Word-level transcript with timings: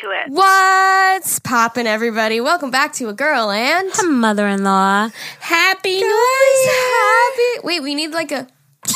into 0.00 0.12
it. 0.14 0.30
What's 0.30 1.38
poppin', 1.38 1.86
everybody? 1.86 2.40
Welcome 2.40 2.70
back 2.70 2.92
to 2.94 3.08
a 3.08 3.12
girl 3.12 3.50
and 3.50 3.90
Her 3.94 4.08
mother-in-law. 4.10 5.10
Happy 5.40 5.96
New 6.00 6.06
Year. 6.06 6.72
happy. 6.72 7.66
Wait, 7.66 7.82
we 7.82 7.94
need 7.94 8.10
like 8.12 8.32
a 8.32 8.46
pew, 8.86 8.94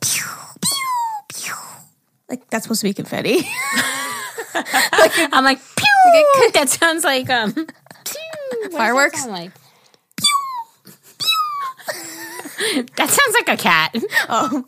pew, 0.00 0.22
pew, 0.60 1.34
pew. 1.34 1.54
like 2.28 2.48
that's 2.50 2.64
supposed 2.64 2.80
to 2.80 2.88
be 2.88 2.94
confetti. 2.94 3.38
I'm 4.54 5.44
like, 5.44 5.58
pew. 5.76 6.50
that 6.54 6.68
sounds 6.68 7.04
like 7.04 7.28
um 7.30 7.52
pew. 7.52 7.64
What 7.64 8.62
does 8.62 8.72
that 8.72 8.78
Fireworks? 8.78 9.20
sound 9.20 9.32
like? 9.32 9.50
that 12.96 13.08
sounds 13.08 13.34
like 13.34 13.48
a 13.48 13.56
cat. 13.56 13.94
Oh. 14.28 14.64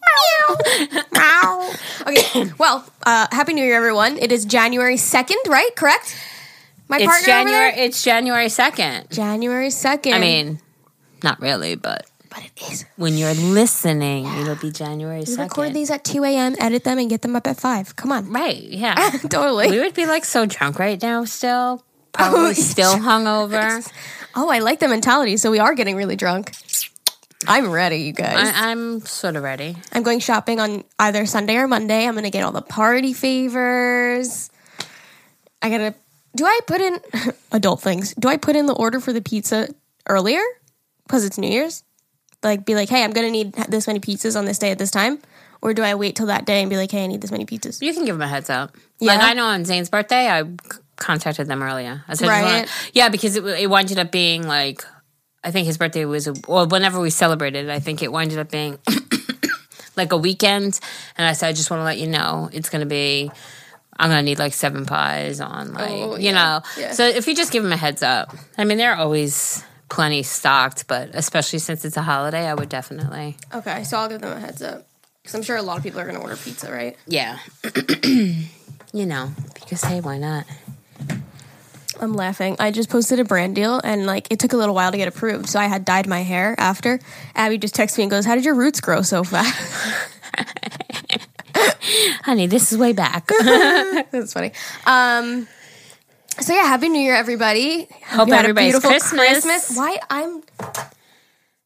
okay. 2.07 2.51
Well, 2.59 2.85
uh, 3.05 3.27
happy 3.31 3.53
New 3.53 3.65
Year, 3.65 3.77
everyone. 3.77 4.19
It 4.19 4.33
is 4.33 4.45
January 4.45 4.97
second, 4.97 5.39
right? 5.49 5.71
Correct. 5.77 6.17
My 6.89 6.97
It's 6.99 7.07
partner 7.07 7.27
January. 7.27 7.73
It's 7.77 8.03
January 8.03 8.49
second. 8.49 9.11
January 9.11 9.71
second. 9.71 10.15
I 10.15 10.19
mean, 10.19 10.61
not 11.23 11.41
really, 11.41 11.75
but 11.75 12.07
but 12.31 12.45
it 12.45 12.71
is. 12.73 12.85
when 12.97 13.19
you're 13.19 13.35
listening, 13.35 14.27
it'll 14.27 14.57
be 14.57 14.71
January 14.71 15.21
We 15.21 15.27
second. 15.27 15.45
record 15.45 15.75
these 15.75 15.91
at 15.91 16.05
two 16.05 16.25
a.m., 16.25 16.55
edit 16.59 16.85
them, 16.85 16.99
and 16.99 17.11
get 17.11 17.23
them 17.23 17.37
up 17.37 17.47
at 17.47 17.59
five. 17.59 17.95
Come 17.97 18.11
on. 18.13 18.33
Right? 18.33 18.57
Yeah. 18.63 18.95
totally. 19.29 19.71
we 19.71 19.81
would 19.81 19.95
be 19.95 20.07
like 20.07 20.25
so 20.25 20.47
drunk 20.47 20.79
right 20.79 21.01
now. 21.01 21.25
Still, 21.25 21.85
probably 22.13 22.55
still 22.55 22.95
hungover. 22.95 23.87
Oh, 24.35 24.49
I 24.49 24.61
like 24.61 24.81
the 24.81 24.89
mentality. 24.89 25.37
So 25.37 25.51
we 25.51 25.59
are 25.59 25.75
getting 25.75 25.95
really 25.97 26.17
drunk. 26.17 26.53
I'm 27.49 27.71
ready, 27.71 27.97
you 27.99 28.13
guys. 28.13 28.37
I, 28.55 28.71
I'm 28.71 29.01
sort 29.01 29.37
of 29.37 29.43
ready. 29.43 29.77
I'm 29.93 30.03
going 30.03 30.21
shopping 30.21 30.61
on 30.61 30.85
either 30.99 31.27
Sunday 31.27 31.57
or 31.57 31.67
Monday. 31.69 32.07
I'm 32.07 32.15
going 32.15 32.25
to 32.25 32.31
get 32.31 32.45
all 32.45 32.53
the 32.53 32.63
party 32.63 33.13
favors. 33.13 34.51
I 35.61 35.71
got 35.71 35.79
to. 35.79 35.95
Do 36.35 36.45
I 36.47 36.61
put 36.67 36.81
in 36.81 36.99
adult 37.53 37.81
things? 37.83 38.15
Do 38.15 38.29
I 38.29 38.37
put 38.37 38.57
in 38.57 38.67
the 38.67 38.75
order 38.75 39.01
for 39.01 39.13
the 39.13 39.21
pizza 39.21 39.69
earlier? 40.09 40.41
Because 41.07 41.25
it's 41.25 41.37
New 41.39 41.51
Year's? 41.51 41.85
Like, 42.43 42.65
be 42.65 42.75
like, 42.75 42.89
hey, 42.89 43.05
I'm 43.05 43.13
going 43.13 43.27
to 43.27 43.31
need 43.31 43.53
this 43.69 43.87
many 43.87 44.01
pizzas 44.01 44.37
on 44.37 44.45
this 44.47 44.59
day 44.59 44.71
at 44.71 44.79
this 44.79 44.91
time? 44.91 45.19
Or 45.61 45.75
do 45.75 45.83
I 45.83 45.95
wait 45.95 46.17
till 46.17 46.27
that 46.27 46.45
day 46.45 46.61
and 46.61 46.69
be 46.71 46.77
like, 46.77 46.91
hey, 46.91 47.05
I 47.05 47.07
need 47.07 47.21
this 47.21 47.31
many 47.31 47.45
pizzas? 47.47 47.81
You 47.81 47.93
can 47.95 48.05
give 48.05 48.17
them 48.17 48.23
a 48.23 48.29
heads 48.29 48.51
up. 48.51 48.77
Yeah? 48.99 49.15
Like 49.15 49.23
I 49.23 49.33
know 49.35 49.45
on 49.47 49.65
Zane's 49.65 49.91
birthday, 49.91 50.29
I 50.29 50.43
c- 50.43 50.49
contacted 50.97 51.47
them 51.47 51.63
earlier. 51.63 52.03
I 52.09 52.15
said, 52.15 52.29
Right. 52.29 52.41
"Just 52.43 52.55
wanna-" 52.55 52.91
yeah, 52.95 53.09
because 53.11 53.37
it, 53.37 53.45
it 53.45 53.71
winded 53.71 53.99
up 54.01 54.11
being 54.11 54.45
like, 54.47 54.85
I 55.45 55.51
think 55.51 55.67
his 55.67 55.79
birthday 55.79 56.05
was, 56.05 56.29
a, 56.29 56.35
or 56.47 56.67
whenever 56.67 57.01
we 57.01 57.11
celebrated, 57.11 57.69
I 57.69 57.79
think 57.81 58.03
it 58.03 58.13
winded 58.13 58.39
up 58.39 58.51
being 58.51 58.79
like 59.97 60.13
a 60.13 60.17
weekend. 60.17 60.79
And 61.17 61.27
I 61.27 61.33
said, 61.33 61.49
I 61.49 61.53
just 61.53 61.71
want 61.71 61.81
to 61.81 61.85
let 61.85 61.99
you 61.99 62.07
know 62.07 62.49
it's 62.53 62.71
going 62.71 62.81
to 62.81 62.87
be. 62.87 63.31
I'm 63.99 64.09
gonna 64.09 64.23
need 64.23 64.39
like 64.39 64.55
seven 64.55 64.87
pies 64.87 65.39
on 65.41 65.69
oh, 65.69 65.73
like 65.79 65.91
Oh, 65.91 66.17
you 66.17 66.31
yeah. 66.31 66.33
know. 66.33 66.61
Yeah. 66.79 66.93
So 66.93 67.07
if 67.07 67.27
you 67.29 67.37
just 67.37 67.53
give 67.53 67.63
them 67.63 67.73
a 67.73 67.77
heads 67.77 68.03
up, 68.03 68.35
I 68.57 68.65
mean 68.65 68.79
they're 68.79 68.97
always 68.97 69.63
plenty 69.91 70.23
stocked, 70.23 70.89
but 70.89 71.11
especially 71.13 71.59
since 71.59 71.85
it's 71.85 71.99
a 71.99 72.03
holiday, 72.03 72.49
I 72.49 72.55
would 72.55 72.71
definitely 72.71 73.37
Okay, 73.55 73.85
so 73.85 73.99
I'll 73.99 74.09
give 74.09 74.23
them 74.23 74.35
a 74.35 74.41
heads 74.41 74.63
up. 74.63 74.87
Because 75.23 75.35
I'm 75.35 75.43
sure 75.43 75.57
a 75.59 75.63
lot 75.63 75.77
of 75.77 75.83
people 75.83 76.01
are 76.01 76.05
going 76.05 76.17
to 76.17 76.23
order 76.23 76.37
pizza, 76.37 76.73
right? 76.73 76.97
yeah. 77.07 77.39
you 78.03 79.07
know, 79.07 79.31
because 79.55 79.85
hey, 79.85 80.01
why 80.01 80.17
not? 80.19 80.47
I'm 82.03 82.15
laughing. 82.15 82.57
I 82.59 82.71
just 82.73 82.89
posted 82.91 83.21
a 83.21 83.25
brand 83.25 83.55
deal 83.55 83.81
and 83.85 84.07
like 84.07 84.27
it 84.31 84.39
took 84.41 84.53
a 84.53 84.57
little 84.57 84.75
while 84.75 84.91
to 84.91 84.97
get 84.99 85.07
approved. 85.09 85.49
So 85.49 85.59
I 85.61 85.67
had 85.67 85.85
dyed 85.85 86.07
my 86.09 86.21
hair 86.23 86.55
after. 86.59 86.99
Abby 87.37 87.59
just 87.59 87.75
texts 87.75 87.97
me 87.97 88.05
and 88.05 88.11
goes, 88.11 88.25
How 88.27 88.35
did 88.35 88.45
your 88.45 88.55
roots 88.55 88.81
grow 88.81 89.03
so 89.03 89.23
fast? 89.25 90.09
Honey, 92.25 92.47
this 92.47 92.73
is 92.73 92.79
way 92.79 92.93
back. 92.93 93.27
That's 94.11 94.33
funny. 94.33 94.53
Um 94.87 95.47
so 96.41 96.55
yeah, 96.55 96.63
happy 96.63 96.89
new 96.89 97.01
year 97.01 97.15
everybody. 97.15 97.87
Hope 98.07 98.29
you 98.29 98.35
had 98.35 98.49
a 98.51 98.55
beautiful 98.55 98.91
Christmas. 98.91 99.77
Why 99.77 99.99
I'm 100.11 100.43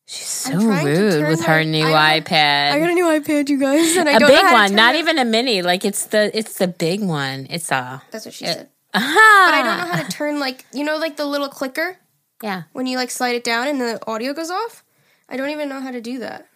She's 0.08 0.26
so 0.26 0.56
rude 0.58 1.26
with 1.28 1.44
her 1.46 1.64
new 1.64 1.84
I- 1.84 2.20
iPad. 2.20 2.72
I 2.72 2.78
got 2.78 2.90
a 2.90 2.94
new 2.94 3.06
iPad, 3.06 3.48
you 3.48 3.58
guys, 3.58 3.96
and 3.96 4.08
I 4.08 4.12
a 4.12 4.20
big 4.20 4.28
know 4.28 4.34
how 4.36 4.48
to 4.50 4.54
one, 4.54 4.74
not 4.74 4.94
it- 4.94 4.98
even 4.98 5.18
a 5.18 5.24
mini. 5.24 5.62
Like 5.62 5.84
it's 5.84 6.06
the 6.06 6.36
it's 6.36 6.58
the 6.58 6.68
big 6.68 7.02
one. 7.02 7.46
It's 7.50 7.70
a 7.72 8.02
That's 8.10 8.24
what 8.26 8.34
she 8.34 8.44
said. 8.46 8.68
Aha. 8.96 9.46
But 9.50 9.54
I 9.54 9.62
don't 9.62 9.78
know 9.78 9.94
how 9.94 10.02
to 10.02 10.08
turn 10.10 10.40
like 10.40 10.64
you 10.72 10.84
know 10.84 10.96
like 10.96 11.16
the 11.16 11.26
little 11.26 11.48
clicker 11.48 11.98
Yeah. 12.42 12.62
when 12.72 12.86
you 12.86 12.96
like 12.96 13.10
slide 13.10 13.34
it 13.34 13.44
down 13.44 13.68
and 13.68 13.80
the 13.80 14.00
audio 14.06 14.32
goes 14.32 14.50
off. 14.50 14.82
I 15.28 15.36
don't 15.36 15.50
even 15.50 15.68
know 15.68 15.80
how 15.80 15.90
to 15.90 16.00
do 16.00 16.18
that. 16.20 16.46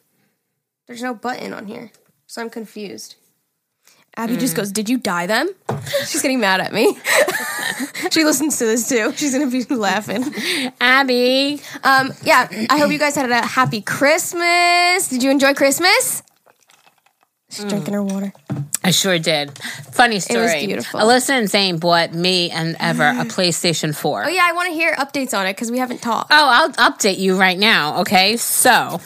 There's 0.87 1.03
no 1.03 1.15
button 1.15 1.53
on 1.53 1.67
here, 1.67 1.91
so 2.27 2.41
I'm 2.43 2.51
confused. 2.51 3.17
Abby 4.17 4.37
just 4.37 4.57
goes, 4.57 4.73
"Did 4.73 4.89
you 4.89 4.99
dye 4.99 5.27
them?" 5.27 5.49
She's 6.07 6.21
getting 6.23 6.41
mad 6.41 6.61
at 6.61 6.73
me. 6.73 6.97
she 8.11 8.25
listens 8.25 8.59
to 8.59 8.65
this 8.67 8.89
too. 8.89 9.13
She's 9.17 9.33
gonna 9.33 9.47
be 9.51 9.63
laughing. 9.75 10.25
Abby. 10.81 11.61
Um, 11.85 12.13
yeah, 12.25 12.49
I 12.69 12.79
hope 12.79 12.91
you 12.91 12.99
guys 12.99 13.15
had 13.15 13.31
a 13.31 13.45
happy 13.47 13.81
Christmas. 13.81 15.09
Did 15.09 15.23
you 15.23 15.31
enjoy 15.31 15.55
Christmas? 15.55 16.23
She's 17.51 17.65
drinking 17.65 17.95
her 17.95 18.03
water. 18.03 18.33
I 18.85 18.93
sure 18.93 19.19
did. 19.19 19.59
Funny 19.93 20.21
story. 20.21 20.41
It 20.41 20.43
was 20.43 20.67
beautiful. 20.67 21.01
Alyssa 21.01 21.31
and 21.31 21.51
Zane 21.51 21.79
bought 21.79 22.15
me 22.15 22.51
and 22.51 22.77
Ever 22.79 23.09
a 23.09 23.25
PlayStation 23.25 23.95
4. 23.95 24.25
Oh 24.25 24.29
yeah, 24.29 24.47
I 24.49 24.53
want 24.53 24.69
to 24.69 24.75
hear 24.75 24.95
updates 24.95 25.37
on 25.37 25.47
it 25.47 25.55
because 25.55 25.71
we 25.71 25.79
haven't 25.79 26.01
talked. 26.01 26.31
Oh, 26.33 26.49
I'll 26.49 26.93
update 26.93 27.19
you 27.19 27.37
right 27.39 27.59
now. 27.59 28.01
Okay, 28.03 28.37
so 28.37 29.01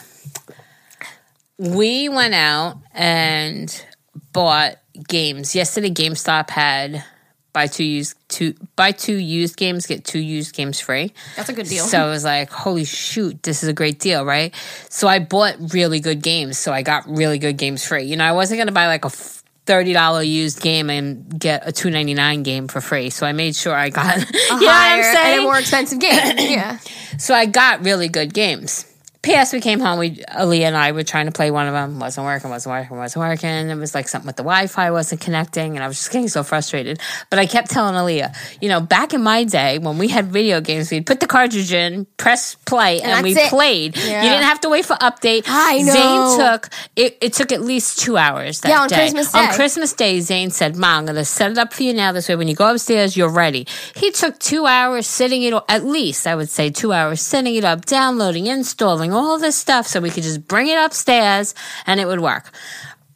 we 1.57 2.07
went 2.09 2.33
out 2.33 2.77
and 2.93 3.83
bought 4.31 4.75
games. 5.07 5.55
Yesterday, 5.55 5.89
GameStop 5.89 6.49
had 6.49 7.03
buy 7.51 7.67
two 7.67 7.83
used 7.83 8.15
two 8.35 8.53
buy 8.75 8.91
two 8.91 9.15
used 9.15 9.55
games 9.55 9.85
get 9.87 10.03
two 10.03 10.19
used 10.19 10.53
games 10.53 10.79
free. 10.79 11.13
That's 11.37 11.47
a 11.47 11.53
good 11.53 11.67
deal. 11.67 11.85
So 11.85 12.05
I 12.05 12.09
was 12.09 12.25
like, 12.25 12.51
holy 12.51 12.83
shoot, 12.83 13.41
this 13.43 13.63
is 13.63 13.69
a 13.69 13.73
great 13.73 13.99
deal, 13.99 14.25
right? 14.25 14.53
So 14.89 15.07
I 15.07 15.19
bought 15.19 15.73
really 15.73 16.01
good 16.01 16.21
games. 16.21 16.57
So 16.57 16.73
I 16.73 16.81
got 16.81 17.07
really 17.07 17.39
good 17.39 17.57
games 17.57 17.85
free. 17.85 18.03
You 18.03 18.17
know, 18.17 18.25
I 18.25 18.33
wasn't 18.33 18.57
going 18.57 18.67
to 18.67 18.73
buy 18.73 18.87
like 18.87 19.05
a 19.05 19.09
$30 19.09 20.27
used 20.27 20.61
game 20.61 20.89
and 20.89 21.39
get 21.39 21.67
a 21.67 21.71
two 21.71 21.89
ninety 21.89 22.13
nine 22.13 22.43
game 22.43 22.67
for 22.67 22.81
free. 22.81 23.09
So 23.09 23.25
I 23.25 23.31
made 23.31 23.55
sure 23.55 23.73
I 23.73 23.89
got, 23.89 24.17
what 24.19 24.27
Higher 24.49 25.01
I'm 25.01 25.17
and 25.17 25.39
a 25.39 25.43
more 25.43 25.57
expensive 25.57 25.99
game. 25.99 26.11
yeah. 26.37 26.77
So 27.17 27.33
I 27.33 27.45
got 27.45 27.83
really 27.83 28.09
good 28.09 28.33
games. 28.33 28.85
P.S. 29.25 29.53
We 29.53 29.59
came 29.59 29.79
home. 29.79 29.97
We 29.97 30.17
Aaliyah 30.17 30.65
and 30.67 30.77
I 30.77 30.91
were 30.91 31.03
trying 31.03 31.25
to 31.25 31.31
play 31.31 31.49
one 31.49 31.65
of 31.67 31.73
them. 31.73 31.99
wasn't 31.99 32.25
working. 32.25 32.49
wasn't 32.51 32.73
working. 32.73 32.95
wasn't 32.97 33.25
working. 33.25 33.69
It 33.69 33.75
was 33.75 33.95
like 33.95 34.07
something 34.07 34.27
with 34.27 34.35
the 34.35 34.43
Wi-Fi 34.43 34.91
wasn't 34.91 35.21
connecting, 35.21 35.75
and 35.75 35.83
I 35.83 35.87
was 35.87 35.97
just 35.97 36.11
getting 36.11 36.27
so 36.27 36.43
frustrated. 36.43 36.99
But 37.31 37.39
I 37.39 37.47
kept 37.47 37.71
telling 37.71 37.95
Aaliyah, 37.95 38.35
you 38.61 38.69
know, 38.69 38.79
back 38.79 39.13
in 39.15 39.23
my 39.23 39.43
day 39.43 39.79
when 39.79 39.97
we 39.97 40.09
had 40.09 40.27
video 40.27 40.61
games, 40.61 40.91
we'd 40.91 41.07
put 41.07 41.19
the 41.21 41.27
cartridge 41.27 41.73
in, 41.73 42.05
press 42.17 42.55
play, 42.65 43.01
and, 43.01 43.23
we 43.23 43.35
it. 43.35 43.49
played. 43.49 43.97
Yeah. 43.97 44.21
You 44.23 44.29
didn't 44.29 44.43
have 44.43 44.61
to 44.61 44.69
wait 44.69 44.85
for 44.85 44.95
update. 44.97 45.45
I 45.47 45.79
know. 45.81 46.35
Zane 46.37 46.39
took 46.45 46.69
it. 46.95 47.17
It 47.21 47.33
took 47.33 47.51
at 47.51 47.61
least 47.61 47.99
two 47.99 48.17
hours. 48.17 48.61
That 48.61 48.69
Yeah, 48.69 48.81
on 48.81 48.89
day. 48.89 48.95
Christmas 48.97 49.33
On 49.33 49.49
Day. 49.49 49.55
Christmas 49.55 49.93
Day, 49.93 50.19
Zane 50.21 50.51
said, 50.51 50.75
"Mom, 50.75 50.99
I'm 50.99 51.05
going 51.05 51.15
to 51.15 51.25
set 51.25 51.51
it 51.51 51.57
up 51.57 51.73
for 51.73 51.81
you 51.83 51.93
now. 51.93 52.11
This 52.11 52.29
way, 52.29 52.35
when 52.35 52.47
you 52.47 52.55
go 52.55 52.71
upstairs, 52.71 53.17
you're 53.17 53.29
ready." 53.29 53.65
He 53.95 54.11
took 54.11 54.37
two 54.39 54.65
hours 54.67 55.07
sitting 55.07 55.41
it, 55.41 55.53
at 55.67 55.83
least 55.83 56.27
I 56.27 56.35
would 56.35 56.49
say 56.49 56.69
two 56.69 56.93
hours 56.93 57.21
setting 57.21 57.55
it 57.55 57.65
up, 57.65 57.85
downloading, 57.85 58.45
installing 58.47 59.14
all 59.15 59.39
this 59.39 59.55
stuff, 59.55 59.87
so 59.87 59.99
we 59.99 60.09
could 60.09 60.23
just 60.23 60.47
bring 60.47 60.67
it 60.67 60.77
upstairs 60.77 61.55
and 61.87 61.99
it 61.99 62.05
would 62.05 62.21
work. 62.21 62.51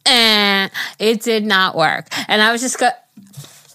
And 0.06 0.70
it 0.98 1.22
did 1.22 1.44
not 1.44 1.76
work, 1.76 2.06
and 2.26 2.40
I 2.40 2.52
was 2.52 2.62
just 2.62 2.78
go- 2.78 2.88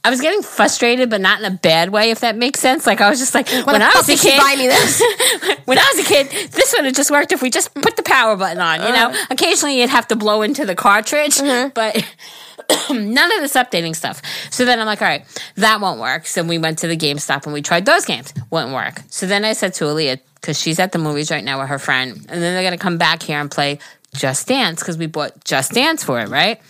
I 0.03 0.09
was 0.11 0.21
getting 0.21 0.43
frustrated, 0.43 1.09
but 1.09 1.19
not 1.19 1.39
in 1.39 1.45
a 1.45 1.49
bad 1.55 1.89
way, 1.89 2.11
if 2.11 2.19
that 2.19 2.35
makes 2.37 2.59
sense. 2.59 2.85
Like 2.85 3.01
I 3.01 3.09
was 3.09 3.17
just 3.19 3.33
like, 3.33 3.47
when 3.49 3.79
the 3.79 3.85
I 3.85 3.91
was 3.95 4.07
a 4.07 4.15
kid, 4.15 4.39
buy 4.39 4.55
me 4.55 4.67
this? 4.67 5.01
when 5.65 5.79
I 5.79 5.91
was 5.95 6.05
a 6.05 6.07
kid, 6.07 6.51
this 6.51 6.73
would 6.77 6.85
have 6.85 6.93
just 6.93 7.09
worked 7.09 7.31
if 7.31 7.41
we 7.41 7.49
just 7.49 7.73
put 7.73 7.95
the 7.95 8.03
power 8.03 8.35
button 8.35 8.59
on. 8.59 8.81
You 8.83 8.89
know, 8.93 9.09
Uh-huh. 9.09 9.25
occasionally 9.31 9.79
you'd 9.81 9.89
have 9.89 10.07
to 10.09 10.15
blow 10.15 10.43
into 10.43 10.63
the 10.63 10.75
cartridge, 10.75 11.39
but 11.73 11.95
none 12.91 13.31
of 13.33 13.41
this 13.41 13.53
updating 13.53 13.95
stuff. 13.95 14.21
So 14.51 14.63
then 14.63 14.79
I'm 14.79 14.85
like, 14.85 15.01
all 15.01 15.07
right, 15.07 15.25
that 15.55 15.81
won't 15.81 15.99
work. 15.99 16.27
So 16.27 16.43
we 16.43 16.59
went 16.59 16.77
to 16.79 16.87
the 16.87 16.97
GameStop 16.97 17.45
and 17.45 17.53
we 17.53 17.63
tried 17.63 17.87
those 17.87 18.05
games. 18.05 18.31
Wouldn't 18.51 18.73
work. 18.73 19.01
So 19.09 19.25
then 19.25 19.43
I 19.43 19.53
said 19.53 19.73
to 19.75 19.85
Aaliyah, 19.85 20.19
because 20.45 20.59
she's 20.61 20.79
at 20.79 20.91
the 20.91 20.99
movies 20.99 21.31
right 21.31 21.43
now 21.43 21.59
with 21.59 21.69
her 21.69 21.79
friend, 21.79 22.13
and 22.29 22.41
then 22.41 22.53
they're 22.53 22.63
gonna 22.63 22.77
come 22.77 22.97
back 22.99 23.23
here 23.23 23.39
and 23.39 23.49
play 23.49 23.79
Just 24.13 24.47
Dance 24.47 24.79
because 24.79 24.95
we 24.97 25.07
bought 25.07 25.43
Just 25.43 25.71
Dance 25.73 26.03
for 26.03 26.19
it, 26.21 26.29
right? 26.29 26.61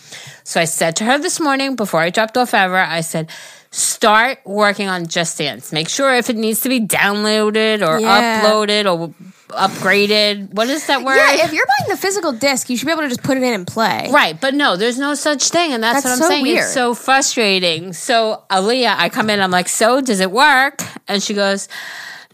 So 0.44 0.58
I 0.60 0.64
said 0.64 0.96
to 0.96 1.04
her 1.04 1.18
this 1.18 1.38
morning 1.40 1.76
before 1.76 2.00
I 2.00 2.08
dropped 2.10 2.38
off 2.38 2.54
ever, 2.54 2.76
I 2.78 3.02
said. 3.02 3.30
Start 3.72 4.38
working 4.46 4.88
on 4.88 5.06
Just 5.06 5.36
Dance. 5.36 5.70
Make 5.70 5.90
sure 5.90 6.14
if 6.14 6.30
it 6.30 6.36
needs 6.36 6.60
to 6.60 6.70
be 6.70 6.80
downloaded 6.80 7.86
or 7.86 8.00
Yeah. 8.00 8.40
uploaded 8.40 8.86
or 8.90 9.12
upgraded. 9.50 10.54
What 10.54 10.68
is 10.70 10.86
that 10.86 11.02
word? 11.02 11.16
Yeah, 11.16 11.44
if 11.44 11.52
you're 11.52 11.66
buying 11.78 11.90
the 11.90 11.96
physical 11.96 12.32
disc, 12.32 12.70
you 12.70 12.76
should 12.78 12.86
be 12.86 12.92
able 12.92 13.02
to 13.02 13.08
just 13.08 13.22
put 13.22 13.36
it 13.36 13.42
in 13.42 13.52
and 13.52 13.66
play. 13.66 14.08
Right, 14.10 14.40
but 14.40 14.54
no, 14.54 14.76
there's 14.76 14.98
no 14.98 15.14
such 15.14 15.48
thing, 15.50 15.72
and 15.74 15.82
that's, 15.82 15.96
That's 16.02 16.04
what 16.06 16.12
I'm 16.12 16.18
so 16.18 16.28
saying. 16.28 16.42
weird. 16.44 16.58
It's 16.64 16.72
so 16.72 16.94
frustrating. 16.94 17.92
So 17.92 18.42
Aaliyah, 18.48 18.94
I 18.96 19.08
come 19.10 19.28
in, 19.28 19.40
I'm 19.40 19.50
like, 19.50 19.68
"So 19.68 20.00
does 20.00 20.20
it 20.20 20.30
work?" 20.30 20.82
And 21.06 21.22
she 21.22 21.34
goes, 21.34 21.68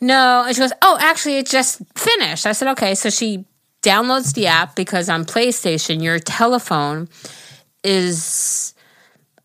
"No," 0.02 0.44
and 0.46 0.54
she 0.54 0.60
goes, 0.60 0.72
"Oh, 0.82 0.98
actually, 1.00 1.38
it 1.38 1.46
just 1.46 1.80
finished." 1.94 2.44
I 2.46 2.52
said, 2.52 2.68
"Okay." 2.72 2.94
So 2.94 3.08
she 3.08 3.46
downloads 3.82 4.34
the 4.34 4.46
app 4.48 4.76
because 4.76 5.08
on 5.08 5.24
PlayStation, 5.24 6.02
your 6.02 6.18
telephone 6.18 7.08
is 7.82 8.74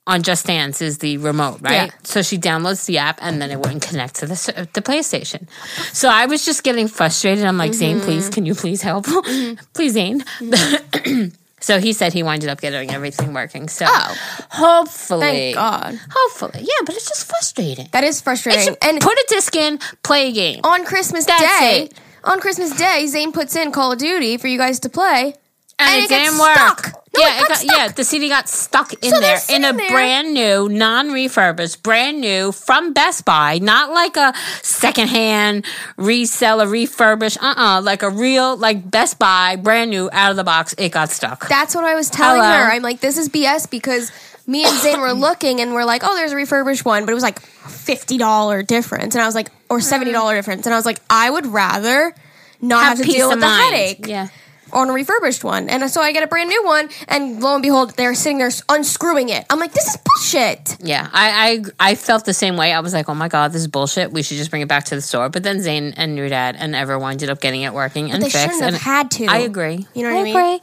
on 0.05 0.21
Just 0.23 0.45
Dance 0.45 0.81
is 0.81 0.99
the 0.99 1.17
remote, 1.17 1.59
right? 1.61 1.87
Yeah. 1.87 1.89
So 2.03 2.21
she 2.21 2.37
downloads 2.37 2.85
the 2.85 2.97
app 2.97 3.19
and 3.21 3.41
then 3.41 3.51
it 3.51 3.59
wouldn't 3.59 3.81
connect 3.81 4.15
to 4.15 4.25
the 4.25 4.67
the 4.73 4.81
PlayStation. 4.81 5.47
So 5.93 6.07
I 6.09 6.25
was 6.27 6.45
just 6.45 6.63
getting 6.63 6.87
frustrated. 6.87 7.43
I'm 7.45 7.57
like, 7.57 7.73
Zane, 7.73 7.97
Mm-hmm. 7.97 8.05
please, 8.05 8.29
can 8.29 8.45
you 8.45 8.55
please 8.55 8.81
help? 8.81 9.05
please, 9.73 9.93
Zane. 9.93 10.23
so 11.59 11.79
he 11.79 11.93
said 11.93 12.13
he 12.13 12.23
winded 12.23 12.49
up 12.49 12.61
getting 12.61 12.91
everything 12.91 13.33
working. 13.33 13.67
So 13.69 13.85
Oh. 13.87 14.15
hopefully, 14.51 15.21
Thank 15.21 15.55
God. 15.55 15.99
hopefully, 16.11 16.61
yeah. 16.61 16.83
But 16.85 16.95
it's 16.95 17.07
just 17.07 17.25
frustrating. 17.27 17.89
That 17.91 18.03
is 18.03 18.21
frustrating. 18.21 18.75
And 18.81 19.01
put 19.01 19.13
a 19.17 19.25
disc 19.29 19.55
in, 19.55 19.79
play 20.03 20.29
a 20.29 20.31
game. 20.31 20.61
on 20.63 20.85
Christmas 20.85 21.25
That's 21.25 21.41
Day, 21.59 21.83
it. 21.85 21.93
on 22.23 22.39
Christmas 22.39 22.75
Day, 22.77 23.05
Zane 23.07 23.31
puts 23.31 23.55
in 23.55 23.71
Call 23.71 23.91
of 23.91 23.99
Duty 23.99 24.37
for 24.37 24.47
you 24.47 24.57
guys 24.57 24.79
to 24.81 24.89
play. 24.89 25.35
And, 25.79 25.89
and 25.89 25.99
it, 25.99 26.05
it 26.05 26.09
didn't 26.09 26.39
work. 26.39 26.55
stuck. 26.55 27.03
No, 27.15 27.23
yeah, 27.23 27.41
it 27.41 27.47
got 27.47 27.63
yeah, 27.63 27.87
the 27.87 28.03
CD 28.03 28.29
got 28.29 28.47
stuck 28.47 28.93
in 28.93 29.09
So 29.09 29.19
there 29.19 29.39
in 29.49 29.63
a 29.63 29.73
there. 29.73 29.89
brand 29.89 30.33
new, 30.33 30.69
non-refurbished, 30.69 31.81
brand 31.81 32.21
new 32.21 32.51
from 32.51 32.93
Best 32.93 33.25
Buy, 33.25 33.57
not 33.59 33.91
like 33.91 34.17
a 34.17 34.33
secondhand 34.61 35.65
reseller, 35.97 36.69
refurbished. 36.69 37.41
Uh, 37.41 37.55
uh 37.57 37.81
like 37.81 38.03
a 38.03 38.09
real, 38.09 38.55
like 38.57 38.89
Best 38.89 39.17
Buy, 39.17 39.55
brand 39.55 39.89
new, 39.89 40.09
out 40.11 40.31
of 40.31 40.37
the 40.37 40.43
box. 40.43 40.75
It 40.77 40.91
got 40.91 41.09
stuck. 41.09 41.47
That's 41.47 41.73
what 41.73 41.85
I 41.85 41.95
was 41.95 42.09
telling 42.09 42.41
Hello. 42.41 42.65
her. 42.65 42.71
I'm 42.71 42.83
like, 42.83 42.99
this 42.99 43.17
is 43.17 43.29
BS 43.29 43.69
because 43.69 44.11
me 44.45 44.63
and 44.63 44.77
Zane 44.77 45.01
were 45.01 45.13
looking 45.13 45.59
and 45.59 45.73
we're 45.73 45.85
like, 45.85 46.03
oh, 46.03 46.15
there's 46.15 46.33
a 46.33 46.35
refurbished 46.35 46.85
one, 46.85 47.05
but 47.05 47.11
it 47.11 47.15
was 47.15 47.23
like 47.23 47.39
fifty 47.39 48.17
dollar 48.17 48.61
difference, 48.61 49.15
and 49.15 49.21
I 49.21 49.25
was 49.25 49.35
like, 49.35 49.49
or 49.69 49.81
seventy 49.81 50.11
dollar 50.11 50.35
difference, 50.35 50.65
and 50.65 50.73
I 50.73 50.77
was 50.77 50.85
like, 50.85 50.99
I 51.09 51.29
would 51.29 51.47
rather 51.47 52.13
not 52.61 52.83
have, 52.83 52.97
to 52.97 53.03
deal 53.03 53.29
with 53.29 53.39
the 53.39 53.47
headache. 53.47 54.07
Yeah. 54.07 54.27
On 54.73 54.89
a 54.89 54.93
refurbished 54.93 55.43
one, 55.43 55.69
and 55.69 55.89
so 55.89 56.01
I 56.01 56.11
get 56.11 56.23
a 56.23 56.27
brand 56.27 56.49
new 56.49 56.63
one, 56.65 56.89
and 57.07 57.41
lo 57.41 57.53
and 57.55 57.61
behold, 57.63 57.95
they're 57.95 58.13
sitting 58.15 58.37
there 58.37 58.51
unscrewing 58.69 59.29
it. 59.29 59.45
I'm 59.49 59.59
like, 59.59 59.71
this 59.71 59.87
is 59.87 59.97
bullshit. 59.97 60.77
Yeah, 60.81 61.07
I, 61.13 61.63
I 61.79 61.91
I 61.91 61.95
felt 61.95 62.25
the 62.25 62.33
same 62.33 62.57
way. 62.57 62.73
I 62.73 62.81
was 62.81 62.93
like, 62.93 63.07
oh 63.07 63.15
my 63.15 63.27
god, 63.29 63.53
this 63.53 63.61
is 63.61 63.67
bullshit. 63.67 64.11
We 64.11 64.23
should 64.23 64.37
just 64.37 64.49
bring 64.49 64.61
it 64.61 64.67
back 64.67 64.83
to 64.85 64.95
the 64.95 65.01
store. 65.01 65.29
But 65.29 65.43
then 65.43 65.61
Zane 65.61 65.93
and 65.95 66.17
your 66.17 66.27
dad 66.29 66.55
and 66.59 66.75
Ever 66.75 67.01
ended 67.07 67.29
up 67.29 67.39
getting 67.39 67.61
it 67.61 67.73
working 67.73 68.11
and 68.11 68.21
They 68.21 68.29
fixed. 68.29 68.43
shouldn't 68.43 68.61
have 68.63 68.73
and 68.73 68.81
had 68.81 69.11
to. 69.11 69.25
I 69.27 69.37
agree. 69.39 69.87
You 69.93 70.03
know 70.03 70.13
what 70.13 70.19
I 70.19 70.23
mean? 70.23 70.35
agree. 70.35 70.59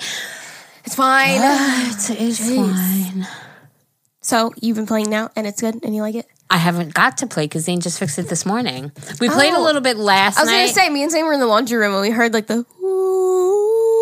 It's 0.84 0.94
fine. 0.94 1.40
It's, 1.90 2.10
it's 2.10 2.54
fine. 2.54 3.26
so 4.20 4.52
you've 4.60 4.76
been 4.76 4.86
playing 4.86 5.08
now, 5.10 5.30
and 5.34 5.46
it's 5.46 5.60
good, 5.62 5.82
and 5.82 5.94
you 5.94 6.02
like 6.02 6.14
it. 6.14 6.26
I 6.50 6.58
haven't 6.58 6.92
got 6.92 7.16
to 7.18 7.26
play 7.26 7.46
because 7.46 7.64
Zane 7.64 7.80
just 7.80 7.98
fixed 7.98 8.18
it 8.18 8.28
this 8.28 8.44
morning. 8.44 8.92
We 9.18 9.28
played 9.30 9.54
a 9.54 9.56
Oh. 9.56 9.62
little 9.62 9.80
bit 9.80 9.96
last 9.96 10.38
I 10.38 10.42
was 10.42 10.50
night. 10.50 10.58
gonna 10.66 10.72
say, 10.74 10.88
me 10.90 11.02
and 11.02 11.10
Zane 11.10 11.24
were 11.24 11.32
in 11.32 11.40
the 11.40 11.46
laundry 11.46 11.78
room, 11.78 11.92
and 11.94 12.02
we 12.02 12.10
heard 12.10 12.34
like 12.34 12.46
the 12.46 12.66
ooh, 12.82 13.93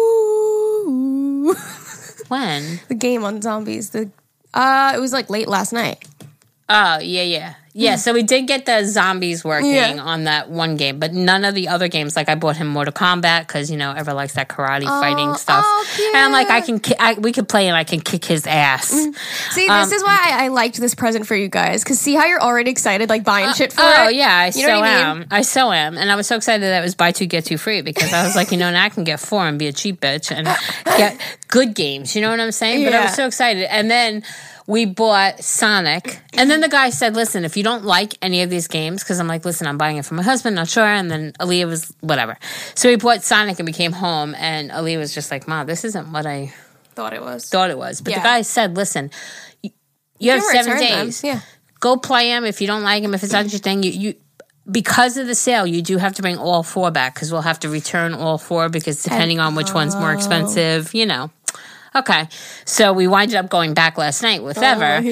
when? 2.29 2.81
the 2.89 2.95
game 2.95 3.25
on 3.25 3.43
zombies. 3.43 3.91
The 3.91 4.11
uh, 4.55 4.93
it 4.95 5.01
was 5.01 5.13
like 5.13 5.31
late 5.31 5.49
last 5.49 5.73
night. 5.73 6.07
Oh 6.69 7.01
yeah, 7.01 7.23
yeah, 7.23 7.55
yeah. 7.75 7.97
So 7.97 8.15
we 8.15 8.23
did 8.23 8.47
get 8.47 8.65
the 8.65 8.85
zombies 8.87 9.45
working 9.45 9.73
Yeah. 9.75 9.99
on 10.01 10.25
that 10.25 10.49
one 10.49 10.77
game, 10.77 10.99
but 11.01 11.13
none 11.13 11.45
of 11.45 11.55
the 11.55 11.69
other 11.69 11.89
games. 11.89 12.17
Like 12.17 12.31
I 12.31 12.35
bought 12.35 12.57
him 12.57 12.69
Mortal 12.69 12.95
Kombat 12.95 13.41
because 13.47 13.71
you 13.71 13.77
know 13.77 13.93
Ever 13.93 14.15
likes 14.15 14.35
that 14.35 14.49
karate 14.49 14.85
fighting 14.85 15.35
stuff, 15.35 15.65
oh, 15.67 16.11
and 16.15 16.25
I'm 16.25 16.33
like, 16.33 16.49
I 16.49 16.61
can, 16.63 16.79
ki- 16.81 16.95
I, 16.99 17.15
we 17.15 17.33
could 17.33 17.49
play 17.49 17.67
and 17.67 17.77
I 17.77 17.85
can 17.85 18.01
kick 18.01 18.25
his 18.25 18.47
ass. 18.47 18.89
See, 18.89 19.69
Um, 19.69 19.81
this 19.83 19.93
is 19.93 20.03
why 20.03 20.19
I, 20.39 20.45
I 20.45 20.49
liked 20.49 20.77
this 20.81 20.95
present 20.95 21.27
for 21.27 21.35
you 21.35 21.49
guys. 21.49 21.85
Cause 21.85 21.99
see 22.01 22.15
how 22.15 22.25
you're 22.27 22.41
already 22.41 22.71
excited, 22.71 23.11
like 23.11 23.25
buying 23.25 23.53
shit 23.55 23.73
for 23.73 23.83
Oh 23.83 24.09
it. 24.09 24.15
yeah, 24.15 24.35
I 24.35 24.51
so 24.51 24.61
what 24.81 24.85
I 24.89 24.89
am. 25.01 25.27
I 25.31 25.43
so 25.43 25.73
am, 25.73 25.99
and 25.99 26.11
I 26.11 26.17
was 26.17 26.27
so 26.27 26.37
excited 26.37 26.63
that 26.63 26.79
it 26.79 26.83
was 26.85 26.95
buy 26.95 27.11
two 27.13 27.27
get 27.27 27.45
two 27.45 27.59
free 27.59 27.83
because 27.83 28.13
I 28.15 28.23
was 28.25 28.35
like, 28.37 28.51
you 28.53 28.57
know, 28.57 28.71
now 28.71 28.85
I 28.85 28.89
can 28.89 29.05
get 29.05 29.21
four 29.21 29.47
and 29.47 29.59
be 29.59 29.67
a 29.67 29.73
cheap 29.73 30.01
bitch 30.01 30.31
and 30.35 30.47
get 30.87 31.19
good 31.49 31.75
games. 31.75 32.15
You 32.17 32.23
know 32.23 32.31
what 32.31 32.41
I'm 32.41 32.53
saying? 32.53 32.85
But 32.85 32.95
I 32.95 33.03
was 33.03 33.15
so 33.15 33.27
excited, 33.27 33.65
and 33.71 33.91
then 33.91 34.23
we 34.67 34.85
bought 34.87 35.43
Sonic, 35.43 36.21
and 36.35 36.51
then 36.51 36.61
the 36.61 36.69
guy 36.69 36.91
said, 36.91 37.15
"Listen, 37.15 37.45
if 37.45 37.57
you 37.57 37.63
don't 37.63 37.85
like 37.85 38.15
any 38.23 38.43
of 38.43 38.51
these 38.51 38.69
games, 38.69 39.03
because 39.03 39.19
I'm 39.19 39.27
like, 39.29 39.45
listen, 39.45 39.67
I'm 39.67 39.79
buying 39.79 39.97
it 39.97 40.05
for 40.05 40.15
my 40.15 40.23
husband, 40.23 40.57
not 40.57 40.69
sure." 40.69 40.85
And 40.85 41.11
then 41.11 41.33
Aaliyah 41.41 41.67
was 41.67 41.93
whatever, 42.01 42.39
so 42.75 42.89
we 42.89 42.97
bought 42.97 43.23
Sonic, 43.23 43.59
and 43.59 43.67
we 43.67 43.73
came 43.73 43.93
home, 43.93 44.35
and 44.37 44.71
Aaliyah 44.71 44.99
was 44.99 45.15
just 45.15 45.31
like, 45.31 45.49
"Mom, 45.49 45.67
this 45.67 45.85
isn't 45.85 46.13
what 46.13 46.27
I 46.27 46.53
Thought 46.95 47.13
it 47.15 47.23
was. 47.23 47.49
thought 47.49 47.71
it 47.71 47.79
was." 47.79 48.01
But 48.01 48.13
Yeah. 48.13 48.19
the 48.21 48.25
guy 48.25 48.43
said, 48.43 48.77
"Listen." 48.77 49.11
You, 49.63 49.71
you 50.19 50.31
have 50.39 50.43
seven 50.45 50.73
return 50.75 50.89
them. 50.89 51.07
days 51.07 51.25
Yeah. 51.25 51.41
go 51.81 51.97
play 51.97 52.29
them 52.29 52.45
if 52.45 52.61
you 52.61 52.69
don't 52.69 52.85
like 52.85 53.03
them 53.03 53.13
if 53.13 53.25
it's 53.25 53.33
not 53.33 53.51
your 53.51 53.59
thing 53.59 53.83
you, 53.83 53.91
you 53.91 54.15
because 54.71 55.17
of 55.17 55.27
the 55.27 55.35
sale 55.35 55.67
you 55.67 55.83
do 55.83 55.97
have 55.97 56.15
to 56.15 56.23
bring 56.23 56.39
all 56.39 56.63
four 56.63 56.93
back 56.93 57.15
because 57.15 57.33
we'll 57.33 57.41
have 57.43 57.59
to 57.59 57.69
return 57.69 58.15
all 58.15 58.39
four 58.39 58.69
because 58.69 59.03
depending 59.03 59.41
on 59.41 59.57
which 59.57 59.75
one's 59.75 59.97
more 59.97 60.13
oh. 60.13 60.15
expensive 60.15 60.95
you 60.95 61.05
know 61.07 61.29
okay 61.95 62.29
so 62.65 62.93
we 62.93 63.07
winded 63.07 63.37
up 63.37 63.49
going 63.51 63.75
back 63.75 63.99
last 63.99 64.23
night 64.23 64.43
with 64.43 64.59
ever 64.59 65.07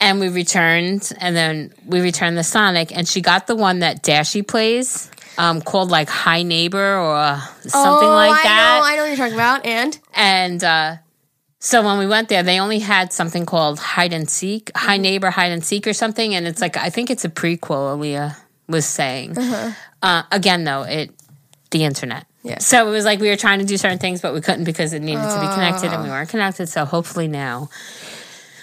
and 0.00 0.20
we 0.20 0.28
returned 0.28 1.10
and 1.20 1.34
then 1.34 1.72
we 1.86 2.00
returned 2.00 2.36
the 2.36 2.44
sonic 2.44 2.94
and 2.96 3.06
she 3.08 3.20
got 3.20 3.46
the 3.46 3.56
one 3.56 3.80
that 3.80 4.02
Dashie 4.02 4.46
plays 4.46 5.10
um, 5.38 5.60
called 5.62 5.90
like 5.90 6.08
high 6.08 6.42
neighbor 6.42 6.98
or 6.98 7.38
something 7.60 8.08
oh, 8.08 8.14
like 8.14 8.40
I 8.40 8.42
that 8.42 8.78
know, 8.80 8.86
I 8.86 8.96
know 8.96 9.02
what 9.02 9.08
you're 9.08 9.16
talking 9.16 9.34
about. 9.34 9.64
And 9.64 9.98
and 10.12 10.64
uh, 10.64 10.96
so 11.60 11.82
when 11.84 11.98
we 11.98 12.06
went 12.08 12.28
there, 12.28 12.42
they 12.42 12.58
only 12.58 12.80
had 12.80 13.12
something 13.12 13.46
called 13.46 13.78
hide 13.78 14.12
and 14.12 14.28
seek, 14.28 14.70
high 14.76 14.94
Mm-hmm. 14.94 15.02
neighbor 15.02 15.30
hide 15.30 15.52
and 15.52 15.64
seek 15.64 15.86
or 15.86 15.92
something. 15.92 16.34
And 16.34 16.46
it's 16.46 16.60
like 16.60 16.76
I 16.76 16.90
think 16.90 17.08
it's 17.10 17.24
a 17.24 17.28
prequel. 17.28 17.96
Aaliyah 17.96 18.36
was 18.68 18.84
saying. 18.84 19.38
Uh-huh. 19.38 19.70
Uh, 20.02 20.22
again, 20.32 20.64
though, 20.64 20.82
it 20.82 21.10
the 21.70 21.84
internet. 21.84 22.26
Yeah. 22.48 22.58
So 22.58 22.88
it 22.88 22.90
was 22.90 23.04
like 23.04 23.20
we 23.20 23.28
were 23.28 23.36
trying 23.36 23.58
to 23.60 23.64
do 23.64 23.76
certain 23.76 23.98
things, 23.98 24.20
but 24.20 24.32
we 24.34 24.40
couldn't 24.40 24.64
because 24.64 24.92
it 24.92 25.00
needed 25.02 25.20
to 25.22 25.40
be 25.40 25.46
connected, 25.54 25.92
and 25.92 26.02
we 26.02 26.08
oh. 26.08 26.12
weren't 26.12 26.28
connected. 26.30 26.68
So 26.68 26.84
hopefully 26.84 27.28
now 27.28 27.68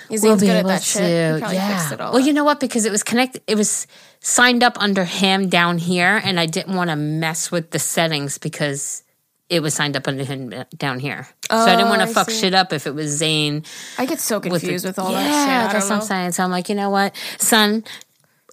we'll 0.09 0.35
be 0.35 0.47
good 0.47 0.49
at 0.49 0.59
able 0.59 0.69
that 0.69 0.81
to. 0.81 0.85
shit. 0.85 1.41
Yeah. 1.41 1.77
fixed 1.77 1.93
it 1.93 2.01
all. 2.01 2.13
well, 2.13 2.21
you 2.21 2.33
know 2.33 2.43
what? 2.43 2.59
Because 2.59 2.85
it 2.85 2.91
was 2.91 3.03
connected. 3.03 3.43
It 3.47 3.55
was 3.55 3.87
signed 4.19 4.63
up 4.63 4.77
under 4.81 5.03
him 5.03 5.49
down 5.49 5.77
here, 5.77 6.19
and 6.23 6.39
I 6.39 6.45
didn't 6.45 6.75
want 6.75 6.89
to 6.89 6.95
mess 6.95 7.51
with 7.51 7.71
the 7.71 7.79
settings 7.79 8.37
because 8.37 9.03
it 9.47 9.61
was 9.61 9.75
signed 9.75 9.95
up 9.95 10.07
under 10.07 10.23
him 10.23 10.51
down 10.75 10.99
here. 10.99 11.27
so 11.49 11.55
I 11.55 11.75
didn't 11.75 11.85
Oh, 11.85 11.89
want 11.89 12.01
to 12.01 12.07
fuck 12.07 12.29
shit 12.31 12.55
up 12.55 12.73
if 12.73 12.87
it 12.87 12.95
was 12.95 13.11
Zane 13.11 13.63
I 13.97 14.07
get 14.07 14.19
so 14.19 14.39
confused 14.39 14.85
with 14.85 14.97
all 14.97 15.11
yeah, 15.11 15.19
that 15.23 15.45
shit. 15.45 15.69
I 15.69 15.73
that's 15.73 15.89
what. 15.89 15.95
I'm 15.97 16.01
saying. 16.01 16.31
So 16.31 16.43
I'm 16.43 16.49
like, 16.49 16.67
you 16.69 16.75
know 16.75 16.89
what, 16.89 17.15
son. 17.37 17.83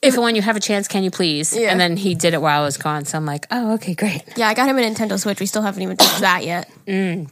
If 0.02 0.14
and 0.14 0.22
when 0.24 0.34
you 0.34 0.42
have 0.42 0.56
a 0.56 0.60
chance, 0.60 0.88
can 0.88 1.04
you 1.04 1.10
please? 1.10 1.56
Yeah. 1.56 1.70
And 1.70 1.78
then 1.80 1.96
he 1.96 2.14
did 2.14 2.34
it 2.34 2.42
while 2.42 2.60
I 2.60 2.64
was 2.64 2.76
gone. 2.76 3.04
So 3.04 3.16
I'm 3.16 3.24
like, 3.24 3.46
oh, 3.52 3.74
okay, 3.74 3.94
great. 3.94 4.22
Yeah, 4.36 4.48
I 4.48 4.54
got 4.54 4.68
him 4.68 4.76
a 4.76 4.82
Nintendo 4.82 5.18
Switch. 5.18 5.38
We 5.40 5.46
still 5.46 5.62
haven't 5.62 5.82
even 5.82 5.96
touched 5.96 6.20
that 6.20 6.44
yet. 6.44 6.68
Mm. 6.86 7.30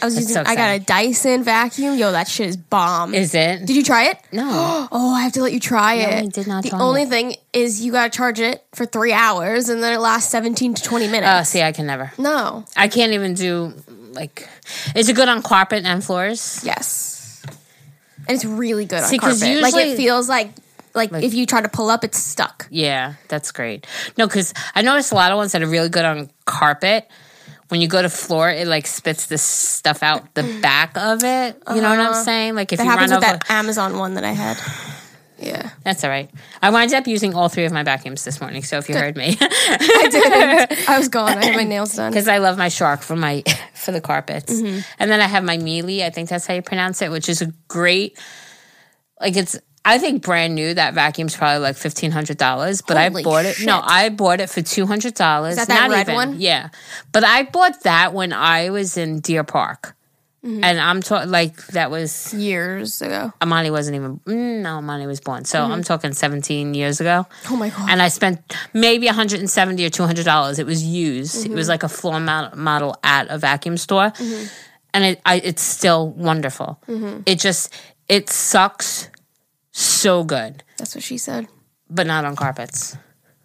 I 0.00 0.04
was 0.04 0.14
using. 0.14 0.34
so 0.34 0.44
I 0.46 0.54
got 0.54 0.76
a. 0.76 0.78
Dyson 0.78 1.42
vacuum. 1.42 1.98
Yo, 1.98 2.12
that 2.12 2.28
shit 2.28 2.46
is 2.46 2.56
bomb. 2.56 3.12
Is 3.12 3.34
it? 3.34 3.66
Did 3.66 3.74
you 3.74 3.82
try 3.82 4.04
it? 4.10 4.18
no. 4.30 4.86
Oh, 4.92 5.12
I 5.14 5.22
have 5.22 5.32
to 5.32 5.42
let 5.42 5.52
you 5.52 5.58
try 5.58 5.96
No, 5.96 6.02
it. 6.02 6.22
I 6.22 6.26
did 6.26 6.46
not 6.46 6.62
The 6.62 6.76
only 6.76 7.02
it. 7.02 7.08
thing 7.08 7.34
is 7.52 7.84
you 7.84 7.90
got 7.90 8.12
to 8.12 8.16
charge 8.16 8.38
it 8.38 8.64
for 8.72 8.86
three 8.86 9.12
hours, 9.12 9.68
and 9.68 9.82
then 9.82 9.92
it 9.92 9.98
lasts 9.98 10.30
seventeen 10.30 10.74
to 10.74 10.82
twenty 10.84 11.08
minutes. 11.08 11.28
Oh, 11.34 11.42
see, 11.42 11.60
I 11.62 11.72
can 11.72 11.86
never. 11.86 12.12
no. 12.18 12.64
I 12.76 12.86
can't 12.86 13.12
even 13.14 13.34
do 13.34 13.74
like. 14.12 14.48
Is 14.94 15.08
it 15.08 15.16
good 15.16 15.28
on 15.28 15.42
carpet 15.42 15.84
and 15.84 16.04
floors? 16.04 16.60
Yes. 16.62 17.42
And 18.28 18.36
it's 18.36 18.44
really 18.44 18.84
good 18.84 19.02
See, 19.02 19.16
on 19.16 19.20
carpet. 19.22 19.60
like 19.60 19.74
it 19.74 19.96
feels 19.96 20.28
like, 20.28 20.50
like 20.94 21.12
if 21.12 21.34
you 21.34 21.46
try 21.46 21.60
to 21.60 21.68
pull 21.68 21.90
up, 21.90 22.04
it's 22.04 22.18
stuck. 22.18 22.66
Yeah, 22.70 23.14
that's 23.28 23.52
great. 23.52 23.86
No, 24.18 24.26
because 24.26 24.52
I 24.74 24.82
noticed 24.82 25.12
a 25.12 25.14
lot 25.14 25.30
of 25.32 25.36
ones 25.36 25.52
that 25.52 25.62
are 25.62 25.66
really 25.68 25.88
good 25.88 26.04
on 26.04 26.30
carpet. 26.44 27.08
When 27.68 27.80
you 27.80 27.86
go 27.86 28.02
to 28.02 28.08
floor, 28.08 28.50
it 28.50 28.66
like 28.66 28.86
spits 28.88 29.26
this 29.26 29.42
stuff 29.42 30.02
out 30.02 30.34
the 30.34 30.42
back 30.62 30.96
of 30.96 31.22
it. 31.22 31.56
You 31.72 31.80
know 31.80 31.90
what 31.90 32.00
I'm 32.00 32.24
saying? 32.24 32.56
Like 32.56 32.72
if 32.72 32.78
That 32.78 32.84
you 32.84 32.90
happens 32.90 33.12
run 33.12 33.20
with 33.20 33.28
over, 33.28 33.38
that 33.38 33.50
Amazon 33.50 33.96
one 33.98 34.14
that 34.14 34.24
I 34.24 34.32
had. 34.32 34.56
Yeah, 35.42 35.70
that's 35.84 36.04
all 36.04 36.10
right. 36.10 36.30
I 36.60 36.68
wound 36.68 36.92
up 36.92 37.06
using 37.06 37.32
all 37.34 37.48
three 37.48 37.64
of 37.64 37.72
my 37.72 37.82
vacuums 37.82 38.24
this 38.26 38.42
morning. 38.42 38.62
So 38.62 38.76
if 38.76 38.90
you 38.90 38.94
heard 38.94 39.16
me, 39.16 39.38
I 39.40 40.08
didn't. 40.10 40.86
I 40.86 40.98
was 40.98 41.08
gone. 41.08 41.38
I 41.38 41.46
had 41.46 41.56
my 41.56 41.64
nails 41.64 41.94
done. 41.96 42.12
because 42.12 42.28
I 42.28 42.36
love 42.36 42.58
my 42.58 42.68
shark 42.68 43.00
for 43.00 43.16
my 43.16 43.42
for 43.74 43.90
the 43.90 44.02
carpets, 44.02 44.52
Mm-hmm. 44.52 44.80
and 44.98 45.10
then 45.10 45.18
I 45.18 45.26
have 45.26 45.42
my 45.42 45.56
Mealy. 45.56 46.04
I 46.04 46.10
think 46.10 46.28
that's 46.28 46.46
how 46.46 46.52
you 46.52 46.60
pronounce 46.60 47.00
it, 47.00 47.10
which 47.10 47.30
is 47.30 47.40
a 47.40 47.46
great. 47.68 48.18
Like 49.18 49.34
it's, 49.34 49.58
I 49.84 49.98
think 49.98 50.22
brand 50.22 50.54
new. 50.54 50.74
That 50.74 50.94
vacuum's 50.94 51.34
probably 51.36 51.60
like 51.60 51.76
fifteen 51.76 52.10
hundred 52.10 52.36
dollars, 52.36 52.82
but 52.82 52.96
Holy 52.98 53.22
I 53.22 53.24
bought 53.24 53.44
it. 53.46 53.64
No. 53.64 53.80
I 53.82 54.10
bought 54.10 54.40
it 54.40 54.50
for 54.50 54.60
two 54.62 54.86
hundred 54.86 55.14
dollars. 55.14 55.56
that 55.56 55.68
that 55.68 55.88
Not 55.88 55.90
red 55.90 56.02
even, 56.02 56.14
one? 56.14 56.40
Yeah, 56.40 56.68
but 57.12 57.24
I 57.24 57.44
bought 57.44 57.82
that 57.84 58.12
when 58.12 58.32
I 58.32 58.70
was 58.70 58.96
in 58.96 59.20
Deer 59.20 59.44
Park, 59.44 59.96
Mm-hmm. 60.42 60.64
and 60.64 60.80
I'm 60.80 61.02
talking 61.02 61.30
like 61.30 61.66
that 61.68 61.90
was 61.90 62.32
Years 62.32 63.02
ago. 63.02 63.30
Amani 63.42 63.70
wasn't 63.70 63.96
even. 63.96 64.20
mm, 64.20 64.62
No, 64.62 64.78
Amani 64.78 65.06
was 65.06 65.20
born. 65.20 65.44
So 65.44 65.62
I'm 65.62 65.82
talking 65.84 66.14
seventeen 66.14 66.72
years 66.72 66.98
ago. 66.98 67.26
Oh 67.50 67.56
my 67.56 67.68
god. 67.68 67.90
and 67.90 68.00
I 68.00 68.08
spent 68.08 68.40
maybe 68.72 69.04
170 69.04 69.84
or 69.84 69.90
200 69.90 70.24
dollars. 70.24 70.58
It 70.58 70.64
was 70.64 70.82
used. 70.82 71.44
It 71.44 71.52
was 71.52 71.68
like 71.68 71.82
a 71.82 71.90
floor 71.90 72.18
model 72.20 72.96
at 73.04 73.28
a 73.28 73.36
vacuum 73.36 73.76
store, 73.76 74.12
and 74.94 75.04
it 75.04 75.20
I, 75.26 75.40
it's 75.44 75.60
still 75.62 76.08
wonderful. 76.08 76.80
It 77.26 77.38
just 77.38 77.74
it 78.08 78.30
sucks 78.30 79.10
so 79.72 80.24
good, 80.24 80.62
That's 80.78 80.94
what 80.94 81.04
she 81.04 81.18
said. 81.18 81.48
but 81.88 82.06
not 82.06 82.24
on 82.24 82.36
carpets. 82.36 82.96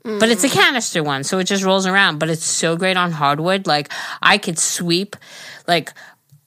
But 0.04 0.30
it's 0.30 0.44
a 0.44 0.50
canister 0.50 1.04
one, 1.04 1.24
so 1.24 1.40
it 1.40 1.46
just 1.46 1.64
rolls 1.64 1.88
around. 1.88 2.20
But 2.20 2.30
it's 2.30 2.46
so 2.46 2.78
great 2.78 2.96
on 2.96 3.12
hardwood. 3.12 3.66
Like 3.66 3.92
I 4.22 4.38
could 4.38 4.60
sweep 4.60 5.16
like 5.68 5.92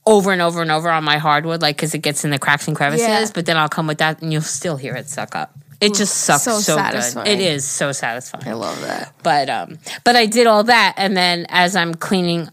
over 0.07 0.31
and 0.31 0.41
over 0.41 0.63
and 0.63 0.71
over 0.71 0.89
on 0.89 1.03
my 1.03 1.19
hardwood, 1.19 1.61
like 1.61 1.77
because 1.77 1.93
it 1.93 1.99
gets 1.99 2.25
in 2.25 2.31
the 2.31 2.39
cracks 2.39 2.69
and 2.69 2.77
crevices. 2.77 3.09
Yeah. 3.09 3.27
But 3.35 3.47
then 3.47 3.57
I'll 3.57 3.69
come 3.69 3.89
with 3.89 3.99
that, 3.99 4.23
and 4.23 4.33
you'll 4.33 4.43
still 4.43 4.77
hear 4.77 4.95
it 4.95 5.09
suck 5.09 5.35
up. 5.35 5.59
It 5.81 5.95
just 5.95 6.17
sucks 6.19 6.43
so 6.43 6.61
so, 6.61 6.77
good. 6.77 7.29
It 7.29 7.41
is 7.41 7.65
so 7.67 7.91
satisfying. 7.91 8.47
I 8.47 8.53
love 8.53 8.81
that. 8.83 9.13
But 9.25 9.51
um, 9.51 9.79
but 10.05 10.15
I 10.15 10.27
did 10.27 10.47
all 10.47 10.63
that, 10.65 10.95
and 10.97 11.17
then 11.17 11.47
as 11.49 11.75
I'm 11.75 11.95
cleaning 11.95 12.49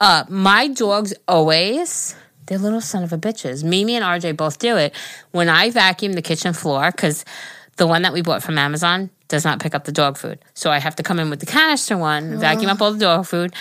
up, 0.00 0.30
my 0.30 0.68
dogs 0.68 1.12
always 1.28 2.16
they're 2.46 2.58
little 2.58 2.80
son 2.80 3.02
of 3.02 3.12
a 3.12 3.18
bitches. 3.18 3.62
Mimi 3.64 3.96
and 3.96 4.04
RJ 4.04 4.36
both 4.36 4.58
do 4.58 4.76
it 4.76 4.94
when 5.32 5.48
I 5.48 5.70
vacuum 5.70 6.12
the 6.14 6.22
kitchen 6.22 6.52
floor 6.52 6.90
because 6.90 7.24
the 7.76 7.86
one 7.86 8.02
that 8.02 8.12
we 8.12 8.22
bought 8.22 8.42
from 8.42 8.56
Amazon 8.58 9.10
does 9.28 9.44
not 9.44 9.58
pick 9.60 9.74
up 9.74 9.84
the 9.84 9.92
dog 9.92 10.16
food, 10.16 10.38
so 10.54 10.70
I 10.70 10.78
have 10.78 10.96
to 10.96 11.02
come 11.02 11.18
in 11.18 11.30
with 11.30 11.40
the 11.40 11.46
canister 11.46 11.96
one, 11.98 12.38
vacuum 12.38 12.70
up 12.70 12.80
all 12.80 12.92
the 12.92 12.98
dog 12.98 13.26
food. 13.26 13.52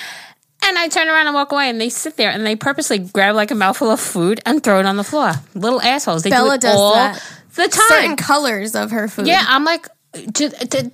And 0.64 0.78
I 0.78 0.88
turn 0.88 1.10
around 1.10 1.28
and 1.28 1.34
walk 1.36 1.52
away, 1.52 1.70
and 1.70 1.80
they 1.82 1.90
sit 1.90 2.16
there 2.18 2.30
and 2.32 2.46
they 2.46 2.56
purposely 2.56 3.00
grab 3.00 3.36
like 3.36 3.52
a 3.52 3.56
mouthful 3.56 3.92
of 3.92 4.00
food 4.00 4.40
and 4.46 4.64
throw 4.64 4.80
it 4.80 4.86
on 4.86 4.96
the 4.98 5.04
floor. 5.04 5.34
Little 5.54 5.82
assholes. 5.82 6.24
They 6.24 6.30
do 6.30 6.36
Bella 6.36 6.56
it 6.56 6.62
does 6.62 6.76
all 6.76 6.94
that. 6.94 7.22
the 7.56 7.68
time. 7.68 7.88
Certain 7.90 8.16
colors 8.16 8.74
of 8.76 8.92
her 8.92 9.08
food. 9.08 9.28
Yeah, 9.28 9.44
I'm 9.48 9.64
like, 9.64 9.88
"D- 10.14 10.50
d- 10.50 10.50
d- 10.68 10.92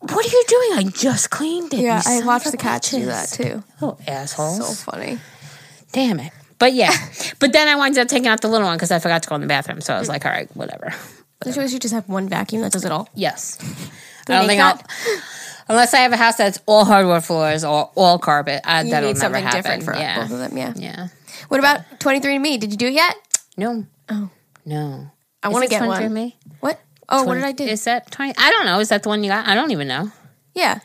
what 0.00 0.26
are 0.26 0.28
you 0.28 0.44
doing? 0.48 0.78
I 0.78 0.90
just 0.90 1.30
cleaned 1.30 1.74
it. 1.74 1.80
Yeah, 1.80 2.02
I 2.04 2.24
watched 2.24 2.50
the 2.50 2.56
cats 2.56 2.90
do 2.90 3.06
that 3.06 3.28
too. 3.28 3.62
Oh, 3.82 3.98
assholes. 4.06 4.56
So 4.84 4.90
funny. 4.90 5.18
Damn 5.92 6.20
it. 6.20 6.32
But 6.58 6.72
yeah, 6.72 6.92
but 7.38 7.52
then 7.52 7.68
I 7.68 7.76
wound 7.76 7.96
up 7.98 8.08
taking 8.08 8.26
out 8.26 8.40
the 8.40 8.48
little 8.48 8.66
one 8.66 8.76
because 8.76 8.90
I 8.90 8.98
forgot 8.98 9.22
to 9.22 9.28
go 9.28 9.34
in 9.36 9.40
the 9.40 9.46
bathroom. 9.46 9.80
So 9.80 9.94
I 9.94 9.98
was 9.98 10.08
like, 10.08 10.24
all 10.26 10.32
right, 10.32 10.48
whatever. 10.56 10.92
Don't 11.40 11.70
you 11.72 11.78
just 11.78 11.94
have 11.94 12.08
one 12.08 12.28
vacuum 12.28 12.62
that 12.62 12.72
does 12.72 12.84
it 12.84 12.90
all? 12.90 13.08
Yes. 13.14 13.58
Do 14.26 14.32
I 14.32 14.38
don't 14.38 14.48
think 14.48 14.60
I'll, 14.60 14.82
unless 15.68 15.94
I 15.94 15.98
have 15.98 16.12
a 16.12 16.16
house 16.16 16.36
that's 16.36 16.58
all 16.66 16.84
hardwood 16.84 17.24
floors 17.24 17.62
or 17.62 17.90
all 17.94 18.18
carpet. 18.18 18.60
Uh, 18.64 18.82
You 18.84 18.90
that'll 18.90 19.08
need 19.08 19.14
never 19.14 19.20
something 19.20 19.42
happen. 19.44 19.58
different 19.62 19.82
for 19.84 19.94
yeah. 19.94 20.20
both 20.20 20.32
of 20.32 20.38
them. 20.38 20.56
Yeah. 20.56 20.72
Yeah. 20.76 21.08
What 21.48 21.60
about 21.60 21.80
23andMe? 22.00 22.58
Did 22.58 22.72
you 22.72 22.76
do 22.76 22.86
it 22.88 22.94
yet? 22.94 23.14
No. 23.56 23.86
Oh. 24.08 24.30
No. 24.66 25.10
I 25.42 25.48
want 25.48 25.62
to 25.64 25.70
get 25.70 25.86
one. 25.86 26.02
23andMe? 26.02 26.34
What? 26.60 26.80
Oh, 27.08 27.22
what 27.24 27.34
did 27.34 27.44
I 27.44 27.52
do? 27.52 27.64
Is 27.64 27.84
that 27.84 28.10
20? 28.10 28.34
I 28.36 28.50
don't 28.50 28.66
know. 28.66 28.80
Is 28.80 28.88
that 28.88 29.02
the 29.04 29.08
one 29.08 29.22
you 29.22 29.30
got? 29.30 29.46
I 29.46 29.54
don't 29.54 29.70
even 29.70 29.86
know. 29.88 30.10
yeah. 30.54 30.80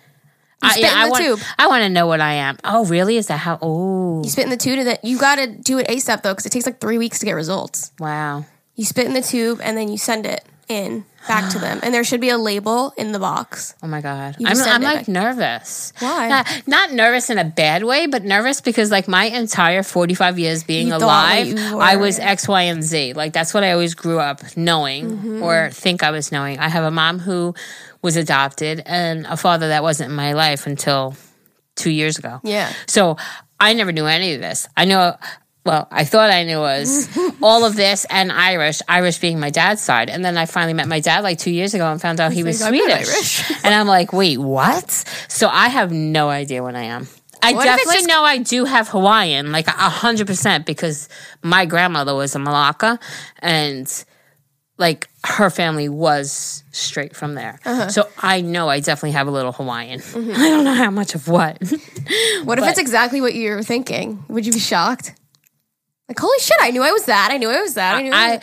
You 0.63 0.69
I, 0.69 0.71
spit 0.71 0.83
yeah, 0.83 0.91
in 0.93 0.97
I 0.97 1.05
the 1.05 1.11
want, 1.11 1.23
tube. 1.23 1.39
I 1.59 1.67
want 1.67 1.83
to 1.83 1.89
know 1.89 2.07
what 2.07 2.21
I 2.21 2.33
am. 2.33 2.57
Oh, 2.63 2.85
really? 2.85 3.17
Is 3.17 3.27
that 3.27 3.37
how? 3.37 3.59
Oh, 3.61 4.23
You 4.23 4.29
spit 4.29 4.45
in 4.45 4.49
the 4.49 4.57
tube, 4.57 4.79
and 4.79 4.87
then 4.87 4.97
you 5.03 5.17
got 5.19 5.35
to 5.35 5.47
do 5.47 5.77
it 5.77 5.87
ASAP 5.87 6.21
though, 6.23 6.31
because 6.33 6.45
it 6.45 6.51
takes 6.51 6.65
like 6.65 6.79
three 6.79 6.97
weeks 6.97 7.19
to 7.19 7.25
get 7.25 7.33
results. 7.33 7.91
wow. 7.99 8.45
You 8.75 8.85
spit 8.85 9.05
in 9.05 9.13
the 9.13 9.21
tube, 9.21 9.59
and 9.61 9.77
then 9.77 9.87
you 9.89 9.97
send 9.99 10.25
it 10.25 10.43
in 10.67 11.05
back 11.27 11.51
to 11.51 11.59
them, 11.59 11.79
and 11.83 11.93
there 11.93 12.03
should 12.03 12.21
be 12.21 12.29
a 12.29 12.37
label 12.39 12.91
in 12.97 13.11
the 13.11 13.19
box. 13.19 13.75
Oh 13.83 13.87
my 13.87 14.01
god, 14.01 14.35
I'm, 14.43 14.57
I'm 14.57 14.81
like 14.81 14.99
back. 14.99 15.07
nervous. 15.07 15.93
Why? 15.99 16.27
Not, 16.29 16.63
not 16.65 16.91
nervous 16.91 17.29
in 17.29 17.37
a 17.37 17.43
bad 17.43 17.83
way, 17.83 18.07
but 18.07 18.23
nervous 18.23 18.61
because 18.61 18.89
like 18.89 19.07
my 19.07 19.25
entire 19.25 19.83
45 19.83 20.39
years 20.39 20.63
being 20.63 20.87
You 20.87 20.95
alive, 20.95 21.55
I 21.57 21.97
was 21.97 22.17
X, 22.17 22.47
Y, 22.47 22.61
and 22.63 22.81
Z. 22.81 23.13
Like 23.13 23.31
that's 23.33 23.53
what 23.53 23.63
I 23.63 23.73
always 23.73 23.93
grew 23.93 24.19
up 24.19 24.41
knowing 24.57 25.11
Mm-hmm. 25.11 25.43
or 25.43 25.69
think 25.69 26.01
I 26.01 26.09
was 26.11 26.31
knowing. 26.31 26.57
I 26.59 26.69
have 26.69 26.83
a 26.85 26.91
mom 26.91 27.19
who 27.19 27.53
was 28.03 28.17
adopted 28.17 28.83
and 28.85 29.25
a 29.25 29.37
father 29.37 29.69
that 29.69 29.81
wasn't 29.81 30.11
in 30.11 30.15
my 30.15 30.33
life 30.33 30.67
until 30.67 31.15
two 31.75 31.89
years 31.89 32.19
ago. 32.19 32.39
Yeah. 32.43 32.71
So 32.85 33.17
I 33.59 33.73
never 33.73 33.91
knew 33.91 34.05
any 34.05 34.35
of 34.35 34.41
this. 34.41 34.67
I 34.77 34.85
know. 34.85 35.15
Well, 35.65 35.87
I 35.89 36.03
thought 36.03 36.29
I 36.29 36.43
knew 36.43 36.59
was 36.59 37.07
all 37.41 37.63
of 37.63 37.77
this 37.77 38.05
and 38.09 38.33
Irish, 38.33 38.81
Irish 38.89 39.19
being 39.19 39.39
my 39.39 39.49
dad's 39.49 39.81
side. 39.81 40.09
And 40.09 40.23
then 40.23 40.37
I 40.37 40.45
finally 40.45 40.73
met 40.73 40.89
my 40.89 40.99
dad 40.99 41.23
like 41.23 41.39
two 41.39 41.51
years 41.51 41.73
ago 41.73 41.89
and 41.89 42.01
found 42.01 42.19
out 42.19 42.33
he 42.33 42.43
was 42.43 42.59
like, 42.61 42.69
Swedish. 42.69 43.07
Irish. 43.07 43.51
and 43.63 43.73
I'm 43.73 43.87
like, 43.87 44.11
wait, 44.11 44.37
what? 44.37 44.91
So 45.29 45.47
I 45.47 45.69
have 45.69 45.89
no 45.91 46.29
idea 46.29 46.61
what 46.61 46.75
I 46.75 46.83
am. 46.83 47.07
I 47.41 47.53
What 47.53 47.63
definitely 47.63 48.05
know 48.05 48.23
I 48.23 48.37
do 48.37 48.65
have 48.65 48.89
Hawaiian, 48.89 49.51
like 49.51 49.67
a 49.67 49.71
hundred 49.71 50.27
percent, 50.27 50.65
because 50.65 51.09
my 51.41 51.65
grandmother 51.65 52.15
was 52.15 52.35
a 52.35 52.39
Malacca 52.39 52.99
and 53.39 54.05
like 54.77 55.09
her 55.25 55.49
family 55.49 55.87
was 55.87 56.63
straight 56.71 57.15
from 57.15 57.35
there. 57.35 57.59
Uh-huh. 57.65 57.89
So 57.89 58.09
I 58.17 58.41
know 58.41 58.69
I 58.69 58.79
definitely 58.79 59.11
have 59.11 59.27
a 59.27 59.31
little 59.31 59.51
Hawaiian. 59.51 59.99
Mm-hmm. 59.99 60.31
I 60.35 60.49
don't 60.49 60.65
know 60.65 60.73
how 60.73 60.91
much 60.91 61.15
of 61.15 61.27
what. 61.27 61.61
What 62.43 62.59
if 62.59 62.67
it's 62.67 62.79
exactly 62.79 63.21
what 63.21 63.33
you 63.33 63.51
were 63.51 63.63
thinking? 63.63 64.25
Would 64.27 64.45
you 64.45 64.51
be 64.51 64.59
shocked? 64.59 65.15
Like, 66.09 66.19
holy 66.19 66.37
shit! 66.39 66.57
I 66.59 66.71
knew 66.71 66.83
I 66.83 66.91
was 66.91 67.05
that. 67.05 67.29
I 67.31 67.37
knew 67.37 67.49
I 67.49 67.61
was 67.61 67.75
that. 67.75 67.95
I 67.95 68.01
knew. 68.01 68.11
I, 68.11 68.33
I 68.33 68.39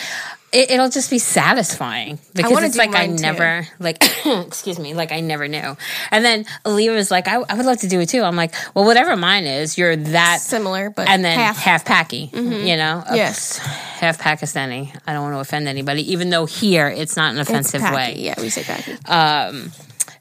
it, 0.52 0.70
it'll 0.72 0.88
just 0.88 1.10
be 1.10 1.18
satisfying 1.18 2.18
because 2.34 2.62
it's 2.64 2.76
like 2.76 2.94
I 2.94 3.06
too. 3.06 3.14
never 3.14 3.66
like 3.78 4.02
excuse 4.26 4.78
me 4.78 4.94
like 4.94 5.12
I 5.12 5.20
never 5.20 5.46
knew. 5.48 5.76
And 6.10 6.24
then 6.24 6.44
Aaliyah 6.64 6.94
was 6.94 7.10
like, 7.10 7.28
I, 7.28 7.36
I 7.36 7.54
would 7.54 7.66
love 7.66 7.78
to 7.80 7.88
do 7.88 8.00
it 8.00 8.08
too. 8.08 8.22
I'm 8.22 8.36
like, 8.36 8.54
well, 8.74 8.84
whatever 8.84 9.16
mine 9.16 9.44
is, 9.44 9.78
you're 9.78 9.96
that 9.96 10.40
similar, 10.40 10.90
but 10.90 11.08
and 11.08 11.24
then 11.24 11.38
half. 11.38 11.56
half, 11.58 11.84
packy, 11.84 12.30
you 12.32 12.76
know, 12.76 13.04
Yes. 13.12 13.58
half 13.58 14.18
Pakistani. 14.18 14.94
I 15.06 15.12
don't 15.12 15.22
want 15.22 15.34
to 15.36 15.40
offend 15.40 15.68
anybody, 15.68 16.12
even 16.12 16.30
though 16.30 16.46
here 16.46 16.88
it's 16.88 17.16
not 17.16 17.32
an 17.32 17.40
offensive 17.40 17.82
way. 17.82 18.14
Yeah, 18.18 18.40
we 18.40 18.48
say 18.50 18.64
packy. 18.64 18.92
Um, 19.06 19.70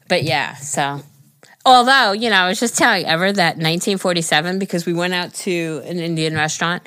but 0.08 0.22
yeah, 0.22 0.54
so. 0.56 1.00
Although, 1.66 2.12
you 2.12 2.30
know, 2.30 2.36
I 2.36 2.48
was 2.48 2.58
just 2.58 2.78
telling 2.78 3.04
Ever 3.04 3.30
that 3.32 3.56
1947 3.56 4.58
because 4.58 4.86
we 4.86 4.94
went 4.94 5.12
out 5.12 5.34
to 5.34 5.82
an 5.84 5.98
Indian 5.98 6.34
restaurant 6.34 6.82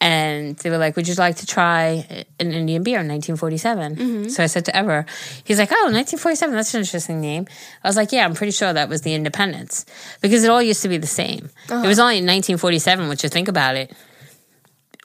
and 0.00 0.56
they 0.56 0.70
were 0.70 0.78
like, 0.78 0.96
Would 0.96 1.06
you 1.08 1.14
like 1.14 1.36
to 1.36 1.46
try 1.46 2.24
an 2.38 2.52
Indian 2.52 2.82
beer 2.82 3.00
in 3.00 3.08
1947? 3.08 3.96
Mm-hmm. 3.96 4.28
So 4.28 4.42
I 4.42 4.46
said 4.46 4.64
to 4.66 4.76
Ever, 4.76 5.04
he's 5.44 5.58
like, 5.58 5.70
Oh, 5.70 5.90
1947, 5.92 6.54
that's 6.54 6.74
an 6.74 6.80
interesting 6.80 7.20
name. 7.20 7.46
I 7.84 7.88
was 7.88 7.96
like, 7.96 8.12
Yeah, 8.12 8.24
I'm 8.24 8.34
pretty 8.34 8.52
sure 8.52 8.72
that 8.72 8.88
was 8.88 9.02
the 9.02 9.14
independence 9.14 9.84
because 10.20 10.42
it 10.42 10.50
all 10.50 10.62
used 10.62 10.82
to 10.82 10.88
be 10.88 10.96
the 10.96 11.06
same. 11.06 11.50
Uh-huh. 11.68 11.84
It 11.84 11.88
was 11.88 11.98
only 11.98 12.18
in 12.18 12.24
1947, 12.24 13.08
which 13.08 13.22
you 13.22 13.28
think 13.28 13.48
about 13.48 13.76
it, 13.76 13.92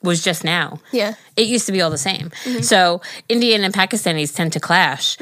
was 0.02 0.22
just 0.22 0.44
now. 0.44 0.80
Yeah. 0.92 1.14
It 1.36 1.46
used 1.46 1.66
to 1.66 1.72
be 1.72 1.82
all 1.82 1.90
the 1.90 1.98
same. 1.98 2.30
Mm-hmm. 2.44 2.62
So 2.62 3.02
Indian 3.28 3.64
and 3.64 3.74
Pakistanis 3.74 4.34
tend 4.34 4.52
to 4.54 4.60
clash. 4.60 5.18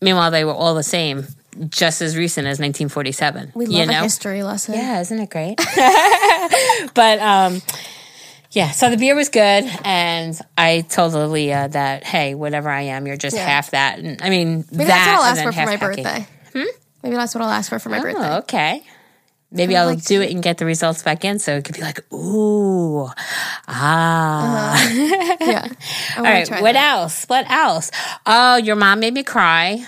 Meanwhile, 0.00 0.30
they 0.30 0.44
were 0.44 0.52
all 0.52 0.74
the 0.74 0.82
same, 0.82 1.26
just 1.68 2.02
as 2.02 2.16
recent 2.16 2.46
as 2.46 2.58
1947. 2.58 3.52
We 3.54 3.66
you 3.66 3.78
love 3.78 3.88
know? 3.88 4.00
a 4.00 4.02
history 4.02 4.42
lesson. 4.42 4.74
Yeah, 4.74 5.00
isn't 5.00 5.18
it 5.18 5.30
great? 5.30 5.56
but 6.94 7.18
um, 7.18 7.62
yeah, 8.56 8.70
so 8.70 8.88
the 8.88 8.96
beer 8.96 9.14
was 9.14 9.28
good, 9.28 9.64
and 9.84 10.32
I 10.56 10.80
told 10.80 11.12
Aaliyah 11.12 11.72
that 11.72 12.04
hey, 12.04 12.34
whatever 12.34 12.70
I 12.70 12.82
am, 12.96 13.06
you're 13.06 13.18
just 13.18 13.36
Yeah. 13.36 13.46
half 13.46 13.70
that. 13.72 13.98
And 13.98 14.20
I 14.22 14.30
mean, 14.30 14.64
Maybe 14.72 14.84
that 14.84 14.88
that's 14.88 15.06
what 15.08 15.18
I'll 15.18 15.30
ask 15.30 15.42
for 15.42 15.52
for 15.52 15.66
my 15.66 15.76
packy. 15.76 16.02
birthday. 16.02 16.26
Hmm? 16.54 16.70
Maybe 17.02 17.16
that's 17.16 17.34
what 17.34 17.42
I'll 17.44 17.50
ask 17.50 17.68
for 17.68 17.78
for 17.78 17.90
my 17.90 18.00
birthday. 18.00 18.28
Oh, 18.28 18.38
okay. 18.38 18.82
Maybe 19.52 19.76
I'll 19.76 19.86
like 19.86 20.04
do 20.04 20.20
it 20.22 20.30
and 20.32 20.42
get 20.42 20.58
the 20.58 20.64
results 20.66 21.02
back 21.02 21.24
in, 21.24 21.38
so 21.38 21.56
it 21.56 21.64
could 21.64 21.74
be 21.76 21.80
like, 21.82 22.00
ooh, 22.12 23.08
ah. 23.68 24.74
Yeah. 25.40 25.68
I 25.68 26.16
All 26.16 26.22
right, 26.24 26.50
what 26.62 26.72
that. 26.72 26.94
else? 26.96 27.24
What 27.26 27.48
else? 27.50 27.90
Oh, 28.26 28.56
your 28.56 28.76
mom 28.76 29.00
made 29.00 29.14
me 29.14 29.22
cry. 29.22 29.84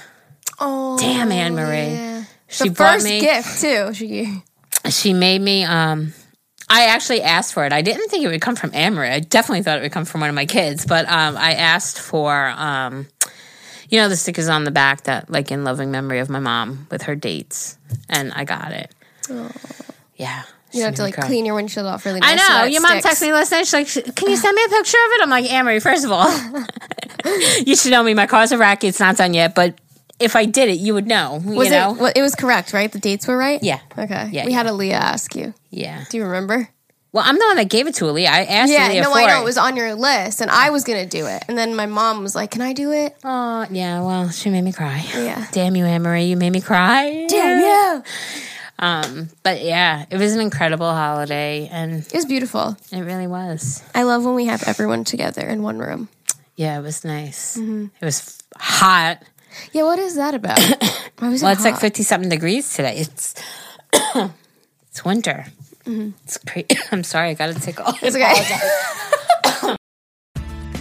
Oh, 0.60 0.96
Damn, 0.98 1.32
Anne 1.32 1.54
Marie. 1.54 1.88
yeah. 1.92 2.24
She 2.48 2.68
the 2.68 2.74
first 2.74 3.04
me. 3.04 3.20
gift 3.20 3.60
too. 3.60 3.94
She 3.94 4.42
She 4.90 5.12
made 5.12 5.40
me. 5.40 5.64
Um, 5.64 6.12
I 6.70 6.86
actually 6.86 7.22
asked 7.22 7.54
for 7.54 7.64
it. 7.64 7.72
I 7.72 7.82
didn't 7.82 8.08
think 8.08 8.24
it 8.24 8.28
would 8.28 8.40
come 8.40 8.56
from 8.56 8.70
Amory. 8.74 9.08
I 9.08 9.20
definitely 9.20 9.62
thought 9.62 9.78
it 9.78 9.82
would 9.82 9.92
come 9.92 10.04
from 10.04 10.20
one 10.20 10.30
of 10.30 10.34
my 10.36 10.46
kids. 10.46 10.84
But 10.84 11.06
um, 11.08 11.36
I 11.36 11.54
asked 11.54 11.98
for, 11.98 12.48
um, 12.56 13.06
you 13.88 13.98
know, 13.98 14.08
the 14.08 14.16
stickers 14.16 14.48
on 14.48 14.64
the 14.64 14.70
back 14.70 15.04
that, 15.04 15.30
like, 15.30 15.50
in 15.50 15.64
loving 15.64 15.90
memory 15.90 16.18
of 16.18 16.28
my 16.28 16.40
mom 16.40 16.86
with 16.90 17.02
her 17.02 17.14
dates, 17.14 17.78
and 18.08 18.32
I 18.34 18.44
got 18.44 18.72
it. 18.72 18.94
Yeah, 20.16 20.42
you 20.72 20.82
have 20.82 20.96
to 20.96 21.02
like 21.02 21.16
clean 21.16 21.46
your 21.46 21.54
windshield 21.54 21.86
off 21.86 22.04
really 22.04 22.20
nice. 22.20 22.40
I 22.40 22.62
know. 22.62 22.64
Your 22.64 22.82
mom 22.82 23.00
sticks. 23.00 23.20
texted 23.20 23.26
me 23.26 23.32
last 23.32 23.52
night. 23.52 23.66
She's 23.66 23.96
like, 23.96 24.16
"Can 24.16 24.30
you 24.30 24.36
send 24.36 24.54
me 24.54 24.64
a 24.64 24.68
picture 24.68 24.98
of 25.06 25.12
it?" 25.12 25.22
I'm 25.22 25.30
like, 25.30 25.50
Amory, 25.50 25.80
first 25.80 26.04
of 26.04 26.12
all, 26.12 26.30
you 27.64 27.76
should 27.76 27.92
know 27.92 28.02
me. 28.02 28.14
My 28.14 28.26
car's 28.26 28.52
a 28.52 28.58
wreck. 28.58 28.84
It's 28.84 29.00
not 29.00 29.16
done 29.16 29.32
yet, 29.32 29.54
but 29.54 29.74
if 30.20 30.34
I 30.36 30.44
did 30.44 30.68
it, 30.68 30.78
you 30.78 30.94
would 30.94 31.06
know. 31.06 31.40
Was 31.44 31.68
you 31.68 31.72
know? 31.74 31.94
it? 31.94 32.00
Well, 32.00 32.12
it 32.14 32.22
was 32.22 32.34
correct, 32.34 32.72
right? 32.72 32.90
The 32.90 32.98
dates 32.98 33.26
were 33.26 33.36
right. 33.36 33.62
Yeah. 33.62 33.80
Okay. 33.96 34.28
Yeah, 34.32 34.44
We 34.44 34.50
yeah. 34.52 34.56
had 34.58 34.66
Aaliyah 34.66 34.92
ask 34.92 35.34
you. 35.36 35.54
yeah. 35.70 36.04
Do 36.10 36.16
you 36.16 36.24
remember? 36.24 36.68
Well, 37.10 37.24
I'm 37.26 37.38
the 37.38 37.44
one 37.46 37.56
that 37.56 37.70
gave 37.70 37.86
it 37.86 37.94
to 37.96 38.04
Aaliyah. 38.04 38.26
I 38.28 38.44
asked 38.44 38.70
Yeah. 38.72 38.90
Aaliyah 38.90 39.02
no, 39.04 39.10
for 39.12 39.18
I 39.18 39.26
know 39.26 39.38
it. 39.38 39.40
it 39.40 39.44
was 39.44 39.56
on 39.58 39.76
your 39.76 39.94
list, 39.94 40.40
and 40.42 40.50
I 40.50 40.70
was 40.70 40.84
gonna 40.84 41.06
do 41.06 41.26
it, 41.26 41.42
and 41.48 41.56
then 41.56 41.74
my 41.74 41.86
mom 41.86 42.22
was 42.22 42.34
like, 42.34 42.50
"Can 42.50 42.60
I 42.62 42.74
do 42.74 42.92
it?" 42.92 43.16
Oh, 43.24 43.66
yeah. 43.70 44.02
Well, 44.02 44.28
she 44.30 44.50
made 44.50 44.62
me 44.62 44.72
cry. 44.72 45.02
Yeah. 45.14 45.46
Damn 45.52 45.74
you, 45.74 45.86
Anne 45.86 46.02
Marie. 46.02 46.24
You 46.24 46.36
made 46.36 46.50
me 46.50 46.60
cry. 46.60 47.26
yeah. 47.30 48.02
Um, 48.80 49.28
but 49.42 49.62
yeah, 49.64 50.04
it 50.10 50.18
was 50.18 50.34
an 50.34 50.40
incredible 50.40 50.92
holiday, 50.92 51.68
and 51.72 51.94
It 52.06 52.12
was 52.14 52.26
beautiful. 52.26 52.76
it 52.92 53.00
really 53.00 53.26
was. 53.26 53.82
I 53.94 54.02
love 54.04 54.24
when 54.24 54.34
we 54.36 54.44
have 54.46 54.62
everyone 54.68 55.02
together 55.04 55.42
in 55.46 55.62
one 55.62 55.78
room. 55.78 56.08
Yeah, 56.56 56.78
it 56.78 56.82
was 56.82 57.04
nice. 57.04 57.56
Mm-hmm. 57.56 57.86
It 58.00 58.04
was 58.04 58.38
hot. 58.56 59.18
Yeah. 59.72 59.82
What 59.84 59.98
is 59.98 60.16
that 60.16 60.34
about? 60.34 60.58
Why 61.18 61.28
was 61.28 61.42
it 61.42 61.44
Well, 61.44 61.52
it's 61.52 61.64
like 61.64 61.74
hot? 61.74 61.80
50 61.80 62.02
something 62.02 62.30
degrees 62.30 62.72
today. 62.74 62.96
It's 62.98 63.34
it's 64.90 65.04
winter. 65.04 65.46
Mm-hmm. 65.84 66.10
It's 66.24 66.38
great. 66.38 66.72
I'm 66.92 67.04
sorry, 67.04 67.30
I 67.30 67.34
got 67.34 67.50
a 67.50 67.54
tickle. 67.54 67.86
It's 68.02 68.16
okay. 68.16 69.76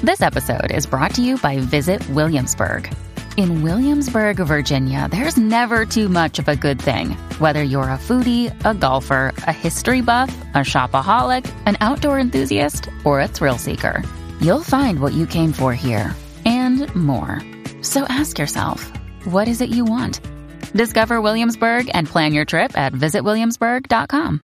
This 0.04 0.22
episode 0.22 0.72
is 0.72 0.86
brought 0.86 1.16
to 1.16 1.24
you 1.24 1.38
by 1.38 1.58
Visit 1.60 2.08
Williamsburg. 2.12 2.94
In 3.36 3.62
Williamsburg, 3.64 4.38
Virginia, 4.38 5.08
there's 5.12 5.38
never 5.38 5.86
too 5.86 6.08
much 6.08 6.40
of 6.40 6.48
a 6.48 6.56
good 6.56 6.80
thing. 6.82 7.12
Whether 7.40 7.64
you're 7.64 7.84
a 7.84 7.98
foodie, 7.98 8.54
a 8.66 8.74
golfer, 8.74 9.34
a 9.48 9.52
history 9.52 10.02
buff, 10.02 10.30
a 10.54 10.60
shopaholic, 10.60 11.52
an 11.66 11.78
outdoor 11.82 12.20
enthusiast, 12.20 12.90
or 13.04 13.22
a 13.22 13.28
thrill 13.28 13.58
seeker, 13.58 14.04
you'll 14.40 14.64
find 14.64 15.00
what 15.00 15.14
you 15.14 15.26
came 15.28 15.52
for 15.52 15.74
here 15.74 16.16
and 16.46 16.94
more. 16.96 17.42
So 17.88 18.06
ask 18.10 18.38
yourself, 18.38 18.92
what 19.26 19.48
is 19.48 19.62
it 19.62 19.70
you 19.70 19.86
want? 19.86 20.20
Discover 20.74 21.22
Williamsburg 21.22 21.90
and 21.94 22.06
plan 22.06 22.34
your 22.34 22.44
trip 22.44 22.78
at 22.78 22.92
visitwilliamsburg.com. 22.92 24.42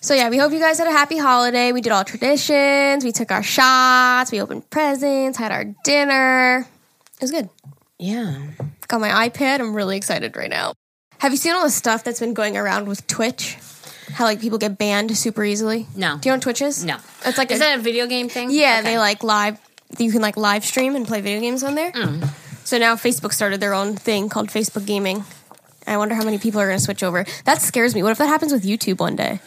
So 0.00 0.12
yeah, 0.14 0.28
we 0.28 0.36
hope 0.36 0.52
you 0.52 0.58
guys 0.60 0.78
had 0.78 0.86
a 0.86 0.92
happy 0.92 1.16
holiday. 1.16 1.72
We 1.72 1.80
did 1.80 1.92
all 1.92 2.04
traditions. 2.04 3.04
We 3.04 3.12
took 3.12 3.32
our 3.32 3.42
shots. 3.42 4.30
We 4.30 4.42
opened 4.42 4.68
presents. 4.68 5.38
Had 5.38 5.50
our 5.50 5.64
dinner. 5.82 6.58
It 7.14 7.20
was 7.22 7.30
good. 7.30 7.48
Yeah. 7.98 8.36
Got 8.86 9.00
my 9.00 9.28
iPad. 9.28 9.60
I'm 9.60 9.74
really 9.74 9.96
excited 9.96 10.36
right 10.36 10.50
now. 10.50 10.74
Have 11.18 11.32
you 11.32 11.38
seen 11.38 11.54
all 11.54 11.64
the 11.64 11.70
stuff 11.70 12.04
that's 12.04 12.20
been 12.20 12.34
going 12.34 12.56
around 12.56 12.86
with 12.86 13.06
Twitch? 13.06 13.56
How 14.12 14.24
like 14.24 14.40
people 14.40 14.58
get 14.58 14.76
banned 14.78 15.16
super 15.16 15.42
easily. 15.42 15.86
No. 15.96 16.18
Do 16.18 16.28
you 16.28 16.32
know 16.32 16.36
what 16.36 16.42
Twitch 16.42 16.62
is? 16.62 16.84
No. 16.84 16.98
It's 17.24 17.38
like 17.38 17.50
Is 17.50 17.60
a, 17.60 17.64
that 17.64 17.78
a 17.78 17.82
video 17.82 18.06
game 18.06 18.28
thing? 18.28 18.50
yeah. 18.50 18.80
Okay. 18.80 18.90
They 18.90 18.98
like 18.98 19.24
live. 19.24 19.58
You 19.98 20.12
can 20.12 20.20
like 20.20 20.36
live 20.36 20.64
stream 20.66 20.94
and 20.96 21.06
play 21.06 21.22
video 21.22 21.40
games 21.40 21.62
on 21.64 21.74
there. 21.74 21.92
Mm. 21.92 22.28
So 22.68 22.76
now 22.76 22.96
Facebook 22.96 23.32
started 23.32 23.60
their 23.60 23.72
own 23.72 23.96
thing 23.96 24.28
called 24.28 24.48
Facebook 24.50 24.84
Gaming. 24.84 25.24
I 25.86 25.96
wonder 25.96 26.14
how 26.14 26.22
many 26.22 26.36
people 26.36 26.60
are 26.60 26.66
going 26.66 26.76
to 26.76 26.84
switch 26.84 27.02
over. 27.02 27.24
That 27.46 27.62
scares 27.62 27.94
me. 27.94 28.02
What 28.02 28.12
if 28.12 28.18
that 28.18 28.26
happens 28.26 28.52
with 28.52 28.62
YouTube 28.62 29.00
one 29.00 29.16
day? 29.16 29.40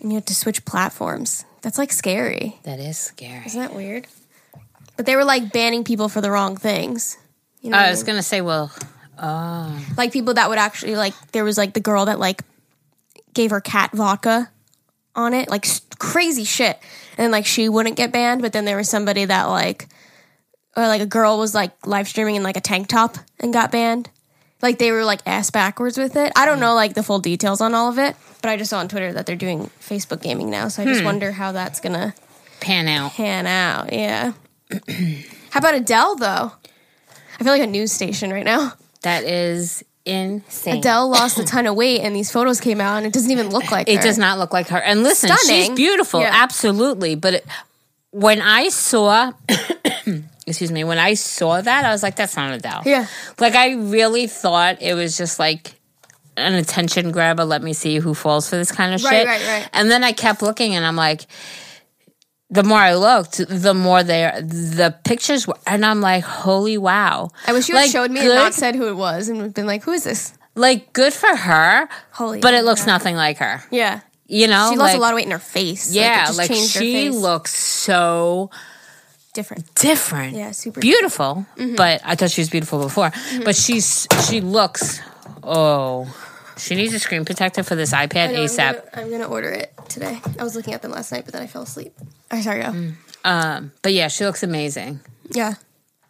And 0.00 0.12
you 0.12 0.14
have 0.14 0.24
to 0.26 0.34
switch 0.36 0.64
platforms. 0.64 1.44
That's 1.60 1.78
like 1.78 1.90
scary. 1.90 2.60
That 2.62 2.78
is 2.78 2.98
scary. 2.98 3.44
Isn't 3.46 3.60
that 3.60 3.74
weird? 3.74 4.06
But 4.96 5.06
they 5.06 5.16
were 5.16 5.24
like 5.24 5.52
banning 5.52 5.82
people 5.82 6.08
for 6.08 6.20
the 6.20 6.30
wrong 6.30 6.56
things. 6.56 7.18
You 7.62 7.70
know, 7.70 7.78
I 7.78 7.90
was 7.90 8.04
mean? 8.04 8.12
gonna 8.12 8.22
say, 8.22 8.42
well, 8.42 8.70
oh, 9.18 9.84
like 9.96 10.12
people 10.12 10.34
that 10.34 10.48
would 10.48 10.58
actually 10.58 10.94
like. 10.94 11.14
There 11.32 11.42
was 11.42 11.58
like 11.58 11.74
the 11.74 11.80
girl 11.80 12.04
that 12.04 12.20
like 12.20 12.42
gave 13.34 13.50
her 13.50 13.60
cat 13.60 13.90
vodka 13.92 14.52
on 15.16 15.34
it, 15.34 15.50
like 15.50 15.66
crazy 15.98 16.44
shit, 16.44 16.78
and 17.18 17.32
like 17.32 17.44
she 17.44 17.68
wouldn't 17.68 17.96
get 17.96 18.12
banned. 18.12 18.40
But 18.40 18.52
then 18.52 18.66
there 18.66 18.76
was 18.76 18.88
somebody 18.88 19.24
that 19.24 19.46
like, 19.46 19.88
or 20.76 20.86
like 20.86 21.00
a 21.02 21.06
girl 21.06 21.38
was 21.38 21.54
like 21.54 21.86
live 21.86 22.08
streaming 22.08 22.36
in 22.36 22.42
like 22.42 22.56
a 22.56 22.60
tank 22.60 22.88
top 22.88 23.16
and 23.40 23.52
got 23.52 23.70
banned. 23.72 24.10
Like 24.60 24.78
they 24.78 24.92
were 24.92 25.04
like 25.04 25.20
ass 25.26 25.50
backwards 25.50 25.98
with 25.98 26.16
it. 26.16 26.32
I 26.36 26.46
don't 26.46 26.60
know 26.60 26.74
like 26.74 26.94
the 26.94 27.02
full 27.02 27.18
details 27.18 27.60
on 27.60 27.74
all 27.74 27.88
of 27.88 27.98
it, 27.98 28.16
but 28.40 28.50
I 28.50 28.56
just 28.56 28.70
saw 28.70 28.78
on 28.78 28.88
Twitter 28.88 29.12
that 29.12 29.26
they're 29.26 29.36
doing 29.36 29.70
Facebook 29.80 30.22
gaming 30.22 30.50
now. 30.50 30.68
So 30.68 30.82
I 30.82 30.86
just 30.86 31.00
hmm. 31.00 31.06
wonder 31.06 31.32
how 31.32 31.52
that's 31.52 31.80
gonna 31.80 32.14
pan 32.60 32.88
out. 32.88 33.12
pan 33.12 33.46
out. 33.46 33.92
Yeah. 33.92 34.32
How 35.50 35.58
about 35.58 35.74
Adele 35.74 36.16
though? 36.16 36.52
I 37.38 37.44
feel 37.44 37.52
like 37.52 37.62
a 37.62 37.66
news 37.66 37.92
station 37.92 38.30
right 38.32 38.44
now. 38.44 38.72
That 39.02 39.24
is 39.24 39.84
insane. 40.06 40.78
Adele 40.78 41.08
lost 41.10 41.38
a 41.38 41.44
ton 41.44 41.66
of 41.66 41.74
weight, 41.74 42.00
and 42.00 42.14
these 42.14 42.30
photos 42.30 42.60
came 42.60 42.80
out, 42.80 42.96
and 42.98 43.06
it 43.06 43.12
doesn't 43.12 43.30
even 43.30 43.50
look 43.50 43.70
like 43.70 43.88
her. 43.88 43.92
It 43.92 43.96
her. 43.96 44.02
does 44.02 44.16
not 44.16 44.38
look 44.38 44.52
like 44.52 44.68
her. 44.68 44.78
And 44.80 45.02
listen, 45.02 45.28
she's 45.28 45.40
Stunning. 45.40 45.74
beautiful, 45.74 46.20
Yeah. 46.20 46.30
absolutely. 46.32 47.16
But 47.16 47.34
it, 47.34 47.46
when 48.12 48.40
I 48.40 48.68
saw, 48.68 49.32
excuse 50.52 50.70
me, 50.72 50.84
when 50.84 50.98
I 50.98 51.14
saw 51.14 51.60
that, 51.60 51.84
I 51.84 51.90
was 51.90 52.02
like, 52.02 52.16
"That's 52.16 52.36
not 52.36 52.52
Adele." 52.52 52.82
Yeah. 52.86 53.06
like 53.40 53.54
I 53.54 53.72
really 53.74 54.26
thought 54.26 54.80
it 54.80 54.94
was 54.94 55.16
just 55.16 55.38
like 55.38 55.74
an 56.36 56.54
attention 56.54 57.10
grabber. 57.12 57.44
Let 57.44 57.62
me 57.62 57.72
see 57.72 57.98
who 57.98 58.14
falls 58.14 58.48
for 58.48 58.56
this 58.56 58.70
kind 58.72 58.94
of 58.94 59.02
Right, 59.04 59.10
shit. 59.20 59.26
right, 59.26 59.46
right. 59.46 59.68
And 59.72 59.90
then 59.90 60.02
I 60.04 60.12
kept 60.12 60.42
looking, 60.42 60.74
and 60.74 60.86
I'm 60.86 60.96
like. 60.96 61.26
The 62.54 62.62
more 62.64 62.76
I 62.80 62.96
looked, 62.96 63.38
the 63.48 63.72
more 63.72 64.02
there 64.02 64.38
the 64.42 64.94
pictures 65.04 65.46
were, 65.46 65.56
and 65.66 65.86
I'm 65.86 66.02
like, 66.02 66.22
"Holy 66.22 66.76
wow!" 66.76 67.30
I 67.46 67.54
wish 67.54 67.66
you 67.70 67.74
like, 67.74 67.84
had 67.86 67.92
showed 67.92 68.10
me 68.10 68.20
and 68.20 68.28
good- 68.28 68.34
not 68.34 68.52
said 68.52 68.74
who 68.74 68.88
it 68.88 68.96
was, 68.96 69.30
and 69.30 69.54
been 69.54 69.66
like, 69.66 69.84
"Who 69.84 69.92
is 69.92 70.04
this?" 70.04 70.34
like 70.54 70.92
good 70.92 71.14
for 71.14 71.34
her, 71.34 71.88
Holy, 72.10 72.40
but 72.40 72.52
it 72.52 72.66
looks 72.66 72.84
nothing 72.86 73.16
like 73.16 73.38
her. 73.38 73.62
Yeah, 73.70 74.00
You 74.26 74.48
know, 74.48 74.68
she 74.70 74.76
lost 74.76 74.90
like, 74.92 74.96
a 74.98 75.00
lot 75.00 75.12
of 75.12 75.16
weight 75.16 75.24
in 75.24 75.30
her 75.30 75.38
face. 75.38 75.94
Yeah, 75.94 76.26
like, 76.28 76.36
like, 76.36 76.48
changed 76.50 76.74
her 76.74 76.80
she 76.82 77.08
looks 77.08 77.54
so 77.54 78.50
different. 79.32 79.74
different. 79.74 80.36
Yeah, 80.36 80.50
super 80.52 80.80
beautiful. 80.80 81.46
Mm-hmm. 81.56 81.74
But 81.76 82.00
I 82.04 82.14
thought 82.14 82.30
she 82.30 82.40
was 82.40 82.50
beautiful 82.50 82.80
before. 82.80 83.10
But 83.44 83.56
she's 83.56 84.06
she 84.28 84.40
looks. 84.40 85.00
Oh, 85.42 86.06
she 86.56 86.74
needs 86.74 86.92
a 86.94 86.98
screen 86.98 87.24
protector 87.24 87.62
for 87.62 87.74
this 87.74 87.92
iPad 87.92 88.28
I 88.28 88.32
know, 88.32 88.42
I'm 88.42 88.46
ASAP. 88.48 88.72
gonna, 88.94 89.04
I'm 89.06 89.10
gonna 89.10 89.28
order 89.28 89.48
it 89.50 89.72
today. 89.88 90.20
I 90.38 90.44
was 90.44 90.54
looking 90.54 90.74
at 90.74 90.82
them 90.82 90.90
last 90.92 91.10
night, 91.12 91.24
but 91.24 91.32
then 91.32 91.42
I 91.42 91.46
fell 91.46 91.62
asleep. 91.62 91.92
All 91.98 92.06
right, 92.32 92.44
sorry, 92.44 92.60
go. 92.62 92.68
Mm. 92.68 92.94
Um, 93.24 93.72
but 93.82 93.92
yeah, 93.92 94.08
she 94.08 94.24
looks 94.24 94.42
amazing. 94.42 95.00
Yeah, 95.30 95.54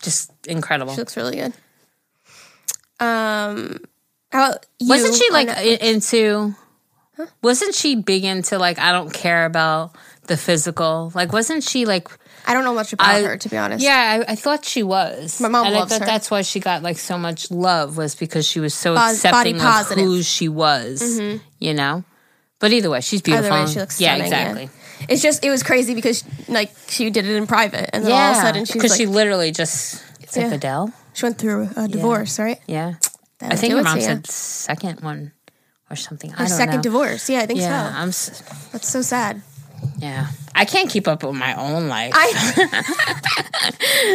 Just 0.02 0.32
incredible. 0.46 0.92
she 0.92 0.98
looks 0.98 1.16
really 1.16 1.36
good. 1.36 1.52
Um, 3.00 3.78
how 4.30 4.50
about 4.50 4.66
you? 4.78 4.88
wasn't 4.88 5.14
she 5.14 5.30
like 5.30 5.48
i- 5.48 5.62
into? 5.62 6.54
Wasn't 7.42 7.74
she 7.74 7.96
big 7.96 8.24
into 8.24 8.58
like 8.58 8.78
I 8.78 8.90
don't 8.92 9.12
care 9.12 9.44
about 9.44 9.94
the 10.26 10.36
physical? 10.36 11.12
Like, 11.14 11.32
wasn't 11.32 11.62
she 11.62 11.84
like? 11.86 12.08
I 12.46 12.54
don't 12.54 12.64
know 12.64 12.74
much 12.74 12.92
about 12.92 13.08
I- 13.08 13.22
her 13.22 13.36
to 13.36 13.48
be 13.48 13.56
honest. 13.56 13.84
Yeah, 13.84 14.24
I, 14.28 14.32
I 14.32 14.34
thought 14.36 14.64
she 14.64 14.82
was. 14.82 15.40
My 15.40 15.48
mom 15.48 15.66
and 15.66 15.74
loves 15.74 15.92
I 15.92 15.98
thought 15.98 16.04
her. 16.04 16.06
that's 16.12 16.30
why 16.30 16.42
she 16.42 16.60
got 16.60 16.82
like 16.82 16.98
so 16.98 17.16
much 17.18 17.50
love 17.50 17.96
was 17.96 18.14
because 18.14 18.46
she 18.46 18.60
was 18.60 18.74
so 18.74 18.94
Bos- 18.94 19.14
accepting 19.14 19.56
of. 19.56 19.62
Mm-hmm. 19.62 20.00
who 20.00 20.22
she 20.22 20.48
was. 20.48 21.20
You 21.58 21.74
know, 21.74 22.04
but 22.58 22.72
either 22.72 22.90
way, 22.90 23.00
she's 23.00 23.22
beautiful. 23.22 23.50
Way, 23.50 23.66
she 23.66 23.78
looks 23.80 24.00
yeah, 24.00 24.14
stunning, 24.16 24.32
exactly. 24.32 24.70
It's 25.08 25.22
just 25.22 25.44
it 25.44 25.50
was 25.50 25.62
crazy 25.62 25.94
because 25.94 26.24
like 26.48 26.70
she 26.88 27.10
did 27.10 27.26
it 27.26 27.36
in 27.36 27.46
private, 27.46 27.90
and 27.92 28.04
then 28.04 28.12
all 28.12 28.32
of 28.32 28.36
a 28.36 28.40
sudden 28.40 28.64
she's 28.64 28.74
because 28.74 28.90
like 28.92 28.98
she 28.98 29.04
she, 29.04 29.10
literally 29.10 29.50
just 29.52 30.02
it's 30.20 30.36
like 30.36 30.46
Yeah. 30.46 30.54
Adele. 30.54 30.92
went 31.22 31.38
through 31.38 31.68
a 31.76 31.88
divorce, 31.88 32.38
right? 32.38 32.60
Yeah, 32.66 32.94
That'll 33.38 33.54
I 33.54 33.56
think 33.56 33.70
do 33.72 33.76
your 33.76 33.84
mom 33.84 34.00
said 34.00 34.26
second 34.26 35.00
one 35.00 35.32
or 35.90 35.96
something. 35.96 36.30
I 36.32 36.34
Her 36.34 36.46
don't 36.46 36.56
second 36.56 36.76
know. 36.76 36.82
divorce. 36.82 37.28
Yeah, 37.28 37.40
I 37.40 37.46
think 37.46 37.60
Yeah, 37.60 37.90
so. 37.92 37.98
I'm. 37.98 38.08
s- 38.08 38.42
That's 38.72 38.88
so 38.88 39.02
sad. 39.02 39.42
Yeah, 39.98 40.26
I 40.54 40.64
can't 40.64 40.90
keep 40.90 41.06
up 41.08 41.22
with 41.22 41.34
my 41.36 41.54
own 41.54 41.88
life. 41.88 42.12
I, 42.14 42.32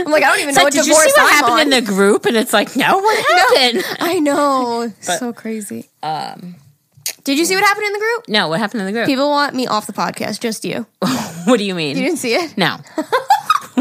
I'm 0.06 0.12
like, 0.12 0.24
I 0.24 0.28
don't 0.30 0.40
even 0.42 0.54
know 0.56 0.60
like, 0.60 0.64
what 0.66 0.74
did 0.74 0.86
you 0.86 0.94
see 0.94 1.00
what 1.00 1.20
I'm 1.20 1.28
happened 1.30 1.54
on. 1.54 1.62
in 1.62 1.70
the 1.70 1.82
group? 1.82 2.26
And 2.26 2.36
it's 2.38 2.54
like, 2.54 2.76
no, 2.76 2.98
what 2.98 3.26
happened? 3.26 3.84
I 4.00 4.20
know, 4.20 4.92
so 5.02 5.32
crazy. 5.34 5.90
Um, 6.04 6.56
Did 7.24 7.38
you 7.38 7.46
see 7.46 7.56
what 7.56 7.64
happened 7.64 7.88
in 7.88 7.94
the 7.94 8.00
group? 8.00 8.28
no, 8.30 8.48
what 8.50 8.60
happened 8.60 8.82
in 8.82 8.88
the 8.88 8.92
group? 8.94 9.06
People 9.06 9.30
want 9.30 9.56
me 9.56 9.68
off 9.68 9.88
the 9.88 9.94
podcast. 9.94 10.40
Just 10.40 10.66
you. 10.66 10.86
what 11.46 11.58
do 11.58 11.64
you 11.64 11.76
mean? 11.76 11.96
You 11.98 12.04
didn't 12.04 12.20
see 12.20 12.34
it. 12.36 12.58
No. 12.58 12.78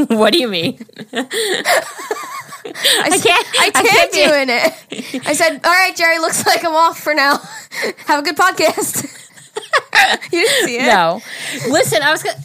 what 0.09 0.33
do 0.33 0.39
you 0.39 0.49
mean? 0.49 0.79
I, 2.69 3.09
can't- 3.11 3.47
I 3.59 3.71
I 3.75 3.83
can't 3.83 4.13
do 4.13 4.35
in 4.35 4.51
it. 4.51 5.27
I 5.27 5.33
said, 5.35 5.61
"All 5.65 5.71
right, 5.73 5.95
Geri. 5.97 6.19
Looks 6.19 6.45
like 6.47 6.65
I'm 6.65 6.75
off 6.75 6.99
for 6.99 7.15
now. 7.15 7.39
Have 8.07 8.21
a 8.21 8.23
good 8.23 8.37
podcast." 8.37 9.23
you 10.33 10.47
didn't 10.47 10.67
see 10.67 10.79
it. 10.79 10.87
No. 10.87 11.21
Listen, 11.69 12.03
I 12.03 12.11
was 12.11 12.23
gonna, 12.23 12.39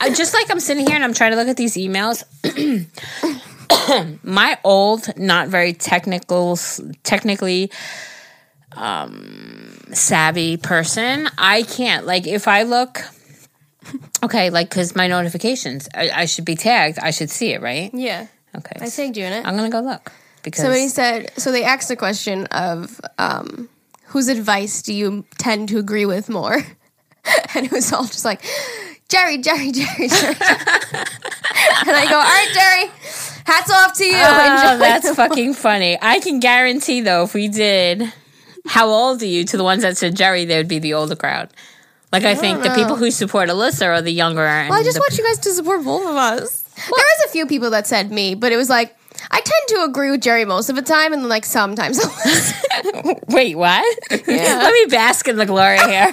I, 0.00 0.10
just 0.12 0.34
like 0.34 0.50
I'm 0.50 0.60
sitting 0.60 0.86
here 0.86 0.94
and 0.94 1.04
I'm 1.04 1.14
trying 1.14 1.32
to 1.32 1.36
look 1.36 1.48
at 1.48 1.56
these 1.56 1.76
emails. 1.76 2.24
My 4.22 4.58
old, 4.64 5.16
not 5.16 5.48
very 5.48 5.72
technical, 5.72 6.58
technically 7.02 7.70
um, 8.72 9.78
savvy 9.92 10.56
person, 10.56 11.28
I 11.38 11.62
can't. 11.62 12.06
Like, 12.06 12.26
if 12.26 12.48
I 12.48 12.62
look, 12.62 13.00
okay, 14.22 14.50
like, 14.50 14.68
because 14.70 14.94
my 14.94 15.06
notifications, 15.06 15.88
I, 15.94 16.10
I 16.10 16.24
should 16.26 16.44
be 16.44 16.54
tagged. 16.54 16.98
I 16.98 17.10
should 17.10 17.30
see 17.30 17.52
it, 17.52 17.60
right? 17.60 17.90
Yeah, 17.92 18.26
Okay. 18.56 18.76
I 18.80 18.88
tagged 18.88 19.16
you 19.16 19.24
in 19.24 19.32
it. 19.32 19.46
I'm 19.46 19.56
gonna 19.56 19.70
go 19.70 19.80
look 19.80 20.12
because 20.42 20.62
Somebody 20.62 20.88
said 20.88 21.32
so. 21.36 21.52
They 21.52 21.64
asked 21.64 21.88
the 21.88 21.96
question 21.96 22.46
of 22.46 23.00
um, 23.18 23.68
whose 24.08 24.28
advice 24.28 24.82
do 24.82 24.92
you 24.92 25.24
tend 25.38 25.68
to 25.70 25.78
agree 25.78 26.06
with 26.06 26.28
more, 26.28 26.54
and 27.54 27.66
it 27.66 27.72
was 27.72 27.92
all 27.92 28.04
just 28.04 28.24
like 28.24 28.42
Geri, 29.08 29.38
Geri, 29.38 29.72
Geri, 29.72 30.08
Geri. 30.08 30.34
and 31.86 31.96
I 31.96 32.06
go, 32.08 32.16
all 32.16 32.22
right, 32.22 32.50
Geri, 32.52 32.90
hats 33.46 33.70
off 33.70 33.94
to 33.94 34.04
you. 34.04 34.12
Oh, 34.14 34.78
that's 34.78 35.14
fucking 35.14 35.54
funny. 35.54 35.98
I 36.00 36.20
can 36.20 36.40
guarantee 36.40 37.00
though, 37.00 37.22
if 37.22 37.34
we 37.34 37.48
did, 37.48 38.12
how 38.66 38.88
old 38.88 39.22
are 39.22 39.26
you? 39.26 39.44
To 39.44 39.56
the 39.56 39.64
ones 39.64 39.82
that 39.82 39.96
said 39.96 40.16
Geri, 40.16 40.44
they 40.44 40.58
would 40.58 40.68
be 40.68 40.78
the 40.78 40.94
older 40.94 41.16
crowd. 41.16 41.50
Like 42.12 42.24
I, 42.24 42.34
think 42.34 42.62
the 42.62 42.70
people 42.70 42.96
who 42.96 43.10
support 43.10 43.50
Alyssa 43.50 43.86
are 43.86 44.00
the 44.00 44.10
younger. 44.10 44.40
Well, 44.40 44.72
I 44.72 44.82
just 44.82 44.98
want 44.98 45.16
you 45.18 45.24
guys 45.24 45.38
to 45.40 45.52
support 45.52 45.84
both 45.84 46.08
of 46.08 46.16
us. 46.16 46.62
there 46.62 46.90
was 46.90 47.26
a 47.26 47.28
few 47.28 47.46
people 47.46 47.70
that 47.70 47.86
said 47.86 48.10
me, 48.10 48.34
but 48.34 48.50
it 48.50 48.56
was 48.56 48.70
like 48.70 48.97
I 49.30 49.40
tend 49.40 49.68
to 49.68 49.84
agree 49.84 50.10
with 50.10 50.22
Geri 50.22 50.44
most 50.44 50.70
of 50.70 50.76
the 50.76 50.82
time, 50.82 51.12
and 51.12 51.22
then 51.22 51.28
like 51.28 51.44
sometimes. 51.44 51.98
wait, 53.28 53.56
what? 53.56 53.98
Yeah. 54.10 54.60
Let 54.62 54.72
me 54.72 54.86
bask 54.86 55.26
in 55.28 55.36
the 55.36 55.46
glory 55.46 55.78
here. 55.78 56.12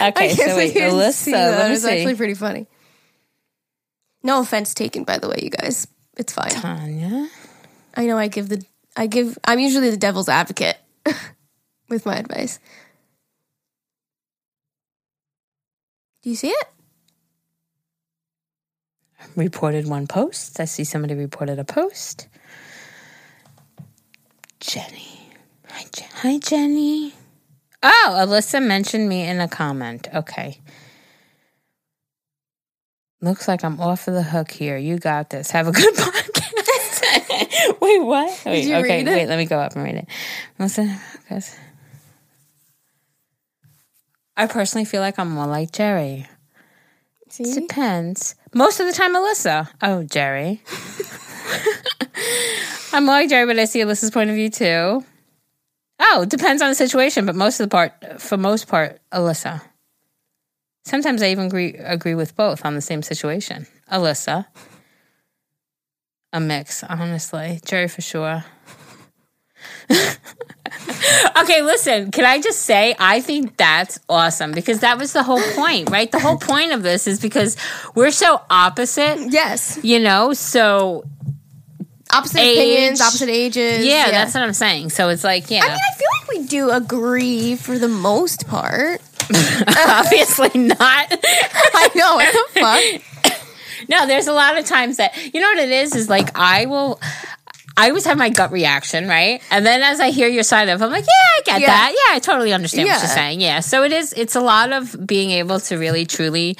okay, 0.00 0.34
so 0.34 0.56
wait, 0.56 0.74
Alyssa. 0.74 1.32
Let 1.32 1.66
me 1.66 1.70
was 1.70 1.82
see. 1.82 1.90
actually 1.90 2.14
pretty 2.14 2.34
funny. 2.34 2.66
No 4.22 4.40
offense 4.40 4.74
taken, 4.74 5.04
by 5.04 5.18
the 5.18 5.28
way, 5.28 5.38
you 5.42 5.50
guys. 5.50 5.86
It's 6.16 6.32
fine. 6.32 6.50
Tanya. 6.50 7.28
I 7.94 8.06
know 8.06 8.18
I 8.18 8.28
give 8.28 8.48
the 8.48 8.64
I 8.96 9.06
give 9.06 9.38
I'm 9.44 9.58
usually 9.58 9.90
the 9.90 9.96
devil's 9.96 10.28
advocate 10.28 10.78
with 11.88 12.06
my 12.06 12.16
advice. 12.16 12.58
Do 16.22 16.30
you 16.30 16.36
see 16.36 16.48
it? 16.48 16.68
Reported 19.34 19.86
one 19.86 20.06
post. 20.06 20.60
I 20.60 20.64
see 20.66 20.84
somebody 20.84 21.14
reported 21.14 21.58
a 21.58 21.64
post. 21.64 22.28
Jenny. 24.60 25.30
Hi, 25.68 25.84
Je- 25.94 26.06
Hi 26.14 26.38
Jenny. 26.38 27.12
Oh, 27.82 28.14
Alyssa 28.18 28.64
mentioned 28.64 29.08
me 29.08 29.22
in 29.22 29.40
a 29.40 29.48
comment. 29.48 30.08
Okay. 30.14 30.60
Looks 33.20 33.48
like 33.48 33.64
I'm 33.64 33.80
off 33.80 34.08
of 34.08 34.14
the 34.14 34.22
hook 34.22 34.50
here. 34.50 34.76
You 34.76 34.98
got 34.98 35.30
this. 35.30 35.50
Have 35.50 35.68
a 35.68 35.72
good 35.72 35.94
podcast. 35.96 37.80
wait, 37.80 37.98
what? 38.00 38.42
Wait, 38.46 38.64
you 38.66 38.74
okay, 38.76 38.98
read 39.04 39.08
it? 39.08 39.10
wait, 39.10 39.26
let 39.26 39.38
me 39.38 39.46
go 39.46 39.58
up 39.58 39.74
and 39.74 39.84
read 39.84 39.96
it. 39.96 40.08
Listen, 40.58 40.94
guys. 41.28 41.56
I 44.36 44.46
personally 44.46 44.84
feel 44.84 45.00
like 45.00 45.18
I'm 45.18 45.30
more 45.30 45.46
like 45.46 45.72
Geri. 45.72 46.26
See? 47.36 47.52
Depends. 47.52 48.34
Most 48.54 48.80
of 48.80 48.86
the 48.86 48.94
time, 48.94 49.14
Alyssa. 49.14 49.68
Oh, 49.82 50.04
Geri. 50.04 50.62
I'm 52.94 53.04
like 53.04 53.28
Geri, 53.28 53.46
but 53.46 53.58
I 53.58 53.66
see 53.66 53.80
Alyssa's 53.80 54.10
point 54.10 54.30
of 54.30 54.36
view 54.36 54.48
too. 54.48 55.04
Oh, 56.00 56.24
depends 56.26 56.62
on 56.62 56.70
the 56.70 56.74
situation, 56.74 57.26
but 57.26 57.34
most 57.34 57.60
of 57.60 57.66
the 57.66 57.70
part, 57.70 58.22
for 58.22 58.38
most 58.38 58.68
part, 58.68 59.00
Alyssa. 59.12 59.60
Sometimes 60.86 61.20
I 61.20 61.28
even 61.28 61.46
agree 61.46 61.74
agree 61.74 62.14
with 62.14 62.34
both 62.36 62.64
on 62.64 62.74
the 62.74 62.80
same 62.80 63.02
situation. 63.02 63.66
Alyssa, 63.92 64.46
a 66.32 66.40
mix, 66.40 66.82
honestly. 66.84 67.60
Geri 67.66 67.88
for 67.88 68.00
sure. 68.00 68.44
okay, 71.42 71.62
listen, 71.62 72.10
can 72.10 72.24
I 72.24 72.40
just 72.40 72.62
say 72.62 72.94
I 72.98 73.20
think 73.20 73.56
that's 73.56 73.98
awesome 74.08 74.52
because 74.52 74.80
that 74.80 74.98
was 74.98 75.12
the 75.12 75.22
whole 75.22 75.42
point, 75.54 75.90
right? 75.90 76.10
The 76.10 76.18
whole 76.18 76.38
point 76.38 76.72
of 76.72 76.82
this 76.82 77.06
is 77.06 77.20
because 77.20 77.56
we're 77.94 78.10
so 78.10 78.40
opposite, 78.50 79.30
Yes. 79.30 79.78
you 79.82 79.98
know? 80.00 80.32
So 80.32 81.04
Opposite 82.12 82.38
Age. 82.40 82.56
opinions, 82.56 83.00
opposite 83.00 83.28
ages. 83.28 83.84
yeah, 83.84 84.10
that's 84.10 84.32
what 84.32 84.42
I'm 84.44 84.52
saying. 84.52 84.90
So 84.90 85.08
it's 85.08 85.24
like, 85.24 85.50
yeah, 85.50 85.60
I 85.64 85.68
mean, 85.68 85.78
I 85.78 85.94
feel 85.96 86.06
like 86.20 86.28
we 86.40 86.46
do 86.46 86.70
agree 86.70 87.56
for 87.56 87.78
the 87.78 87.88
most 87.88 88.46
part. 88.46 89.00
obviously 89.88 90.50
not. 90.54 90.78
I 90.80 91.90
know. 91.96 92.14
What 92.14 92.32
the 92.54 92.60
fuck? 92.60 93.88
No, 93.88 94.06
there's 94.06 94.28
a 94.28 94.32
lot 94.32 94.56
of 94.56 94.64
times 94.64 94.98
that 94.98 95.16
you 95.34 95.40
know 95.40 95.48
what 95.48 95.58
it 95.58 95.70
is 95.70 95.94
is 95.96 96.08
like 96.08 96.30
I 96.38 96.66
will 96.66 97.00
I 97.76 97.88
always 97.88 98.06
have 98.06 98.16
my 98.16 98.30
gut 98.30 98.52
reaction, 98.52 99.06
right? 99.06 99.42
And 99.50 99.64
then 99.66 99.82
as 99.82 100.00
I 100.00 100.10
hear 100.10 100.28
your 100.28 100.42
side 100.42 100.68
of, 100.70 100.80
I'm 100.80 100.90
like, 100.90 101.04
yeah, 101.04 101.38
I 101.38 101.42
get 101.44 101.60
Yeah. 101.60 101.66
that. 101.66 101.92
Yeah, 101.92 102.16
I 102.16 102.18
totally 102.20 102.52
understand 102.52 102.88
what 102.88 102.98
you're 103.00 103.08
saying. 103.08 103.40
Yeah. 103.42 103.60
So 103.60 103.82
it 103.84 103.92
is 103.92 104.12
it's 104.14 104.34
a 104.34 104.40
lot 104.40 104.72
of 104.72 104.96
being 105.06 105.30
able 105.30 105.60
to 105.60 105.76
really 105.76 106.06
truly 106.06 106.56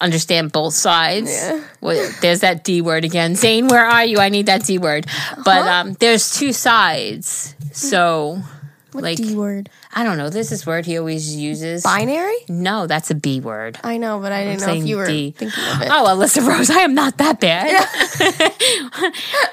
understand 0.00 0.52
both 0.52 0.74
sides. 0.74 1.30
Yeah. 1.30 1.60
Well, 1.80 2.12
there's 2.20 2.40
that 2.40 2.64
D 2.64 2.80
word 2.82 3.04
again. 3.04 3.34
Zane, 3.34 3.68
where 3.68 3.84
are 3.84 4.04
you? 4.04 4.18
I 4.18 4.28
need 4.28 4.46
that 4.46 4.64
D 4.64 4.78
word. 4.78 5.06
But 5.44 5.66
um 5.66 5.94
there's 5.94 6.30
two 6.38 6.52
sides. 6.52 7.54
So 7.72 8.40
like 8.92 9.16
D 9.16 9.34
word. 9.34 9.70
I 9.96 10.04
don't 10.04 10.18
know, 10.18 10.28
there's 10.28 10.50
this 10.50 10.66
word 10.66 10.84
he 10.84 10.98
always 10.98 11.34
uses. 11.34 11.82
Binary? 11.82 12.36
No, 12.50 12.86
that's 12.86 13.10
a 13.10 13.14
B 13.14 13.40
word. 13.40 13.78
I 13.82 13.96
know, 13.96 14.20
but 14.20 14.30
I 14.30 14.44
didn't 14.44 14.60
know 14.60 14.74
if 14.74 14.86
you 14.86 14.98
were 14.98 15.06
D. 15.06 15.30
thinking 15.30 15.64
of 15.72 15.80
it. 15.80 15.88
Oh, 15.90 16.04
Alyssa 16.04 16.46
Rose, 16.46 16.68
I 16.68 16.80
am 16.80 16.94
not 16.94 17.16
that 17.16 17.40
bad. 17.40 17.88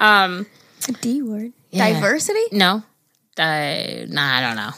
Um, 0.00 0.46
a 0.86 0.92
D 0.92 1.22
word. 1.22 1.52
Yeah. 1.70 1.94
Diversity? 1.94 2.42
No, 2.52 2.82
I 3.38 4.04
nah, 4.06 4.36
I 4.36 4.40
don't 4.42 4.56
know. 4.56 4.70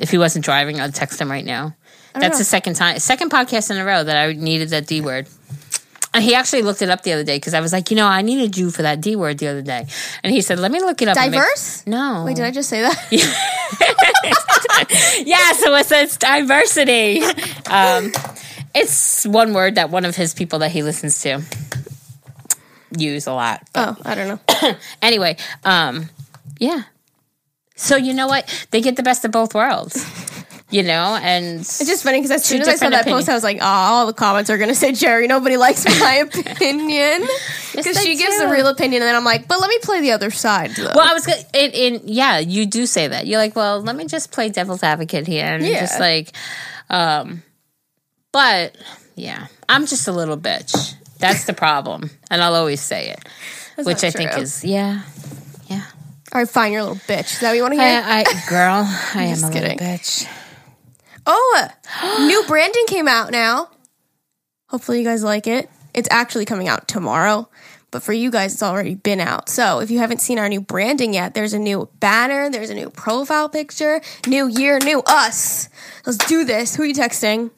If 0.00 0.10
he 0.10 0.18
wasn't 0.18 0.44
driving, 0.44 0.80
I'd 0.80 0.96
text 0.96 1.20
him 1.20 1.30
right 1.30 1.44
now. 1.44 1.76
That's 2.14 2.32
know. 2.32 2.38
the 2.38 2.44
second 2.44 2.74
time, 2.74 2.98
second 2.98 3.30
podcast 3.30 3.70
in 3.70 3.76
a 3.76 3.84
row 3.84 4.02
that 4.02 4.16
I 4.16 4.32
needed 4.32 4.70
that 4.70 4.88
D 4.88 5.00
word. 5.00 5.28
And 6.12 6.24
he 6.24 6.34
actually 6.34 6.62
looked 6.62 6.82
it 6.82 6.90
up 6.90 7.04
the 7.04 7.12
other 7.12 7.22
day 7.22 7.36
because 7.36 7.54
I 7.54 7.60
was 7.60 7.72
like, 7.72 7.90
you 7.90 7.96
know, 7.96 8.06
I 8.06 8.22
needed 8.22 8.56
you 8.58 8.70
for 8.70 8.82
that 8.82 9.00
D 9.00 9.14
word 9.14 9.38
the 9.38 9.46
other 9.46 9.62
day, 9.62 9.86
and 10.24 10.32
he 10.32 10.40
said, 10.40 10.58
"Let 10.58 10.72
me 10.72 10.80
look 10.80 11.00
it 11.02 11.08
up." 11.08 11.16
and 11.16 11.30
make- 11.30 11.40
Diverse? 11.40 11.86
no. 11.86 12.24
Wait, 12.26 12.34
did 12.34 12.44
I 12.44 12.50
just 12.50 12.68
say 12.68 12.82
that? 12.82 12.96
yeah, 15.24 15.52
so 15.52 15.72
it 15.76 15.86
says 15.86 16.16
diversity. 16.16 17.22
Um, 17.70 18.10
it's 18.74 19.24
one 19.26 19.52
word 19.54 19.76
that 19.76 19.90
one 19.90 20.04
of 20.04 20.16
his 20.16 20.34
people 20.34 20.58
that 20.60 20.70
he 20.72 20.82
listens 20.82 21.20
to 21.22 21.42
use 22.96 23.26
a 23.26 23.32
lot. 23.32 23.62
Oh, 23.74 23.96
I 24.04 24.14
don't 24.14 24.28
know. 24.28 24.74
Anyway, 25.02 25.36
um, 25.64 26.08
yeah. 26.58 26.82
So 27.76 27.96
you 27.96 28.12
know 28.14 28.26
what? 28.26 28.66
They 28.72 28.80
get 28.80 28.96
the 28.96 29.02
best 29.02 29.24
of 29.24 29.30
both 29.30 29.54
worlds. 29.54 30.04
You 30.72 30.84
know, 30.84 31.18
and 31.20 31.58
It's 31.60 31.84
just 31.84 32.04
funny 32.04 32.18
because 32.18 32.30
as 32.30 32.44
soon 32.44 32.60
as 32.60 32.68
I 32.68 32.76
saw 32.76 32.90
that 32.90 33.00
opinions. 33.00 33.22
post, 33.22 33.28
I 33.28 33.34
was 33.34 33.42
like, 33.42 33.58
oh, 33.60 33.64
all 33.64 34.06
the 34.06 34.12
comments 34.12 34.50
are 34.50 34.56
going 34.56 34.68
to 34.68 34.74
say 34.76 34.92
Geri. 34.92 35.26
Nobody 35.26 35.56
likes 35.56 35.84
my 36.00 36.14
opinion. 36.16 37.22
Because 37.74 37.96
they 37.96 38.04
she 38.04 38.16
gives 38.16 38.36
do. 38.38 38.46
the 38.46 38.52
real 38.52 38.68
opinion, 38.68 39.02
and 39.02 39.08
then 39.08 39.16
I'm 39.16 39.24
like, 39.24 39.48
but 39.48 39.60
let 39.60 39.68
me 39.68 39.78
play 39.82 40.00
the 40.00 40.12
other 40.12 40.30
side, 40.30 40.70
though. 40.76 40.92
well, 40.94 41.00
I 41.10 41.12
was 41.12 41.26
gonna, 41.26 41.42
in, 41.54 41.70
in 41.72 42.00
yeah, 42.04 42.38
you 42.38 42.66
do 42.66 42.86
say 42.86 43.08
that. 43.08 43.26
You're 43.26 43.38
like, 43.40 43.56
well, 43.56 43.80
let 43.80 43.96
me 43.96 44.04
just 44.06 44.30
play 44.30 44.48
devil's 44.48 44.84
advocate 44.84 45.26
here 45.26 45.44
and 45.44 45.64
Yeah. 45.66 45.80
just 45.80 45.98
like, 45.98 46.32
um, 46.88 47.42
but 48.30 48.76
yeah, 49.16 49.48
I'm 49.68 49.86
just 49.86 50.06
a 50.06 50.12
little 50.12 50.38
bitch. 50.38 50.94
That's 51.18 51.44
the 51.46 51.52
problem, 51.52 52.10
and 52.30 52.40
I'll 52.42 52.54
always 52.54 52.80
say 52.80 53.10
it, 53.10 53.18
which 53.76 54.02
not 54.02 54.04
I 54.04 54.10
think 54.10 54.38
is 54.38 54.64
yeah, 54.64 55.02
yeah. 55.66 55.84
all 56.32 56.40
right, 56.40 56.48
fine, 56.48 56.72
you're 56.72 56.80
a 56.82 56.84
little 56.84 56.96
bitch. 57.08 57.32
Is 57.34 57.40
that 57.40 57.48
what 57.50 57.56
you 57.56 57.62
want 57.62 57.74
to 57.74 57.80
hear? 57.80 58.02
I, 58.04 58.20
I 58.26 58.48
girl, 58.48 58.84
I 59.14 59.24
am 59.24 59.42
a 59.44 59.50
little 59.50 59.76
bitch. 59.76 60.26
Oh, 61.26 61.68
new 62.20 62.44
branding 62.46 62.86
came 62.86 63.08
out 63.08 63.30
now. 63.30 63.70
Hopefully, 64.68 64.98
you 64.98 65.04
guys 65.04 65.22
like 65.22 65.46
it. 65.46 65.68
It's 65.94 66.08
actually 66.10 66.44
coming 66.44 66.68
out 66.68 66.86
tomorrow. 66.86 67.48
But 67.90 68.04
for 68.04 68.12
you 68.12 68.30
guys, 68.30 68.52
it's 68.52 68.62
already 68.62 68.94
been 68.94 69.18
out. 69.18 69.48
So 69.48 69.80
if 69.80 69.90
you 69.90 69.98
haven't 69.98 70.20
seen 70.20 70.38
our 70.38 70.48
new 70.48 70.60
branding 70.60 71.12
yet, 71.12 71.34
there's 71.34 71.54
a 71.54 71.58
new 71.58 71.88
banner, 71.98 72.48
there's 72.48 72.70
a 72.70 72.74
new 72.74 72.88
profile 72.88 73.48
picture, 73.48 74.00
new 74.28 74.46
year, 74.46 74.78
new 74.78 75.02
us. 75.06 75.68
Let's 76.06 76.18
do 76.18 76.44
this. 76.44 76.76
Who 76.76 76.84
are 76.84 76.86
you 76.86 76.94
texting? 76.94 77.50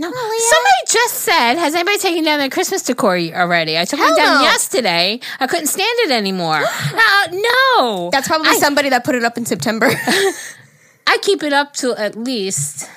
No, 0.00 0.08
somebody 0.12 0.74
just 0.86 1.14
said, 1.14 1.56
"Has 1.56 1.74
anybody 1.74 1.98
taken 1.98 2.22
down 2.22 2.38
their 2.38 2.48
Christmas 2.48 2.82
decor 2.82 3.18
already?" 3.18 3.76
I 3.76 3.84
took 3.84 3.98
Hell 3.98 4.10
mine 4.10 4.16
down 4.16 4.34
no. 4.36 4.42
yesterday. 4.42 5.18
I 5.40 5.46
couldn't 5.48 5.66
stand 5.66 5.98
it 6.04 6.12
anymore. 6.12 6.62
uh, 6.64 7.26
no, 7.32 8.08
That's 8.12 8.28
probably 8.28 8.50
I, 8.50 8.58
somebody 8.58 8.90
that 8.90 9.02
put 9.02 9.16
it 9.16 9.24
up 9.24 9.36
in 9.36 9.44
September. 9.44 9.90
I 11.10 11.16
keep 11.22 11.42
it 11.42 11.54
up 11.54 11.72
till 11.72 11.96
at 11.96 12.16
least 12.16 12.88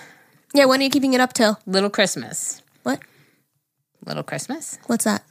yeah, 0.54 0.66
when 0.66 0.82
are 0.82 0.84
you 0.84 0.90
keeping 0.90 1.14
it 1.14 1.22
up 1.22 1.32
till? 1.34 1.58
little 1.66 1.90
Christmas. 1.90 2.62
What? 2.84 3.00
Little 4.06 4.24
Christmas. 4.24 4.78
What's 4.88 5.06
that? 5.06 5.24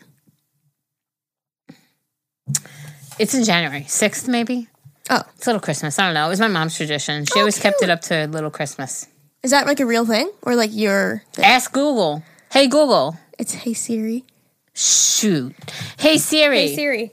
It's 3.18 3.34
in 3.34 3.44
January 3.44 3.84
sixth, 3.84 4.26
maybe. 4.28 4.68
Oh, 5.10 5.22
It's 5.36 5.46
little 5.46 5.60
Christmas. 5.60 5.98
I 5.98 6.06
don't 6.06 6.14
know. 6.14 6.26
It 6.26 6.30
was 6.30 6.40
my 6.40 6.48
mom's 6.48 6.76
tradition. 6.76 7.26
She 7.26 7.32
oh, 7.36 7.40
always 7.40 7.58
kept 7.58 7.82
it 7.82 7.90
up 7.90 8.00
to 8.02 8.26
little 8.28 8.50
Christmas. 8.50 9.06
is 9.42 9.50
that 9.50 9.66
like 9.66 9.80
a 9.80 9.86
real 9.86 10.06
thing 10.06 10.30
or 10.42 10.54
like 10.56 10.70
your? 10.72 11.22
Ask 11.38 11.72
Google. 11.72 12.22
Hey 12.50 12.66
Google. 12.66 13.18
It's 13.38 13.52
Hey 13.52 13.74
Siri. 13.74 14.24
Shoot. 14.72 15.54
Hey 15.98 16.16
Siri. 16.16 16.60
Hey 16.68 16.74
Siri. 16.74 17.12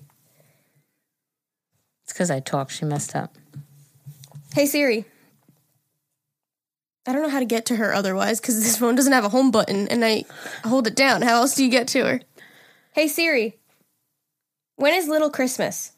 It's 2.04 2.14
because 2.14 2.32
I 2.32 2.40
talked. 2.40 2.72
She 2.72 2.86
messed 2.86 3.16
up. 3.16 3.36
Hey 4.54 4.66
Siri. 4.66 5.06
I 7.08 7.14
don't 7.14 7.22
know 7.22 7.30
how 7.30 7.40
to 7.40 7.46
get 7.46 7.66
to 7.68 7.78
her 7.78 7.94
otherwise 7.94 8.42
because 8.42 8.62
this 8.62 8.78
phone 8.78 8.96
doesn't 8.96 9.14
have 9.14 9.24
a 9.24 9.30
home 9.30 9.50
button 9.50 9.88
and 9.88 10.04
I 10.04 10.26
hold 10.66 10.88
it 10.88 10.96
down. 10.96 11.22
How 11.22 11.36
else 11.36 11.56
do 11.56 11.64
you 11.64 11.72
get 11.72 11.88
to 11.90 12.04
her? 12.06 12.22
Hey 12.92 13.08
Siri. 13.08 13.58
When 14.76 14.94
is 14.94 15.08
Little 15.08 15.30
Christmas? 15.30 15.94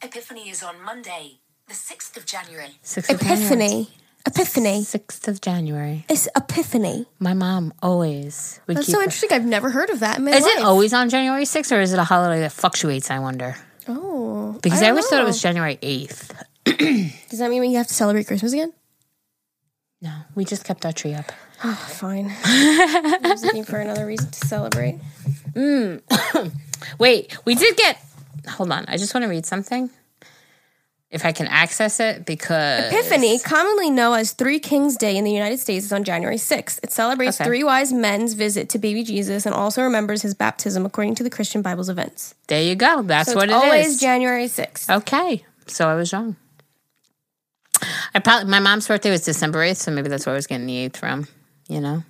Epiphany 0.00 0.48
is 0.48 0.62
on 0.62 0.80
Monday, 0.80 1.40
the 1.66 1.74
6th 1.74 2.16
of 2.16 2.24
January. 2.24 2.78
Sixth 2.82 3.10
of 3.10 3.18
January. 3.18 3.42
Epiphany. 3.42 3.90
Epiphany. 4.26 4.84
Sixth 4.84 5.26
of 5.26 5.40
January. 5.40 6.04
It's 6.08 6.28
Epiphany. 6.36 7.06
My 7.18 7.34
mom 7.34 7.74
always 7.82 8.60
would 8.68 8.76
That's 8.76 8.86
keep. 8.86 8.94
so 8.94 9.02
interesting. 9.02 9.32
I've 9.32 9.44
never 9.44 9.70
heard 9.70 9.90
of 9.90 10.00
that 10.00 10.18
in 10.18 10.24
my 10.24 10.30
Is 10.30 10.44
life. 10.44 10.52
it 10.56 10.62
always 10.62 10.92
on 10.94 11.08
January 11.08 11.44
6th 11.44 11.76
or 11.76 11.80
is 11.80 11.92
it 11.92 11.98
a 11.98 12.04
holiday 12.04 12.40
that 12.40 12.52
fluctuates? 12.52 13.10
I 13.10 13.18
wonder. 13.18 13.56
Oh. 13.88 14.58
Because 14.62 14.80
I, 14.80 14.86
don't 14.86 14.90
always 14.90 15.08
thought 15.08 15.20
it 15.20 15.26
was 15.26 15.42
January 15.42 15.76
8th. 15.82 16.32
Does 17.30 17.40
that 17.40 17.50
mean 17.50 17.60
we 17.62 17.74
have 17.74 17.88
to 17.88 17.94
celebrate 17.94 18.28
Christmas 18.28 18.52
again? 18.52 18.72
No, 20.06 20.12
we 20.36 20.44
just 20.44 20.64
kept 20.64 20.86
our 20.86 20.92
tree 20.92 21.14
up. 21.14 21.32
Oh, 21.64 21.74
fine. 21.74 22.26
I 22.44 23.18
was 23.22 23.42
looking 23.44 23.64
for 23.64 23.78
another 23.80 24.06
reason 24.06 24.30
to 24.30 24.46
celebrate. 24.46 25.00
Mm. 25.54 26.52
Wait, 26.98 27.36
we 27.44 27.54
did 27.56 27.76
get. 27.76 27.98
Hold 28.50 28.70
on. 28.70 28.84
I 28.86 28.96
just 28.98 29.12
want 29.14 29.24
to 29.24 29.28
read 29.28 29.44
something. 29.46 29.90
If 31.10 31.24
I 31.24 31.32
can 31.32 31.46
access 31.48 31.98
it, 31.98 32.24
because. 32.26 32.92
Epiphany, 32.92 33.38
commonly 33.40 33.90
known 33.90 34.18
as 34.18 34.32
Three 34.32 34.58
Kings 34.60 34.96
Day 34.96 35.16
in 35.16 35.24
the 35.24 35.32
United 35.32 35.58
States, 35.58 35.86
is 35.86 35.92
on 35.92 36.04
January 36.04 36.36
6th. 36.36 36.78
It 36.84 36.92
celebrates 36.92 37.40
Okay. 37.40 37.48
three 37.48 37.64
wise 37.64 37.92
men's 37.92 38.34
visit 38.34 38.68
to 38.70 38.78
baby 38.78 39.02
Jesus 39.02 39.46
and 39.46 39.54
also 39.54 39.82
remembers 39.82 40.22
his 40.22 40.34
baptism 40.34 40.84
according 40.86 41.14
to 41.16 41.22
the 41.24 41.30
Christian 41.30 41.62
Bible's 41.62 41.88
events. 41.88 42.34
There 42.48 42.62
you 42.62 42.74
go. 42.76 43.02
That's 43.02 43.30
So 43.30 43.36
what 43.36 43.44
it's 43.44 43.52
it 43.52 43.56
always 43.56 43.86
is. 43.94 44.00
January 44.00 44.46
6th. 44.46 44.88
okay. 44.98 45.44
So 45.66 45.88
I 45.88 45.94
was 45.94 46.12
wrong. 46.12 46.36
I 48.16 48.18
probably 48.18 48.48
my 48.48 48.60
mom's 48.60 48.88
birthday 48.88 49.10
was 49.10 49.26
December 49.26 49.62
eighth, 49.62 49.76
so 49.76 49.90
maybe 49.90 50.08
that's 50.08 50.24
where 50.24 50.32
I 50.32 50.36
was 50.36 50.46
getting 50.46 50.66
the 50.66 50.78
eighth 50.78 50.96
from. 50.96 51.28
You 51.68 51.82
know. 51.82 52.02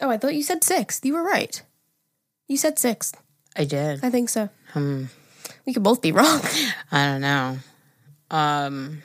Oh, 0.00 0.08
I 0.08 0.18
thought 0.18 0.36
you 0.36 0.42
said 0.44 0.62
sixth. 0.62 1.04
You 1.04 1.14
were 1.14 1.24
right. 1.24 1.60
You 2.46 2.56
said 2.56 2.78
sixth. 2.78 3.20
I 3.56 3.64
did. 3.64 4.04
I 4.04 4.10
think 4.10 4.28
so. 4.28 4.50
Hmm. 4.68 5.06
We 5.66 5.72
could 5.72 5.82
both 5.82 6.00
be 6.00 6.12
wrong. 6.12 6.40
I 6.92 7.06
don't 7.06 7.22
know. 7.22 7.58
Um, 8.30 9.02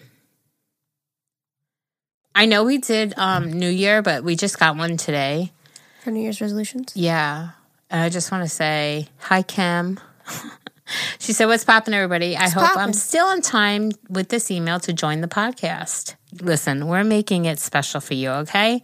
I 2.35 2.45
know 2.45 2.65
we 2.65 2.77
did 2.77 3.17
um 3.17 3.51
New 3.51 3.69
Year, 3.69 4.03
but 4.03 4.23
we 4.23 4.35
just 4.35 4.59
got 4.59 4.77
one 4.77 4.95
today. 4.95 5.51
For 6.03 6.11
New 6.11 6.21
Year's 6.21 6.39
resolutions. 6.39 6.91
Yeah. 6.93 7.49
And 7.89 8.01
I 8.01 8.09
just 8.09 8.31
want 8.31 8.43
to 8.43 8.49
say 8.49 9.07
hi, 9.17 9.41
Kim. 9.41 9.99
she 11.19 11.33
said, 11.33 11.45
What's 11.45 11.63
popping, 11.63 11.93
everybody? 11.93 12.35
I 12.35 12.49
hope 12.49 12.77
I'm 12.77 12.93
still 12.93 13.25
on 13.27 13.41
time 13.41 13.91
with 14.09 14.29
this 14.29 14.51
email 14.51 14.79
to 14.81 14.93
join 14.93 15.21
the 15.21 15.27
podcast. 15.27 16.15
Listen, 16.41 16.87
we're 16.87 17.03
making 17.03 17.45
it 17.45 17.59
special 17.59 18.01
for 18.01 18.13
you, 18.13 18.29
okay? 18.29 18.81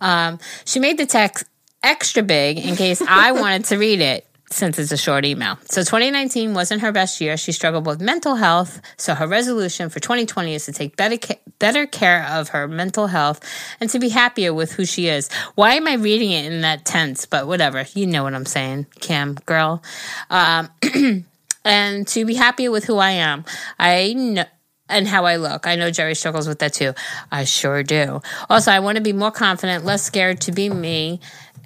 Um, 0.00 0.38
she 0.64 0.80
made 0.80 0.98
the 0.98 1.06
text 1.06 1.44
extra 1.82 2.22
big 2.22 2.58
in 2.58 2.76
case 2.76 3.00
I 3.06 3.32
wanted 3.40 3.64
to 3.66 3.78
read 3.78 4.00
it 4.00 4.26
since 4.52 4.78
it's 4.78 4.92
a 4.92 4.96
short 4.96 5.24
email. 5.24 5.58
So 5.66 5.82
2019 5.82 6.54
wasn't 6.54 6.82
her 6.82 6.92
best 6.92 7.20
year. 7.20 7.36
She 7.36 7.52
struggled 7.52 7.86
with 7.86 8.00
mental 8.00 8.34
health. 8.34 8.80
So 8.96 9.14
her 9.14 9.26
resolution 9.26 9.88
for 9.90 10.00
2020 10.00 10.54
is 10.54 10.66
to 10.66 10.72
take 10.72 10.96
better 10.96 11.16
ca- 11.16 11.40
better 11.58 11.86
care 11.86 12.26
of 12.28 12.48
her 12.48 12.66
mental 12.66 13.06
health 13.06 13.40
and 13.80 13.88
to 13.90 13.98
be 13.98 14.08
happier 14.08 14.52
with 14.52 14.72
who 14.72 14.84
she 14.84 15.06
is. 15.06 15.30
Why 15.54 15.74
am 15.74 15.86
I 15.86 15.94
reading 15.94 16.32
it 16.32 16.50
in 16.52 16.62
that 16.62 16.84
tense? 16.84 17.26
But 17.26 17.46
whatever, 17.46 17.86
you 17.94 18.06
know 18.06 18.24
what 18.24 18.34
I'm 18.34 18.46
saying, 18.46 18.86
Kim, 18.98 19.34
girl. 19.46 19.82
Um, 20.28 20.68
and 21.64 22.06
to 22.08 22.24
be 22.24 22.34
happy 22.34 22.68
with 22.68 22.84
who 22.84 22.98
I 22.98 23.12
am. 23.12 23.44
I 23.78 24.12
know. 24.14 24.44
And 24.92 25.06
how 25.06 25.24
I 25.24 25.36
look. 25.36 25.68
I 25.68 25.76
know 25.76 25.92
Geri 25.92 26.16
struggles 26.16 26.48
with 26.48 26.58
that 26.58 26.72
too. 26.72 26.94
I 27.30 27.44
sure 27.44 27.84
do. 27.84 28.22
Also, 28.48 28.72
I 28.72 28.80
want 28.80 28.96
to 28.96 29.00
be 29.00 29.12
more 29.12 29.30
confident, 29.30 29.84
less 29.84 30.02
scared 30.02 30.40
to 30.40 30.50
be 30.50 30.68
me, 30.68 31.20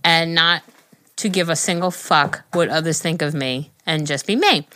and 0.04 0.34
not 0.34 0.62
to 1.16 1.30
give 1.30 1.48
a 1.48 1.56
single 1.56 1.90
fuck 1.90 2.42
what 2.52 2.68
others 2.68 3.00
think 3.00 3.22
of 3.22 3.32
me 3.32 3.72
and 3.86 4.06
just 4.06 4.26
be 4.26 4.36
me. 4.36 4.68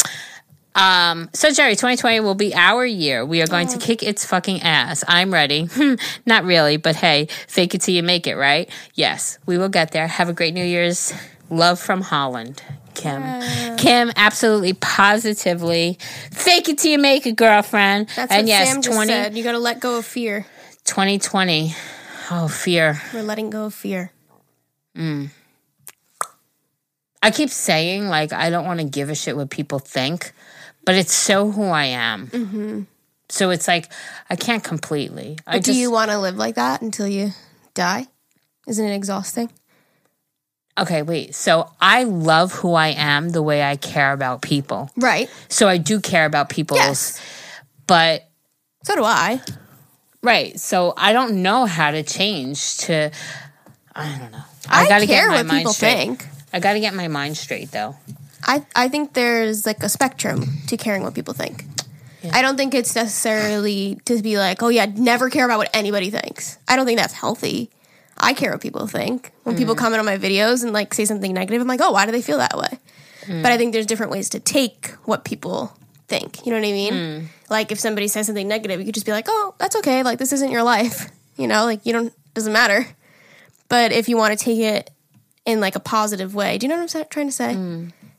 Um, 0.75 1.29
so 1.33 1.51
Geri, 1.51 1.73
2020 1.73 2.21
will 2.21 2.37
be 2.37 2.55
our 2.55 2.87
year. 2.87 3.25
We 3.27 3.43
are 3.43 3.47
going 3.47 3.67
to 3.69 3.79
kick 3.79 4.03
its 4.03 4.25
fucking 4.25 4.63
ass. 4.63 5.03
I'm 5.09 5.33
ready. 5.33 5.69
Not 6.27 6.45
really, 6.45 6.77
but 6.77 6.95
hey, 6.95 7.27
fake 7.49 7.75
it 7.75 7.81
till 7.81 7.95
you 7.95 8.03
make 8.03 8.27
it, 8.27 8.37
right? 8.37 8.71
Yes, 8.95 9.39
we 9.45 9.59
will 9.59 9.69
get 9.69 9.91
there. 9.91 10.07
Have 10.07 10.29
a 10.29 10.33
great 10.33 10.55
New 10.55 10.65
Year's. 10.65 11.13
Love 11.51 11.81
from 11.81 12.03
Holland. 12.03 12.63
Kim. 12.99 13.77
Kim, 13.77 14.13
absolutely 14.17 14.75
positively. 14.75 15.99
Fake 16.33 16.69
it 16.69 16.79
till 16.79 16.93
you 16.93 16.99
make 16.99 17.27
it, 17.27 17.37
girlfriend. 17.37 18.09
That's 18.17 18.33
and 18.33 18.43
what 18.43 18.49
yes, 18.49 18.69
Sam 18.69 18.83
just 18.83 18.95
20, 18.95 19.09
said. 19.09 19.37
You 19.37 19.45
got 19.45 19.53
to 19.53 19.59
let 19.59 19.81
go 19.81 19.99
of 19.99 20.05
fear. 20.05 20.47
2020. 20.85 21.75
Oh, 22.31 22.49
fear. 22.49 23.01
We're 23.15 23.23
letting 23.23 23.51
go 23.51 23.67
of 23.67 23.75
fear. 23.75 24.13
I 27.23 27.31
keep 27.31 27.51
saying 27.51 28.09
like 28.09 28.33
I 28.33 28.51
don't 28.51 28.65
want 28.65 28.81
to 28.81 28.87
give 28.87 29.11
a 29.11 29.15
shit 29.15 29.37
what 29.37 29.51
people 29.51 29.79
think, 29.79 30.33
but 30.85 30.95
it's 30.95 31.13
so 31.13 31.51
who 31.51 31.65
I 31.65 31.85
am. 31.85 32.27
Mm-hmm. 32.29 32.83
So 33.29 33.51
it's 33.51 33.69
like 33.69 33.91
I 34.29 34.37
can't 34.37 34.65
completely. 34.65 35.39
I 35.47 35.59
do 35.59 35.67
just 35.67 35.79
you 35.79 35.91
want 35.91 36.11
to 36.11 36.19
live 36.19 36.37
like 36.37 36.57
that 36.57 36.83
until 36.83 37.07
you 37.07 37.31
die? 37.75 38.07
Isn't 38.67 38.87
it 38.87 38.95
exhausting? 38.95 39.51
Okay. 40.81 41.03
Wait. 41.03 41.35
So 41.35 41.71
I 41.81 42.05
love 42.05 42.53
who 42.53 42.75
I 42.75 42.89
am 42.89 43.31
the 43.31 43.43
way 43.43 43.63
I 43.63 43.77
care 43.77 44.13
about 44.13 44.43
people. 44.43 44.91
Right. 44.97 45.29
So 45.49 45.69
I 45.69 45.79
do 45.79 46.01
care 46.01 46.25
about 46.27 46.49
people's, 46.49 46.79
Yes. 46.81 47.21
but 47.87 48.29
So 48.85 48.95
do 48.97 49.05
I. 49.05 49.41
right. 50.23 50.59
So 50.59 50.95
I 50.97 51.13
don't 51.13 51.43
know 51.43 51.67
how 51.67 51.91
to 51.91 52.03
change 52.03 52.79
to. 52.79 53.11
I 53.95 54.19
don't 54.19 54.31
know. 54.33 54.43
I, 54.69 54.87
gotta 54.89 55.07
care 55.07 55.29
my 55.29 55.37
what 55.39 55.47
mind 55.47 55.59
people 55.61 55.73
straight. 55.73 55.95
think. 55.97 56.27
I 56.53 56.61
got 56.61 56.75
to 56.75 56.81
get 56.81 56.95
my 56.95 57.09
mind 57.09 57.37
straight 57.37 57.71
though. 57.73 57.97
I, 58.47 58.65
I 58.77 58.89
think 58.89 59.15
there's 59.15 59.67
like 59.67 59.83
a 59.83 59.89
spectrum 59.89 60.45
to 60.69 60.77
caring 60.77 61.03
what 61.03 61.15
people 61.15 61.35
think. 61.35 61.65
I 62.33 62.43
don't 62.43 62.57
think 62.57 62.75
it's 62.75 62.95
necessarily 62.95 63.99
to 64.05 64.21
be 64.23 64.39
like, 64.39 64.63
oh 64.63 64.69
yeah, 64.69 64.87
never 64.87 65.31
care 65.31 65.45
about 65.45 65.59
what 65.59 65.71
anybody 65.73 66.11
thinks. 66.11 66.59
I 66.69 66.77
don't 66.77 66.85
think 66.87 66.99
that's 66.99 67.15
healthy. 67.15 67.71
I 68.21 68.35
care 68.35 68.53
what 68.53 68.61
people 68.61 68.87
think. 68.87 69.33
When 69.45 69.57
people 69.57 69.75
Mm. 69.75 69.79
comment 69.79 70.01
on 70.01 70.07
my 70.07 70.19
videos 70.19 70.63
and 70.65 70.73
like 70.73 70.93
say 70.95 71.05
something 71.05 71.33
negative, 71.33 71.61
I'm 71.61 71.69
like, 71.69 71.81
oh, 71.83 71.93
why 71.93 72.07
do 72.07 72.13
they 72.13 72.23
feel 72.23 72.39
that 72.39 72.57
way? 72.57 72.79
Mm. 73.27 73.43
But 73.43 73.53
I 73.53 73.57
think 73.57 73.73
there's 73.73 73.87
different 73.87 74.13
ways 74.13 74.29
to 74.31 74.41
take 74.41 74.89
what 75.05 75.25
people 75.25 75.77
think. 76.09 76.45
You 76.47 76.53
know 76.53 76.59
what 76.61 76.67
I 76.69 76.73
mean? 76.73 76.93
Mm. 76.95 77.25
Like 77.51 77.71
if 77.73 77.79
somebody 77.79 78.09
says 78.09 78.27
something 78.27 78.49
negative, 78.49 78.81
you 78.81 78.87
could 78.87 78.95
just 78.95 79.07
be 79.07 79.13
like, 79.13 79.27
oh, 79.29 79.55
that's 79.59 79.77
okay. 79.77 80.03
Like 80.03 80.19
this 80.19 80.33
isn't 80.33 80.51
your 80.51 80.63
life. 80.63 81.11
You 81.39 81.47
know, 81.47 81.67
like 81.67 81.87
you 81.87 81.93
don't 81.93 82.13
doesn't 82.35 82.53
matter. 82.53 82.85
But 83.69 83.93
if 83.93 84.09
you 84.09 84.17
want 84.17 84.37
to 84.37 84.45
take 84.45 84.59
it 84.59 84.91
in 85.47 85.61
like 85.61 85.77
a 85.77 85.81
positive 85.81 86.35
way, 86.35 86.59
do 86.59 86.67
you 86.67 86.69
know 86.69 86.81
what 86.83 86.93
I'm 86.97 87.05
trying 87.11 87.29
to 87.29 87.33
say? 87.33 87.57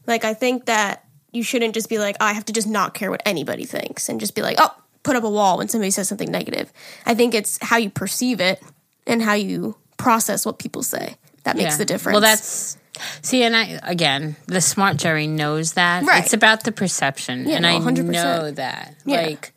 Like 0.07 0.23
I 0.23 0.33
think 0.33 0.67
that 0.67 1.03
you 1.33 1.43
shouldn't 1.43 1.73
just 1.73 1.89
be 1.89 1.97
like, 1.99 2.15
oh, 2.21 2.25
I 2.25 2.31
have 2.31 2.45
to 2.45 2.53
just 2.53 2.69
not 2.69 2.93
care 2.93 3.11
what 3.11 3.21
anybody 3.25 3.65
thinks 3.65 4.07
and 4.07 4.21
just 4.21 4.35
be 4.35 4.41
like, 4.41 4.55
oh, 4.57 4.73
put 5.03 5.17
up 5.17 5.25
a 5.25 5.29
wall 5.29 5.57
when 5.57 5.67
somebody 5.67 5.91
says 5.91 6.07
something 6.07 6.31
negative. 6.31 6.71
I 7.05 7.13
think 7.13 7.33
it's 7.35 7.59
how 7.61 7.75
you 7.75 7.89
perceive 7.89 8.39
it 8.39 8.63
and 9.05 9.21
how 9.21 9.33
you 9.33 9.75
process 9.99 10.45
what 10.47 10.57
people 10.57 10.81
say 10.81 11.15
that 11.43 11.55
makes 11.55 11.73
Yeah. 11.73 11.77
the 11.77 11.85
difference. 11.85 12.13
Well, 12.15 12.21
that's 12.21 12.77
see, 13.21 13.43
and 13.43 13.55
I 13.55 13.79
again, 13.83 14.35
the 14.47 14.61
smart 14.61 14.97
Geri 14.97 15.27
knows 15.27 15.73
that. 15.73 16.03
Right. 16.03 16.23
It's 16.23 16.33
about 16.33 16.63
the 16.63 16.71
perception, 16.71 17.47
Yeah, 17.47 17.57
and 17.57 17.63
no, 17.63 17.69
I 17.69 17.79
100%. 17.79 18.05
know 18.11 18.51
that. 18.51 18.95
Yeah. 19.05 19.21
Like, 19.21 19.53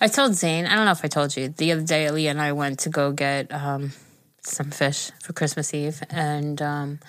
I 0.00 0.06
told 0.06 0.34
Zane. 0.34 0.64
I 0.66 0.76
don't 0.76 0.84
know 0.84 0.92
if 0.92 1.04
I 1.04 1.08
told 1.08 1.36
you 1.36 1.48
the 1.48 1.72
other 1.72 1.82
day. 1.82 2.08
Leah 2.10 2.30
and 2.30 2.40
I 2.40 2.52
went 2.52 2.78
to 2.80 2.88
go 2.88 3.10
get 3.10 3.52
um, 3.52 3.92
some 4.42 4.70
fish 4.70 5.10
for 5.20 5.32
Christmas 5.32 5.74
Eve, 5.74 6.00
and 6.10 6.62
um, 6.62 7.00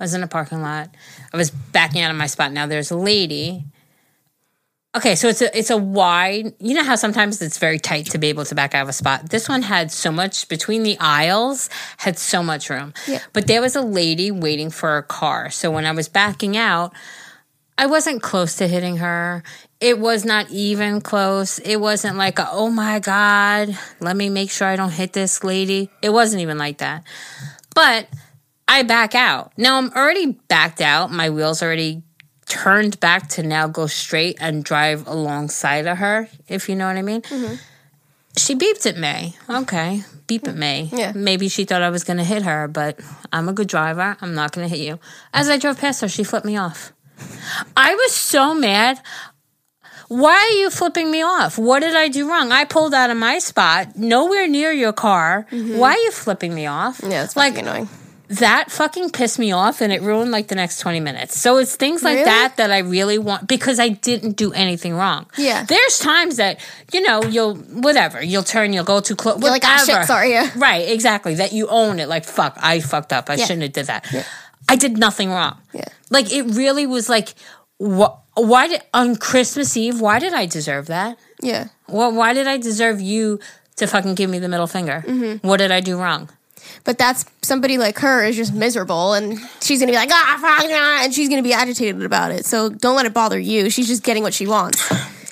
I 0.00 0.02
was 0.04 0.14
in 0.14 0.22
a 0.24 0.26
parking 0.26 0.60
lot. 0.60 0.90
I 1.32 1.36
was 1.36 1.50
backing 1.50 2.02
out 2.02 2.10
of 2.10 2.16
my 2.16 2.26
spot. 2.26 2.50
Now 2.52 2.66
there's 2.66 2.90
a 2.90 2.96
lady. 2.96 3.64
Okay, 4.96 5.16
so 5.16 5.26
it's 5.28 5.42
a 5.42 5.58
it's 5.58 5.70
a 5.70 5.76
wide. 5.76 6.54
You 6.60 6.74
know 6.74 6.84
how 6.84 6.94
sometimes 6.94 7.42
it's 7.42 7.58
very 7.58 7.80
tight 7.80 8.06
to 8.06 8.18
be 8.18 8.28
able 8.28 8.44
to 8.44 8.54
back 8.54 8.74
out 8.74 8.82
of 8.82 8.88
a 8.88 8.92
spot. 8.92 9.30
This 9.30 9.48
one 9.48 9.62
had 9.62 9.90
so 9.90 10.12
much 10.12 10.48
between 10.48 10.84
the 10.84 10.96
aisles, 11.00 11.68
had 11.96 12.16
so 12.16 12.44
much 12.44 12.70
room. 12.70 12.94
Yeah. 13.08 13.20
But 13.32 13.48
there 13.48 13.60
was 13.60 13.74
a 13.74 13.82
lady 13.82 14.30
waiting 14.30 14.70
for 14.70 14.96
a 14.96 15.02
car. 15.02 15.50
So 15.50 15.70
when 15.72 15.84
I 15.84 15.90
was 15.90 16.08
backing 16.08 16.56
out, 16.56 16.92
I 17.76 17.86
wasn't 17.86 18.22
close 18.22 18.54
to 18.56 18.68
hitting 18.68 18.98
her. 18.98 19.42
It 19.80 19.98
was 19.98 20.24
not 20.24 20.48
even 20.50 21.00
close. 21.00 21.58
It 21.58 21.76
wasn't 21.76 22.16
like, 22.16 22.38
a, 22.38 22.48
oh 22.50 22.70
my 22.70 23.00
God, 23.00 23.76
let 24.00 24.16
me 24.16 24.30
make 24.30 24.50
sure 24.50 24.68
I 24.68 24.76
don't 24.76 24.92
hit 24.92 25.12
this 25.12 25.42
lady. 25.42 25.90
It 26.02 26.10
wasn't 26.10 26.42
even 26.42 26.56
like 26.56 26.78
that. 26.78 27.02
But 27.74 28.06
I 28.68 28.84
back 28.84 29.16
out. 29.16 29.52
Now 29.58 29.76
I'm 29.76 29.90
already 29.90 30.38
backed 30.48 30.80
out. 30.80 31.10
My 31.10 31.30
wheels 31.30 31.62
already 31.62 32.04
turned 32.46 33.00
back 33.00 33.28
to 33.30 33.42
now 33.42 33.66
go 33.66 33.86
straight 33.86 34.36
and 34.40 34.64
drive 34.64 35.06
alongside 35.06 35.86
of 35.86 35.98
her, 35.98 36.28
if 36.48 36.68
you 36.68 36.76
know 36.76 36.86
what 36.86 36.96
I 36.96 37.02
mean. 37.02 37.22
Mm-hmm. 37.22 37.54
She 38.36 38.56
beeped 38.56 38.86
at 38.86 38.96
me. 38.96 39.36
Okay, 39.48 40.02
beep 40.26 40.48
at 40.48 40.56
me. 40.56 40.90
Yeah. 40.92 41.12
Maybe 41.14 41.48
she 41.48 41.64
thought 41.64 41.82
I 41.82 41.90
was 41.90 42.02
going 42.02 42.16
to 42.16 42.24
hit 42.24 42.42
her, 42.42 42.66
but 42.66 42.98
I'm 43.32 43.48
a 43.48 43.52
good 43.52 43.68
driver. 43.68 44.16
I'm 44.20 44.34
not 44.34 44.52
going 44.52 44.68
to 44.68 44.76
hit 44.76 44.84
you. 44.84 44.98
As 45.32 45.48
I 45.48 45.56
drove 45.56 45.78
past 45.78 46.00
her, 46.00 46.08
she 46.08 46.24
flipped 46.24 46.46
me 46.46 46.56
off. 46.56 46.92
I 47.76 47.94
was 47.94 48.12
so 48.12 48.54
mad. 48.54 49.00
Why 50.08 50.32
are 50.32 50.58
you 50.58 50.70
flipping 50.70 51.10
me 51.10 51.22
off? 51.22 51.58
What 51.58 51.80
did 51.80 51.94
I 51.94 52.08
do 52.08 52.28
wrong? 52.28 52.52
I 52.52 52.64
pulled 52.64 52.92
out 52.92 53.10
of 53.10 53.16
my 53.16 53.38
spot, 53.38 53.96
nowhere 53.96 54.48
near 54.48 54.72
your 54.72 54.92
car. 54.92 55.46
Mm-hmm. 55.50 55.78
Why 55.78 55.92
are 55.92 55.98
you 55.98 56.10
flipping 56.10 56.54
me 56.54 56.66
off? 56.66 57.00
yeah, 57.02 57.24
it's 57.24 57.36
like 57.36 57.56
annoying. 57.56 57.88
That 58.28 58.70
fucking 58.70 59.10
pissed 59.10 59.38
me 59.38 59.52
off 59.52 59.80
and 59.80 59.92
it 59.92 60.00
ruined 60.02 60.30
like 60.30 60.48
the 60.48 60.54
next 60.54 60.78
20 60.80 61.00
minutes. 61.00 61.38
So 61.38 61.58
it's 61.58 61.76
things 61.76 62.02
like 62.02 62.14
Really? 62.14 62.24
that 62.24 62.56
that 62.56 62.70
I 62.70 62.78
really 62.78 63.18
want 63.18 63.46
because 63.46 63.78
I 63.78 63.88
didn't 63.90 64.32
do 64.36 64.52
anything 64.52 64.94
wrong. 64.94 65.26
Yeah. 65.36 65.64
There's 65.64 65.98
times 65.98 66.36
that, 66.36 66.58
you 66.92 67.02
know, 67.02 67.22
you'll, 67.22 67.56
whatever, 67.56 68.22
you'll 68.22 68.42
turn, 68.42 68.72
you'll 68.72 68.84
go 68.84 69.00
too 69.00 69.14
close. 69.14 69.40
You're 69.40 69.50
like, 69.50 69.64
ah, 69.64 69.82
shit, 69.86 70.04
sorry, 70.06 70.30
yeah. 70.30 70.50
Right, 70.56 70.88
exactly. 70.88 71.34
That 71.34 71.52
you 71.52 71.66
own 71.68 71.98
it. 72.00 72.08
Like, 72.08 72.24
fuck, 72.24 72.56
I 72.60 72.80
fucked 72.80 73.12
up. 73.12 73.28
I 73.28 73.34
Yeah. 73.34 73.44
shouldn't 73.44 73.62
have 73.62 73.72
did 73.72 73.86
that. 73.86 74.06
I 74.68 74.76
did 74.76 74.96
nothing 74.96 75.30
wrong. 75.30 75.58
Yeah. 75.74 75.84
Like, 76.10 76.32
it 76.32 76.42
really 76.44 76.86
was 76.86 77.08
like, 77.10 77.34
wh- 77.78 78.14
why 78.34 78.68
did, 78.68 78.82
on 78.94 79.16
Christmas 79.16 79.76
Eve, 79.76 80.00
why 80.00 80.18
did 80.18 80.32
I 80.32 80.46
deserve 80.46 80.86
that? 80.86 81.18
Yeah. 81.42 81.68
Well, 81.88 82.10
why 82.12 82.32
did 82.32 82.46
I 82.46 82.56
deserve 82.56 83.00
you 83.02 83.38
to 83.76 83.86
fucking 83.86 84.14
give 84.14 84.30
me 84.30 84.38
the 84.38 84.48
middle 84.48 84.66
finger? 84.66 85.04
Mm-hmm. 85.06 85.46
What 85.46 85.58
did 85.58 85.70
I 85.70 85.80
do 85.80 85.98
wrong? 86.00 86.30
But 86.84 86.98
that's 86.98 87.24
somebody 87.42 87.78
like 87.78 87.98
her 88.00 88.24
is 88.24 88.36
just 88.36 88.52
miserable 88.54 89.14
and 89.14 89.38
she's 89.62 89.80
gonna 89.80 89.92
be 89.92 89.96
like, 89.96 90.10
ah, 90.12 90.38
fuck, 90.40 90.66
ah," 90.70 91.00
and 91.04 91.14
she's 91.14 91.28
gonna 91.28 91.42
be 91.42 91.52
agitated 91.52 92.02
about 92.02 92.30
it. 92.30 92.44
So 92.46 92.68
don't 92.68 92.96
let 92.96 93.06
it 93.06 93.14
bother 93.14 93.38
you. 93.38 93.70
She's 93.70 93.88
just 93.88 94.02
getting 94.02 94.22
what 94.22 94.34
she 94.34 94.46
wants. 94.46 94.82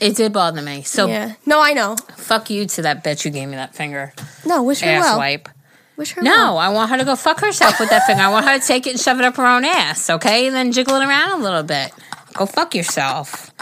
It 0.00 0.16
did 0.16 0.32
bother 0.32 0.62
me. 0.62 0.82
So 0.82 1.06
Yeah. 1.08 1.34
No, 1.46 1.60
I 1.62 1.72
know. 1.74 1.96
fuck 2.16 2.50
you 2.50 2.66
to 2.66 2.82
that 2.82 3.04
bitch 3.04 3.22
who 3.22 3.30
gave 3.30 3.48
me 3.48 3.56
that 3.56 3.74
finger. 3.74 4.12
No, 4.44 4.62
wish 4.62 4.80
her 4.80 4.90
Ass 4.90 5.02
well. 5.04 5.18
wipe. 5.18 5.48
Wish 5.96 6.12
her 6.12 6.22
No, 6.22 6.30
well. 6.32 6.58
I 6.58 6.68
want 6.70 6.90
her 6.90 6.96
to 6.98 7.04
go 7.04 7.14
fuck 7.16 7.40
herself 7.40 7.78
with 7.78 7.90
that 7.90 8.06
finger. 8.06 8.22
I 8.22 8.28
want 8.30 8.46
her 8.46 8.58
to 8.58 8.66
take 8.66 8.86
it 8.86 8.90
and 8.90 9.00
shove 9.00 9.18
it 9.20 9.24
up 9.24 9.36
her 9.36 9.46
own 9.46 9.64
ass, 9.64 10.08
okay? 10.10 10.46
And 10.46 10.56
then 10.56 10.72
jiggle 10.72 10.96
it 10.96 11.04
around 11.06 11.40
a 11.40 11.44
little 11.44 11.62
bit. 11.62 11.92
Go 12.32 12.46
fuck 12.46 12.74
yourself. 12.74 13.50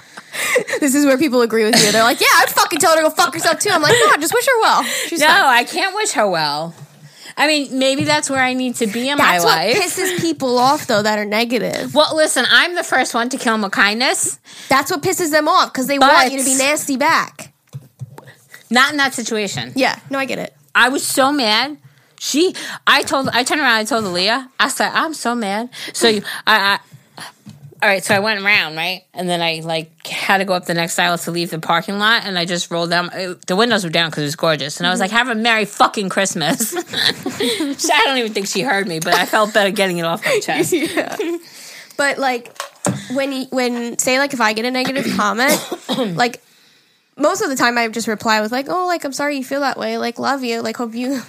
This 0.79 0.95
is 0.95 1.05
where 1.05 1.19
people 1.19 1.43
agree 1.43 1.65
with 1.65 1.75
you. 1.85 1.91
They're 1.91 2.05
like, 2.05 2.21
yeah, 2.21 2.27
I'd 2.37 2.49
fucking 2.51 2.79
tell 2.79 2.93
her 2.93 2.99
to 2.99 3.03
go 3.03 3.11
fuck 3.11 3.35
herself 3.35 3.59
too. 3.59 3.69
I'm 3.71 3.83
like, 3.83 3.93
no, 3.93 4.17
just 4.21 4.33
wish 4.33 4.47
her 4.47 4.61
well. 4.63 4.83
She's 4.85 5.19
No, 5.21 5.27
fine. 5.27 5.43
I 5.45 5.65
can't 5.65 5.95
wish 5.95 6.13
her 6.13 6.27
well. 6.27 6.73
I 7.41 7.47
mean, 7.47 7.79
maybe 7.79 8.05
that's 8.05 8.29
where 8.29 8.43
I 8.43 8.53
need 8.53 8.75
to 8.77 8.87
be 8.87 9.09
in 9.09 9.17
That's 9.17 9.43
my 9.43 9.49
what 9.49 9.57
life. 9.57 9.77
pisses 9.77 10.21
people 10.21 10.59
off, 10.59 10.87
though, 10.87 11.03
that 11.03 11.19
are 11.19 11.25
negative. 11.25 11.95
well, 11.95 12.15
listen, 12.15 12.45
I'm 12.51 12.75
the 12.75 12.85
first 12.85 13.15
one 13.15 13.31
to 13.31 13.39
kill 13.39 13.55
him 13.55 13.63
with 13.63 13.73
kindness. 13.73 14.39
That's 14.69 14.91
what 14.91 15.01
pisses 15.03 15.31
them 15.31 15.49
off 15.49 15.73
because 15.73 15.87
they 15.87 15.97
But- 15.97 16.13
want 16.13 16.33
you 16.33 16.39
to 16.39 16.45
be 16.45 16.55
nasty 16.57 16.99
back. 16.99 17.53
Not 18.69 18.91
in 18.93 18.99
that 18.99 19.15
situation. 19.15 19.73
Yeah, 19.75 19.99
no, 20.11 20.19
I 20.19 20.27
get 20.27 20.39
it. 20.39 20.55
I 20.75 20.91
was 20.91 21.05
so 21.07 21.33
mad. 21.33 21.79
She, 22.19 22.55
I 22.87 23.03
told, 23.03 23.29
I 23.31 23.43
turned 23.43 23.63
around, 23.63 23.79
I 23.79 23.85
told 23.85 24.05
Aaliyah, 24.05 24.49
I 24.61 24.69
said, 24.69 24.91
I'm 24.93 25.15
so 25.15 25.35
mad. 25.35 25.71
So 25.95 26.09
you, 26.09 26.23
I, 26.47 26.79
I, 27.19 27.25
all 27.83 27.89
right, 27.89 28.05
so 28.05 28.15
I 28.15 28.21
went 28.21 28.43
around, 28.45 28.77
right? 28.77 29.03
And 29.15 29.29
then 29.29 29.41
I 29.41 29.61
like 29.65 30.07
had 30.07 30.39
to 30.39 30.45
go 30.45 30.53
up 30.55 30.67
the 30.67 30.75
next 30.75 30.99
aisle 30.99 31.17
to 31.19 31.31
leave 31.31 31.51
the 31.51 31.59
parking 31.59 31.99
lot, 31.99 32.25
and 32.27 32.39
I 32.39 32.45
just 32.45 32.71
rolled 32.71 32.91
down. 32.91 33.11
it- 33.13 33.47
the 33.47 33.57
windows 33.57 33.85
were 33.85 33.91
down 33.91 34.11
because 34.11 34.23
it 34.23 34.27
was 34.27 34.37
gorgeous, 34.37 34.79
and 34.79 34.87
I 34.87 34.91
was 34.91 35.01
like, 35.01 35.11
"Have 35.11 35.29
a 35.29 35.35
merry 35.35 35.65
fucking 35.65 36.09
Christmas." 36.11 36.75
I 36.77 38.03
don't 38.05 38.19
even 38.19 38.33
think 38.33 38.47
she 38.49 38.63
heard 38.63 38.87
me, 38.87 39.01
but 39.01 39.15
I 39.15 39.25
felt 39.27 39.55
better 39.55 39.71
getting 39.71 39.99
it 39.99 40.03
off 40.05 40.25
my 40.25 40.39
chest. 40.43 40.73
Yeah. 40.73 41.17
But 41.97 42.19
like 42.19 42.57
when 43.13 43.33
you, 43.33 43.47
when 43.51 43.99
say 43.99 44.19
like 44.19 44.33
if 44.35 44.41
I 44.41 44.53
get 44.53 44.65
a 44.65 44.71
negative 44.71 45.07
comment, 45.17 45.59
like 46.17 46.43
most 47.17 47.43
of 47.43 47.49
the 47.51 47.57
time 47.57 47.77
I 47.79 47.89
just 47.89 48.09
reply 48.09 48.41
with 48.41 48.53
like, 48.53 48.67
"Oh, 48.69 48.87
like 48.87 49.05
I'm 49.05 49.13
sorry 49.13 49.37
you 49.37 49.45
feel 49.45 49.61
that 49.61 49.79
way. 49.79 49.99
Like 49.99 50.19
love 50.19 50.43
you. 50.45 50.61
Like 50.63 50.77
hope 50.77 50.95
you 50.95 51.21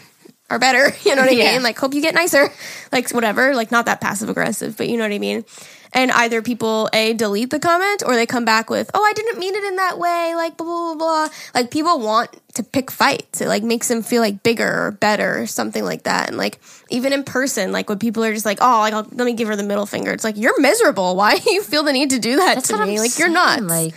are 0.49 0.59
better. 0.59 0.91
You 1.05 1.15
know 1.15 1.21
what 1.21 1.31
I 1.31 1.35
Yeah. 1.35 1.53
mean? 1.53 1.63
Like 1.63 1.77
hope 1.77 1.93
you 1.93 2.01
get 2.01 2.13
nicer. 2.13 2.49
Like 2.91 3.09
whatever. 3.11 3.53
Like 3.55 3.71
not 3.71 3.85
that 3.85 4.01
passive 4.01 4.29
aggressive, 4.29 4.75
but 4.77 4.87
you 4.89 4.97
know 4.97 5.03
what 5.05 5.13
I 5.13 5.19
mean." 5.19 5.45
And 5.93 6.09
either 6.11 6.41
people 6.41 6.89
a 6.93 7.13
delete 7.13 7.49
the 7.49 7.59
comment 7.59 8.01
or 8.05 8.15
they 8.15 8.25
come 8.25 8.45
back 8.45 8.69
with, 8.69 8.89
"Oh, 8.93 9.03
I 9.03 9.11
didn't 9.13 9.39
mean 9.39 9.55
it 9.55 9.63
in 9.63 9.75
that 9.75 9.99
way." 9.99 10.33
Like 10.35 10.55
blah 10.55 10.65
blah 10.65 10.95
blah. 10.95 11.27
blah. 11.27 11.35
Like 11.53 11.69
people 11.69 11.99
want 11.99 12.29
to 12.53 12.63
pick 12.63 12.89
fights. 12.89 13.41
It 13.41 13.47
like 13.47 13.63
makes 13.63 13.89
them 13.89 14.01
feel 14.01 14.21
like 14.21 14.41
bigger 14.41 14.85
or 14.87 14.91
better 14.91 15.41
or 15.41 15.47
something 15.47 15.83
like 15.83 16.03
that. 16.03 16.29
And 16.29 16.37
like 16.37 16.59
even 16.89 17.11
in 17.11 17.23
person, 17.23 17.71
like 17.73 17.89
when 17.89 17.99
people 17.99 18.23
are 18.23 18.33
just 18.33 18.45
like, 18.45 18.59
"Oh, 18.61 18.79
like 18.79 18.93
I'll, 18.93 19.07
let 19.11 19.25
me 19.25 19.33
give 19.33 19.49
her 19.49 19.55
the 19.55 19.63
middle 19.63 19.85
finger." 19.85 20.11
It's 20.11 20.23
like 20.23 20.37
you're 20.37 20.59
miserable. 20.61 21.15
Why 21.21 21.37
do 21.37 21.53
you 21.53 21.61
feel 21.61 21.83
the 21.83 21.93
need 21.93 22.11
to 22.11 22.19
do 22.19 22.37
that 22.37 22.55
That's 22.55 22.67
to 22.69 22.77
me? 22.77 22.93
I'm 22.93 22.95
like 22.95 23.19
you're 23.19 23.29
not. 23.29 23.61
Like, 23.61 23.93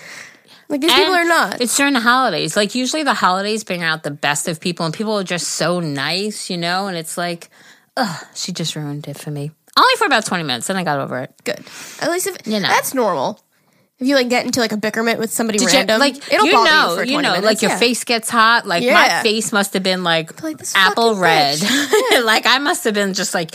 Like 0.68 0.80
these 0.80 0.92
people 0.92 1.14
are 1.14 1.24
not. 1.24 1.60
It's 1.60 1.76
during 1.76 1.92
the 1.94 2.00
holidays. 2.00 2.56
Like 2.56 2.74
usually 2.74 3.04
the 3.04 3.14
holidays 3.14 3.62
bring 3.62 3.82
out 3.82 4.02
the 4.02 4.10
best 4.10 4.48
of 4.48 4.60
people, 4.60 4.84
and 4.84 4.94
people 4.94 5.16
are 5.18 5.24
just 5.24 5.46
so 5.48 5.78
nice, 5.78 6.50
you 6.50 6.56
know. 6.56 6.88
And 6.88 6.96
it's 6.96 7.16
like, 7.16 7.50
ugh, 7.96 8.24
she 8.34 8.50
just 8.50 8.74
ruined 8.74 9.06
it 9.06 9.16
for 9.16 9.30
me. 9.30 9.52
Only 9.76 9.94
for 9.96 10.06
about 10.06 10.24
twenty 10.26 10.44
minutes, 10.44 10.66
then 10.68 10.76
I 10.76 10.84
got 10.84 11.00
over 11.00 11.18
it. 11.20 11.34
Good. 11.44 11.64
At 12.00 12.10
least 12.10 12.26
if 12.28 12.46
You 12.46 12.60
know. 12.60 12.68
that's 12.68 12.94
normal. 12.94 13.40
If 13.98 14.08
you 14.08 14.16
like 14.16 14.28
get 14.28 14.44
into 14.44 14.58
like 14.60 14.72
a 14.72 14.76
bickerment 14.76 15.18
with 15.20 15.32
somebody 15.32 15.58
Did 15.58 15.70
you- 15.72 15.78
random, 15.78 16.00
like 16.00 16.16
it'll 16.32 16.46
you 16.46 16.52
bother 16.52 16.70
know, 16.70 16.88
you 16.90 16.96
for 16.96 17.04
20 17.04 17.10
you 17.12 17.22
know, 17.22 17.28
minutes. 17.30 17.44
like 17.46 17.62
your 17.62 17.70
yeah. 17.72 17.78
face 17.78 18.04
gets 18.04 18.28
hot. 18.28 18.66
Like 18.66 18.82
my 18.84 19.22
face 19.22 19.52
must 19.52 19.72
have 19.74 19.82
been 19.84 20.02
like, 20.02 20.42
like, 20.42 20.60
apple 20.74 21.14
red. 21.16 21.58
bitch. 21.58 22.24
like 22.24 22.46
I 22.46 22.58
must 22.58 22.84
have 22.84 22.94
been 22.94 23.14
just 23.14 23.34
like. 23.34 23.52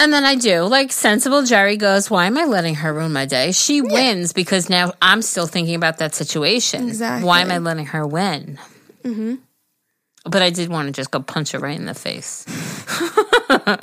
And 0.00 0.12
then 0.12 0.24
I 0.24 0.36
do. 0.36 0.62
Like 0.62 0.92
sensible 0.92 1.42
Geri 1.44 1.76
goes, 1.76 2.08
"Why 2.08 2.26
am 2.26 2.38
I 2.38 2.44
letting 2.44 2.76
her 2.76 2.92
ruin 2.92 3.12
my 3.12 3.26
day? 3.26 3.50
She 3.50 3.80
wins 3.80 4.32
because 4.32 4.68
now 4.70 4.92
I'm 5.02 5.22
still 5.22 5.46
thinking 5.48 5.74
about 5.74 5.98
that 5.98 6.14
situation. 6.14 6.86
Exactly. 6.86 7.26
Why 7.26 7.40
am 7.40 7.50
I 7.50 7.58
letting 7.58 7.86
her 7.86 8.06
win?" 8.06 8.58
Mm-hmm. 9.02 9.34
But 10.24 10.42
I 10.42 10.50
did 10.50 10.68
want 10.68 10.86
to 10.86 10.92
just 10.92 11.10
go 11.10 11.20
punch 11.20 11.52
her 11.52 11.58
right 11.58 11.78
in 11.78 11.86
the 11.86 11.94
face. 11.94 12.44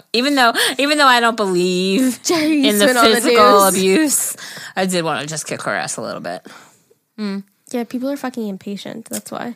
even 0.13 0.36
though, 0.36 0.54
even 0.78 0.98
though 0.98 1.08
I 1.08 1.19
don't 1.19 1.38
believe 1.38 2.21
Jerry's 2.24 2.65
in 2.65 2.80
the 2.80 2.89
on 2.89 2.93
the 2.95 3.15
physical 3.15 3.63
abuse, 3.63 4.36
I 4.76 4.86
did 4.86 5.04
want 5.04 5.21
to 5.21 5.28
just 5.28 5.48
kick 5.48 5.62
her 5.63 5.74
ass 5.74 5.98
a 5.98 6.02
little 6.02 6.21
bit. 6.21 6.45
Hmm. 7.17 7.39
Yeah, 7.71 7.84
people 7.84 8.10
are 8.10 8.17
fucking 8.17 8.48
impatient. 8.48 9.06
That's 9.10 9.32
why. 9.32 9.56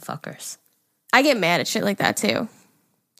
Fuckers. 0.00 0.56
I 1.12 1.22
get 1.22 1.36
mad 1.38 1.60
at 1.60 1.66
shit 1.68 1.84
like 1.84 1.98
that 1.98 2.16
too. 2.16 2.48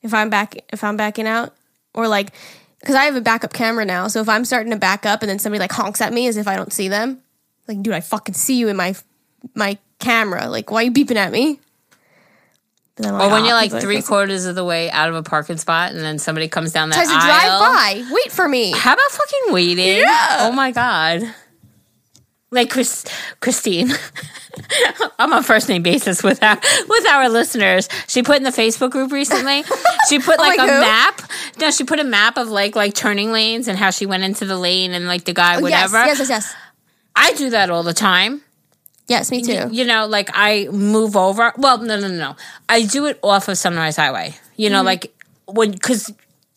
If 0.02 0.14
I'm 0.14 0.30
back, 0.30 0.56
if 0.72 0.84
I'm 0.84 0.96
backing 0.96 1.26
out, 1.26 1.54
or 1.94 2.06
like, 2.08 2.32
because 2.80 2.94
I 2.94 3.04
have 3.04 3.16
a 3.16 3.20
backup 3.20 3.52
camera 3.52 3.84
now, 3.84 4.08
so 4.08 4.20
if 4.20 4.28
I'm 4.28 4.44
starting 4.44 4.70
to 4.72 4.78
back 4.78 5.04
up 5.06 5.22
and 5.22 5.28
then 5.28 5.38
somebody 5.38 5.58
like 5.60 5.72
honks 5.72 6.00
at 6.00 6.12
me 6.12 6.28
as 6.28 6.36
if 6.36 6.46
I 6.46 6.56
don't 6.56 6.72
see 6.72 6.88
them, 6.88 7.20
like, 7.66 7.82
dude, 7.82 7.94
I 7.94 8.00
fucking 8.00 8.34
see 8.34 8.56
you 8.58 8.68
in 8.68 8.76
my 8.76 8.94
my 9.54 9.78
camera. 9.98 10.48
Like, 10.48 10.70
why 10.70 10.82
are 10.82 10.84
you 10.84 10.92
beeping 10.92 11.16
at 11.16 11.32
me? 11.32 11.58
But 12.96 13.06
Or 13.06 13.30
when 13.30 13.42
"Ah, 13.42 13.46
you're 13.46 13.54
like 13.54 13.70
three 13.80 13.96
pissed." 13.96 14.08
quarters 14.08 14.44
of 14.46 14.54
the 14.56 14.64
way 14.64 14.90
out 14.90 15.08
of 15.08 15.14
a 15.14 15.22
parking 15.22 15.56
spot 15.56 15.92
and 15.92 16.00
then 16.00 16.18
somebody 16.18 16.48
comes 16.48 16.72
down 16.72 16.90
that 16.90 16.96
tries 16.96 17.08
to 17.08 17.14
aisle. 17.14 17.58
drive 17.60 18.06
by, 18.08 18.12
wait 18.12 18.32
for 18.32 18.48
me. 18.48 18.72
How 18.72 18.92
about 18.94 19.10
fucking 19.10 19.52
waiting? 19.54 20.02
Oh 20.06 20.52
my 20.52 20.72
god. 20.72 21.22
Like 22.50 22.70
Chris, 22.70 23.04
Christine, 23.40 23.90
I'm 25.18 25.32
on 25.34 25.42
first 25.42 25.68
name 25.68 25.82
basis 25.82 26.22
with 26.22 26.42
our 26.42 26.56
with 26.88 27.06
our 27.06 27.28
listeners. 27.28 27.88
She 28.06 28.22
put 28.22 28.38
in 28.38 28.42
the 28.42 28.50
Facebook 28.50 28.90
group 28.90 29.12
recently. 29.12 29.64
She 30.08 30.18
put 30.28 30.38
like, 30.38 30.56
Like 30.56 30.68
a 30.68 30.74
who? 30.74 30.80
map. 30.80 31.20
No, 31.60 31.70
she 31.70 31.84
put 31.84 32.00
a 32.00 32.04
map 32.04 32.38
of 32.38 32.48
like 32.48 32.74
like 32.74 32.94
turning 32.94 33.32
lanes 33.32 33.68
and 33.68 33.78
how 33.78 33.90
she 33.90 34.06
went 34.06 34.24
into 34.24 34.46
the 34.46 34.56
lane 34.56 34.92
and 34.92 35.06
like 35.06 35.24
the 35.24 35.34
guy 35.34 35.56
Oh, 35.56 35.66
yes, 35.66 35.92
whatever. 35.92 36.06
yes, 36.06 36.18
yes, 36.20 36.28
yes. 36.30 36.54
I 37.14 37.32
do 37.34 37.50
that 37.50 37.68
all 37.68 37.82
the 37.82 37.92
time. 37.94 38.40
Yes, 39.08 39.30
me 39.30 39.42
too. 39.42 39.68
You 39.70 39.84
know, 39.84 40.06
like 40.06 40.30
I 40.32 40.68
move 40.70 41.16
over. 41.16 41.52
Well, 41.58 41.78
no, 41.78 41.98
no, 42.00 42.08
no, 42.08 42.14
no. 42.16 42.36
I 42.68 42.82
do 42.84 43.06
it 43.06 43.18
off 43.22 43.48
of 43.48 43.58
Sunrise 43.58 43.96
Highway. 43.96 44.34
You 44.56 44.66
Mm-hmm. 44.68 44.72
know, 44.72 44.82
like 44.82 45.12
when 45.46 45.70
because 45.72 46.12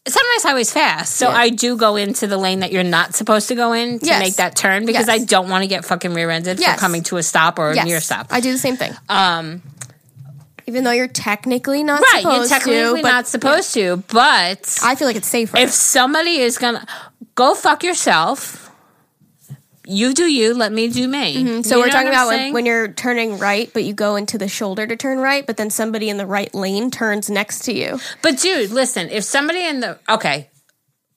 Sunrise 0.07 0.43
Highway's 0.43 0.73
fast, 0.73 1.15
so 1.15 1.29
Yeah. 1.29 1.35
I 1.37 1.49
do 1.49 1.77
go 1.77 1.95
into 1.95 2.25
the 2.25 2.37
lane 2.37 2.61
that 2.61 2.71
you're 2.71 2.81
not 2.83 3.13
supposed 3.13 3.47
to 3.49 3.55
go 3.55 3.73
in 3.73 3.99
to 3.99 4.05
Yes. 4.05 4.19
make 4.19 4.35
that 4.37 4.55
turn 4.55 4.87
because 4.87 5.05
Yes. 5.07 5.21
I 5.21 5.23
don't 5.25 5.47
want 5.47 5.61
to 5.61 5.67
get 5.67 5.85
fucking 5.85 6.15
rear-ended 6.15 6.59
Yes. 6.59 6.73
for 6.75 6.79
coming 6.79 7.03
to 7.03 7.17
a 7.17 7.23
stop 7.23 7.59
or 7.59 7.69
a 7.69 7.83
near 7.83 8.01
stop. 8.01 8.27
I 8.31 8.39
do 8.39 8.51
the 8.51 8.57
same 8.57 8.77
thing. 8.77 8.95
um, 9.09 9.61
Even 10.67 10.83
though 10.85 10.91
you're 10.91 11.07
technically 11.07 11.83
not 11.83 12.01
right, 12.13 12.23
you're 12.23 12.47
technically 12.47 12.97
to, 12.97 13.01
but 13.03 13.11
not 13.11 13.27
supposed 13.27 13.73
to, 13.75 13.97
but 14.07 14.79
I 14.83 14.95
feel 14.95 15.07
like 15.07 15.17
it's 15.17 15.27
safer. 15.27 15.57
if 15.57 15.71
somebody 15.71 16.37
is 16.39 16.57
gonna 16.57 16.85
go 17.35 17.53
fuck 17.53 17.83
yourself. 17.83 18.70
You 19.91 20.13
do 20.13 20.23
you, 20.23 20.53
let 20.53 20.71
me 20.71 20.87
do 20.89 21.07
me. 21.07 21.35
Mm-hmm. 21.35 21.61
So 21.63 21.75
You 21.77 21.81
we're 21.83 21.89
talking 21.89 22.07
about 22.09 22.27
when, 22.27 22.53
when 22.53 22.65
you're 22.65 22.87
turning 22.87 23.37
right, 23.37 23.69
but 23.73 23.83
you 23.83 23.93
go 23.93 24.15
into 24.15 24.37
the 24.37 24.47
shoulder 24.47 24.87
to 24.87 24.95
turn 24.95 25.17
right, 25.19 25.45
but 25.45 25.57
then 25.57 25.69
somebody 25.69 26.09
in 26.09 26.17
the 26.17 26.25
right 26.25 26.53
lane 26.55 26.91
turns 26.91 27.29
next 27.29 27.65
to 27.65 27.73
you. 27.73 27.99
But 28.21 28.39
dude, 28.39 28.71
listen, 28.71 29.09
if 29.09 29.23
somebody 29.23 29.65
in 29.65 29.81
the 29.81 29.99
okay, 30.09 30.49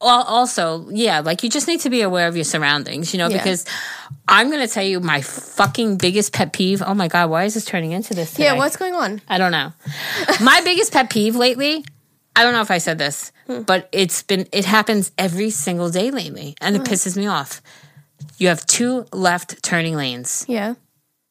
also, 0.01 0.89
yeah, 0.91 1.21
like 1.21 1.43
you 1.43 1.51
just 1.51 1.67
need 1.69 1.81
to 1.81 1.91
be 1.91 2.03
aware 2.03 2.29
of 2.29 2.37
your 2.37 2.45
surroundings, 2.45 3.15
you 3.15 3.19
know, 3.19 3.29
Yeah. 3.29 3.39
because 3.39 3.65
I'm 4.29 4.51
gonna 4.51 4.69
tell 4.69 4.85
you 4.85 5.01
my 5.01 5.21
fucking 5.21 5.97
biggest 5.97 6.33
pet 6.33 6.53
peeve. 6.53 6.83
Oh 6.85 6.95
my 6.95 7.09
god, 7.09 7.31
why 7.31 7.45
is 7.45 7.55
this 7.55 7.65
turning 7.65 7.93
into 7.93 8.15
this? 8.15 8.33
Today? 8.33 8.45
Yeah, 8.45 8.55
what's 8.55 8.77
going 8.77 8.95
on? 8.95 9.21
I 9.29 9.39
don't 9.39 9.53
know. 9.53 9.73
my 10.43 10.61
biggest 10.63 10.93
pet 10.93 11.11
peeve 11.11 11.37
lately. 11.37 11.85
I 12.37 12.43
don't 12.43 12.53
know 12.53 12.63
if 12.63 12.71
I 12.71 12.79
said 12.79 12.99
this, 12.99 13.31
Hmm. 13.47 13.63
but 13.63 13.89
it's 13.93 14.23
been 14.23 14.49
it 14.53 14.65
happens 14.65 15.13
every 15.17 15.51
single 15.51 15.91
day 15.91 16.11
lately, 16.11 16.57
and 16.61 16.75
it 16.75 16.83
pisses 16.83 17.17
me 17.17 17.27
off. 17.27 17.63
You 18.39 18.49
have 18.49 18.65
two 18.67 19.07
left 19.13 19.63
turning 19.63 19.97
lanes. 19.97 20.45
Yeah, 20.49 20.75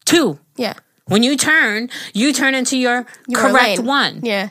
Two. 0.06 0.40
yeah. 0.56 0.74
When 1.08 1.22
you 1.24 1.36
turn, 1.36 1.90
you 2.14 2.32
turn 2.34 2.56
into 2.56 2.78
your, 2.78 3.06
Your 3.28 3.42
correct 3.42 3.80
lane. 3.80 3.86
one. 3.86 4.20
Yeah. 4.24 4.50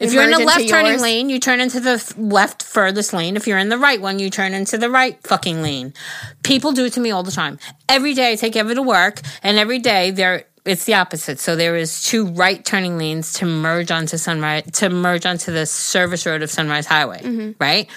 If 0.00 0.12
You 0.12 0.20
you're 0.20 0.24
in 0.30 0.36
the 0.38 0.44
left 0.44 0.68
turning 0.68 0.92
yours. 0.92 1.02
lane, 1.02 1.30
you 1.30 1.38
turn 1.40 1.60
into 1.60 1.80
the 1.80 2.14
left 2.16 2.62
furthest 2.62 3.12
lane. 3.12 3.36
If 3.36 3.46
you're 3.46 3.58
in 3.58 3.68
the 3.68 3.78
right 3.78 4.00
one, 4.00 4.18
you 4.18 4.28
turn 4.30 4.52
into 4.54 4.76
the 4.78 4.90
right 4.90 5.20
fucking 5.26 5.62
lane. 5.62 5.94
People 6.42 6.72
do 6.72 6.84
it 6.86 6.92
to 6.94 7.00
me 7.00 7.10
all 7.10 7.22
the 7.22 7.30
time. 7.32 7.58
Every 7.88 8.14
day 8.14 8.32
I 8.32 8.36
take 8.36 8.56
Eva 8.56 8.74
to 8.74 8.82
work, 8.82 9.20
and 9.42 9.56
every 9.58 9.78
day 9.78 10.10
there 10.10 10.44
it's 10.64 10.84
the 10.84 10.94
opposite. 10.94 11.38
So 11.38 11.56
there 11.56 11.76
is 11.76 12.02
two 12.02 12.26
right 12.26 12.64
turning 12.64 12.96
lanes 12.98 13.34
to 13.34 13.46
merge 13.46 13.90
onto 13.90 14.16
Sunrise 14.16 14.64
to 14.74 14.90
merge 14.90 15.26
onto 15.26 15.52
the 15.52 15.66
service 15.66 16.24
road 16.26 16.42
of 16.42 16.50
Sunrise 16.50 16.86
Highway. 16.86 17.20
Mm-hmm. 17.22 17.52
Right? 17.60 17.88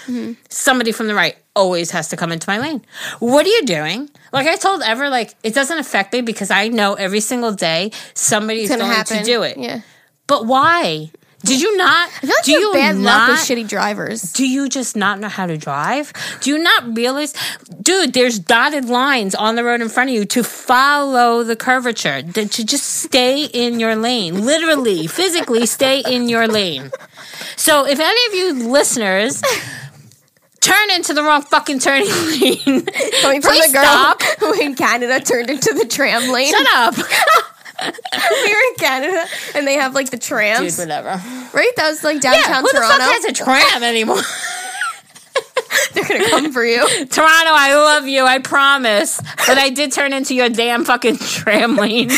Somebody 0.50 0.92
from 0.92 1.08
the 1.08 1.16
right 1.16 1.36
always 1.58 1.92
has 1.92 2.08
to 2.10 2.16
come 2.16 2.32
into 2.32 2.50
my 2.50 2.60
lane. 2.60 2.82
What 3.20 3.46
are 3.46 3.50
you 3.50 3.66
doing? 3.66 4.10
Like 4.32 4.48
I 4.48 4.56
told 4.56 4.82
Ever, 4.84 5.10
like 5.10 5.36
it 5.44 5.54
doesn't 5.54 5.78
affect 5.80 6.14
me 6.14 6.22
because 6.22 6.52
I 6.52 6.68
know 6.70 6.94
every 6.94 7.20
single 7.20 7.52
day 7.52 7.92
somebody's 8.14 8.70
gonna 8.70 8.86
happen. 8.86 9.18
to 9.18 9.24
do 9.24 9.44
it. 9.44 9.58
Yeah. 9.58 9.82
But 10.28 10.46
why? 10.46 11.12
Did 11.46 11.62
you 11.62 11.78
not? 11.78 12.10
I 12.10 12.20
feel 12.20 12.30
like 12.30 12.44
do 12.44 12.52
you 12.52 12.74
bad 12.74 12.96
not? 12.98 13.04
luck 13.04 13.30
with 13.30 13.40
shitty 13.48 13.68
drivers. 13.70 14.34
do 14.34 14.46
you 14.46 14.68
just 14.68 14.96
not 14.96 15.20
know 15.20 15.30
how 15.30 15.46
to 15.46 15.56
drive? 15.56 16.12
Do 16.42 16.50
you 16.50 16.58
not 16.58 16.98
realize, 16.98 17.34
dude? 17.82 18.14
There's 18.14 18.40
dotted 18.40 18.86
lines 18.86 19.36
on 19.36 19.56
the 19.56 19.64
road 19.64 19.82
in 19.82 19.88
front 19.88 20.10
of 20.10 20.16
you 20.16 20.26
to 20.26 20.44
follow 20.44 21.44
the 21.44 21.56
curvature. 21.56 22.24
To 22.24 22.46
just 22.66 22.86
stay 23.06 23.46
in 23.46 23.80
your 23.80 23.96
lane, 23.96 24.46
literally, 24.46 25.06
physically, 25.08 25.66
stay 25.68 26.02
in 26.02 26.28
your 26.28 26.48
lane. 26.48 26.92
So 27.56 27.86
if 27.86 28.00
any 28.00 28.22
of 28.28 28.34
you 28.34 28.68
listeners 28.70 29.42
turn 30.68 30.92
into 30.96 31.14
the 31.14 31.24
wrong 31.24 31.42
fucking 31.42 31.80
turning 31.80 32.08
lane, 32.28 32.86
Coming 33.22 33.42
from 33.42 33.52
Please 33.54 33.68
the 33.72 33.74
girl 33.74 33.84
stop. 33.84 34.22
who 34.40 34.54
in 34.62 34.76
Canada 34.76 35.20
turned 35.20 35.50
into 35.50 35.74
the 35.74 35.86
tram 35.86 36.30
lane. 36.32 36.52
shut 36.52 36.68
up. 36.76 36.96
we 37.82 38.54
were 38.54 38.62
in 38.70 38.76
Canada 38.78 39.26
and 39.56 39.68
they 39.68 39.76
have 39.76 39.94
like 39.96 40.10
the 40.10 40.18
Dude, 40.18 40.24
trams. 40.28 40.78
whatever. 40.80 41.10
right? 41.54 41.72
That 41.78 41.90
was 41.90 42.04
like 42.04 42.24
Yeah, 42.24 42.34
downtown 42.34 42.62
who 42.64 42.72
the 42.72 42.80
fuck 42.82 43.02
has 43.02 43.26
a 43.26 43.34
tram 43.34 43.84
anymore? 43.84 44.22
They're 45.94 46.04
gonna 46.06 46.30
come 46.30 46.52
for 46.54 46.64
you. 46.66 46.80
Toronto, 46.88 47.18
I 47.54 47.74
love 47.76 48.08
you, 48.08 48.24
I 48.26 48.40
promise. 48.40 49.20
But 49.46 49.58
I 49.60 49.70
did 49.70 49.92
turn 49.92 50.12
into 50.14 50.34
your 50.34 50.50
damn 50.50 50.86
fucking 50.86 51.18
tram 51.18 51.76
lane. 51.76 52.10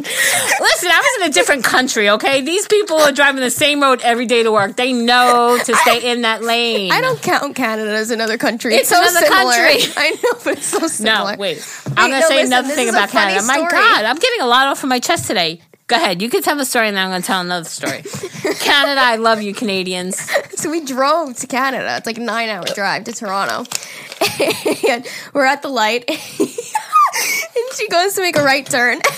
Listen, 0.60 0.88
I 0.90 0.98
was 1.18 1.22
in 1.24 1.30
a 1.30 1.32
different 1.32 1.64
country, 1.64 2.10
okay? 2.10 2.40
These 2.40 2.66
people 2.68 2.96
are 2.98 3.12
driving 3.12 3.40
the 3.40 3.50
same 3.50 3.80
road 3.82 4.00
every 4.02 4.26
day 4.26 4.42
to 4.42 4.50
work. 4.52 4.76
They 4.76 4.92
know 4.92 5.58
to 5.62 5.76
stay 5.76 6.10
in 6.10 6.22
that 6.22 6.42
lane. 6.42 6.92
I 6.92 7.00
don't 7.00 7.20
count 7.20 7.54
Canada 7.54 7.90
as 7.92 8.10
another 8.10 8.38
country. 8.38 8.74
It's 8.74 8.90
It's, 8.90 8.90
so 8.90 9.00
another 9.00 9.26
similar. 9.26 9.52
country. 9.52 9.92
I 9.96 10.10
know, 10.22 10.38
but 10.44 10.58
it's 10.58 10.66
so 10.66 10.86
similar. 10.86 11.32
No, 11.32 11.38
wait. 11.38 11.82
I'm 11.96 12.10
going 12.10 12.12
to 12.12 12.20
no, 12.20 12.28
say 12.28 12.36
listen, 12.36 12.52
another 12.52 12.74
thing 12.74 12.88
about 12.88 13.10
Canada. 13.10 13.44
My. 13.46 13.58
God, 13.70 14.04
I'm 14.04 14.16
getting 14.16 14.40
a 14.40 14.46
lot 14.46 14.66
off 14.68 14.82
of 14.82 14.88
my 14.88 14.98
chest 15.00 15.26
today. 15.26 15.60
Go 15.86 15.96
ahead. 15.96 16.22
You 16.22 16.30
can 16.30 16.40
tell 16.42 16.56
the 16.56 16.64
story, 16.64 16.86
and 16.86 16.96
then 16.96 17.04
I'm 17.04 17.10
going 17.10 17.22
to 17.22 17.26
tell 17.26 17.40
another 17.40 17.64
story. 17.68 18.02
Canada, 18.60 19.00
I 19.00 19.16
love 19.16 19.42
you, 19.42 19.52
Canadians. 19.52 20.20
So 20.58 20.70
we 20.70 20.84
drove 20.84 21.36
to 21.38 21.46
Canada. 21.48 21.96
It's 21.96 22.06
like 22.06 22.18
a 22.18 22.20
nine 22.20 22.48
hour 22.48 22.64
drive 22.74 23.04
to 23.04 23.12
Toronto. 23.12 23.68
and 24.88 25.04
we're 25.34 25.46
at 25.46 25.62
the 25.62 25.68
light. 25.68 26.08
And 27.56 27.76
she 27.76 27.88
goes 27.88 28.14
to 28.14 28.20
make 28.22 28.36
a 28.36 28.42
right 28.42 28.66
turn. 28.66 29.00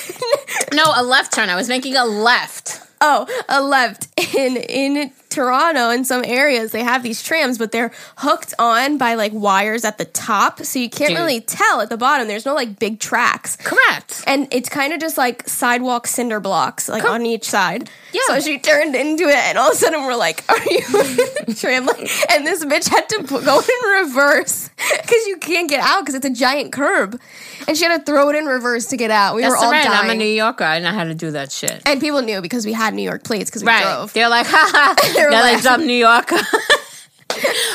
No, 0.73 0.85
a 0.95 1.03
left 1.03 1.35
turn. 1.35 1.51
I 1.51 1.55
was 1.57 1.69
making 1.69 1.97
a 1.97 2.05
left. 2.05 2.81
oh, 3.01 3.27
a 3.49 3.61
left. 3.63 4.09
In 4.35 4.57
in 4.57 5.13
Toronto, 5.33 5.91
in 5.91 6.05
some 6.05 6.25
areas, 6.25 6.71
they 6.73 6.83
have 6.85 7.03
these 7.03 7.23
trams, 7.23 7.59
but 7.59 7.73
they're 7.73 7.91
hooked 8.19 8.55
on 8.59 8.99
by 8.99 9.15
like 9.15 9.33
wires 9.33 9.85
at 9.85 9.99
the 9.99 10.05
top, 10.05 10.61
so 10.65 10.79
you 10.79 10.89
can't 10.91 11.11
Dude. 11.11 11.19
really 11.19 11.41
tell 11.41 11.81
at 11.81 11.89
the 11.89 11.97
bottom. 11.97 12.29
There's 12.29 12.47
no 12.47 12.55
like 12.55 12.79
big 12.79 13.01
tracks. 13.01 13.57
Correct. 13.57 14.23
And 14.27 14.47
it's 14.53 14.69
kind 14.69 14.93
of 14.93 15.01
just 15.01 15.17
like 15.19 15.49
sidewalk 15.49 16.07
cinder 16.07 16.41
blocks, 16.41 16.89
like 16.89 17.05
on 17.05 17.25
each 17.27 17.45
side. 17.49 17.91
Yeah. 18.13 18.21
So 18.27 18.41
she 18.41 18.59
turned 18.59 18.95
into 18.95 19.25
it, 19.25 19.35
and 19.37 19.59
all 19.59 19.69
of 19.71 19.75
a 19.75 19.77
sudden 19.77 20.03
we're 20.05 20.15
like, 20.17 20.45
"Are 20.51 20.63
you 20.71 20.81
tram?" 21.55 21.89
And 22.31 22.47
this 22.47 22.65
bitch 22.65 22.89
had 22.89 23.09
to 23.09 23.23
go 23.25 23.59
in 23.61 24.05
reverse 24.07 24.69
because 25.03 25.27
you 25.27 25.39
can't 25.39 25.69
get 25.69 25.81
out 25.81 26.01
because 26.03 26.15
it's 26.15 26.27
a 26.27 26.31
giant 26.31 26.73
curb, 26.73 27.19
and 27.67 27.77
she 27.77 27.85
had 27.85 27.99
to 27.99 28.05
throw 28.05 28.29
it 28.29 28.37
in 28.37 28.45
reverse 28.45 28.87
to 28.87 28.97
get 28.99 29.11
out. 29.11 29.35
We 29.35 29.43
That's 29.43 29.53
were 29.53 29.57
all 29.65 29.71
right. 29.71 29.85
dying. 29.85 30.05
I'm 30.05 30.11
a 30.11 30.15
New 30.15 30.27
Yorker. 30.27 30.65
I 30.65 30.79
know 30.81 30.91
how 30.91 31.05
to 31.05 31.15
do 31.15 31.31
that 31.33 31.51
shit. 31.53 31.81
and 31.87 32.01
people 32.01 32.21
knew 32.23 32.41
because 32.43 32.67
we 32.67 32.73
had 32.75 32.93
New 32.95 33.03
York 33.03 33.25
plates 33.25 33.49
because 33.51 33.63
we 33.63 33.69
Right. 33.69 33.83
drove. 33.83 34.13
They're 34.13 34.29
like, 34.29 34.47
ha 34.51 34.95
ha. 35.25 35.31
They 35.31 35.37
were 35.37 35.41
Now 35.41 35.43
they 35.43 35.53
laughing. 35.55 35.65
dumb 35.65 35.87
New 35.87 35.95
Yorker. 35.95 36.39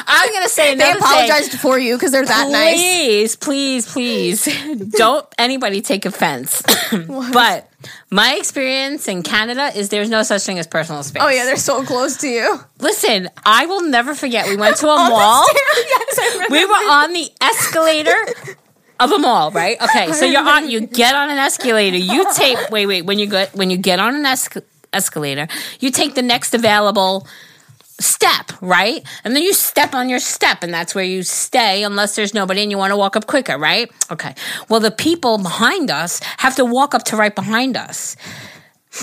I'm 0.10 0.32
gonna 0.34 0.50
say 0.50 0.76
They 0.76 0.92
apologized 0.92 1.52
thing. 1.52 1.60
for 1.60 1.80
you 1.80 1.96
because 1.96 2.12
they're 2.12 2.26
that 2.26 2.50
nice. 2.50 3.36
Please, 3.36 3.36
please, 3.36 3.92
please, 3.92 4.90
don't 4.92 5.26
anybody 5.40 5.82
take 5.82 6.06
offense. 6.06 6.62
but 7.34 7.68
my 8.12 8.36
experience 8.36 9.08
in 9.08 9.24
Canada 9.24 9.72
is 9.76 9.90
there's 9.90 10.10
no 10.10 10.22
such 10.24 10.44
thing 10.44 10.60
as 10.60 10.68
personal 10.68 11.02
space. 11.04 11.24
Oh 11.26 11.30
yeah, 11.30 11.46
they're 11.46 11.58
so 11.58 11.84
close 11.84 12.18
to 12.18 12.28
you. 12.28 12.60
Listen, 12.80 13.30
I 13.46 13.66
will 13.66 13.82
never 13.82 14.14
forget. 14.14 14.48
We 14.48 14.58
went 14.58 14.78
to 14.84 14.88
a 14.88 14.96
mall. 15.10 15.44
yes. 15.76 16.50
We 16.52 16.64
were 16.64 16.72
on 16.74 17.14
the 17.14 17.28
escalator 17.42 18.16
of 19.00 19.12
a 19.12 19.18
mall, 19.18 19.50
right? 19.52 19.82
Okay, 19.82 20.12
so 20.14 20.26
you're 20.26 20.48
on. 20.48 20.70
You 20.70 20.82
get 20.82 21.16
on 21.16 21.30
an 21.32 21.38
escalator. 21.40 21.98
You 21.98 22.32
take. 22.36 22.70
Wait, 22.70 22.86
wait. 22.86 23.02
When 23.06 23.18
you 23.18 23.26
get 23.26 23.56
when 23.56 23.70
you 23.72 23.78
get 23.78 24.00
on 24.00 24.14
an 24.16 24.24
esca- 24.24 24.64
escalator, 24.94 25.48
you 25.80 25.92
take 25.92 26.16
the 26.16 26.22
next 26.22 26.54
available 26.54 27.28
step, 28.00 28.52
right? 28.62 29.04
And 29.24 29.36
then 29.36 29.44
you 29.44 29.54
step 29.54 29.96
on 29.96 30.10
your 30.10 30.20
step, 30.20 30.62
and 30.62 30.74
that's 30.74 30.94
where 30.94 31.04
you 31.04 31.24
stay 31.24 31.84
unless 31.84 32.16
there's 32.16 32.34
nobody 32.34 32.62
and 32.62 32.72
you 32.72 32.78
want 32.78 32.92
to 32.92 32.98
walk 32.98 33.16
up 33.16 33.26
quicker, 33.26 33.58
right? 33.58 33.92
Okay. 34.12 34.36
Well, 34.70 34.80
the 34.80 34.92
people 34.92 35.38
behind 35.40 35.90
us 35.90 36.20
have 36.38 36.56
to 36.58 36.66
walk 36.66 36.94
up 36.94 37.04
to 37.06 37.18
right 37.18 37.34
behind 37.34 37.76
us. 37.76 38.16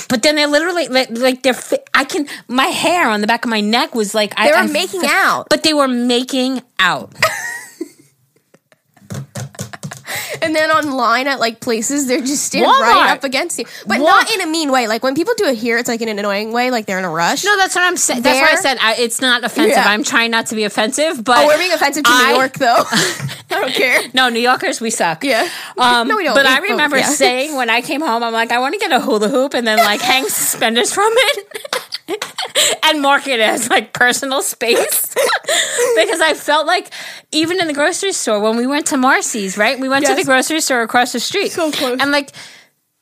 But 0.08 0.22
then 0.22 0.34
they're 0.34 0.48
literally 0.48 0.88
like, 0.88 1.10
like 1.10 1.42
they're. 1.42 1.54
I 1.92 2.04
can. 2.04 2.26
My 2.48 2.64
hair 2.66 3.08
on 3.08 3.20
the 3.20 3.26
back 3.28 3.44
of 3.44 3.50
my 3.50 3.60
neck 3.60 3.94
was 3.94 4.14
like 4.14 4.32
I, 4.36 4.46
They 4.46 4.52
were 4.52 4.58
I 4.58 4.66
making 4.66 5.02
out. 5.04 5.46
but 5.50 5.62
they 5.62 5.74
were 5.74 5.86
making 5.88 6.62
out. 6.80 7.14
And 10.44 10.54
then 10.54 10.70
online 10.70 11.26
at 11.26 11.40
like 11.40 11.60
places, 11.60 12.06
they're 12.06 12.20
just 12.20 12.44
standing 12.44 12.70
Walmart. 12.70 12.80
right 12.80 13.10
up 13.10 13.24
against 13.24 13.58
you, 13.58 13.64
but 13.86 13.98
not 13.98 14.30
in 14.30 14.40
a 14.42 14.46
mean 14.46 14.70
way. 14.70 14.86
Like 14.88 15.02
when 15.02 15.14
people 15.14 15.34
do 15.36 15.46
it 15.46 15.56
here, 15.56 15.78
it's 15.78 15.88
like 15.88 16.02
in 16.02 16.08
an 16.08 16.18
annoying 16.18 16.52
way, 16.52 16.70
like 16.70 16.86
they're 16.86 16.98
in 16.98 17.04
a 17.04 17.10
rush. 17.10 17.44
No, 17.44 17.56
that's 17.56 17.74
what 17.74 17.84
I'm 17.84 17.96
saying. 17.96 18.22
That's 18.22 18.40
why 18.40 18.56
I 18.56 18.60
said 18.60 18.78
I, 18.80 18.96
it's 18.96 19.20
not 19.20 19.42
offensive. 19.44 19.76
Yeah. 19.76 19.84
I'm 19.88 20.04
trying 20.04 20.30
not 20.30 20.46
to 20.46 20.54
be 20.54 20.64
offensive, 20.64 21.24
but 21.24 21.38
oh, 21.38 21.46
we're 21.46 21.58
being 21.58 21.72
offensive 21.72 22.04
to 22.04 22.10
I- 22.12 22.32
New 22.32 22.36
York, 22.38 22.52
though. 22.54 22.84
I 23.50 23.60
don't 23.60 23.72
care. 23.72 24.00
No, 24.14 24.28
New 24.28 24.40
Yorkers, 24.40 24.80
we 24.80 24.90
suck. 24.90 25.24
Yeah. 25.24 25.48
Um, 25.78 26.08
No, 26.08 26.16
we 26.16 26.24
don't. 26.24 26.34
But 26.34 26.44
We- 26.44 26.50
I 26.52 26.58
oh, 26.58 26.62
remember 26.72 26.98
yeah. 26.98 27.06
saying 27.08 27.56
when 27.56 27.70
I 27.70 27.80
came 27.80 28.00
home, 28.00 28.22
I'm 28.22 28.32
like, 28.32 28.50
I 28.52 28.58
want 28.58 28.74
to 28.74 28.80
get 28.80 28.92
a 28.92 29.00
hula 29.00 29.28
hoop 29.28 29.54
and 29.54 29.66
then 29.66 29.78
like 29.78 30.00
hang 30.10 30.24
suspenders 30.28 30.92
from 30.92 31.10
it. 31.14 31.80
and 32.82 33.00
mark 33.00 33.26
it 33.26 33.40
as 33.40 33.70
like 33.70 33.92
personal 33.92 34.42
space 34.42 35.14
because 35.96 36.20
I 36.20 36.34
felt 36.34 36.66
like 36.66 36.90
even 37.32 37.60
in 37.60 37.66
the 37.66 37.72
grocery 37.72 38.12
store 38.12 38.40
when 38.40 38.56
we 38.56 38.66
went 38.66 38.86
to 38.88 38.96
Marcy's, 38.96 39.56
right? 39.56 39.78
We 39.78 39.88
went 39.88 40.04
to 40.06 40.14
the 40.14 40.24
grocery 40.24 40.60
store 40.60 40.82
across 40.82 41.12
the 41.12 41.20
street, 41.20 41.52
So 41.52 41.70
close. 41.72 41.98
and 42.00 42.10
like 42.12 42.30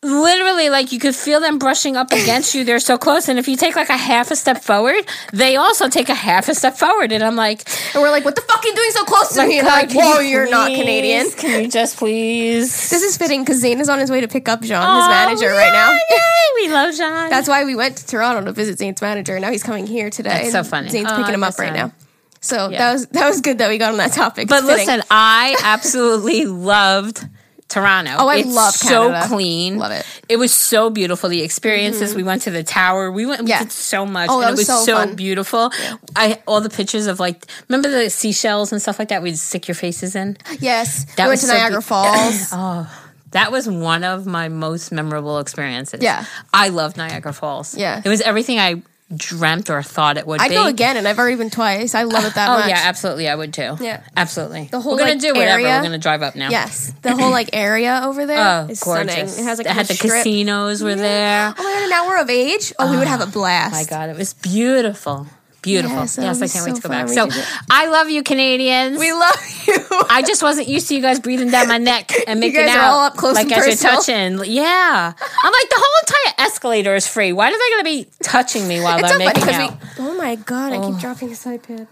literally, 0.03 0.68
like 0.70 0.92
you 0.92 0.98
could 0.98 1.14
feel 1.14 1.40
them 1.40 1.59
brushing 1.59 1.96
up 1.96 2.11
against 2.12 2.55
you. 2.55 2.64
They're 2.64 2.80
so 2.80 2.98
close, 2.98 3.28
and 3.28 3.38
if 3.38 3.46
you 3.48 3.57
take 3.57 3.76
like 3.76 3.88
a 3.88 3.96
half 3.96 4.30
a 4.30 4.36
step 4.36 4.62
forward, 4.62 5.05
they 5.32 5.57
also 5.57 5.88
take 5.88 6.09
a 6.09 6.14
half 6.14 6.48
a 6.48 6.55
step 6.55 6.76
forward, 6.76 7.12
and 7.12 7.22
I'm 7.22 7.36
like, 7.36 7.62
And 7.94 8.03
we're 8.03 8.11
like, 8.11 8.24
what 8.24 8.34
the 8.34 8.42
fuck 8.42 8.64
are 8.64 8.68
you 8.68 8.74
doing 8.74 8.90
so 8.90 9.05
close 9.05 9.34
to 9.34 9.46
me? 9.46 9.59
And 9.59 9.66
God, 9.66 9.88
they're 9.90 9.96
like, 10.05 10.14
whoa, 10.16 10.20
you 10.20 10.38
are 10.38 10.46
not 10.46 10.68
Canadian. 10.68 11.30
Can 11.32 11.62
you 11.62 11.68
just 11.70 11.96
please? 11.96 12.90
This 12.92 13.03
is 13.03 13.16
fitting 13.16 13.42
because 13.42 13.59
Zane 13.61 13.80
is 13.80 13.88
on 13.88 13.98
his 13.98 14.11
way 14.11 14.20
to 14.20 14.28
pick 14.28 14.48
up 14.48 14.61
Jean, 14.61 14.80
his 14.80 15.09
manager, 15.09 15.48
right 15.48 15.72
now. 15.72 15.92
Yay, 15.92 16.66
we 16.66 16.72
love 16.72 16.94
John. 16.94 17.30
That's 17.30 17.48
why 17.48 17.64
we 17.64 17.74
went 17.74 17.96
to 17.98 18.07
Toronto 18.07 18.44
to 18.44 18.53
visit 18.53 18.78
Zane's 18.78 19.00
manager. 19.00 19.38
Now 19.40 19.50
he's 19.50 19.62
coming 19.62 19.86
here 19.86 20.11
today. 20.11 20.50
That's 20.50 20.53
so 20.53 20.62
funny. 20.64 20.88
Zane's 20.90 21.09
Oh, 21.11 21.16
picking 21.16 21.34
him 21.34 21.42
up 21.44 21.59
right 21.59 21.72
now. 21.72 21.92
So 22.40 22.68
Yeah. 22.68 22.78
that 22.78 22.92
was 22.92 23.07
that 23.09 23.28
was 23.28 23.40
good 23.40 23.59
that 23.59 23.68
we 23.68 23.78
got 23.78 23.92
on 23.92 23.98
that 23.98 24.12
topic. 24.12 24.48
But 24.48 24.64
listen, 24.64 25.03
I 25.11 25.57
absolutely 25.62 26.44
loved 26.46 27.26
Toronto. 27.73 28.16
Oh, 28.18 28.29
I 28.29 28.37
it's 28.37 28.55
love 28.55 28.73
so 28.75 29.12
clean. 29.29 29.79
Love 29.79 29.93
it. 29.93 30.05
It 30.29 30.37
was 30.37 30.53
so 30.53 30.91
beautiful. 30.91 31.29
The 31.29 31.43
experiences. 31.43 32.11
Mm-hmm. 32.11 32.16
We 32.18 32.23
went 32.23 32.43
to 32.43 32.51
the 32.51 32.62
tower. 32.62 33.11
We 33.11 33.27
went. 33.27 33.43
We 33.43 33.49
Yeah. 33.49 33.61
did 33.62 33.73
so 33.73 34.05
much. 34.07 34.29
Oh, 34.31 34.41
and 34.41 34.49
it 34.49 34.53
was 34.53 34.61
was 34.68 34.85
so 34.85 34.85
so, 35.07 35.14
beautiful. 35.14 35.70
I 36.14 36.41
all 36.47 36.61
the 36.61 36.70
pictures 36.70 37.07
of 37.07 37.18
like 37.18 37.47
remember 37.68 37.89
the 37.91 38.11
seashells 38.11 38.73
and 38.73 38.81
stuff 38.83 38.99
like 38.99 39.09
that. 39.09 39.23
We'd 39.23 39.39
stick 39.39 39.66
your 39.68 39.75
faces 39.75 40.14
in. 40.14 40.37
yes, 40.61 41.05
That 41.16 41.25
we 41.25 41.29
went 41.31 41.41
to 41.41 41.47
so 41.47 41.55
Niagara 41.55 41.81
be- 41.81 41.85
Falls. 41.85 42.49
Oh. 42.53 42.99
That 43.33 43.51
was 43.51 43.66
one 43.66 44.05
of 44.05 44.27
my 44.27 44.49
most 44.51 44.93
memorable 44.93 45.39
experiences. 45.39 46.03
Yeah. 46.03 46.27
I 46.53 46.68
love 46.68 46.99
Niagara 46.99 47.33
Falls. 47.33 47.75
Yeah. 47.75 48.03
it 48.05 48.09
was 48.11 48.20
everything 48.20 48.59
I 48.59 48.83
dreamt 49.17 49.71
or 49.71 49.83
thought 49.83 50.17
it 50.19 50.27
would 50.27 50.41
I'd 50.41 50.49
be. 50.49 50.55
go 50.55 50.67
again, 50.67 50.97
and 50.97 51.07
I've 51.07 51.19
already 51.19 51.37
been 51.37 51.51
twice. 51.51 51.95
I 51.95 52.05
love 52.05 52.25
it 52.25 52.35
that 52.35 52.49
way. 52.49 52.55
Oh 52.57 52.59
much. 52.61 52.69
yeah, 52.69 52.81
absolutely. 52.85 53.29
I 53.29 53.35
would 53.35 53.53
too. 53.55 53.77
Yeah. 53.81 54.03
absolutely. 54.17 54.69
The 54.71 54.81
whole, 54.81 54.93
We're 54.97 55.07
gonna 55.07 55.21
do 55.21 55.29
whatever. 55.35 55.61
area- 55.61 55.77
We're 55.79 55.83
gonna 55.83 55.99
drive 55.99 56.23
up 56.23 56.35
now. 56.37 56.51
Yes, 56.51 56.93
the 57.03 57.15
whole 57.17 57.31
like 57.31 57.51
area 57.53 58.03
over 58.05 58.27
there 58.27 58.39
Oh, 58.67 58.71
is 58.71 58.81
gorgeous. 58.81 59.13
stunning. 59.13 59.29
It 59.39 59.45
has 59.49 59.59
like 59.59 59.67
It 59.67 59.73
had 59.73 59.87
the 59.87 59.95
strip. 59.95 60.13
casinos 60.13 60.83
were 60.83 60.95
there. 60.95 61.55
Oh 61.57 61.63
my 61.63 61.71
god! 61.73 61.83
And 61.83 61.91
now 61.91 62.07
we're 62.09 62.21
of 62.21 62.31
age. 62.31 62.73
Oh, 62.79 62.91
we 62.91 62.97
would 62.99 63.09
have 63.09 63.21
a 63.21 63.25
oh 63.29 63.31
blast. 63.31 63.73
My 63.73 63.85
God, 63.85 64.11
it 64.11 64.17
was 64.17 64.35
beautiful. 64.35 65.27
Beautiful. 65.63 65.99
Yes, 65.99 66.19
Yes, 66.21 66.43
I 66.43 66.49
can't 66.49 66.67
wait 66.67 66.75
to 66.75 66.83
go 66.83 66.89
back. 66.89 67.09
So. 67.09 67.29
I 67.71 67.87
love 67.87 68.11
you, 68.11 68.25
Canadians. 68.25 68.99
we 68.99 69.13
love 69.13 69.37
you. 69.67 69.77
I 70.11 70.23
just 70.27 70.43
wasn't 70.43 70.67
used 70.69 70.89
to 70.89 70.97
you 70.97 71.01
guys 71.01 71.21
breathing 71.21 71.51
down 71.51 71.69
my 71.69 71.79
neck 71.79 72.11
and 72.27 72.41
making 72.41 72.65
out 72.69 72.85
all 72.85 73.05
up 73.05 73.17
close 73.17 73.37
like 73.37 73.45
and 73.45 73.53
as 73.53 73.67
you're 73.83 73.93
touching. 73.93 74.41
Yeah, 74.45 75.13
I'm 75.17 75.53
like 75.53 75.69
the 75.71 75.79
whole 75.79 76.01
entire 76.03 76.47
escalator 76.47 76.95
is 76.97 77.07
free. 77.07 77.33
Why 77.33 77.49
are 77.49 77.53
they 77.53 77.59
going 77.59 77.81
to 77.81 77.85
be 77.85 78.11
touching 78.25 78.67
me 78.67 78.81
while 78.81 78.99
It's 78.99 79.09
they're 79.09 79.19
so 79.19 79.25
making 79.25 79.45
because 79.45 79.55
out? 79.55 79.81
we. 79.99 80.05
Oh 80.05 80.15
my 80.17 80.35
god! 80.35 80.73
I 80.73 80.77
keep 80.77 80.97
oh. 80.97 80.99
dropping 81.01 81.29
his 81.29 81.45
iPad. 81.45 81.87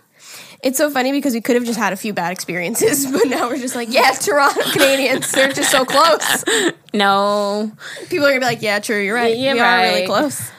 It's 0.62 0.77
so 0.77 0.91
funny 0.91 1.11
because 1.12 1.33
we 1.33 1.41
could 1.41 1.57
have 1.57 1.64
just 1.64 1.79
had 1.79 1.93
a 1.93 1.97
few 1.97 2.12
bad 2.12 2.33
experiences, 2.33 3.07
but 3.12 3.27
now 3.29 3.49
we're 3.49 3.57
just 3.57 3.75
like, 3.75 3.89
yeah, 3.91 4.11
Toronto 4.11 4.61
Canadians, 4.73 5.33
they're 5.33 5.53
just 5.53 5.71
so 5.71 5.85
close. 5.85 6.45
No, 6.93 7.71
People 8.09 8.27
are 8.27 8.31
gonna 8.31 8.41
be 8.41 8.47
like, 8.47 8.62
yeah, 8.62 8.81
true, 8.81 9.01
you're 9.01 9.14
right. 9.14 9.37
You're 9.39 9.55
we 9.55 9.61
are 9.61 9.81
really 9.83 10.07
close. 10.07 10.51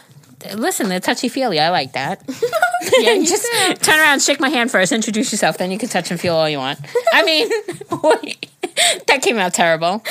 Listen, 0.55 0.89
they're 0.89 0.99
touchy 0.99 1.29
feely. 1.29 1.59
I 1.59 1.69
like 1.69 1.93
that. 1.93 2.21
Yeah, 2.99 3.17
just 3.23 3.47
do. 3.67 3.73
turn 3.75 3.99
around, 3.99 4.21
shake 4.23 4.39
my 4.39 4.49
hand 4.49 4.71
first, 4.71 4.91
introduce 4.91 5.31
yourself, 5.31 5.59
then 5.59 5.69
you 5.69 5.77
can 5.77 5.87
touch 5.87 6.09
and 6.09 6.19
feel 6.19 6.35
all 6.35 6.49
you 6.49 6.57
want. 6.57 6.79
I 7.13 7.23
mean, 7.23 7.47
wait, 8.03 8.49
that 9.07 9.21
came 9.21 9.37
out 9.37 9.53
terrible. 9.53 10.03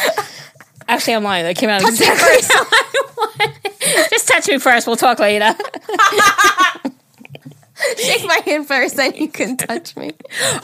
Actually, 0.87 1.14
I'm 1.14 1.24
lying. 1.24 1.45
That 1.45 1.57
came 1.57 1.68
out 1.68 1.83
me 1.83 1.89
exactly 1.89 2.37
first. 2.37 2.53
how 2.53 2.64
I 2.70 3.07
wanted. 3.16 4.11
Just 4.11 4.28
touch 4.28 4.49
me 4.49 4.59
first. 4.59 4.87
We'll 4.87 4.97
talk 4.97 5.18
later. 5.18 5.53
Shake 7.99 8.24
my 8.26 8.41
hand 8.47 8.68
first, 8.68 8.97
then 8.97 9.14
you 9.14 9.28
can 9.28 9.57
touch 9.57 9.97
me. 9.97 10.12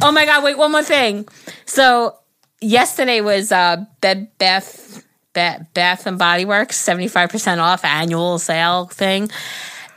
Oh 0.01 0.13
my 0.13 0.25
god! 0.27 0.45
Wait, 0.45 0.57
one 0.57 0.71
more 0.73 0.83
thing. 0.85 1.27
So 1.65 2.17
yesterday 2.61 3.21
was 3.21 3.51
uh, 3.53 3.85
Bed 4.01 4.29
Bath 4.39 5.06
Ba- 5.37 5.67
Bath 5.75 6.07
and 6.07 6.19
Body 6.19 6.47
Works 6.47 6.77
seventy 6.77 7.09
five 7.09 7.29
percent 7.29 7.61
off 7.61 7.85
annual 7.85 8.39
sale 8.39 8.87
thing, 8.87 9.29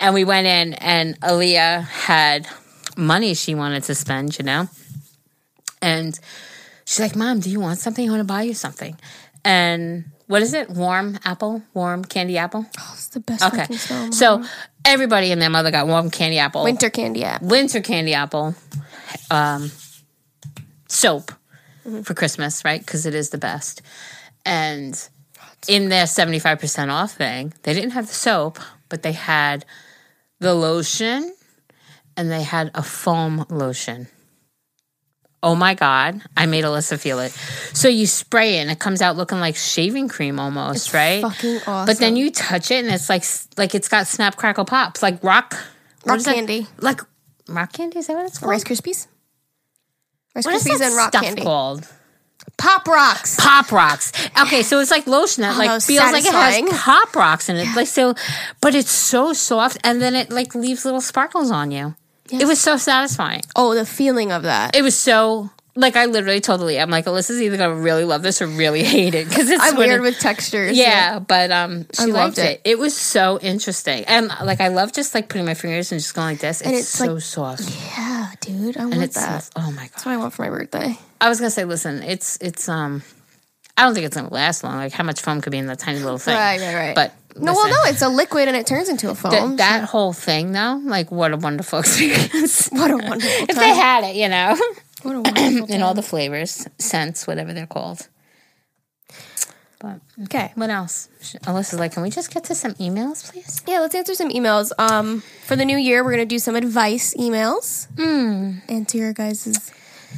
and 0.02 0.14
we 0.14 0.26
went 0.26 0.46
in, 0.48 0.74
and 0.76 1.18
Aaliyah 1.22 1.84
had 1.88 2.46
money 2.98 3.34
she 3.34 3.56
wanted 3.56 3.84
to 3.84 3.96
spend, 3.96 4.38
you 4.38 4.44
know, 4.44 4.68
and 5.82 6.20
she's 6.86 7.00
like, 7.00 7.16
"Mom, 7.16 7.40
do 7.40 7.50
you 7.50 7.60
want 7.62 7.80
something? 7.80 8.06
I 8.08 8.12
want 8.12 8.20
to 8.20 8.26
buy 8.26 8.42
you 8.44 8.54
something." 8.54 8.98
And 9.46 10.04
what 10.28 10.42
is 10.42 10.54
it? 10.54 10.70
Warm 10.70 11.18
apple, 11.24 11.64
warm 11.74 12.04
candy 12.04 12.38
apple. 12.38 12.66
It's 12.94 13.08
the 13.08 13.22
best 13.22 13.42
Okay, 13.44 13.66
smell. 13.78 14.12
so 14.12 14.44
everybody 14.84 15.32
and 15.32 15.42
their 15.42 15.50
mother 15.50 15.72
got 15.72 15.88
warm 15.88 16.12
candy 16.12 16.38
apple 16.40 16.64
winter 16.66 16.90
candy 16.90 17.24
apple. 17.24 17.48
winter 17.48 17.80
candy 17.80 18.14
apple 18.14 18.54
um, 19.32 19.72
soap 20.90 21.32
for 22.04 22.14
Christmas, 22.14 22.66
right? 22.66 22.82
Because 22.82 23.06
it 23.06 23.16
is 23.16 23.30
the 23.30 23.38
best. 23.38 23.82
And 24.46 24.94
in 25.68 25.90
their 25.90 26.06
75% 26.06 26.90
off 26.90 27.14
thing, 27.14 27.54
they 27.64 27.74
didn't 27.74 27.92
have 27.92 28.08
the 28.08 28.14
soap, 28.14 28.60
but 28.88 29.04
they 29.04 29.12
had 29.12 29.66
the 30.40 30.54
lotion 30.54 31.34
and 32.16 32.32
they 32.32 32.44
had 32.44 32.72
a 32.74 32.84
foam 32.84 33.46
lotion. 33.50 34.08
Oh 35.42 35.56
my 35.56 35.74
God. 35.74 36.22
I 36.36 36.46
made 36.48 36.66
Alyssa 36.66 37.00
feel 37.00 37.20
it. 37.20 37.32
So 37.74 37.88
you 37.88 38.06
spray 38.08 38.58
it 38.58 38.62
and 38.62 38.72
it 38.72 38.80
comes 38.80 39.02
out 39.02 39.16
looking 39.16 39.40
like 39.40 39.56
shaving 39.56 40.10
cream 40.10 40.40
almost, 40.40 40.94
right? 40.94 41.22
fucking 41.22 41.58
awesome. 41.66 41.86
But 41.86 41.98
then 42.00 42.16
you 42.18 42.30
touch 42.30 42.72
it 42.72 42.84
and 42.84 42.94
it's 42.94 43.10
like 43.10 43.24
like 43.58 43.74
it's 43.74 43.88
got 43.88 44.06
snap 44.08 44.36
crackle 44.36 44.66
pops, 44.66 45.02
like 45.02 45.24
rock 45.24 45.56
Rock 46.06 46.18
is 46.18 46.26
that? 46.26 46.36
candy. 46.36 46.68
Like 46.78 47.02
rock 47.48 47.72
candy? 47.74 48.00
Is 48.00 48.08
that 48.08 48.16
what 48.16 48.26
it's 48.26 48.38
called? 48.40 48.50
Rice 48.50 48.64
Krispies. 48.64 49.08
Rice 50.36 50.46
Krispies 50.46 50.82
and 50.82 50.96
rock 50.96 51.12
candy. 51.14 51.42
called? 51.42 51.88
Pop 52.60 52.88
rocks. 52.88 53.36
Pop 53.40 53.72
rocks. 53.72 54.12
Okay, 54.42 54.62
so 54.64 54.80
it's 54.80 54.92
like 54.92 55.08
lotion 55.08 55.42
that 55.42 55.56
Oh, 55.56 55.60
like 55.60 55.70
was 55.70 55.86
feels 55.86 56.12
like 56.12 56.26
it 56.26 56.32
has 56.34 56.62
pop 56.80 57.16
rocks 57.16 57.50
in 57.50 57.56
it. 57.56 57.68
Like 57.76 57.88
so, 57.88 58.14
but 58.62 58.76
it's 58.76 58.92
so 58.92 59.34
soft, 59.34 59.78
and 59.84 60.02
then 60.02 60.14
it 60.16 60.30
like 60.30 60.54
leaves 60.54 60.86
little 60.86 61.02
sparkles 61.02 61.50
on 61.52 61.72
you. 61.72 61.96
It 62.32 62.46
was 62.46 62.62
so 62.62 62.78
satisfying. 62.78 63.42
Oh, 63.56 63.74
the 63.74 63.86
feeling 63.86 64.32
of 64.32 64.44
that. 64.44 64.76
It 64.76 64.84
was 64.84 64.96
so 64.98 65.50
like 65.76 65.96
I 65.96 66.06
literally 66.06 66.42
totally. 66.42 66.80
I'm 66.80 66.90
like 66.92 67.06
Alyssa's 67.06 67.42
either 67.42 67.56
gonna 67.58 67.74
really 67.76 68.04
love 68.04 68.22
this 68.22 68.42
or 68.42 68.48
really 68.48 68.84
hate 68.96 69.16
it 69.16 69.30
because 69.30 69.50
it's 69.50 69.64
I'm 69.64 69.78
weird 69.78 70.02
it- 70.02 70.04
with 70.04 70.20
textures. 70.20 70.78
Yeah, 70.78 71.20
but 71.20 71.50
um, 71.52 71.86
she 71.94 72.04
I 72.04 72.06
loved 72.06 72.16
loved 72.16 72.38
it. 72.40 72.62
it. 72.66 72.72
it. 72.72 72.80
was 72.80 72.96
so 72.96 73.40
interesting, 73.42 74.04
and 74.06 74.28
like 74.44 74.60
I 74.62 74.68
love 74.68 74.92
just 74.94 75.16
like 75.16 75.30
putting 75.30 75.46
my 75.46 75.54
fingers 75.56 75.92
and 75.92 76.00
just 76.02 76.14
going 76.14 76.28
like 76.36 76.40
this. 76.40 76.60
It's, 76.62 76.68
And 76.68 76.76
it's, 76.76 76.88
so 76.90 77.14
like- 77.14 77.22
soft, 77.24 77.76
Yeah, 77.98 78.32
dude. 78.42 78.78
I 78.78 78.82
and 78.82 78.92
want 78.92 79.04
it's 79.04 79.16
that. 79.16 79.50
oh 79.56 79.72
my 79.72 79.84
god. 79.84 79.90
That's 79.94 80.06
what 80.06 80.12
I 80.12 80.18
want 80.18 80.34
for 80.34 80.42
my 80.44 80.50
birthday. 80.50 80.98
I 81.22 81.30
was 81.30 81.40
gonna 81.40 81.50
say, 81.52 81.66
listen, 81.66 82.02
it's 82.04 82.38
it's 82.42 82.70
um, 82.70 83.04
I 83.78 83.84
don't 83.84 83.94
think 83.94 84.06
it's 84.06 84.16
gonna 84.16 84.34
last 84.34 84.64
long. 84.64 84.78
Like 84.78 84.94
how 84.94 85.04
much 85.04 85.22
foam 85.22 85.42
could 85.42 85.52
be 85.52 85.58
in 85.58 85.68
that 85.68 85.80
tiny 85.80 86.00
little 86.00 86.18
thing? 86.18 86.36
Right, 86.36 86.60
right, 86.60 86.76
right. 86.76 86.96
But 86.96 87.14
No, 87.38 87.54
well, 87.54 87.68
no, 87.70 87.76
it's 87.92 88.02
a 88.02 88.10
liquid 88.10 88.48
and 88.48 88.56
it 88.58 88.66
turns 88.68 88.90
into 88.90 89.10
a 89.10 89.16
foam. 89.16 89.32
th- 89.32 89.58
that 89.58 89.84
whole 89.84 90.14
thing 90.14 90.52
though, 90.52 90.82
like 90.84 91.12
what 91.12 91.32
a 91.34 91.38
wonderful 91.38 91.80
experience. 91.84 92.68
what 92.72 92.92
a 92.92 92.98
wonderful 92.98 93.20
if 93.44 93.48
time. 93.50 93.58
they 93.58 93.70
had 93.76 94.04
it, 94.06 94.16
you 94.16 94.30
know, 94.30 94.58
what 95.04 95.16
a 95.16 95.22
wonderful 95.22 95.74
in 95.76 95.82
all 95.82 95.94
the 95.94 96.02
flavors, 96.04 96.68
scents, 96.78 97.28
whatever 97.28 97.54
they're 97.54 97.68
called. 97.68 98.08
But 99.80 100.02
Okay. 100.24 100.52
what 100.56 100.70
else? 100.70 101.08
Alyssa's 101.46 101.80
like, 101.80 101.94
can 101.94 102.04
we 102.04 102.10
just 102.10 102.34
get 102.34 102.44
to 102.46 102.56
some 102.56 102.74
emails, 102.76 103.32
please? 103.32 103.62
Yeah, 103.66 103.80
let's 103.80 103.96
answer 103.96 104.14
some 104.14 104.28
emails. 104.30 104.72
Um, 104.78 105.22
for 105.46 105.56
the 105.56 105.64
new 105.64 105.78
year, 105.78 106.04
we're 106.04 106.12
gonna 106.12 106.26
do 106.26 106.38
some 106.40 106.58
advice 106.58 107.14
emails. 107.16 107.88
Hmm. 107.98 108.60
Answer 108.68 108.98
your 108.98 109.14
guys' 109.14 109.72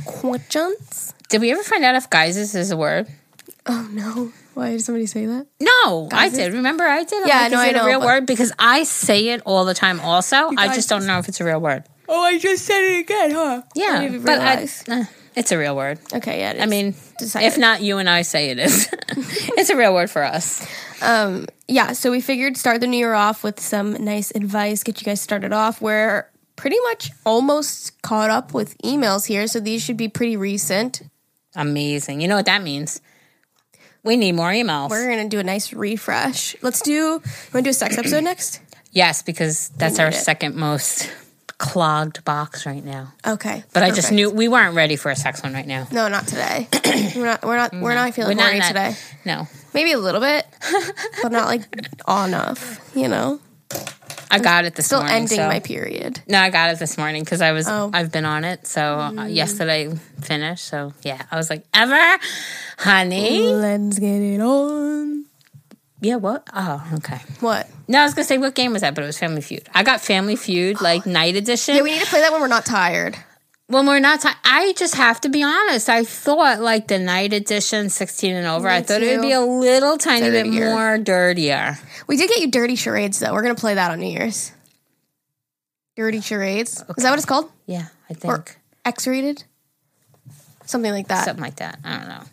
questions. 0.06 1.14
Did 1.30 1.42
we 1.42 1.52
ever 1.52 1.64
find 1.64 1.84
out 1.84 1.96
if 1.96 2.10
geizes 2.10 2.56
is 2.56 2.72
a 2.72 2.78
word? 2.78 3.08
Oh 3.66 3.88
no! 3.92 4.32
Why 4.54 4.72
did 4.72 4.82
somebody 4.82 5.06
say 5.06 5.26
that? 5.28 5.48
No, 5.60 6.10
I 6.12 6.30
did. 6.30 6.54
Remember, 6.54 6.84
I 6.84 7.04
did. 7.04 7.22
I'm 7.24 7.28
Yeah, 7.28 7.42
like, 7.44 7.52
no, 7.52 7.58
is 7.60 7.64
I 7.64 7.68
it 7.70 7.76
know, 7.76 7.84
a 7.84 7.88
real 7.88 8.00
but- 8.00 8.06
word? 8.06 8.26
Because 8.26 8.52
I 8.60 8.84
say 8.84 9.30
it 9.30 9.42
all 9.46 9.66
the 9.66 9.74
time. 9.74 10.00
Also, 10.00 10.50
I 10.58 10.74
just 10.74 10.90
don't 10.90 11.06
know 11.06 11.20
if 11.20 11.28
it's 11.30 11.40
a 11.40 11.46
real 11.46 11.60
word. 11.62 11.84
Oh, 12.10 12.22
I 12.22 12.38
just 12.40 12.66
said 12.66 12.82
it 12.82 13.00
again, 13.02 13.32
huh? 13.32 13.62
Yeah, 13.76 14.00
I 14.02 14.18
but 14.18 14.30
I, 14.40 14.54
realize. 14.56 14.84
eh, 14.90 15.06
it's 15.36 15.52
a 15.54 15.58
real 15.58 15.76
word. 15.78 16.00
Okay, 16.14 16.40
yeah. 16.40 16.52
It 16.52 16.56
is. 16.58 16.64
I 16.64 16.66
mean, 16.66 16.96
Decided. 17.20 17.48
if 17.48 17.58
not 17.58 17.82
you 17.82 18.00
and 18.00 18.10
I 18.10 18.24
say 18.24 18.50
it 18.50 18.60
is, 18.60 18.90
it's 19.58 19.70
a 19.70 19.78
real 19.78 19.94
word 19.94 20.10
for 20.10 20.24
us. 20.24 20.66
yeah. 21.68 21.94
So 21.94 22.12
we 22.12 22.20
figured 22.20 22.58
start 22.58 22.82
the 22.82 22.88
new 22.88 22.98
year 22.98 23.14
off 23.14 23.44
with 23.44 23.60
some 23.60 23.94
nice 24.04 24.32
advice. 24.36 24.84
Get 24.84 25.00
you 25.00 25.06
guys 25.06 25.22
started 25.22 25.54
off. 25.54 25.82
We're 25.82 26.28
pretty 26.62 26.78
much 26.84 27.10
almost 27.26 28.00
caught 28.04 28.30
up 28.30 28.54
with 28.54 28.78
emails 28.84 29.26
here, 29.26 29.48
so 29.48 29.60
these 29.60 29.82
should 29.84 29.98
be 29.98 30.08
pretty 30.08 30.38
recent. 30.38 31.02
Amazing. 31.56 32.22
You 32.22 32.28
know 32.28 32.36
what 32.36 32.46
that 32.46 32.62
means? 32.62 33.02
We 34.04 34.16
need 34.16 34.34
more 34.34 34.52
emails. 34.52 34.92
We're 34.92 35.10
gonna 35.10 35.28
do 35.28 35.40
a 35.40 35.44
nice 35.44 35.74
refresh. 35.74 36.56
Let's 36.62 36.82
do. 36.82 36.92
You 36.92 37.12
want 37.12 37.26
to 37.54 37.62
do 37.64 37.70
a 37.72 37.74
sex 37.74 37.98
episode 37.98 38.24
next? 38.24 38.62
yes, 38.92 39.24
because 39.24 39.70
that's 39.70 39.98
our 39.98 40.10
it. 40.10 40.14
second 40.14 40.56
most 40.56 41.12
clogged 41.58 42.24
box 42.26 42.68
right 42.68 42.86
now. 42.86 43.12
Okay. 43.26 43.64
But 43.74 43.82
I 43.82 43.90
just 43.90 44.12
knew 44.12 44.30
we 44.30 44.48
weren't 44.48 44.76
ready 44.76 44.96
for 44.98 45.10
a 45.10 45.16
sex 45.16 45.42
one 45.42 45.54
right 45.54 45.68
now. 45.68 45.88
No, 45.92 46.10
not 46.10 46.28
today. 46.28 46.68
we're 47.16 47.26
not. 47.26 47.44
We're 47.44 47.58
not. 47.58 47.74
We're 47.74 47.96
not 47.96 48.14
feeling 48.14 48.38
We're 48.38 48.44
horny 48.44 48.60
that- 48.60 48.68
today. 48.68 48.96
No, 49.26 49.48
Maybe 49.74 49.94
a 49.94 50.00
little 50.00 50.22
bit, 50.22 50.46
but 51.24 51.32
not 51.32 51.48
like 51.48 51.64
enough. 52.08 52.80
You 52.96 53.08
know, 53.08 53.40
I 54.32 54.40
got 54.40 54.66
it 54.66 54.76
this 54.76 54.86
still 54.88 55.00
morning. 55.00 55.24
ending 55.24 55.38
so- 55.38 55.48
my 55.48 55.60
period. 55.60 56.22
No, 56.28 56.40
I 56.40 56.50
got 56.50 56.70
it 56.72 56.80
this 56.80 56.98
morning 56.98 57.24
because 57.24 57.42
I 57.42 57.52
was 57.52 57.68
Oh. 57.68 57.90
I've 57.94 58.12
been 58.12 58.26
on 58.26 58.44
it. 58.44 58.66
So 58.66 58.82
uh, 58.82 59.26
yesterday 59.26 59.94
finished. 60.22 60.66
So 60.66 60.94
yeah, 61.04 61.22
I 61.30 61.36
was 61.36 61.50
like, 61.50 61.66
ever, 61.74 62.18
honey. 62.78 63.48
Let's 63.48 64.00
get 64.00 64.22
it 64.22 64.40
on. 64.42 65.26
Yeah. 66.00 66.16
What? 66.16 66.48
Oh, 66.54 66.84
okay. 66.96 67.20
What? 67.42 67.70
No, 67.88 68.00
I 68.00 68.04
was 68.06 68.14
gonna 68.14 68.26
say 68.26 68.38
what 68.38 68.56
game 68.56 68.72
was 68.74 68.82
that, 68.82 68.96
but 68.96 69.04
it 69.04 69.08
was 69.08 69.18
Family 69.20 69.42
Feud. 69.42 69.68
I 69.74 69.84
got 69.84 70.02
Family 70.02 70.36
Feud 70.36 70.82
like 70.82 71.06
night 71.20 71.36
edition. 71.36 71.76
Yeah, 71.76 71.82
we 71.84 71.92
need 71.92 72.02
to 72.02 72.08
play 72.08 72.22
that 72.22 72.32
when 72.32 72.42
we're 72.42 72.48
not 72.48 72.66
tired. 72.66 73.18
When 73.72 73.86
we're 73.88 74.00
not, 74.00 74.22
ti 74.22 74.30
I 74.44 74.74
just 74.78 74.96
have 74.96 75.22
to 75.22 75.30
be 75.30 75.42
honest. 75.44 75.90
I 75.90 76.04
thought 76.04 76.60
like 76.60 76.88
the 76.88 77.00
night 77.00 77.34
edition, 77.34 77.90
sixteen 77.90 78.36
and 78.36 78.46
over. 78.48 78.68
I 78.68 78.80
Me 78.80 78.86
thought 78.86 79.02
it 79.02 79.18
would 79.18 79.22
be 79.26 79.32
a 79.32 79.42
little 79.42 79.98
tiny 79.98 80.30
bit 80.30 80.48
more 80.48 80.98
dirtier. 80.98 81.78
We 82.08 82.18
did 82.18 82.30
get 82.30 82.40
you 82.40 82.52
dirty 82.52 82.76
charades 82.76 83.20
though. 83.20 83.34
We're 83.34 83.42
gonna 83.42 83.56
play 83.56 83.76
that 83.76 83.92
on 83.92 84.00
New 84.00 84.12
Year's. 84.12 84.52
Dirty 85.96 86.22
charades. 86.22 86.84
Is 86.98 87.04
that 87.04 87.10
what 87.10 87.20
it's 87.20 87.26
called? 87.26 87.52
Yeah, 87.66 87.88
I 88.10 88.14
think 88.14 88.34
Or 88.34 88.46
X-rated? 88.86 89.44
Something 90.66 90.92
like 90.92 91.08
that. 91.10 91.26
something 91.26 91.44
like 91.44 91.58
that. 91.58 91.80
I 91.84 91.98
don't 91.98 92.08
know. 92.08 92.24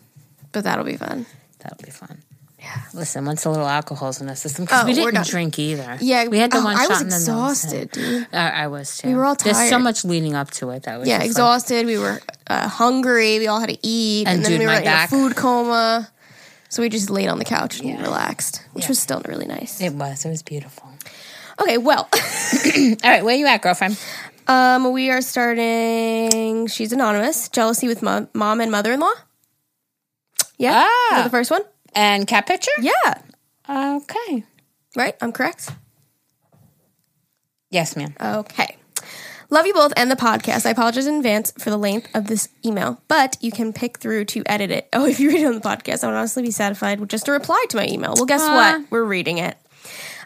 But 0.51 0.63
that'll 0.63 0.85
be 0.85 0.95
fun. 0.95 1.25
That'll 1.59 1.83
be 1.83 1.91
fun. 1.91 2.23
Yeah. 2.59 2.81
Listen, 2.93 3.23
once 3.25 3.45
a 3.45 3.49
little 3.49 3.65
alcohol's 3.67 4.19
in 4.19 4.27
the 4.27 4.35
system, 4.35 4.65
because 4.65 4.83
Oh, 4.83 4.85
we 4.85 4.93
didn't 4.93 5.25
drink 5.27 5.57
either. 5.57 5.97
Yeah, 6.01 6.27
we 6.27 6.39
had 6.39 6.51
the 6.51 6.57
oh, 6.57 6.63
one 6.65 6.75
I 6.75 6.87
was 6.87 7.01
and 7.01 7.09
then 7.11 7.19
exhausted, 7.21 7.91
dude. 7.91 8.27
I, 8.33 8.63
I 8.63 8.67
was 8.67 8.97
too. 8.97 9.07
We 9.07 9.15
were 9.15 9.23
all 9.25 9.35
tired. 9.37 9.55
There's 9.55 9.69
so 9.69 9.79
much 9.79 10.03
leading 10.03 10.35
up 10.35 10.51
to 10.51 10.69
it 10.71 10.83
that 10.83 10.99
was 10.99 11.07
Yeah, 11.07 11.15
just 11.19 11.21
like- 11.21 11.29
exhausted. 11.29 11.85
we 11.85 11.97
were 11.97 12.19
uh, 12.47 12.67
hungry. 12.67 13.39
We 13.39 13.47
all 13.47 13.61
had 13.61 13.69
to 13.69 13.77
eat, 13.81 14.27
And 14.27 14.35
and, 14.37 14.43
then 14.45 14.51
dude, 14.51 14.59
we 14.59 14.65
were 14.65 14.73
my 14.73 14.81
in 14.81 14.87
a 14.87 15.07
food 15.07 15.35
coma. 15.37 16.09
So 16.67 16.81
we 16.81 16.89
just 16.89 17.09
laid 17.09 17.29
on 17.29 17.39
the 17.39 17.45
couch 17.45 17.79
and 17.79 17.99
relaxed, 18.01 18.61
which 18.73 18.83
Yeah. 18.83 18.89
was 18.89 18.99
still 18.99 19.21
really 19.25 19.47
nice. 19.47 19.79
it 19.81 19.93
was. 19.93 20.25
It 20.25 20.29
was 20.29 20.43
beautiful. 20.43 20.87
Okay, 21.61 21.77
well, 21.77 22.07
All 22.13 22.95
right, 23.03 23.23
where 23.23 23.35
you 23.35 23.47
at, 23.47 23.61
girlfriend? 23.61 23.97
um, 24.47 24.91
we 24.91 25.09
are 25.11 25.21
starting. 25.21 26.67
She's 26.67 26.91
anonymous. 26.91 27.47
Jealousy 27.49 27.87
with 27.87 28.01
mom, 28.03 28.27
mom 28.33 28.59
and 28.61 28.69
mother-in-law. 28.71 29.13
Yeah, 30.57 30.85
Ah. 30.85 31.21
the 31.23 31.29
first 31.29 31.51
one? 31.51 31.61
And 31.99 32.25
cat 32.25 32.47
picture? 32.47 32.71
Yeah, 32.79 33.15
Okay. 33.69 34.45
right. 34.95 35.17
I'm 35.21 35.33
correct. 35.33 35.69
Yes, 37.69 37.97
ma'am. 37.97 38.13
Okay. 38.21 38.77
Love 39.49 39.65
you 39.67 39.73
both 39.73 39.91
and 39.97 40.09
the 40.09 40.15
podcast. 40.15 40.65
I 40.65 40.69
apologize 40.69 41.07
in 41.07 41.15
advance 41.15 41.51
for 41.59 41.69
the 41.69 41.77
length 41.77 42.07
of 42.15 42.27
this 42.27 42.47
email, 42.65 43.01
but 43.09 43.35
you 43.41 43.51
can 43.51 43.73
pick 43.73 43.97
through 43.99 44.23
to 44.25 44.43
edit 44.45 44.71
it. 44.71 44.87
Oh, 44.93 45.05
if 45.05 45.19
you 45.19 45.27
read 45.29 45.41
it 45.41 45.45
on 45.45 45.55
the 45.55 45.59
podcast, 45.59 46.05
I 46.05 46.07
would 46.07 46.15
honestly 46.15 46.41
be 46.41 46.51
satisfied 46.51 47.01
with 47.01 47.09
just 47.09 47.27
a 47.27 47.33
reply 47.33 47.65
to 47.69 47.75
my 47.75 47.85
email. 47.85 48.13
Well, 48.15 48.25
guess 48.25 48.43
uh, 48.43 48.53
what? 48.79 48.91
We're 48.91 49.03
reading 49.03 49.39
it. 49.39 49.57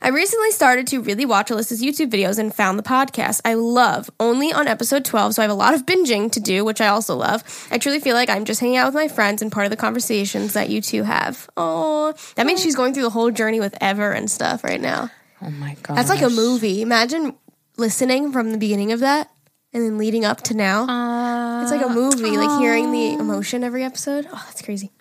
I 0.03 0.09
recently 0.09 0.51
started 0.51 0.85
to 0.87 0.99
really 0.99 1.25
watch 1.25 1.47
Alyssa's 1.47 1.81
YouTube 1.81 2.11
videos 2.11 2.37
and 2.37 2.53
found 2.53 2.77
the 2.77 2.83
podcast 2.83 3.39
I 3.45 3.53
love. 3.53 4.09
Only 4.19 4.51
on 4.51 4.67
episode 4.67 5.05
12, 5.05 5.35
so 5.35 5.41
I 5.41 5.45
have 5.45 5.51
a 5.51 5.53
lot 5.53 5.73
of 5.73 5.85
binging 5.85 6.29
to 6.33 6.41
do, 6.41 6.65
which 6.65 6.81
I 6.81 6.87
also 6.87 7.15
love. 7.15 7.41
I 7.71 7.77
truly 7.77 8.01
feel 8.01 8.13
like 8.13 8.29
I'm 8.29 8.43
just 8.43 8.59
hanging 8.59 8.75
out 8.75 8.85
with 8.85 8.95
my 8.95 9.07
friends 9.07 9.41
and 9.41 9.49
part 9.49 9.65
of 9.65 9.69
the 9.69 9.77
conversations 9.77 10.51
that 10.53 10.69
you 10.69 10.81
two 10.81 11.03
have. 11.03 11.49
Oh, 11.55 12.13
that 12.35 12.45
means 12.45 12.61
she's 12.61 12.75
going 12.75 12.93
through 12.93 13.03
the 13.03 13.11
whole 13.11 13.31
journey 13.31 13.61
with 13.61 13.77
Ever 13.79 14.11
and 14.11 14.29
stuff 14.29 14.65
right 14.65 14.81
now. 14.81 15.09
Oh 15.41 15.49
my 15.51 15.77
god. 15.83 15.95
That's 15.95 16.09
like 16.09 16.21
a 16.21 16.29
movie. 16.29 16.81
Imagine 16.81 17.37
listening 17.77 18.33
from 18.33 18.51
the 18.51 18.57
beginning 18.57 18.91
of 18.91 18.99
that 18.99 19.29
and 19.71 19.85
then 19.85 19.97
leading 19.97 20.25
up 20.25 20.41
to 20.41 20.53
now. 20.53 21.61
it's 21.61 21.71
like 21.71 21.85
a 21.85 21.87
movie, 21.87 22.35
like 22.35 22.59
hearing 22.59 22.91
the 22.91 23.13
emotion 23.13 23.63
every 23.63 23.85
episode. 23.85 24.27
Oh, 24.29 24.43
that's 24.47 24.61
crazy. 24.61 24.91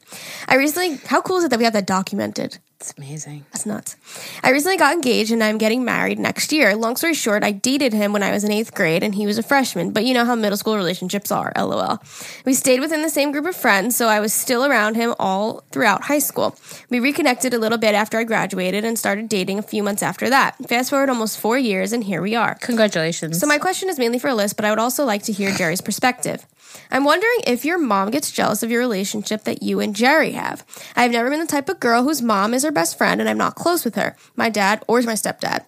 I 0.47 0.55
recently, 0.55 0.99
how 1.07 1.23
cool 1.23 1.39
is 1.39 1.45
it 1.45 1.51
that 1.51 1.59
we 1.59 1.65
have 1.65 1.73
that 1.73 1.89
documented? 1.89 2.59
It's 2.83 2.95
amazing. 2.99 3.47
That's 3.53 3.65
nuts. 3.65 3.95
I 4.43 4.51
recently 4.51 4.77
got 4.77 4.93
engaged 4.93 5.31
and 5.31 5.41
I'm 5.41 5.57
getting 5.57 5.85
married 5.85 6.19
next 6.19 6.53
year. 6.53 6.75
Long 6.75 6.97
story 6.97 7.15
short, 7.15 7.45
I 7.45 7.53
dated 7.53 7.93
him 7.93 8.13
when 8.13 8.25
I 8.25 8.33
was 8.33 8.43
in 8.43 8.51
eighth 8.51 8.75
grade 8.75 9.05
and 9.05 9.15
he 9.15 9.25
was 9.25 9.39
a 9.39 9.43
freshman, 9.45 9.93
but 9.93 10.05
you 10.05 10.13
know 10.13 10.25
how 10.25 10.35
middle 10.35 10.57
school 10.57 10.75
relationships 10.75 11.31
are, 11.31 11.53
lol. 11.57 12.01
We 12.45 12.55
stayed 12.55 12.81
within 12.81 13.03
the 13.03 13.09
same 13.09 13.31
group 13.31 13.47
of 13.47 13.55
friends, 13.55 13.95
so 13.95 14.09
I 14.09 14.19
was 14.19 14.33
still 14.33 14.65
around 14.65 14.97
him 14.97 15.15
all 15.21 15.63
throughout 15.71 16.03
high 16.03 16.19
school. 16.19 16.57
We 16.91 16.99
reconnected 16.99 17.55
a 17.55 17.59
little 17.59 17.79
bit 17.79 17.95
after 17.95 18.19
I 18.19 18.25
graduated 18.25 18.85
and 18.85 18.99
started 18.99 19.29
dating 19.29 19.61
a 19.61 19.63
few 19.63 19.85
months 19.85 20.03
after 20.03 20.29
that. 20.31 20.57
Fast 20.69 20.91
forward 20.91 21.09
almost 21.09 21.39
four 21.39 21.57
years 21.57 21.93
and 21.93 22.03
here 22.03 22.21
we 22.21 22.35
are. 22.35 22.57
Congratulations. 22.57 23.39
So 23.39 23.47
my 23.47 23.59
question 23.59 23.91
is 23.91 23.99
mainly 24.01 24.19
for 24.19 24.35
Liss, 24.35 24.55
but 24.55 24.65
I 24.65 24.71
would 24.71 24.81
also 24.81 25.05
like 25.05 25.23
to 25.25 25.33
hear 25.33 25.55
Geri's 25.55 25.81
perspective. 25.81 26.45
I'm 26.91 27.05
wondering 27.05 27.39
if 27.47 27.65
your 27.65 27.79
mom 27.79 28.11
gets 28.11 28.31
jealous 28.31 28.63
of 28.63 28.71
your 28.71 28.81
relationship 28.81 29.45
that 29.45 29.63
you 29.63 29.81
and 29.81 29.95
Geri 29.95 30.33
have. 30.33 30.65
I've 30.95 31.13
never 31.13 31.31
been 31.31 31.41
the 31.41 31.47
type 31.47 31.69
of 31.69 31.81
girl 31.81 32.03
whose 32.05 32.23
mom 32.23 32.55
is 32.55 32.63
her 32.65 32.73
best 32.73 32.99
friend 32.99 33.21
and 33.21 33.29
I'm 33.29 33.39
not 33.39 33.55
close 33.55 33.85
with 33.85 33.95
her, 33.95 34.17
my 34.37 34.49
dad 34.49 34.83
or 34.87 35.01
my 35.03 35.15
stepdad. 35.15 35.65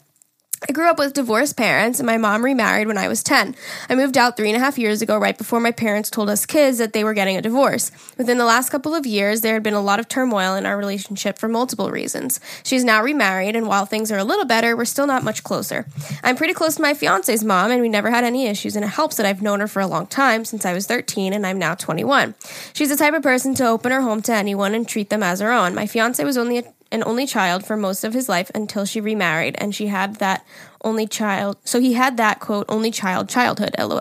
I 0.66 0.72
grew 0.72 0.88
up 0.88 0.98
with 0.98 1.12
divorced 1.12 1.58
parents, 1.58 2.00
and 2.00 2.06
my 2.06 2.16
mom 2.16 2.42
remarried 2.42 2.86
when 2.86 2.96
I 2.96 3.06
was 3.06 3.22
10. 3.22 3.54
I 3.90 3.94
moved 3.94 4.16
out 4.16 4.34
three 4.34 4.48
and 4.48 4.56
a 4.56 4.64
half 4.64 4.78
years 4.78 5.02
ago, 5.02 5.18
right 5.18 5.36
before 5.36 5.60
my 5.60 5.72
parents 5.72 6.08
told 6.08 6.30
us 6.30 6.46
kids 6.46 6.78
that 6.78 6.94
they 6.94 7.04
were 7.04 7.12
getting 7.12 7.36
a 7.36 7.42
divorce. 7.42 7.90
Within 8.16 8.38
the 8.38 8.46
last 8.46 8.70
couple 8.70 8.94
of 8.94 9.04
years, 9.04 9.42
there 9.42 9.52
had 9.52 9.62
been 9.62 9.74
a 9.74 9.80
lot 9.82 10.00
of 10.00 10.08
turmoil 10.08 10.54
in 10.54 10.64
our 10.64 10.78
relationship 10.78 11.38
for 11.38 11.48
multiple 11.48 11.90
reasons. 11.90 12.40
She's 12.62 12.82
now 12.82 13.02
remarried, 13.02 13.56
and 13.56 13.66
while 13.66 13.84
things 13.84 14.10
are 14.10 14.16
a 14.16 14.24
little 14.24 14.46
better, 14.46 14.74
we're 14.74 14.86
still 14.86 15.06
not 15.06 15.22
much 15.22 15.44
closer. 15.44 15.86
I'm 16.22 16.36
pretty 16.36 16.54
close 16.54 16.76
to 16.76 16.82
my 16.82 16.94
fiance's 16.94 17.44
mom, 17.44 17.70
and 17.70 17.82
we 17.82 17.90
never 17.90 18.10
had 18.10 18.24
any 18.24 18.46
issues, 18.46 18.74
and 18.74 18.86
it 18.86 18.88
helps 18.88 19.16
that 19.16 19.26
I've 19.26 19.42
known 19.42 19.60
her 19.60 19.68
for 19.68 19.80
a 19.80 19.86
long 19.86 20.06
time 20.06 20.46
since 20.46 20.64
I 20.64 20.72
was 20.72 20.86
13 20.86 21.32
and 21.32 21.46
I'm 21.46 21.58
now 21.58 21.74
21. 21.74 22.34
She's 22.72 22.88
the 22.88 22.96
type 22.96 23.14
of 23.14 23.22
person 23.22 23.54
to 23.56 23.66
open 23.66 23.92
her 23.92 24.00
home 24.00 24.22
to 24.22 24.32
anyone 24.32 24.74
and 24.74 24.88
treat 24.88 25.10
them 25.10 25.22
as 25.22 25.40
her 25.40 25.52
own. 25.52 25.74
My 25.74 25.86
fiance 25.86 26.22
was 26.24 26.38
only 26.38 26.58
a 26.58 26.64
an 26.94 27.02
only 27.04 27.26
child 27.26 27.66
for 27.66 27.76
most 27.76 28.04
of 28.04 28.14
his 28.14 28.28
life 28.28 28.50
until 28.54 28.84
she 28.84 29.00
remarried, 29.00 29.56
and 29.58 29.74
she 29.74 29.88
had 29.88 30.16
that 30.16 30.46
only 30.82 31.06
child. 31.06 31.56
So 31.64 31.80
he 31.80 31.94
had 31.94 32.16
that 32.18 32.38
quote 32.40 32.66
only 32.68 32.90
child 32.90 33.28
childhood. 33.28 33.74
LOL. 33.78 34.00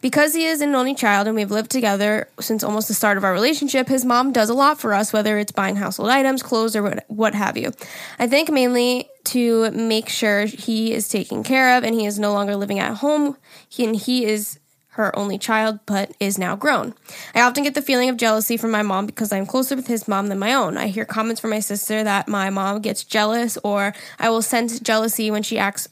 Because 0.00 0.34
he 0.34 0.46
is 0.46 0.60
an 0.60 0.74
only 0.74 0.94
child 0.94 1.26
and 1.26 1.36
we've 1.36 1.50
lived 1.50 1.70
together 1.70 2.28
since 2.40 2.62
almost 2.62 2.88
the 2.88 2.94
start 2.94 3.16
of 3.16 3.24
our 3.24 3.32
relationship, 3.32 3.88
his 3.88 4.04
mom 4.04 4.32
does 4.32 4.50
a 4.50 4.54
lot 4.54 4.80
for 4.80 4.94
us, 4.94 5.12
whether 5.12 5.38
it's 5.38 5.52
buying 5.52 5.76
household 5.76 6.10
items, 6.10 6.42
clothes, 6.42 6.76
or 6.76 6.82
what, 6.82 7.04
what 7.08 7.34
have 7.34 7.56
you. 7.56 7.72
I 8.18 8.26
think 8.26 8.50
mainly 8.50 9.08
to 9.24 9.70
make 9.70 10.08
sure 10.08 10.44
he 10.44 10.92
is 10.92 11.08
taken 11.08 11.42
care 11.42 11.76
of 11.76 11.84
and 11.84 11.94
he 11.94 12.06
is 12.06 12.18
no 12.18 12.32
longer 12.32 12.56
living 12.56 12.78
at 12.78 12.98
home. 12.98 13.36
He, 13.68 13.84
and 13.84 13.96
he 13.96 14.24
is 14.26 14.58
her 14.94 15.16
only 15.18 15.38
child, 15.38 15.80
but 15.86 16.12
is 16.20 16.38
now 16.38 16.54
grown. 16.54 16.94
I 17.34 17.40
often 17.40 17.64
get 17.64 17.74
the 17.74 17.82
feeling 17.82 18.08
of 18.10 18.16
jealousy 18.16 18.56
from 18.56 18.70
my 18.70 18.82
mom 18.82 19.06
because 19.06 19.32
I'm 19.32 19.44
closer 19.44 19.74
with 19.74 19.88
his 19.88 20.06
mom 20.06 20.28
than 20.28 20.38
my 20.38 20.54
own. 20.54 20.76
I 20.76 20.86
hear 20.86 21.04
comments 21.04 21.40
from 21.40 21.50
my 21.50 21.58
sister 21.58 22.04
that 22.04 22.28
my 22.28 22.48
mom 22.48 22.80
gets 22.80 23.02
jealous, 23.02 23.58
or 23.64 23.92
I 24.20 24.30
will 24.30 24.42
sense 24.42 24.78
jealousy 24.78 25.32
when 25.32 25.42
she 25.42 25.58
asks 25.58 25.88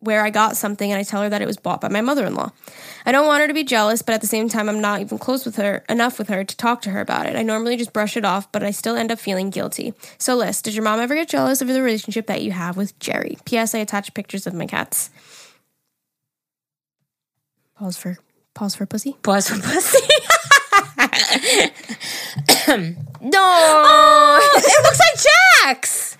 where 0.00 0.24
I 0.24 0.30
got 0.30 0.56
something 0.56 0.90
and 0.90 0.98
I 0.98 1.04
tell 1.04 1.22
her 1.22 1.28
that 1.28 1.40
it 1.40 1.46
was 1.46 1.56
bought 1.56 1.80
by 1.80 1.88
my 1.88 2.00
mother 2.00 2.26
in 2.26 2.34
law. 2.34 2.50
I 3.06 3.12
don't 3.12 3.28
want 3.28 3.42
her 3.42 3.46
to 3.46 3.54
be 3.54 3.62
jealous, 3.62 4.02
but 4.02 4.16
at 4.16 4.20
the 4.20 4.26
same 4.26 4.48
time, 4.48 4.68
I'm 4.68 4.80
not 4.80 5.00
even 5.00 5.18
close 5.18 5.46
with 5.46 5.54
her 5.56 5.84
enough 5.88 6.18
with 6.18 6.28
her 6.28 6.42
to 6.42 6.56
talk 6.56 6.82
to 6.82 6.90
her 6.90 7.00
about 7.00 7.26
it. 7.26 7.36
I 7.36 7.42
normally 7.42 7.76
just 7.76 7.92
brush 7.92 8.16
it 8.16 8.24
off, 8.24 8.50
but 8.50 8.64
I 8.64 8.72
still 8.72 8.96
end 8.96 9.12
up 9.12 9.20
feeling 9.20 9.50
guilty. 9.50 9.94
So, 10.18 10.34
Liss, 10.34 10.60
did 10.60 10.74
your 10.74 10.82
mom 10.82 10.98
ever 10.98 11.14
get 11.14 11.28
jealous 11.28 11.62
of 11.62 11.68
the 11.68 11.80
relationship 11.80 12.26
that 12.26 12.42
you 12.42 12.50
have 12.50 12.76
with 12.76 12.98
Geri? 12.98 13.38
P.S. 13.44 13.76
I 13.76 13.78
attach 13.78 14.12
pictures 14.14 14.48
of 14.48 14.54
my 14.54 14.66
cats. 14.66 15.10
Pause 17.76 17.96
for 17.96 18.18
pause 18.54 18.74
for 18.74 18.86
pussy. 18.86 19.14
Pause 19.22 19.48
for 19.48 19.58
pussy. 19.60 19.98
No. 23.24 23.38
Oh, 23.40 24.50
it 24.56 24.82
looks 24.84 24.98
like 24.98 25.18
Jax. 25.64 26.16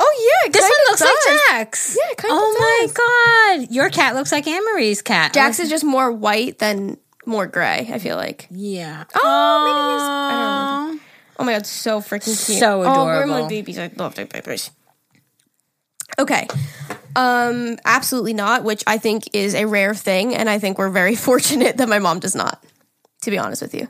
Oh 0.00 0.42
yeah, 0.44 0.50
This 0.52 0.62
one 0.62 0.70
looks 0.88 1.00
does. 1.00 1.08
like 1.08 1.38
Jax. 1.50 1.96
Yeah, 1.98 2.10
it 2.12 2.16
kind 2.16 2.32
of 2.32 2.38
Oh 2.40 2.56
my 2.58 3.58
god, 3.64 3.70
your 3.70 3.90
cat 3.90 4.14
looks 4.14 4.32
like 4.32 4.46
Anne 4.46 4.64
Marie's 4.64 5.02
cat. 5.02 5.32
Jax 5.34 5.60
is 5.60 5.68
just 5.68 5.84
more 5.84 6.10
white 6.10 6.58
than 6.58 6.96
more 7.26 7.46
gray. 7.46 7.88
I 7.92 7.98
feel 7.98 8.16
like. 8.16 8.46
yeah. 8.50 9.04
Oh, 9.14 9.64
maybe 9.64 9.78
he's. 9.94 10.02
I 10.02 10.30
don't 10.32 10.86
remember. 10.86 11.04
Oh 11.38 11.44
my 11.44 11.52
god, 11.52 11.66
so 11.66 12.00
freaking 12.00 12.46
cute. 12.46 12.58
So 12.58 12.82
oh, 12.82 12.90
adorable. 12.92 13.00
Oh, 13.00 13.04
we're 13.36 13.42
my 13.42 13.48
babies. 13.48 13.78
I 13.78 13.90
love 13.96 14.14
their 14.14 14.26
babies. 14.26 14.70
Okay. 16.22 16.46
Um, 17.14 17.78
absolutely 17.84 18.32
not, 18.32 18.64
which 18.64 18.82
I 18.86 18.98
think 18.98 19.34
is 19.34 19.54
a 19.54 19.66
rare 19.66 19.94
thing, 19.94 20.34
and 20.34 20.48
I 20.48 20.58
think 20.58 20.78
we're 20.78 20.88
very 20.88 21.16
fortunate 21.28 21.76
that 21.76 21.88
my 21.88 21.98
mom 21.98 22.20
does 22.20 22.34
not, 22.34 22.62
to 23.22 23.30
be 23.30 23.38
honest 23.38 23.62
with 23.62 23.74
you. 23.74 23.88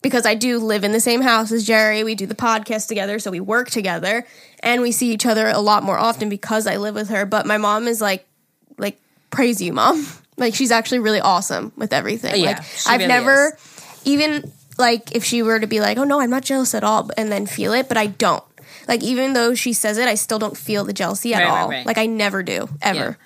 Because 0.00 0.26
I 0.26 0.34
do 0.34 0.58
live 0.58 0.84
in 0.84 0.92
the 0.92 1.00
same 1.00 1.22
house 1.22 1.50
as 1.50 1.66
Geri. 1.66 2.04
We 2.04 2.14
do 2.14 2.26
the 2.26 2.34
podcast 2.34 2.86
together, 2.86 3.18
so 3.18 3.32
we 3.32 3.40
work 3.40 3.68
together 3.68 4.24
and 4.60 4.80
we 4.80 4.92
see 4.92 5.12
each 5.12 5.26
other 5.26 5.48
a 5.48 5.58
lot 5.58 5.82
more 5.82 5.98
often 5.98 6.28
because 6.28 6.68
I 6.68 6.76
live 6.76 6.94
with 6.94 7.08
her. 7.08 7.26
But 7.26 7.46
my 7.46 7.58
mom 7.58 7.88
is 7.88 8.00
like 8.00 8.24
like 8.76 9.00
praise 9.30 9.60
you, 9.60 9.72
mom. 9.72 10.06
Like 10.38 10.54
she's 10.54 10.70
actually 10.70 11.00
really 11.00 11.18
awesome 11.20 11.72
with 11.74 11.92
everything. 11.92 12.40
Yeah, 12.40 12.50
like 12.50 12.64
I've 12.86 13.00
really 13.00 13.08
never 13.08 13.58
even 14.04 14.52
like 14.78 15.16
if 15.16 15.24
she 15.24 15.42
were 15.42 15.58
to 15.58 15.66
be 15.66 15.80
like, 15.80 15.98
"Oh 15.98 16.04
no, 16.04 16.20
I'm 16.20 16.30
not 16.30 16.44
jealous 16.44 16.76
at 16.76 16.84
all," 16.84 17.10
and 17.16 17.32
then 17.32 17.44
feel 17.44 17.72
it, 17.72 17.88
but 17.88 17.96
I 17.96 18.06
don't. 18.06 18.44
Like 18.88 19.02
even 19.02 19.34
though 19.34 19.54
she 19.54 19.74
says 19.74 19.98
it, 19.98 20.08
I 20.08 20.14
still 20.14 20.38
don't 20.38 20.56
feel 20.56 20.84
the 20.84 20.92
jealousy 20.94 21.34
at 21.34 21.44
Right, 21.44 21.68
right, 21.68 21.86
Like 21.86 21.98
I 21.98 22.06
never 22.06 22.42
do 22.42 22.68
ever. 22.82 23.18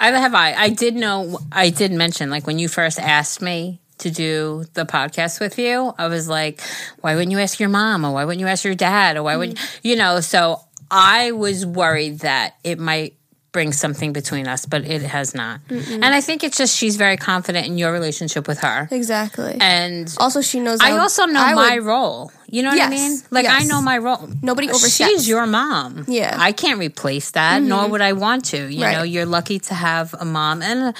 I 0.00 0.10
have 0.10 0.34
I. 0.34 0.52
I 0.54 0.68
did 0.68 0.94
know. 0.94 1.38
I 1.50 1.70
did 1.70 1.92
mention 1.92 2.30
like 2.30 2.46
when 2.46 2.58
you 2.58 2.68
first 2.68 2.98
asked 3.00 3.40
me 3.40 3.80
to 3.98 4.10
do 4.10 4.64
the 4.74 4.84
podcast 4.84 5.40
with 5.40 5.58
you, 5.58 5.92
I 5.98 6.06
was 6.06 6.28
like, 6.28 6.60
why 7.00 7.14
wouldn't 7.14 7.32
you 7.32 7.38
ask 7.38 7.58
your 7.58 7.68
mom 7.68 8.04
or 8.04 8.12
why 8.12 8.24
wouldn't 8.24 8.40
you 8.40 8.46
ask 8.46 8.64
your 8.64 8.74
dad 8.76 9.16
or 9.16 9.22
why 9.24 9.36
would 9.36 9.56
Mm. 9.56 9.78
you 9.82 9.96
know? 9.96 10.20
So 10.20 10.60
I 10.90 11.32
was 11.32 11.66
worried 11.66 12.20
that 12.20 12.54
it 12.62 12.78
might 12.78 13.14
bring 13.52 13.72
something 13.72 14.12
between 14.12 14.46
us, 14.46 14.66
but 14.66 14.84
it 14.84 15.02
has 15.02 15.34
not. 15.34 15.60
And 15.70 16.04
I 16.04 16.20
think 16.20 16.44
it's 16.44 16.56
just 16.58 16.76
she's 16.76 16.96
very 16.96 17.16
confident 17.16 17.66
in 17.66 17.78
your 17.78 17.92
relationship 17.92 18.46
with 18.46 18.60
her, 18.60 18.88
Exactly. 18.90 19.56
and 19.60 20.12
also, 20.18 20.40
she 20.42 20.60
knows. 20.60 20.80
I 20.80 20.92
would- 20.92 21.00
also 21.00 21.24
know 21.26 21.40
I 21.40 21.54
my 21.54 21.74
would- 21.76 21.84
role. 21.86 22.30
You 22.50 22.62
know 22.62 22.70
what 22.70 22.80
I 22.80 22.88
mean? 22.88 23.18
Like 23.30 23.46
I 23.46 23.64
know 23.64 23.82
my 23.82 23.98
role. 23.98 24.28
Nobody 24.42 24.68
oversteps. 24.70 25.10
She's 25.10 25.28
your 25.28 25.46
mom. 25.46 26.04
Yeah. 26.08 26.32
Mm-hmm. 26.32 26.40
I 26.40 26.52
can't 26.52 26.78
replace 26.78 27.32
that, 27.32 27.60
nor 27.62 27.88
would 27.88 28.00
I 28.00 28.12
want 28.14 28.46
to. 28.46 28.72
You 28.72 28.84
Right. 28.84 28.96
know, 28.96 29.02
you're 29.02 29.26
lucky 29.26 29.58
to 29.68 29.74
have 29.74 30.14
a 30.18 30.24
mom 30.24 30.62
and 30.62 30.78
a, 30.80 30.94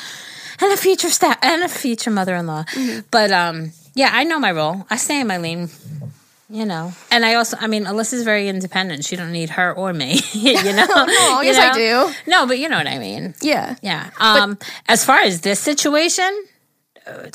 and 0.61 0.73
a 0.73 0.77
future 0.77 1.09
staff 1.09 1.39
and 1.43 1.63
a 1.63 1.69
future 1.69 2.11
mother-in-law. 2.11 2.65
Mm-hmm. 2.65 3.01
But 3.11 3.31
um, 3.33 3.73
yeah, 3.95 4.11
I 4.13 4.25
know 4.25 4.39
my 4.39 4.53
role. 4.53 4.85
I 4.91 4.97
stay 4.97 5.21
in 5.21 5.27
my 5.27 5.39
lane. 5.39 5.71
You 6.51 6.65
know, 6.65 6.95
and 7.11 7.27
I 7.27 7.35
also, 7.35 7.59
I 7.61 7.67
mean, 7.67 7.85
Alyssa's 7.85 8.25
very 8.25 8.49
independent. 8.49 9.05
She 9.05 9.17
don't 9.17 9.33
need 9.33 9.51
her 9.51 9.75
or 9.75 9.93
me. 9.93 10.21
you 10.33 10.55
know, 10.73 10.87
No, 10.87 11.41
yes, 11.43 11.59
I 11.59 11.75
do. 11.75 12.15
No, 12.27 12.47
but 12.47 12.59
you 12.59 12.71
know 12.71 12.79
what 12.79 12.87
I 12.87 12.99
mean. 12.99 13.35
Yeah. 13.43 13.77
Yeah. 13.83 14.09
Um, 14.19 14.59
as 14.87 15.05
far 15.05 15.19
as 15.21 15.43
this 15.43 15.61
situation, 15.61 16.31
uh, 17.07 17.29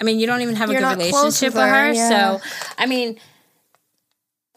I 0.00 0.04
mean, 0.04 0.18
you 0.18 0.26
don't 0.26 0.40
even 0.40 0.56
have 0.56 0.70
a 0.70 0.74
good 0.74 0.82
relationship 0.82 1.48
with 1.48 1.56
with 1.56 1.64
her, 1.64 1.86
her. 1.88 1.92
yeah. 1.92 2.38
So, 2.38 2.46
I 2.78 2.86
mean, 2.86 3.18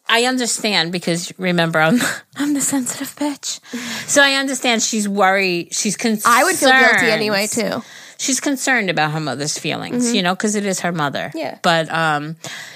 I 0.08 0.26
understand 0.26 0.92
because 0.92 1.32
remember, 1.38 1.80
I'm 1.80 2.00
I'm 2.36 2.54
the 2.54 2.62
sensitive 2.62 3.16
bitch. 3.16 3.60
So 4.08 4.22
I 4.22 4.36
understand 4.36 4.84
she's 4.84 5.08
worried. 5.08 5.74
She's 5.74 5.98
concerned. 5.98 6.34
I 6.36 6.44
would 6.44 6.56
feel 6.56 6.70
guilty 6.70 7.08
anyway 7.08 7.48
too. 7.48 7.82
She's 8.22 8.40
concerned 8.40 8.90
about 8.92 9.12
her 9.12 9.20
mother's 9.20 9.58
feelings, 9.58 10.14
you 10.14 10.22
know, 10.22 10.36
because 10.36 10.54
it 10.56 10.66
is 10.66 10.82
her 10.82 10.92
mother. 10.92 11.30
Mm-hmm. 11.30 11.38
Yeah. 11.38 11.58
But 11.64 11.90
um, 11.92 12.36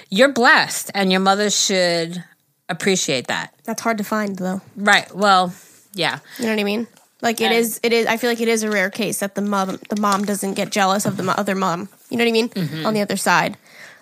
you're 0.09 0.33
blessed, 0.33 0.89
and 0.95 1.11
your 1.11 1.21
mother 1.21 1.49
should 1.51 2.23
appreciate 2.67 3.27
that. 3.27 3.53
That's 3.63 3.81
hard 3.81 3.99
to 3.99 4.03
find 4.03 4.35
though. 4.37 4.61
Right. 4.75 5.13
Well, 5.15 5.53
yeah. 5.93 6.19
You 6.39 6.45
know 6.45 6.51
what 6.53 6.59
I 6.59 6.63
mean? 6.63 6.87
Like 7.21 7.41
it 7.41 7.45
And- 7.45 7.53
is. 7.53 7.79
It 7.83 7.93
is. 7.93 8.07
I 8.07 8.17
feel 8.17 8.29
like 8.31 8.41
it 8.41 8.47
is 8.47 8.63
a 8.63 8.71
rare 8.71 8.89
case 8.89 9.19
that 9.19 9.35
the 9.35 9.41
mom, 9.41 9.79
the 9.89 10.01
mom 10.01 10.25
doesn't 10.25 10.55
get 10.55 10.71
jealous 10.71 11.05
of 11.05 11.15
the 11.17 11.23
other 11.39 11.53
mom. 11.55 11.89
You 12.09 12.17
know 12.17 12.23
what 12.23 12.29
I 12.29 12.33
mean? 12.33 12.49
Mm-hmm. 12.49 12.85
On 12.85 12.93
the 12.95 13.01
other 13.01 13.17
side, 13.17 13.57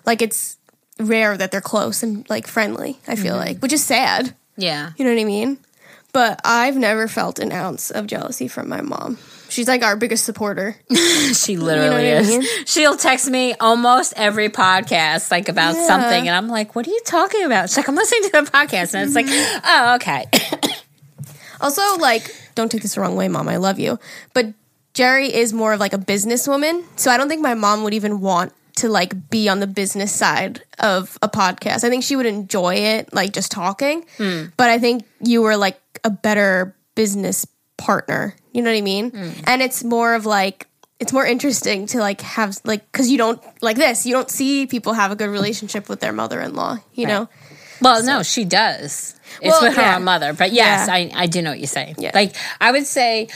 like 0.06 0.22
it's 0.22 0.56
rare 0.98 1.36
that 1.36 1.50
they're 1.50 1.60
close 1.60 2.02
and 2.02 2.28
like 2.30 2.46
friendly. 2.46 2.98
I 3.06 3.16
feel 3.16 3.34
Mm-hmm. 3.36 3.46
like, 3.46 3.58
which 3.58 3.72
is 3.72 3.84
sad. 3.84 4.34
Yeah. 4.56 4.92
You 4.96 5.04
know 5.04 5.12
what 5.12 5.20
I 5.20 5.24
mean? 5.24 5.58
But 6.12 6.40
I've 6.44 6.76
never 6.76 7.08
felt 7.08 7.38
an 7.38 7.50
ounce 7.52 7.90
of 7.90 8.06
jealousy 8.06 8.46
from 8.48 8.68
my 8.68 8.80
mom. 8.80 9.18
She's 9.54 9.68
like 9.68 9.82
our 9.84 9.96
biggest 9.96 10.24
supporter. 10.24 10.76
She 11.34 11.56
literally 11.56 11.88
what 11.90 12.00
I 12.00 12.18
is. 12.18 12.28
mean? 12.28 12.42
She'll 12.66 12.96
text 12.96 13.28
me 13.30 13.54
almost 13.60 14.12
every 14.16 14.48
podcast, 14.50 15.30
like 15.30 15.48
about 15.48 15.74
Yeah. 15.74 15.86
something, 15.86 16.28
and 16.28 16.36
I'm 16.36 16.48
like, 16.48 16.74
"What 16.76 16.86
are 16.86 16.90
you 16.90 17.00
talking 17.06 17.44
about?" 17.44 17.68
She's 17.68 17.76
like, 17.78 17.88
"I'm 17.88 17.94
listening 17.94 18.22
to 18.24 18.30
the 18.32 18.50
podcast," 18.50 18.94
and 18.94 19.04
it's 19.06 19.14
like, 19.14 19.26
Mm-hmm. 19.26 19.60
"Oh, 19.64 19.94
okay." 19.96 20.24
Also, 21.60 21.82
like, 21.98 22.34
don't 22.54 22.70
take 22.70 22.82
this 22.82 22.94
the 22.94 23.00
wrong 23.00 23.16
way, 23.16 23.28
mom. 23.28 23.48
I 23.48 23.56
love 23.56 23.78
you. 23.78 23.98
But 24.34 24.52
Geri 24.92 25.32
is 25.32 25.52
more 25.52 25.72
of 25.72 25.80
like 25.80 25.92
a 25.94 25.98
businesswoman. 25.98 26.84
So 26.96 27.10
I 27.10 27.16
don't 27.16 27.28
think 27.28 27.40
my 27.42 27.54
mom 27.54 27.84
would 27.84 27.94
even 27.94 28.20
want 28.20 28.52
to 28.76 28.88
like 28.88 29.30
be 29.30 29.48
on 29.48 29.60
the 29.60 29.66
business 29.66 30.12
side 30.12 30.62
of 30.78 31.16
a 31.22 31.28
podcast. 31.28 31.84
I 31.84 31.88
think 31.90 32.02
she 32.04 32.16
would 32.16 32.26
enjoy 32.26 32.74
it, 32.74 33.14
like 33.14 33.32
just 33.32 33.50
talking. 33.50 34.04
But 34.18 34.68
I 34.68 34.78
think 34.78 35.04
you 35.20 35.42
were 35.42 35.56
like 35.56 35.80
a 36.02 36.10
better 36.10 36.74
business 36.96 37.46
partner. 37.78 38.34
You 38.54 38.62
know 38.62 38.70
what 38.70 38.78
I 38.78 38.82
mean? 38.82 39.12
And 39.46 39.60
it's 39.60 39.84
more 39.84 40.14
of 40.14 40.24
like, 40.24 40.66
it's 41.00 41.12
more 41.12 41.26
interesting 41.26 41.86
to 41.88 41.98
like 41.98 42.20
have 42.22 42.56
like 42.64 42.90
because 42.90 43.10
you 43.10 43.18
don't 43.18 43.42
like 43.60 43.76
this 43.76 44.06
you 44.06 44.14
don't 44.14 44.30
see 44.30 44.66
people 44.66 44.92
have 44.94 45.10
a 45.10 45.16
good 45.16 45.28
relationship 45.28 45.88
with 45.88 45.98
their 46.00 46.12
mother-in-law 46.12 46.78
you 46.94 47.06
know 47.06 47.28
Well, 47.82 48.04
no, 48.04 48.22
she 48.22 48.44
does. 48.46 49.18
It's 49.42 49.50
Well, 49.52 49.62
with 49.64 49.74
her 49.76 49.82
yeah. 49.82 49.96
own 49.96 50.04
mother, 50.04 50.32
but 50.32 50.52
yes, 50.52 50.86
Yeah. 50.86 50.94
I, 50.94 51.10
I 51.14 51.26
do 51.26 51.42
know 51.42 51.50
what 51.50 51.58
you're 51.58 51.66
saying. 51.66 51.96
Yeah. 51.98 52.12
Like 52.14 52.36
I 52.60 52.70
would 52.70 52.86
say, 52.86 53.26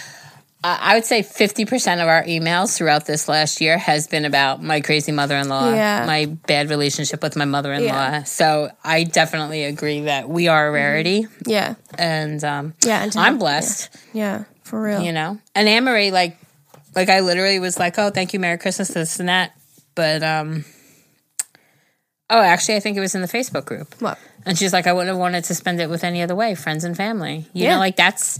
uh, 0.64 0.78
I 0.80 0.94
would 0.94 1.04
say 1.04 1.22
fifty 1.22 1.64
percent 1.66 2.00
of 2.00 2.06
our 2.08 2.22
emails 2.24 2.76
throughout 2.76 3.04
this 3.06 3.28
last 3.28 3.60
year 3.60 3.76
has 3.76 4.06
been 4.06 4.24
about 4.24 4.62
my 4.62 4.80
crazy 4.80 5.10
mother-in-law, 5.12 5.74
Yeah. 5.74 6.04
my 6.06 6.26
bad 6.46 6.70
relationship 6.70 7.22
with 7.22 7.34
my 7.36 7.44
mother-in-law. 7.44 7.86
Yeah. 7.86 8.22
So 8.22 8.70
I 8.84 9.02
definitely 9.04 9.64
agree 9.64 10.02
that 10.02 10.28
we 10.28 10.46
are 10.48 10.68
a 10.68 10.70
rarity, 10.72 11.26
Yeah. 11.44 11.74
and 11.98 12.42
um, 12.44 12.74
Yeah, 12.84 13.02
and 13.02 13.14
I'm 13.16 13.38
blessed. 13.38 13.90
Yeah. 14.14 14.44
For 14.68 14.80
real. 14.80 15.02
You 15.02 15.12
know, 15.12 15.38
and 15.54 15.68
Anne 15.68 15.84
Marie, 15.84 16.10
like, 16.10 16.36
like 16.94 17.08
I 17.08 17.20
literally 17.20 17.58
was 17.58 17.78
like, 17.78 17.98
"Oh, 17.98 18.10
thank 18.10 18.32
you, 18.32 18.38
Merry 18.40 18.58
Christmas, 18.58 18.88
this 18.88 19.18
and 19.20 19.28
that," 19.28 19.52
but 19.94 20.22
um. 20.22 20.64
Oh, 22.30 22.40
actually, 22.42 22.76
I 22.76 22.80
think 22.80 22.96
it 22.96 23.00
was 23.00 23.14
in 23.14 23.22
the 23.22 23.26
Facebook 23.28 23.64
group. 23.64 23.94
What? 24.00 24.18
And 24.44 24.58
she's 24.58 24.70
like, 24.72 24.86
I 24.86 24.92
wouldn't 24.92 25.08
have 25.08 25.16
wanted 25.18 25.44
to 25.44 25.54
spend 25.54 25.80
it 25.80 25.88
with 25.88 26.04
any 26.04 26.20
other 26.20 26.34
way, 26.34 26.54
friends 26.54 26.84
and 26.84 26.94
family. 26.94 27.46
You 27.54 27.64
Yeah. 27.64 27.74
know, 27.74 27.78
like 27.80 27.96
that's 27.96 28.38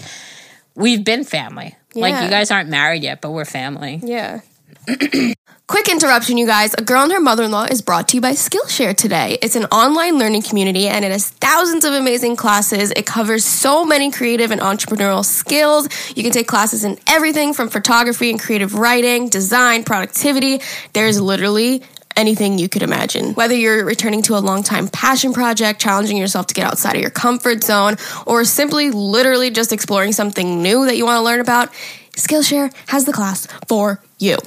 we've 0.75 1.03
been 1.03 1.25
family. 1.25 1.75
Like 1.95 2.23
you 2.23 2.29
guys 2.29 2.51
aren't 2.51 2.69
married 2.69 3.03
yet, 3.03 3.23
but 3.23 3.31
we're 3.31 3.47
family. 3.47 3.99
Yeah. 4.03 4.41
Quick 5.67 5.91
interruption, 5.91 6.39
you 6.39 6.47
guys. 6.47 6.73
A 6.79 6.83
Girl 6.83 7.03
and 7.03 7.13
Her 7.13 7.21
Mother 7.21 7.43
in 7.43 7.51
Law 7.51 7.65
is 7.65 7.83
brought 7.83 8.09
to 8.09 8.17
you 8.17 8.23
by 8.23 8.33
Skillshare 8.33 8.97
today. 8.97 9.37
It's 9.43 9.55
an 9.55 9.67
online 9.67 10.19
learning 10.19 10.43
community 10.43 10.89
and 10.89 11.05
it 11.05 11.11
has 11.11 11.29
thousands 11.29 11.85
of 11.85 11.93
amazing 11.93 12.37
classes. 12.37 12.91
It 12.93 13.05
covers 13.05 13.45
so 13.45 13.85
many 13.85 14.11
creative 14.11 14.51
and 14.51 14.63
entrepreneurial 14.63 15.23
skills. 15.23 15.89
You 16.17 16.23
can 16.23 16.33
take 16.33 16.49
classes 16.49 16.85
in 16.85 16.97
everything 17.07 17.53
from 17.53 17.69
photography 17.69 18.31
and 18.31 18.41
creative 18.41 18.77
writing, 18.77 19.29
design, 19.29 19.85
productivity. 19.85 20.63
There's 20.95 21.21
literally 21.21 21.83
anything 22.17 22.59
you 22.59 22.71
could 22.71 22.83
imagine. 22.83 23.35
Whether 23.35 23.55
you're 23.55 23.85
returning 23.85 24.23
to 24.23 24.37
a 24.37 24.41
long-time 24.41 24.89
passion 24.89 25.35
project, 25.35 25.83
challenging 25.83 26.17
yourself 26.17 26.47
to 26.47 26.55
get 26.55 26.67
outside 26.67 26.97
of 26.97 27.03
your 27.03 27.11
comfort 27.11 27.63
zone, 27.63 27.97
or 28.25 28.47
simply 28.47 28.91
literally 28.91 29.51
just 29.51 29.75
exploring 29.75 30.13
something 30.13 30.63
new 30.63 30.87
that 30.87 30.97
you 30.97 31.05
want 31.05 31.19
to 31.19 31.23
learn 31.23 31.41
about, 31.41 31.71
Skillshare 32.13 32.75
has 32.87 33.05
the 33.05 33.13
class 33.13 33.47
for 33.69 34.03
you. 34.19 34.39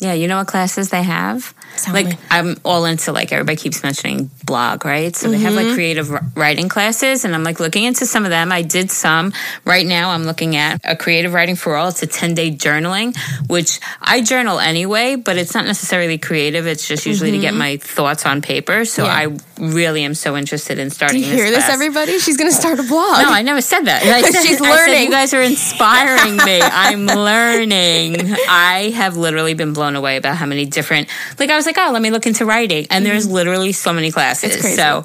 Yeah, 0.00 0.14
you 0.14 0.28
know 0.28 0.38
what 0.38 0.46
classes 0.46 0.88
they 0.88 1.02
have? 1.02 1.54
Like. 1.92 2.18
I'm 2.30 2.56
all 2.64 2.84
into 2.84 3.10
like 3.12 3.32
everybody 3.32 3.56
keeps 3.56 3.82
mentioning 3.82 4.30
blog, 4.44 4.84
right? 4.84 5.14
So 5.16 5.30
they 5.30 5.38
have 5.38 5.50
Mm-hmm. 5.54 5.66
like 5.66 5.74
creative 5.74 6.10
writing 6.36 6.68
classes 6.68 7.24
and 7.24 7.34
I'm 7.34 7.42
like 7.42 7.58
looking 7.58 7.84
into 7.84 8.06
some 8.06 8.24
of 8.24 8.30
them. 8.30 8.52
I 8.52 8.62
did 8.62 8.90
some. 8.90 9.32
Right 9.64 9.86
now 9.86 10.10
I'm 10.10 10.24
looking 10.24 10.56
at 10.56 10.80
a 10.84 10.94
creative 10.94 11.32
writing 11.32 11.56
for 11.56 11.76
all. 11.76 11.88
It's 11.88 12.02
a 12.02 12.06
10-day 12.06 12.52
journaling, 12.52 13.16
which 13.48 13.80
I 14.00 14.20
journal 14.22 14.60
anyway, 14.60 15.16
but 15.16 15.36
it's 15.36 15.54
not 15.54 15.64
necessarily 15.64 16.18
creative. 16.18 16.66
It's 16.66 16.86
just 16.86 17.06
usually 17.06 17.32
to 17.32 17.38
get 17.38 17.54
my 17.54 17.78
thoughts 17.78 18.24
on 18.26 18.42
paper. 18.42 18.84
So 18.84 19.04
Mm-hmm. 19.04 19.30
Yeah. 19.32 19.36
I 19.60 19.72
really 19.74 20.04
am 20.04 20.14
so 20.14 20.36
interested 20.36 20.78
in 20.78 20.88
Do 20.88 20.94
starting 20.94 21.18
you 21.20 21.24
hear 21.26 21.50
this, 21.50 21.64
class. 21.64 21.70
everybody? 21.74 22.18
She's 22.18 22.36
going 22.36 22.50
to 22.50 22.56
start 22.56 22.78
a 22.78 22.82
blog. 22.82 23.22
No, 23.22 23.30
I 23.30 23.42
never 23.42 23.60
said 23.60 23.80
that. 23.82 24.02
Said, 24.30 24.42
She's 24.42 24.60
I 24.60 24.64
said 24.64 24.86
learning. 24.86 25.04
you 25.04 25.10
guys 25.10 25.34
are 25.34 25.42
inspiring 25.42 26.36
me. 26.36 26.60
I'm 26.62 27.06
learning. 27.06 28.16
I 28.48 28.92
have 28.94 29.16
literally 29.16 29.54
been 29.54 29.72
blown 29.72 29.96
away 29.96 30.16
about 30.16 30.36
how 30.36 30.46
many 30.46 30.64
different. 30.66 31.08
Like 31.38 31.50
I 31.50 31.56
was 31.60 31.66
like, 31.66 31.78
oh, 31.78 31.90
let 31.92 32.02
me 32.02 32.10
look 32.10 32.26
into 32.26 32.44
writing, 32.44 32.86
and 32.90 33.04
there's 33.04 33.26
mm-hmm. 33.26 33.34
literally 33.34 33.72
so 33.72 33.92
many 33.92 34.10
classes. 34.10 34.74
So. 34.76 35.04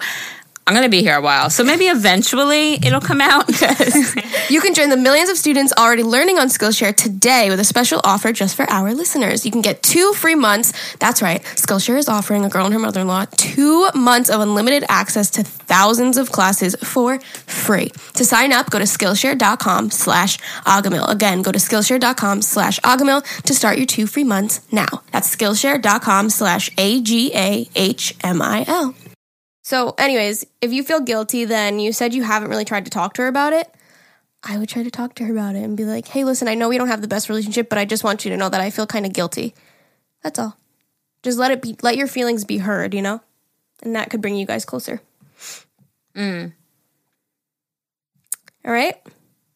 I'm 0.67 0.73
gonna 0.73 0.89
be 0.89 1.01
here 1.01 1.15
a 1.15 1.21
while, 1.21 1.49
so 1.51 1.63
maybe 1.63 1.85
eventually 1.85 2.73
it'll 2.73 3.01
come 3.01 3.21
out. 3.21 3.49
You 4.47 4.61
can 4.61 4.75
join 4.75 4.89
the 4.89 4.97
millions 4.97 5.29
of 5.31 5.37
students 5.37 5.73
already 5.75 6.03
learning 6.03 6.37
on 6.37 6.49
Skillshare 6.49 6.95
today 6.95 7.49
with 7.49 7.59
a 7.59 7.63
special 7.63 7.99
offer 8.03 8.31
just 8.31 8.55
for 8.55 8.69
our 8.69 8.93
listeners. 8.93 9.43
You 9.43 9.51
can 9.51 9.61
get 9.61 9.81
two 9.81 10.13
free 10.13 10.35
months. 10.35 10.71
That's 10.97 11.23
right. 11.23 11.41
Skillshare 11.41 11.97
is 11.97 12.07
offering 12.07 12.45
a 12.45 12.49
girl 12.49 12.65
and 12.65 12.73
her 12.73 12.79
mother-in-law 12.79 13.25
two 13.37 13.89
months 13.95 14.29
of 14.29 14.41
unlimited 14.41 14.83
access 14.87 15.31
to 15.31 15.43
thousands 15.43 16.17
of 16.17 16.31
classes 16.31 16.75
for 16.83 17.19
free. 17.19 17.89
To 18.13 18.23
sign 18.23 18.53
up, 18.53 18.69
go 18.69 18.77
to 18.77 18.85
Skillshare.com 18.85 19.89
slash 19.89 20.37
Agamil. 20.65 21.09
Again, 21.09 21.41
go 21.41 21.51
to 21.51 21.57
Skillshare.com 21.57 22.43
slash 22.43 22.79
Agamil 22.81 23.23
to 23.43 23.53
start 23.55 23.77
your 23.77 23.87
two 23.87 24.05
free 24.05 24.23
months 24.23 24.61
now. 24.71 25.01
That's 25.11 25.35
Skillshare.com 25.35 26.29
slash 26.29 26.69
A-G-A-H-M-I-L. 26.77 27.65
So, 29.65 29.95
anyways, 29.97 30.45
if 30.61 30.71
you 30.71 30.83
feel 30.83 30.99
guilty, 30.99 31.43
then 31.43 31.79
you 31.79 31.91
said 31.91 32.13
you 32.13 32.21
haven't 32.21 32.49
really 32.49 32.65
tried 32.65 32.85
to 32.85 32.91
talk 32.91 33.15
to 33.15 33.23
her 33.23 33.27
about 33.27 33.51
it. 33.51 33.67
I 34.43 34.59
would 34.59 34.69
try 34.69 34.83
to 34.83 34.91
talk 34.91 35.15
to 35.15 35.25
her 35.25 35.31
about 35.31 35.55
it 35.55 35.63
and 35.63 35.75
be 35.75 35.85
like, 35.85 36.07
hey, 36.07 36.23
listen, 36.23 36.47
I 36.47 36.53
know 36.53 36.69
we 36.69 36.77
don't 36.77 36.89
have 36.89 37.01
the 37.01 37.07
best 37.07 37.29
relationship, 37.29 37.67
but 37.67 37.79
I 37.79 37.85
just 37.85 38.03
want 38.03 38.25
you 38.25 38.29
to 38.29 38.37
know 38.37 38.47
that 38.47 38.61
I 38.61 38.69
feel 38.69 38.85
kind 38.85 39.07
of 39.07 39.13
guilty. 39.13 39.55
That's 40.21 40.37
all. 40.37 40.55
Just 41.23 41.39
let 41.39 41.49
it 41.49 41.63
be, 41.63 41.75
let 41.81 41.97
your 41.97 42.05
feelings 42.05 42.45
be 42.45 42.59
heard, 42.59 42.93
you 42.93 43.01
know? 43.01 43.21
And 43.81 43.95
that 43.95 44.11
could 44.11 44.21
bring 44.21 44.35
you 44.35 44.45
guys 44.45 44.65
closer. 44.65 45.01
Mm. 46.13 46.53
All 48.65 48.71
right, 48.71 49.01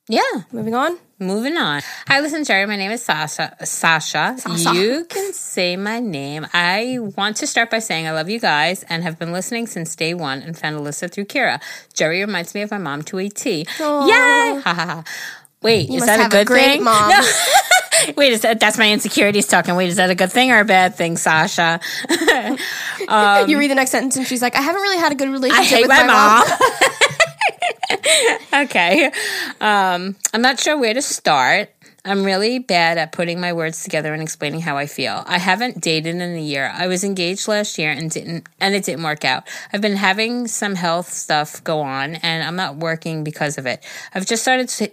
yeah, 0.08 0.42
moving 0.52 0.74
on. 0.74 0.98
Moving 1.22 1.58
on. 1.58 1.82
Hi, 2.08 2.22
listen, 2.22 2.46
Geri. 2.46 2.66
My 2.66 2.78
name 2.78 2.92
is 2.92 3.04
Sasha. 3.04 3.54
Sasha. 3.66 4.36
Sasha. 4.38 4.74
You 4.74 5.04
can 5.04 5.34
say 5.34 5.76
my 5.76 6.00
name. 6.00 6.48
I 6.54 6.98
want 7.18 7.36
to 7.38 7.48
start 7.48 7.70
by 7.70 7.80
saying 7.80 8.08
I 8.08 8.12
love 8.12 8.30
you 8.30 8.40
guys 8.40 8.84
and 8.84 9.04
have 9.04 9.20
been 9.20 9.34
listening 9.34 9.68
since 9.68 9.98
day 9.98 10.14
one 10.14 10.42
and 10.42 10.58
found 10.58 10.78
Alyssa 10.78 11.12
through 11.12 11.26
Kira. 11.26 11.62
Geri 11.94 12.22
reminds 12.22 12.56
me 12.56 12.62
of 12.62 12.72
my 12.72 12.78
mom 12.78 13.02
to 13.04 13.20
a 13.20 13.28
T. 13.28 13.60
Yay! 13.60 13.66
Ha 13.80 14.62
ha 14.64 14.74
ha. 14.74 15.04
Wait, 15.62 15.90
You 15.90 15.98
is 15.98 16.06
that 16.06 16.22
a 16.22 16.28
a 16.28 16.30
good 16.30 16.48
great 16.48 16.66
thing? 16.76 16.84
mom. 16.86 17.10
No. 17.10 17.22
Wait, 18.16 18.32
is 18.32 18.42
that 18.44 18.62
that's 18.62 18.78
my 18.78 18.90
insecurities 18.90 19.46
talking? 19.46 19.76
Wait, 19.76 19.90
is 19.90 19.98
that 19.98 20.10
a 20.10 20.16
good 20.16 20.32
thing 20.32 20.52
or 20.52 20.60
a 20.62 20.66
bad 20.66 20.96
thing, 20.96 21.18
Sasha? 21.18 21.82
you 22.10 23.60
read 23.60 23.70
the 23.70 23.76
next 23.76 23.92
sentence 23.92 24.16
and 24.16 24.26
she's 24.26 24.42
like, 24.42 24.56
I 24.56 24.62
haven't 24.62 24.82
really 24.82 25.00
had 25.00 25.12
a 25.12 25.16
good 25.16 25.28
relationship 25.28 25.60
Um, 25.60 25.66
I 25.66 25.78
hate 25.80 25.82
with 25.82 25.90
my, 25.90 26.08
my, 26.08 26.46
mom. 26.48 27.09
okay. 28.54 29.12
Um, 29.60 30.16
I'm 30.34 30.42
not 30.42 30.60
sure 30.60 30.78
where 30.78 30.94
to 30.94 31.02
start. 31.02 31.70
I'm 32.06 32.24
really 32.24 32.60
bad 32.60 32.98
at 32.98 33.12
putting 33.12 33.42
my 33.42 33.54
words 33.54 33.84
together 33.84 34.14
and 34.14 34.22
explaining 34.22 34.62
how 34.62 34.78
I 34.78 34.86
feel. 34.86 35.24
I 35.28 35.38
haven't 35.38 35.82
dated 35.82 36.16
in 36.16 36.22
a 36.22 36.42
year. 36.42 36.72
I 36.74 36.88
was 36.88 37.04
engaged 37.04 37.48
last 37.48 37.78
year 37.78 37.92
and 37.92 38.10
didn't 38.10 38.48
and 38.60 38.74
it 38.74 38.86
didn't 38.86 39.04
work 39.04 39.26
out. 39.26 39.48
I've 39.74 39.82
been 39.82 39.98
having 39.98 40.48
some 40.48 40.76
health 40.76 41.12
stuff 41.12 41.64
go 41.64 41.82
on 41.82 42.16
and 42.16 42.44
I'm 42.44 42.56
not 42.56 42.78
working 42.78 43.24
because 43.24 43.58
of 43.58 43.66
it. 43.66 43.84
I've 44.16 44.26
just 44.26 44.42
started 44.42 44.70
to 44.70 44.92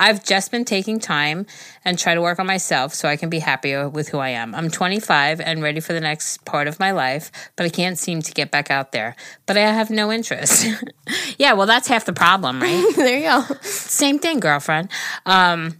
I've 0.00 0.24
just 0.24 0.50
been 0.50 0.64
taking 0.64 0.98
time 0.98 1.46
and 1.84 1.98
try 1.98 2.14
to 2.14 2.22
work 2.22 2.38
on 2.38 2.46
myself 2.46 2.94
so 2.94 3.06
I 3.06 3.16
can 3.16 3.28
be 3.28 3.38
happier 3.38 3.86
with 3.86 4.08
who 4.08 4.18
I 4.18 4.30
am. 4.30 4.54
I'm 4.54 4.70
25 4.70 5.42
and 5.42 5.62
ready 5.62 5.80
for 5.80 5.92
the 5.92 6.00
next 6.00 6.42
part 6.46 6.68
of 6.68 6.80
my 6.80 6.92
life, 6.92 7.30
but 7.54 7.66
I 7.66 7.68
can't 7.68 7.98
seem 7.98 8.22
to 8.22 8.32
get 8.32 8.50
back 8.50 8.70
out 8.70 8.92
there. 8.92 9.14
But 9.44 9.58
I 9.58 9.60
have 9.60 9.90
no 9.90 10.10
interest. 10.10 10.66
yeah, 11.38 11.52
well, 11.52 11.66
that's 11.66 11.86
half 11.86 12.06
the 12.06 12.14
problem, 12.14 12.62
right? 12.62 12.92
there 12.96 13.18
you 13.18 13.24
go. 13.24 13.54
Same 13.60 14.18
thing, 14.18 14.40
girlfriend. 14.40 14.90
Um, 15.26 15.78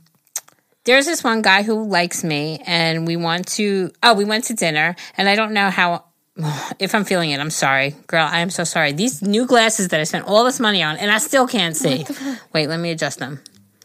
there's 0.84 1.06
this 1.06 1.24
one 1.24 1.40
guy 1.40 1.62
who 1.62 1.82
likes 1.84 2.22
me, 2.22 2.62
and 2.66 3.06
we 3.06 3.16
want 3.16 3.48
to. 3.48 3.90
Oh, 4.02 4.12
we 4.12 4.26
went 4.26 4.44
to 4.44 4.54
dinner, 4.54 4.96
and 5.16 5.28
I 5.28 5.34
don't 5.34 5.52
know 5.52 5.70
how. 5.70 6.04
If 6.78 6.94
I'm 6.94 7.04
feeling 7.04 7.30
it, 7.30 7.40
I'm 7.40 7.50
sorry, 7.50 7.94
girl. 8.06 8.26
I 8.26 8.40
am 8.40 8.50
so 8.50 8.64
sorry. 8.64 8.92
These 8.92 9.20
new 9.20 9.46
glasses 9.46 9.88
that 9.88 10.00
I 10.00 10.04
spent 10.04 10.26
all 10.26 10.44
this 10.44 10.58
money 10.60 10.82
on, 10.82 10.96
and 10.96 11.10
I 11.10 11.18
still 11.18 11.46
can't 11.46 11.76
see. 11.76 12.06
Wait, 12.54 12.68
let 12.68 12.80
me 12.80 12.90
adjust 12.90 13.18
them. 13.18 13.40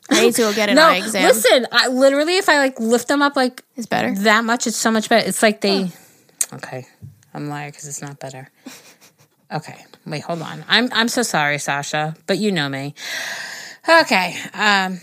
I 0.09 0.21
need 0.21 0.35
to 0.35 0.41
go 0.43 0.53
get 0.55 0.69
an 0.69 0.75
No, 0.75 0.87
eye 0.87 0.97
exam. 0.97 1.23
listen. 1.23 1.67
I 1.71 1.87
literally, 1.87 2.37
if 2.37 2.47
I 2.49 2.57
like 2.59 2.79
lift 2.79 3.07
them 3.07 3.21
up 3.21 3.35
like 3.35 3.63
It's 3.75 3.87
better. 3.87 4.13
that 4.15 4.43
much, 4.45 4.67
it's 4.67 4.77
so 4.77 4.91
much 4.91 5.09
better. 5.09 5.27
It's 5.27 5.41
like 5.43 5.61
they. 5.61 5.91
Okay, 6.53 6.85
I'm 7.33 7.49
lying 7.49 7.71
because 7.71 7.87
it's 7.87 8.01
not 8.01 8.19
better. 8.19 8.49
Okay, 9.53 9.75
wait, 10.07 10.23
hold 10.23 10.41
on. 10.41 10.65
I'm 10.67 10.89
I'm 10.91 11.07
so 11.07 11.21
sorry, 11.21 11.59
Sasha, 11.59 12.15
but 12.25 12.39
you 12.39 12.51
know 12.51 12.67
me. 12.67 12.95
Okay, 13.87 14.35
um, 14.55 14.99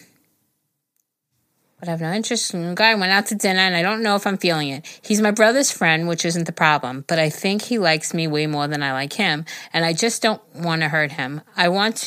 but 1.79 1.87
I 1.89 1.93
have 1.93 2.01
no 2.01 2.13
interest 2.13 2.53
in 2.53 2.75
guy. 2.75 2.93
Went 2.97 3.13
out 3.13 3.27
to 3.27 3.37
dinner, 3.37 3.61
and 3.61 3.77
I 3.77 3.83
don't 3.83 4.03
know 4.03 4.17
if 4.17 4.27
I'm 4.27 4.37
feeling 4.37 4.69
it. 4.71 4.85
He's 5.01 5.21
my 5.21 5.31
brother's 5.31 5.71
friend, 5.71 6.09
which 6.09 6.25
isn't 6.25 6.45
the 6.47 6.53
problem, 6.53 7.05
but 7.07 7.21
I 7.21 7.31
think 7.31 7.63
he 7.63 7.79
likes 7.79 8.13
me 8.13 8.27
way 8.27 8.49
more 8.49 8.67
than 8.67 8.83
I 8.83 8.93
like 8.93 9.13
him, 9.13 9.45
and 9.73 9.85
I 9.85 9.93
just 9.93 10.23
don't 10.23 10.43
want 10.57 10.83
to 10.83 10.89
hurt 10.89 11.13
him. 11.13 11.41
I 11.57 11.69
want. 11.69 11.99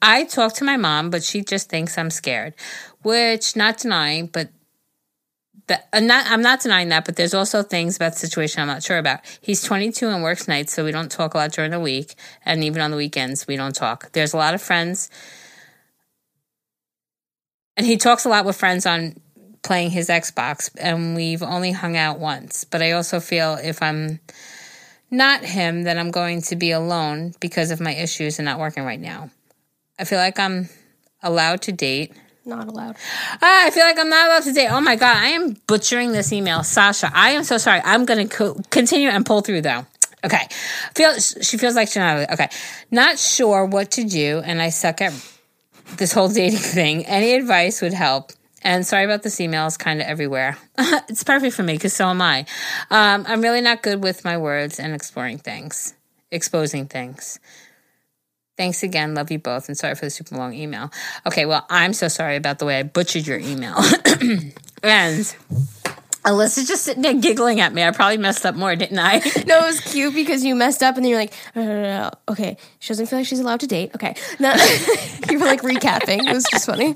I 0.00 0.24
talk 0.24 0.54
to 0.54 0.64
my 0.64 0.76
mom, 0.76 1.10
but 1.10 1.22
she 1.22 1.42
just 1.42 1.68
thinks 1.68 1.98
I'm 1.98 2.10
scared, 2.10 2.54
which 3.02 3.56
not 3.56 3.78
denying, 3.78 4.26
but 4.26 4.50
that 5.66 5.88
I'm 5.92 6.04
uh, 6.04 6.06
not 6.06 6.30
I'm 6.30 6.42
not 6.42 6.60
denying 6.60 6.88
that, 6.88 7.04
but 7.04 7.16
there's 7.16 7.34
also 7.34 7.62
things 7.62 7.96
about 7.96 8.12
the 8.12 8.18
situation 8.18 8.60
I'm 8.60 8.68
not 8.68 8.82
sure 8.82 8.98
about. 8.98 9.20
He's 9.40 9.62
22 9.62 10.08
and 10.08 10.22
works 10.22 10.48
nights, 10.48 10.72
so 10.72 10.84
we 10.84 10.92
don't 10.92 11.10
talk 11.10 11.34
a 11.34 11.38
lot 11.38 11.52
during 11.52 11.70
the 11.70 11.80
week, 11.80 12.14
and 12.44 12.64
even 12.64 12.82
on 12.82 12.90
the 12.90 12.96
weekends 12.96 13.46
we 13.46 13.56
don't 13.56 13.74
talk. 13.74 14.10
There's 14.12 14.32
a 14.32 14.36
lot 14.36 14.54
of 14.54 14.62
friends, 14.62 15.10
and 17.76 17.86
he 17.86 17.96
talks 17.96 18.24
a 18.24 18.28
lot 18.28 18.44
with 18.44 18.56
friends 18.56 18.86
on 18.86 19.14
playing 19.62 19.90
his 19.90 20.08
Xbox, 20.08 20.70
and 20.78 21.14
we've 21.14 21.42
only 21.42 21.72
hung 21.72 21.96
out 21.96 22.18
once. 22.18 22.64
But 22.64 22.82
I 22.82 22.92
also 22.92 23.20
feel 23.20 23.54
if 23.54 23.82
I'm 23.82 24.18
not 25.10 25.44
him, 25.44 25.84
then 25.84 25.98
I'm 25.98 26.10
going 26.10 26.42
to 26.42 26.56
be 26.56 26.72
alone 26.72 27.34
because 27.38 27.70
of 27.70 27.80
my 27.80 27.94
issues 27.94 28.38
and 28.38 28.46
not 28.46 28.58
working 28.58 28.84
right 28.84 29.00
now. 29.00 29.30
I 29.98 30.04
feel 30.04 30.18
like 30.18 30.38
I'm 30.38 30.68
allowed 31.22 31.62
to 31.62 31.72
date. 31.72 32.12
Not 32.44 32.66
allowed. 32.68 32.96
Ah, 33.40 33.66
I 33.66 33.70
feel 33.70 33.84
like 33.84 33.98
I'm 33.98 34.08
not 34.08 34.26
allowed 34.26 34.42
to 34.44 34.52
date. 34.52 34.68
Oh 34.68 34.80
my 34.80 34.96
god, 34.96 35.16
I 35.16 35.28
am 35.28 35.56
butchering 35.66 36.12
this 36.12 36.32
email, 36.32 36.64
Sasha. 36.64 37.10
I 37.14 37.30
am 37.30 37.44
so 37.44 37.56
sorry. 37.56 37.80
I'm 37.84 38.04
going 38.04 38.28
to 38.28 38.36
co- 38.36 38.60
continue 38.70 39.08
and 39.08 39.24
pull 39.24 39.42
through 39.42 39.62
though. 39.62 39.86
Okay. 40.24 40.48
Feels 40.94 41.36
she 41.42 41.56
feels 41.56 41.74
like 41.76 41.88
she's 41.88 41.96
not 41.96 42.30
okay. 42.32 42.48
Not 42.90 43.18
sure 43.18 43.64
what 43.64 43.92
to 43.92 44.04
do, 44.04 44.42
and 44.44 44.60
I 44.60 44.70
suck 44.70 45.00
at 45.00 45.12
this 45.98 46.12
whole 46.12 46.28
dating 46.28 46.58
thing. 46.78 47.06
Any 47.06 47.34
advice 47.34 47.80
would 47.82 47.92
help. 47.94 48.32
And 48.64 48.86
sorry 48.86 49.04
about 49.04 49.22
this 49.24 49.40
email. 49.40 49.66
It's 49.66 49.76
kind 49.76 50.00
of 50.00 50.06
everywhere. 50.06 50.56
it's 50.78 51.24
perfect 51.24 51.54
for 51.56 51.64
me 51.64 51.74
because 51.74 51.92
so 51.92 52.06
am 52.06 52.22
I. 52.22 52.46
Um, 52.90 53.24
I'm 53.26 53.40
really 53.40 53.60
not 53.60 53.82
good 53.82 54.02
with 54.02 54.24
my 54.24 54.36
words 54.38 54.78
and 54.78 54.94
exploring 54.94 55.38
things, 55.38 55.94
exposing 56.30 56.86
things. 56.86 57.40
Thanks 58.56 58.82
again. 58.82 59.14
Love 59.14 59.30
you 59.30 59.38
both. 59.38 59.68
And 59.68 59.76
sorry 59.76 59.94
for 59.94 60.04
the 60.04 60.10
super 60.10 60.36
long 60.36 60.52
email. 60.54 60.90
Okay, 61.26 61.46
well, 61.46 61.66
I'm 61.70 61.92
so 61.92 62.08
sorry 62.08 62.36
about 62.36 62.58
the 62.58 62.66
way 62.66 62.78
I 62.78 62.82
butchered 62.82 63.26
your 63.26 63.38
email. 63.38 63.76
and 64.82 65.34
Alyssa's 66.24 66.68
just 66.68 66.84
sitting 66.84 67.02
there 67.02 67.14
giggling 67.14 67.60
at 67.60 67.72
me. 67.72 67.82
I 67.82 67.90
probably 67.90 68.18
messed 68.18 68.46
up 68.46 68.54
more, 68.54 68.76
didn't 68.76 68.98
I? 68.98 69.20
No, 69.46 69.58
it 69.58 69.66
was 69.66 69.80
cute 69.80 70.14
because 70.14 70.44
you 70.44 70.54
messed 70.54 70.82
up 70.82 70.96
and 70.96 71.04
then 71.04 71.10
you're 71.10 71.18
like, 71.18 71.32
no, 71.54 71.64
no, 71.64 71.82
no, 71.82 72.10
okay, 72.28 72.56
she 72.78 72.88
doesn't 72.88 73.06
feel 73.06 73.18
like 73.18 73.26
she's 73.26 73.40
allowed 73.40 73.60
to 73.60 73.66
date. 73.66 73.90
Okay. 73.94 74.14
No, 74.38 74.52
you 75.30 75.38
were 75.38 75.46
like 75.46 75.62
recapping. 75.62 76.26
It 76.26 76.32
was 76.32 76.44
just 76.50 76.66
funny. 76.66 76.94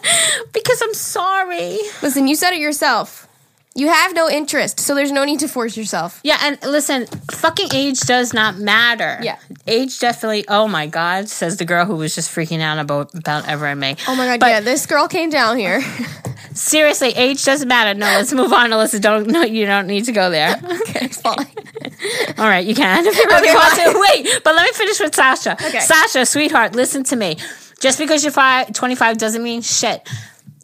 because 0.52 0.82
I'm 0.82 0.94
sorry. 0.94 1.78
Listen, 2.02 2.28
you 2.28 2.36
said 2.36 2.52
it 2.52 2.60
yourself. 2.60 3.27
You 3.78 3.86
have 3.88 4.12
no 4.12 4.28
interest, 4.28 4.80
so 4.80 4.96
there's 4.96 5.12
no 5.12 5.24
need 5.24 5.38
to 5.38 5.46
force 5.46 5.76
yourself. 5.76 6.18
Yeah, 6.24 6.36
and 6.42 6.58
listen, 6.64 7.06
fucking 7.30 7.68
age 7.72 8.00
does 8.00 8.34
not 8.34 8.58
matter. 8.58 9.20
Yeah. 9.22 9.38
Age 9.68 10.00
definitely, 10.00 10.44
oh 10.48 10.66
my 10.66 10.88
God, 10.88 11.28
says 11.28 11.58
the 11.58 11.64
girl 11.64 11.84
who 11.84 11.94
was 11.94 12.12
just 12.12 12.28
freaking 12.34 12.60
out 12.60 12.80
about, 12.80 13.14
about 13.14 13.46
Ever 13.48 13.66
and 13.66 13.78
May. 13.78 13.94
Oh 14.08 14.16
my 14.16 14.26
god, 14.26 14.40
But- 14.40 14.48
yeah, 14.48 14.60
this 14.60 14.84
girl 14.86 15.06
came 15.06 15.30
down 15.30 15.58
here. 15.58 15.80
Seriously, 16.54 17.10
age 17.10 17.44
doesn't 17.44 17.68
matter. 17.68 17.96
No, 17.96 18.06
let's 18.06 18.32
move 18.32 18.52
on, 18.52 18.70
Alyssa. 18.70 19.00
Don't, 19.00 19.28
no, 19.28 19.42
you 19.44 19.64
don't 19.64 19.86
need 19.86 20.06
to 20.06 20.12
go 20.12 20.28
there. 20.28 20.56
okay, 20.80 21.06
fine. 21.06 21.36
All 22.38 22.48
right, 22.48 22.66
you 22.66 22.74
can 22.74 23.06
if 23.06 23.16
you 23.16 23.24
really 23.26 23.48
Okay, 23.48 23.54
want 23.54 23.74
to. 23.76 24.06
Wait, 24.24 24.40
but 24.42 24.56
let 24.56 24.64
me 24.64 24.72
finish 24.72 24.98
with 24.98 25.14
Sasha. 25.14 25.52
Okay. 25.52 25.78
Sasha, 25.78 26.26
sweetheart, 26.26 26.74
listen 26.74 27.04
to 27.04 27.14
me. 27.16 27.36
Just 27.78 28.00
because 28.00 28.24
you're 28.24 28.32
five, 28.32 28.72
25 28.72 29.18
doesn't 29.18 29.42
mean 29.42 29.62
shit. 29.62 30.02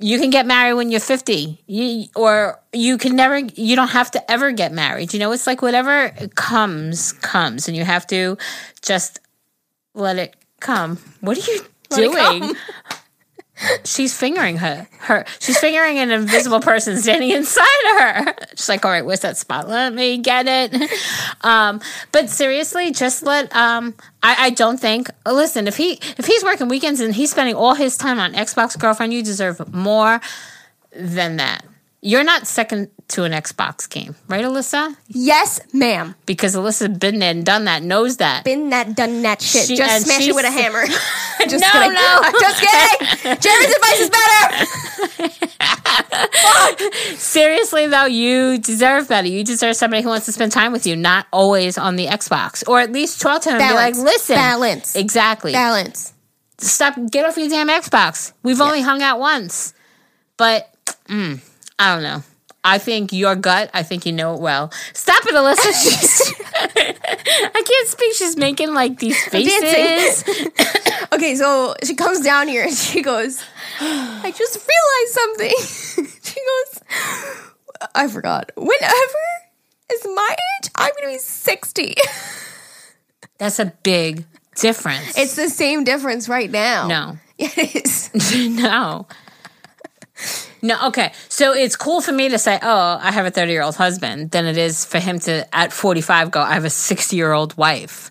You 0.00 0.18
can 0.18 0.30
get 0.30 0.46
married 0.46 0.74
when 0.74 0.90
you're 0.90 1.00
50. 1.00 1.62
You, 1.66 2.06
or 2.16 2.60
you 2.72 2.98
can 2.98 3.16
never, 3.16 3.38
you 3.38 3.76
don't 3.76 3.88
have 3.88 4.10
to 4.12 4.30
ever 4.30 4.52
get 4.52 4.72
married. 4.72 5.12
You 5.12 5.20
know, 5.20 5.32
it's 5.32 5.46
like 5.46 5.62
whatever 5.62 6.10
comes, 6.34 7.12
comes. 7.12 7.68
And 7.68 7.76
you 7.76 7.84
have 7.84 8.06
to 8.08 8.36
just 8.82 9.20
let 9.94 10.16
it 10.18 10.36
come. 10.60 10.98
What 11.20 11.38
are 11.38 11.52
you 11.52 11.60
Let 11.90 12.40
doing? 12.40 12.56
She's 13.84 14.16
fingering 14.16 14.56
her. 14.56 14.88
Her. 14.98 15.24
She's 15.38 15.58
fingering 15.58 15.98
an 15.98 16.10
invisible 16.10 16.60
person 16.60 16.96
standing 16.98 17.30
inside 17.30 17.62
of 17.92 18.00
her. 18.00 18.34
She's 18.56 18.68
like, 18.68 18.84
all 18.84 18.90
right, 18.90 19.06
where's 19.06 19.20
that 19.20 19.36
spot? 19.36 19.68
Let 19.68 19.94
me 19.94 20.18
get 20.18 20.46
it. 20.48 20.90
Um, 21.42 21.80
but 22.10 22.30
seriously, 22.30 22.90
just 22.90 23.22
let. 23.22 23.54
Um, 23.54 23.94
I, 24.22 24.46
I 24.46 24.50
don't 24.50 24.78
think. 24.78 25.08
Listen, 25.26 25.66
if 25.66 25.76
he 25.76 25.92
if 26.16 26.26
he's 26.26 26.42
working 26.42 26.68
weekends 26.68 27.00
and 27.00 27.14
he's 27.14 27.30
spending 27.30 27.54
all 27.54 27.74
his 27.74 27.96
time 27.96 28.18
on 28.18 28.32
Xbox, 28.32 28.78
girlfriend, 28.78 29.12
you 29.12 29.22
deserve 29.22 29.72
more 29.72 30.20
than 30.92 31.36
that. 31.36 31.64
You're 32.00 32.24
not 32.24 32.46
second 32.46 32.90
to 33.08 33.24
an 33.24 33.32
Xbox 33.32 33.88
game, 33.88 34.14
right, 34.28 34.44
Alyssa? 34.44 34.96
Yes, 35.08 35.60
ma'am. 35.72 36.14
Because 36.26 36.56
Alyssa's 36.56 36.96
been 36.98 37.18
there 37.18 37.30
and 37.30 37.44
done 37.44 37.64
that, 37.66 37.82
knows 37.82 38.16
that. 38.16 38.44
Been 38.44 38.70
that, 38.70 38.96
done 38.96 39.22
that 39.22 39.42
shit. 39.42 39.66
She- 39.66 39.76
just 39.76 40.06
smash 40.06 40.26
it 40.26 40.34
with 40.34 40.44
a 40.46 40.50
hammer. 40.50 40.84
just 41.48 41.60
No, 41.60 41.70
kidding. 41.72 41.92
no. 41.94 42.20
I'm 42.22 42.32
just 42.40 42.60
kidding. 42.60 43.36
Jeremy's 43.40 43.74
advice 43.74 44.00
is 44.00 44.10
better. 44.10 44.66
Seriously 47.16 47.86
though, 47.86 48.06
you 48.06 48.58
deserve 48.58 49.08
better. 49.08 49.28
You 49.28 49.44
deserve 49.44 49.76
somebody 49.76 50.02
who 50.02 50.08
wants 50.08 50.26
to 50.26 50.32
spend 50.32 50.52
time 50.52 50.72
with 50.72 50.86
you, 50.86 50.96
not 50.96 51.26
always 51.32 51.76
on 51.78 51.96
the 51.96 52.06
Xbox. 52.06 52.66
Or 52.68 52.80
at 52.80 52.92
least 52.92 53.20
talk 53.20 53.42
to 53.42 53.50
him 53.50 53.58
Balance. 53.58 53.96
and 53.98 54.04
be 54.04 54.04
like, 54.04 54.12
listen. 54.14 54.36
Balance. 54.36 54.96
Exactly. 54.96 55.52
Balance. 55.52 56.12
Stop 56.58 56.94
get 57.10 57.26
off 57.26 57.36
your 57.36 57.48
damn 57.48 57.68
Xbox. 57.68 58.32
We've 58.42 58.60
only 58.60 58.80
hung 58.80 59.02
out 59.02 59.18
once. 59.20 59.74
But 60.36 60.72
mm, 61.08 61.40
I 61.78 61.94
don't 61.94 62.02
know. 62.02 62.22
I 62.64 62.78
think 62.78 63.12
your 63.12 63.36
gut, 63.36 63.70
I 63.74 63.82
think 63.82 64.06
you 64.06 64.12
know 64.12 64.34
it 64.34 64.40
well. 64.40 64.72
Stop 64.94 65.22
it, 65.26 65.34
Alyssa. 65.34 66.32
I 67.54 67.62
can't 67.62 67.88
speak. 67.88 68.14
She's 68.14 68.36
making 68.36 68.72
like 68.72 68.98
these 68.98 69.22
faces. 69.28 70.24
Okay, 71.12 71.36
so 71.36 71.74
she 71.84 71.94
comes 71.94 72.20
down 72.20 72.48
here 72.48 72.64
and 72.64 72.72
she 72.74 73.02
goes, 73.02 73.44
I 73.80 74.32
just 74.36 74.66
realized 74.66 75.12
something. 75.12 76.14
she 76.22 76.40
goes, 76.40 77.88
I 77.94 78.08
forgot. 78.08 78.50
Whenever 78.56 79.18
is 79.92 80.06
my 80.14 80.28
age, 80.32 80.70
I'm 80.76 80.90
going 80.92 81.12
to 81.12 81.16
be 81.16 81.18
60. 81.18 81.94
That's 83.38 83.58
a 83.58 83.66
big 83.82 84.24
difference. 84.56 85.18
It's 85.18 85.36
the 85.36 85.50
same 85.50 85.84
difference 85.84 86.28
right 86.28 86.50
now. 86.50 86.88
no. 86.88 87.18
It 87.36 87.74
is. 87.74 88.10
no. 88.48 89.08
No, 90.64 90.78
okay. 90.86 91.12
So 91.28 91.52
it's 91.52 91.76
cool 91.76 92.00
for 92.00 92.10
me 92.10 92.30
to 92.30 92.38
say, 92.38 92.58
oh, 92.62 92.98
I 92.98 93.12
have 93.12 93.26
a 93.26 93.30
30 93.30 93.52
year 93.52 93.60
old 93.60 93.76
husband, 93.76 94.30
than 94.30 94.46
it 94.46 94.56
is 94.56 94.86
for 94.86 94.98
him 94.98 95.18
to, 95.20 95.46
at 95.54 95.74
45, 95.74 96.30
go, 96.30 96.40
I 96.40 96.54
have 96.54 96.64
a 96.64 96.70
60 96.70 97.14
year 97.14 97.32
old 97.32 97.54
wife. 97.58 98.10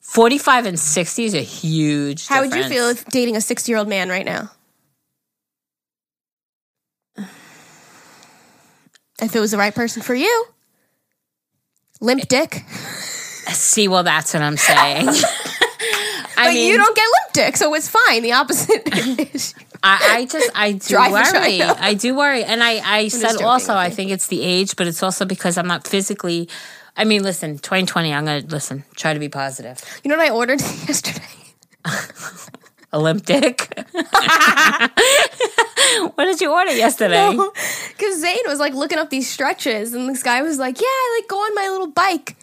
45 0.00 0.66
and 0.66 0.78
60 0.78 1.24
is 1.24 1.32
a 1.34 1.40
huge 1.40 2.28
How 2.28 2.42
would 2.42 2.54
you 2.54 2.64
feel 2.64 2.88
if 2.90 3.06
dating 3.06 3.36
a 3.36 3.40
60 3.40 3.72
year 3.72 3.78
old 3.78 3.88
man 3.88 4.10
right 4.10 4.26
now? 4.26 4.50
If 9.22 9.34
it 9.34 9.40
was 9.40 9.52
the 9.52 9.56
right 9.58 9.74
person 9.74 10.02
for 10.02 10.14
you. 10.14 10.46
Limp 12.02 12.28
dick. 12.28 12.64
See, 13.48 13.88
well, 13.88 14.02
that's 14.02 14.34
what 14.34 14.42
I'm 14.42 14.58
saying. 14.58 15.08
I 16.36 16.48
But 16.48 16.54
mean, 16.54 16.70
you 16.70 16.76
don't 16.76 16.94
get 16.94 17.04
limp 17.04 17.32
dick, 17.32 17.56
so 17.56 17.72
it's 17.74 17.88
fine. 17.88 18.22
The 18.22 18.32
opposite 18.32 18.82
is 19.34 19.54
I, 19.86 20.16
I 20.16 20.24
just, 20.24 20.50
I 20.54 20.72
do 20.88 20.96
worry. 20.96 21.62
I 21.62 21.94
do 21.94 22.16
worry. 22.16 22.42
And 22.42 22.62
I, 22.64 22.80
I 23.00 23.08
said 23.08 23.32
joking, 23.32 23.46
also, 23.46 23.74
I 23.74 23.90
think 23.90 24.10
it's 24.10 24.28
the 24.28 24.40
age, 24.42 24.76
but 24.76 24.86
it's 24.86 25.02
also 25.02 25.24
because 25.26 25.58
I'm 25.58 25.66
not 25.66 25.86
physically. 25.86 26.48
I 26.96 27.04
mean, 27.04 27.22
listen, 27.22 27.58
2020, 27.58 28.12
I'm 28.14 28.24
going 28.24 28.42
to, 28.42 28.48
listen, 28.48 28.84
try 28.96 29.12
to 29.12 29.20
be 29.20 29.28
positive. 29.28 29.78
You 30.02 30.08
know 30.08 30.16
what 30.16 30.26
I 30.26 30.30
ordered 30.30 30.60
yesterday? 30.88 31.26
Olympic. 32.94 33.68
what 36.14 36.24
did 36.24 36.40
you 36.40 36.50
order 36.52 36.70
yesterday? 36.70 37.36
Because 37.88 38.20
Zane 38.20 38.38
was 38.46 38.60
like 38.60 38.72
looking 38.72 38.98
up 38.98 39.10
these 39.10 39.28
stretches, 39.28 39.92
and 39.92 40.08
this 40.08 40.22
guy 40.22 40.42
was 40.42 40.58
like, 40.58 40.80
"Yeah, 40.80 40.86
I 40.86 41.18
like 41.20 41.28
go 41.28 41.36
on 41.36 41.54
my 41.56 41.68
little 41.68 41.88
bike 41.88 42.36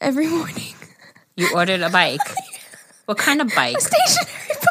every 0.00 0.26
morning, 0.26 0.74
You 1.36 1.48
ordered 1.54 1.82
a 1.82 1.88
bike. 1.88 2.20
What 3.06 3.16
kind 3.18 3.40
of 3.40 3.54
bike? 3.54 3.80
stationary 3.80 4.48
bike. 4.48 4.69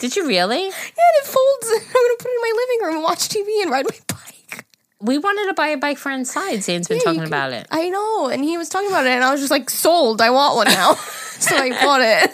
Did 0.00 0.14
you 0.16 0.26
really? 0.26 0.60
Yeah, 0.60 0.66
and 0.66 1.16
it 1.22 1.24
folds. 1.26 1.68
I'm 1.70 1.78
gonna 1.80 2.16
put 2.18 2.26
it 2.26 2.34
in 2.34 2.40
my 2.42 2.52
living 2.56 2.86
room 2.86 2.94
and 2.96 3.02
watch 3.04 3.28
TV 3.28 3.62
and 3.62 3.70
ride 3.70 3.86
my 3.90 3.98
bike." 4.08 4.66
We 5.00 5.18
wanted 5.18 5.46
to 5.48 5.54
buy 5.54 5.68
a 5.68 5.76
bike 5.76 5.98
for 5.98 6.10
inside. 6.10 6.62
Zane's 6.62 6.88
been 6.88 6.96
Yeah, 6.96 7.00
you 7.00 7.04
talking 7.04 7.20
can- 7.20 7.28
about 7.28 7.52
it. 7.52 7.66
I 7.70 7.88
know, 7.90 8.28
and 8.28 8.42
he 8.44 8.56
was 8.58 8.68
talking 8.68 8.88
about 8.88 9.06
it, 9.06 9.10
and 9.10 9.22
I 9.24 9.30
was 9.30 9.40
just 9.40 9.50
like, 9.50 9.68
"Sold! 9.70 10.20
I 10.20 10.30
want 10.30 10.56
one 10.56 10.68
now." 10.68 10.94
so 11.38 11.56
I 11.56 11.70
bought 11.70 12.00
it. 12.02 12.30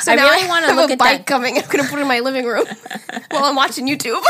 So 0.00 0.12
I 0.12 0.16
now 0.16 0.24
really 0.30 0.44
I 0.44 0.48
wanna 0.48 0.66
have 0.66 0.76
look 0.76 0.90
a 0.90 0.94
at 0.94 0.98
bike 0.98 1.18
that. 1.18 1.26
coming. 1.26 1.56
I'm 1.58 1.64
gonna 1.68 1.84
put 1.88 1.98
it 1.98 2.02
in 2.02 2.08
my 2.08 2.20
living 2.20 2.44
room 2.44 2.66
while 3.30 3.44
I'm 3.44 3.56
watching 3.56 3.86
YouTube. 3.86 4.22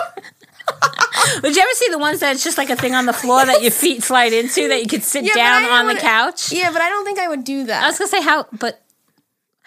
Did 1.42 1.56
you 1.56 1.62
ever 1.62 1.70
see 1.74 1.88
the 1.90 1.98
ones 1.98 2.20
that 2.20 2.34
it's 2.34 2.44
just 2.44 2.58
like 2.58 2.70
a 2.70 2.76
thing 2.76 2.94
on 2.94 3.06
the 3.06 3.12
floor 3.12 3.44
that 3.44 3.62
your 3.62 3.70
feet 3.70 4.02
slide 4.02 4.32
into 4.32 4.68
that 4.68 4.82
you 4.82 4.88
could 4.88 5.02
sit 5.02 5.24
Yeah, 5.24 5.30
but 5.32 5.36
down 5.36 5.62
don't 5.62 5.72
on 5.72 5.86
the 5.86 5.94
wanna- 5.94 6.00
couch? 6.00 6.52
yeah, 6.52 6.70
but 6.72 6.82
I 6.82 6.88
don't 6.90 7.04
think 7.04 7.18
I 7.18 7.28
would 7.28 7.44
do 7.44 7.64
that. 7.64 7.84
I 7.84 7.86
was 7.86 7.98
gonna 7.98 8.08
say 8.08 8.22
how, 8.22 8.46
but 8.52 8.82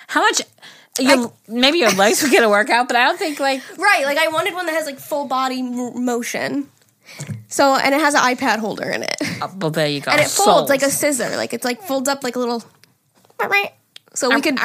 how 0.07 0.21
much? 0.21 0.41
Your, 0.99 1.31
maybe 1.47 1.77
your 1.79 1.91
legs 1.91 2.21
would 2.23 2.31
get 2.31 2.43
a 2.43 2.49
workout, 2.49 2.87
but 2.87 2.95
I 2.97 3.05
don't 3.05 3.17
think 3.19 3.39
like 3.39 3.61
Right, 3.77 4.03
like 4.05 4.17
I 4.17 4.27
wanted 4.29 4.53
one 4.53 4.65
that 4.65 4.73
has 4.73 4.85
like 4.85 4.99
full 4.99 5.25
body 5.25 5.59
m- 5.59 6.03
motion. 6.05 6.69
So 7.47 7.75
and 7.75 7.93
it 7.95 8.01
has 8.01 8.13
an 8.15 8.21
iPad 8.21 8.57
holder 8.59 8.89
in 8.89 9.03
it, 9.03 9.15
oh, 9.41 9.53
well 9.57 9.71
there 9.71 9.87
you 9.87 10.01
go. 10.01 10.11
and 10.11 10.19
it 10.19 10.27
folds 10.27 10.35
Sold. 10.35 10.69
like 10.69 10.81
a 10.81 10.89
scissor. 10.89 11.35
Like 11.37 11.53
it's 11.53 11.63
like 11.63 11.81
folds 11.83 12.09
up 12.09 12.23
like 12.23 12.35
a 12.35 12.39
little. 12.39 12.63
So 14.13 14.33
we 14.33 14.41
could 14.41 14.57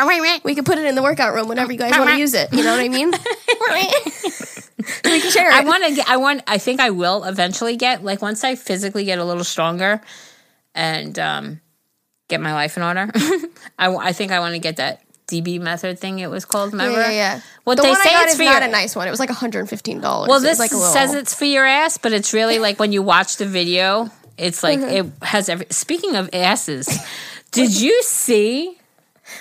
we 0.45 0.55
could 0.55 0.65
put 0.65 0.79
it 0.79 0.87
in 0.87 0.95
the 0.95 1.03
workout 1.03 1.35
room 1.35 1.47
whenever 1.49 1.71
you 1.73 1.79
guys 1.79 1.93
want 1.97 2.11
to 2.11 2.17
use 2.27 2.35
it. 2.35 2.53
You 2.53 2.65
know 2.65 2.73
what 2.73 2.81
I 2.81 2.89
mean? 2.89 3.11
we 5.05 5.21
can 5.21 5.31
share 5.31 5.51
it. 5.51 5.55
I 5.55 5.63
want 5.65 5.85
to 5.85 5.95
get. 5.95 6.09
I 6.09 6.17
want. 6.17 6.43
I 6.47 6.59
think 6.59 6.81
I 6.81 6.91
will 6.91 7.25
eventually 7.25 7.77
get 7.77 8.03
like 8.03 8.23
once 8.23 8.45
I 8.45 8.55
physically 8.55 9.05
get 9.05 9.19
a 9.19 9.25
little 9.25 9.45
stronger, 9.45 10.01
and 10.75 11.19
um, 11.19 11.61
get 12.29 12.41
my 12.41 12.55
life 12.55 12.77
in 12.79 12.83
order. 12.83 13.11
I, 13.79 13.95
I 13.95 14.13
think 14.13 14.33
I 14.33 14.41
want 14.41 14.55
to 14.55 14.59
get 14.59 14.77
that 14.77 15.03
DB 15.41 15.61
method 15.61 15.99
thing. 15.99 16.19
It 16.19 16.31
was 16.31 16.45
called. 16.45 16.73
yeah, 16.75 16.83
Remember? 16.83 17.01
yeah, 17.03 17.11
yeah. 17.11 17.41
What 17.65 17.77
the 17.77 17.83
they 17.83 17.95
say 17.95 18.11
it's 18.13 18.33
is 18.33 18.39
for 18.39 18.45
not 18.45 18.61
your- 18.61 18.69
a 18.69 18.73
nice 18.73 18.95
one. 18.95 19.09
It 19.09 19.11
was 19.11 19.21
like 19.21 19.31
115 19.31 20.01
dollars. 20.01 20.29
Well, 20.29 20.41
this 20.41 20.59
like 20.59 20.73
a 20.73 20.77
little, 20.77 20.93
says 20.93 21.15
it's 21.15 21.35
for 21.35 21.45
your 21.47 21.65
ass, 21.67 21.99
but 21.99 22.13
it's 22.13 22.33
really 22.33 22.59
like 22.59 22.79
when 22.79 22.93
you 22.93 23.03
watch 23.03 23.37
the 23.39 23.47
video, 23.47 24.11
it's 24.37 24.63
like 24.63 24.79
Mm-hmm. 24.81 25.09
it 25.23 25.25
has 25.27 25.49
every. 25.49 25.67
Speaking 25.71 26.17
of 26.17 26.29
asses, 26.33 26.89
did 27.51 27.79
you 27.81 28.03
see? 28.03 28.77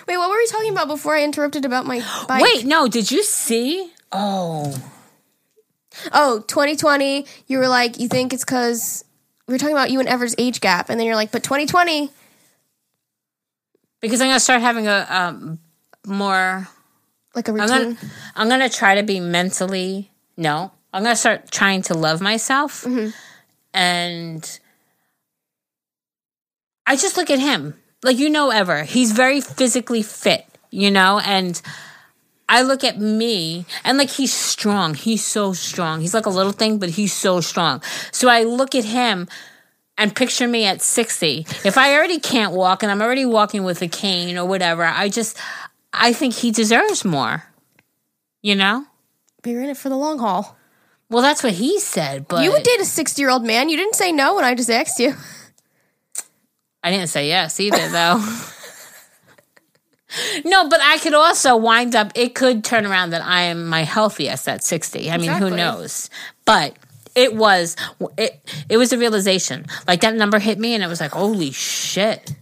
Wait, 0.07 0.17
what 0.17 0.29
were 0.29 0.37
we 0.37 0.47
talking 0.47 0.71
about 0.71 0.87
before 0.87 1.15
I 1.15 1.23
interrupted 1.23 1.65
about 1.65 1.85
my 1.85 1.99
bike? 2.27 2.41
Wait, 2.43 2.65
no, 2.65 2.87
did 2.87 3.11
you 3.11 3.23
see? 3.23 3.91
Oh, 4.11 4.73
Oh, 6.13 6.39
2020, 6.47 7.25
you 7.47 7.57
were 7.57 7.67
like, 7.67 7.99
you 7.99 8.07
think 8.07 8.31
it's 8.33 8.45
because 8.45 9.03
we 9.45 9.53
were 9.53 9.57
talking 9.57 9.75
about 9.75 9.91
you 9.91 9.99
and 9.99 10.07
Ever's 10.07 10.33
age 10.37 10.61
gap, 10.61 10.89
and 10.89 10.97
then 10.97 11.05
you're 11.05 11.17
like, 11.17 11.31
but 11.33 11.43
2020, 11.43 12.09
because 13.99 14.21
I'm 14.21 14.29
gonna 14.29 14.39
start 14.39 14.61
having 14.61 14.87
a 14.87 15.05
um, 15.09 15.59
more. 16.05 16.67
Like 17.33 17.47
a 17.47 17.51
I'm 17.51 17.57
routine. 17.57 17.69
gonna 17.69 17.97
I'm 18.35 18.49
gonna 18.49 18.69
try 18.69 18.95
to 18.95 19.03
be 19.03 19.19
mentally 19.19 20.11
no. 20.35 20.71
I'm 20.93 21.03
gonna 21.03 21.15
start 21.15 21.49
trying 21.51 21.81
to 21.83 21.93
love 21.93 22.19
myself, 22.19 22.83
mm-hmm. 22.83 23.09
and 23.73 24.59
I 26.85 26.97
just 26.97 27.15
look 27.15 27.29
at 27.29 27.39
him 27.39 27.75
like 28.03 28.17
you 28.17 28.29
know 28.29 28.49
ever. 28.49 28.83
He's 28.83 29.11
very 29.11 29.39
physically 29.39 30.01
fit, 30.01 30.45
you 30.69 30.91
know, 30.91 31.21
and 31.23 31.61
I 32.49 32.63
look 32.63 32.83
at 32.83 32.99
me 32.99 33.65
and 33.85 33.97
like 33.97 34.09
he's 34.09 34.33
strong. 34.33 34.93
He's 34.93 35.25
so 35.25 35.53
strong. 35.53 36.01
He's 36.01 36.13
like 36.13 36.25
a 36.25 36.29
little 36.29 36.51
thing, 36.51 36.79
but 36.79 36.89
he's 36.89 37.13
so 37.13 37.39
strong. 37.39 37.81
So 38.11 38.27
I 38.27 38.43
look 38.43 38.75
at 38.75 38.83
him 38.83 39.29
and 39.97 40.15
picture 40.15 40.47
me 40.47 40.65
at 40.65 40.81
60. 40.81 41.45
If 41.63 41.77
I 41.77 41.95
already 41.95 42.19
can't 42.19 42.53
walk 42.53 42.83
and 42.83 42.91
I'm 42.91 43.01
already 43.01 43.25
walking 43.25 43.63
with 43.63 43.81
a 43.81 43.87
cane 43.87 44.37
or 44.37 44.45
whatever, 44.45 44.83
I 44.83 45.07
just 45.07 45.37
I 45.93 46.13
think 46.13 46.33
he 46.35 46.51
deserves 46.51 47.03
more. 47.03 47.43
You 48.41 48.55
know? 48.55 48.85
But 49.41 49.51
you're 49.51 49.63
in 49.63 49.69
it 49.69 49.77
for 49.77 49.89
the 49.89 49.97
long 49.97 50.19
haul. 50.19 50.57
Well, 51.09 51.21
that's 51.21 51.43
what 51.43 51.53
he 51.53 51.79
said, 51.79 52.27
but 52.27 52.43
You 52.43 52.51
would 52.51 52.63
date 52.63 52.79
a 52.79 52.85
60 52.85 53.21
year 53.21 53.29
old 53.29 53.43
man. 53.43 53.69
You 53.69 53.75
didn't 53.77 53.95
say 53.95 54.11
no 54.11 54.35
when 54.35 54.45
I 54.45 54.55
just 54.55 54.69
asked 54.69 54.97
you. 54.99 55.13
I 56.83 56.89
didn't 56.89 57.09
say 57.09 57.27
yes 57.27 57.59
either, 57.59 57.89
though. 57.89 58.17
no, 60.45 60.69
but 60.69 60.79
I 60.81 60.97
could 60.99 61.13
also 61.13 61.55
wind 61.57 61.95
up. 61.95 62.11
It 62.15 62.33
could 62.33 62.63
turn 62.63 62.85
around 62.85 63.11
that 63.11 63.21
I 63.23 63.43
am 63.43 63.67
my 63.67 63.83
healthiest 63.83 64.47
at 64.47 64.63
sixty. 64.63 65.11
I 65.11 65.17
mean, 65.17 65.31
who 65.31 65.49
knows? 65.49 66.09
But 66.45 66.75
it 67.13 67.35
was 67.35 67.75
it. 68.17 68.41
It 68.69 68.77
was 68.77 68.93
a 68.93 68.97
realization. 68.97 69.65
Like 69.87 70.01
that 70.01 70.15
number 70.15 70.39
hit 70.39 70.57
me, 70.57 70.73
and 70.73 70.83
it 70.83 70.87
was 70.87 71.01
like, 71.01 71.11
holy 71.11 71.51
shit! 71.51 72.33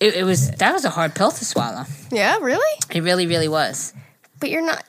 It, 0.00 0.14
it 0.14 0.24
was 0.24 0.50
that 0.52 0.72
was 0.72 0.84
a 0.84 0.90
hard 0.90 1.14
pill 1.14 1.30
to 1.30 1.44
swallow. 1.44 1.84
Yeah, 2.10 2.38
really? 2.38 2.78
It 2.90 3.02
really, 3.02 3.26
really 3.26 3.48
was. 3.48 3.92
But 4.40 4.50
you're 4.50 4.64
not. 4.64 4.82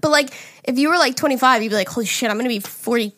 But 0.00 0.10
like, 0.10 0.30
if 0.64 0.78
you 0.78 0.88
were 0.88 0.96
like 0.96 1.14
25, 1.16 1.62
you'd 1.62 1.68
be 1.70 1.74
like, 1.74 1.88
holy 1.88 2.06
shit, 2.06 2.30
I'm 2.30 2.36
going 2.36 2.44
to 2.44 2.48
be 2.48 2.60
40. 2.60 3.12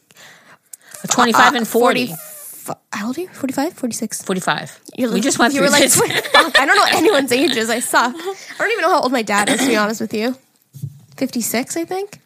Twenty-five 1.10 1.54
uh, 1.54 1.58
and 1.58 1.68
40. 1.68 2.06
40 2.08 2.20
How 2.92 3.06
old 3.06 3.18
are 3.18 3.20
you? 3.20 3.28
45? 3.28 3.72
46? 3.74 4.22
45. 4.22 4.80
You're, 4.96 5.12
we 5.12 5.20
just 5.20 5.38
went 5.38 5.54
you 5.54 5.60
through 5.60 5.68
were 5.68 5.72
like, 5.72 5.90
I 6.58 6.66
don't 6.66 6.76
know 6.76 6.86
anyone's 6.98 7.30
ages. 7.42 7.70
I 7.70 7.78
suck. 7.78 8.14
I 8.16 8.34
don't 8.58 8.72
even 8.72 8.82
know 8.82 8.90
how 8.90 9.00
old 9.02 9.12
my 9.12 9.22
dad 9.22 9.48
is, 9.48 9.60
to 9.60 9.66
be 9.68 9.76
honest 9.76 10.00
with 10.00 10.12
you. 10.12 10.34
56, 11.16 11.76
I 11.76 11.84
think. 11.84 12.18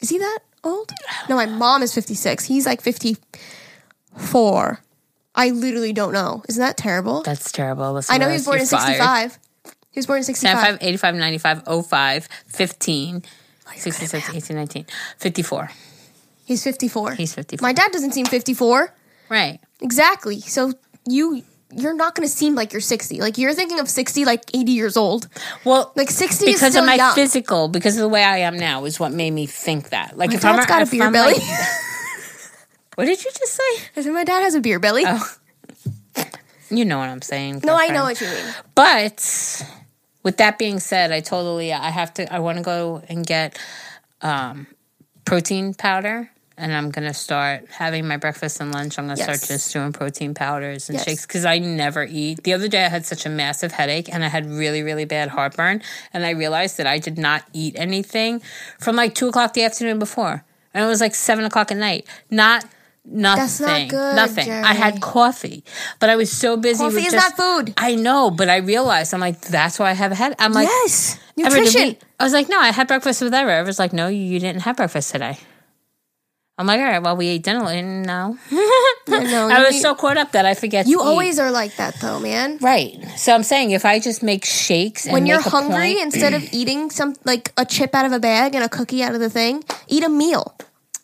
Is 0.00 0.10
he 0.10 0.18
that 0.18 0.40
old? 0.62 0.90
No, 1.28 1.36
my 1.36 1.46
mom 1.46 1.82
is 1.82 1.94
56. 1.94 2.44
He's 2.44 2.66
like 2.66 2.82
54. 2.82 4.80
I 5.34 5.50
literally 5.50 5.92
don't 5.92 6.12
know. 6.12 6.42
Isn't 6.48 6.60
that 6.60 6.76
terrible? 6.76 7.22
That's 7.22 7.50
terrible. 7.52 7.92
Listen 7.94 8.14
I 8.14 8.18
know 8.18 8.28
he 8.28 8.34
was 8.34 8.44
born 8.44 8.56
in 8.58 8.62
You're 8.62 8.68
fired. 8.68 9.30
65. 9.32 9.38
He 9.90 9.98
was 9.98 10.06
born 10.06 10.18
in 10.18 10.24
65. 10.24 10.58
75, 10.58 10.78
85, 10.88 11.14
95, 11.14 11.86
05, 11.86 12.28
15, 12.46 13.22
66, 13.76 14.30
18, 14.34 14.56
19, 14.56 14.86
54. 15.18 15.70
He's 16.44 16.64
54. 16.64 17.12
He's 17.14 17.34
54. 17.34 17.66
My 17.66 17.72
dad 17.72 17.92
doesn't 17.92 18.12
seem 18.12 18.26
54. 18.26 18.92
Right. 19.28 19.60
Exactly. 19.80 20.40
So 20.40 20.72
you 21.08 21.42
you're 21.74 21.94
not 21.94 22.14
going 22.14 22.28
to 22.28 22.34
seem 22.34 22.54
like 22.54 22.72
you're 22.74 22.82
60. 22.82 23.20
Like 23.22 23.38
you're 23.38 23.54
thinking 23.54 23.80
of 23.80 23.88
60 23.88 24.26
like 24.26 24.42
80 24.54 24.72
years 24.72 24.96
old. 24.98 25.28
Well, 25.64 25.90
Like 25.96 26.10
60 26.10 26.50
is 26.50 26.54
because 26.56 26.76
of 26.76 26.84
my 26.84 26.96
young. 26.96 27.14
physical, 27.14 27.68
because 27.68 27.96
of 27.96 28.02
the 28.02 28.08
way 28.08 28.22
I 28.22 28.38
am 28.38 28.58
now, 28.58 28.84
is 28.84 29.00
what 29.00 29.10
made 29.12 29.30
me 29.30 29.46
think 29.46 29.88
that. 29.88 30.18
Like 30.18 30.30
My 30.30 30.36
if 30.36 30.44
I'm, 30.44 30.66
got 30.66 30.82
a 30.82 30.90
beer 30.90 31.04
I'm 31.04 31.12
belly. 31.12 31.32
like- 31.32 31.42
what 32.94 33.06
did 33.06 33.22
you 33.24 33.30
just 33.30 33.52
say? 33.54 33.84
I 33.96 34.02
said 34.02 34.12
my 34.12 34.24
dad 34.24 34.40
has 34.42 34.54
a 34.54 34.60
beer 34.60 34.78
belly. 34.78 35.04
Oh, 35.06 35.34
You 36.70 36.84
know 36.86 36.98
what 36.98 37.08
I'm 37.10 37.20
saying. 37.22 37.60
no, 37.64 37.76
I 37.76 37.88
know 37.88 38.04
what 38.04 38.18
you 38.20 38.26
mean. 38.28 38.54
But 38.74 39.62
with 40.22 40.38
that 40.38 40.56
being 40.58 40.80
said, 40.80 41.12
I 41.12 41.20
told 41.20 41.46
Aaliyah 41.46 41.78
I 41.78 41.90
have 41.90 42.14
to. 42.14 42.32
I 42.32 42.38
want 42.38 42.56
to 42.58 42.64
go 42.64 43.02
and 43.10 43.26
get 43.26 43.58
um, 44.22 44.66
protein 45.26 45.74
powder, 45.74 46.30
and 46.56 46.72
I'm 46.72 46.90
gonna 46.90 47.12
start 47.12 47.66
having 47.70 48.08
my 48.08 48.16
breakfast 48.16 48.58
and 48.60 48.72
lunch. 48.72 48.98
I'm 48.98 49.04
gonna 49.04 49.18
Yes. 49.18 49.24
start 49.24 49.42
just 49.42 49.70
doing 49.74 49.92
protein 49.92 50.32
powders 50.32 50.88
and 50.88 50.96
Yes. 50.96 51.04
shakes 51.04 51.26
because 51.26 51.44
I 51.44 51.58
never 51.58 52.04
eat. 52.08 52.42
The 52.44 52.54
other 52.54 52.68
day 52.68 52.86
I 52.86 52.88
had 52.88 53.04
such 53.04 53.26
a 53.26 53.28
massive 53.28 53.72
headache 53.72 54.08
and 54.10 54.24
I 54.24 54.28
had 54.28 54.48
really 54.50 54.82
really 54.82 55.04
bad 55.04 55.28
heartburn, 55.28 55.82
and 56.14 56.24
I 56.24 56.30
realized 56.30 56.78
that 56.78 56.86
I 56.86 56.98
did 56.98 57.18
not 57.18 57.42
eat 57.52 57.74
anything 57.76 58.40
from 58.80 58.96
like 58.96 59.14
two 59.14 59.28
o'clock 59.28 59.52
the 59.52 59.64
afternoon 59.64 59.98
before, 59.98 60.42
and 60.72 60.82
it 60.84 60.88
was 60.88 61.02
like 61.02 61.14
seven 61.14 61.44
o'clock 61.44 61.70
at 61.70 61.76
night. 61.76 62.06
Not. 62.30 62.64
Nothing. 63.04 63.42
That's 63.42 63.60
not 63.60 63.88
good, 63.88 64.14
Nothing. 64.16 64.50
I 64.50 64.74
had 64.74 65.00
coffee, 65.00 65.64
but 65.98 66.08
I 66.08 66.14
was 66.16 66.30
so 66.30 66.56
busy. 66.56 66.84
Coffee 66.84 66.96
with 66.96 67.06
is 67.06 67.12
just- 67.12 67.36
not 67.38 67.66
food. 67.66 67.74
I 67.76 67.96
know, 67.96 68.30
but 68.30 68.48
I 68.48 68.58
realized 68.58 69.12
I'm 69.12 69.20
like, 69.20 69.40
that's 69.40 69.78
why 69.78 69.90
I 69.90 69.92
have 69.94 70.12
a 70.12 70.14
head. 70.14 70.36
I'm 70.38 70.52
like, 70.52 70.68
yes. 70.68 71.18
Nutrition. 71.36 71.80
we- 71.82 71.98
I 72.20 72.24
was 72.24 72.32
like, 72.32 72.48
no, 72.48 72.60
I 72.60 72.68
had 72.70 72.86
breakfast 72.86 73.20
with 73.20 73.34
Ever. 73.34 73.50
Ever 73.50 73.66
was 73.66 73.78
like, 73.80 73.92
no, 73.92 74.06
you 74.06 74.38
didn't 74.38 74.62
have 74.62 74.76
breakfast 74.76 75.10
today. 75.10 75.36
I'm 76.58 76.66
like, 76.66 76.78
all 76.78 76.86
right, 76.86 77.02
well, 77.02 77.16
we 77.16 77.26
ate 77.28 77.42
dinner. 77.42 77.64
And 77.64 78.06
no, 78.06 78.38
I 78.52 79.24
know. 79.24 79.48
I 79.50 79.64
was 79.66 79.80
so 79.80 79.96
caught 79.96 80.16
up 80.16 80.32
that 80.32 80.46
I 80.46 80.54
forget. 80.54 80.86
You 80.86 80.98
to 80.98 81.02
eat. 81.02 81.06
always 81.06 81.38
are 81.40 81.50
like 81.50 81.74
that 81.76 81.96
though, 82.00 82.20
man. 82.20 82.58
right. 82.60 83.02
So 83.16 83.34
I'm 83.34 83.42
saying 83.42 83.72
if 83.72 83.84
I 83.84 83.98
just 83.98 84.22
make 84.22 84.44
shakes 84.44 85.06
and 85.06 85.12
When 85.14 85.26
you're 85.26 85.40
hungry, 85.40 85.94
point- 85.94 86.00
instead 86.02 86.34
of 86.34 86.44
eating 86.52 86.90
some 86.90 87.16
like 87.24 87.52
a 87.56 87.64
chip 87.64 87.94
out 87.96 88.04
of 88.06 88.12
a 88.12 88.20
bag 88.20 88.54
and 88.54 88.62
a 88.62 88.68
cookie 88.68 89.02
out 89.02 89.12
of 89.14 89.18
the 89.20 89.30
thing, 89.30 89.64
eat 89.88 90.04
a 90.04 90.08
meal. 90.08 90.54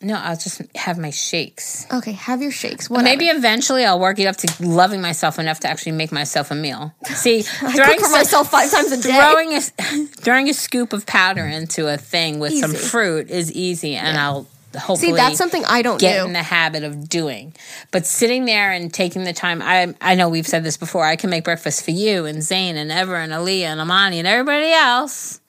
No, 0.01 0.15
I'll 0.15 0.37
just 0.37 0.61
have 0.75 0.97
my 0.97 1.09
shakes. 1.09 1.85
Okay, 1.91 2.13
have 2.13 2.41
your 2.41 2.51
shakes. 2.51 2.89
Whatever. 2.89 3.03
Maybe 3.03 3.25
eventually 3.25 3.83
I'll 3.83 3.99
work 3.99 4.17
it 4.19 4.27
up 4.27 4.37
to 4.37 4.65
loving 4.65 5.01
myself 5.01 5.37
enough 5.39 5.59
to 5.61 5.67
actually 5.69 5.91
make 5.93 6.11
myself 6.11 6.51
a 6.51 6.55
meal. 6.55 6.93
See, 7.05 7.43
cook 7.43 7.73
for 7.73 7.99
some- 7.99 8.11
myself 8.11 8.49
five 8.51 8.71
times 8.71 8.91
a 8.93 9.01
day. 9.01 9.13
throwing 9.13 9.53
a 9.53 9.61
throwing 10.21 10.49
a 10.49 10.53
scoop 10.53 10.93
of 10.93 11.05
powder 11.05 11.45
into 11.45 11.87
a 11.93 11.97
thing 11.97 12.39
with 12.39 12.53
some 12.57 12.73
fruit 12.73 13.29
is 13.29 13.51
easy, 13.51 13.95
and 13.95 14.17
I'll 14.17 14.47
hopefully 14.77 15.11
See, 15.11 15.15
that's 15.17 15.37
something 15.37 15.65
I 15.65 15.81
don't 15.81 15.99
get 15.99 16.19
do. 16.21 16.25
in 16.27 16.33
the 16.33 16.43
habit 16.43 16.83
of 16.83 17.09
doing. 17.09 17.53
But 17.91 18.05
sitting 18.05 18.45
there 18.45 18.71
and 18.71 18.93
taking 18.93 19.23
the 19.25 19.33
time, 19.33 19.61
I 19.61 19.93
I 19.99 20.15
know 20.15 20.29
we've 20.29 20.47
said 20.47 20.63
this 20.63 20.77
before. 20.77 21.03
I 21.03 21.17
can 21.17 21.29
make 21.29 21.43
breakfast 21.43 21.83
for 21.83 21.91
you 21.91 22.25
and 22.25 22.41
Zane 22.41 22.77
and 22.77 22.89
Ever 22.91 23.15
and 23.15 23.33
Aaliyah 23.33 23.65
and 23.65 23.81
Amani 23.81 24.19
and 24.19 24.27
everybody 24.27 24.71
else. 24.71 25.41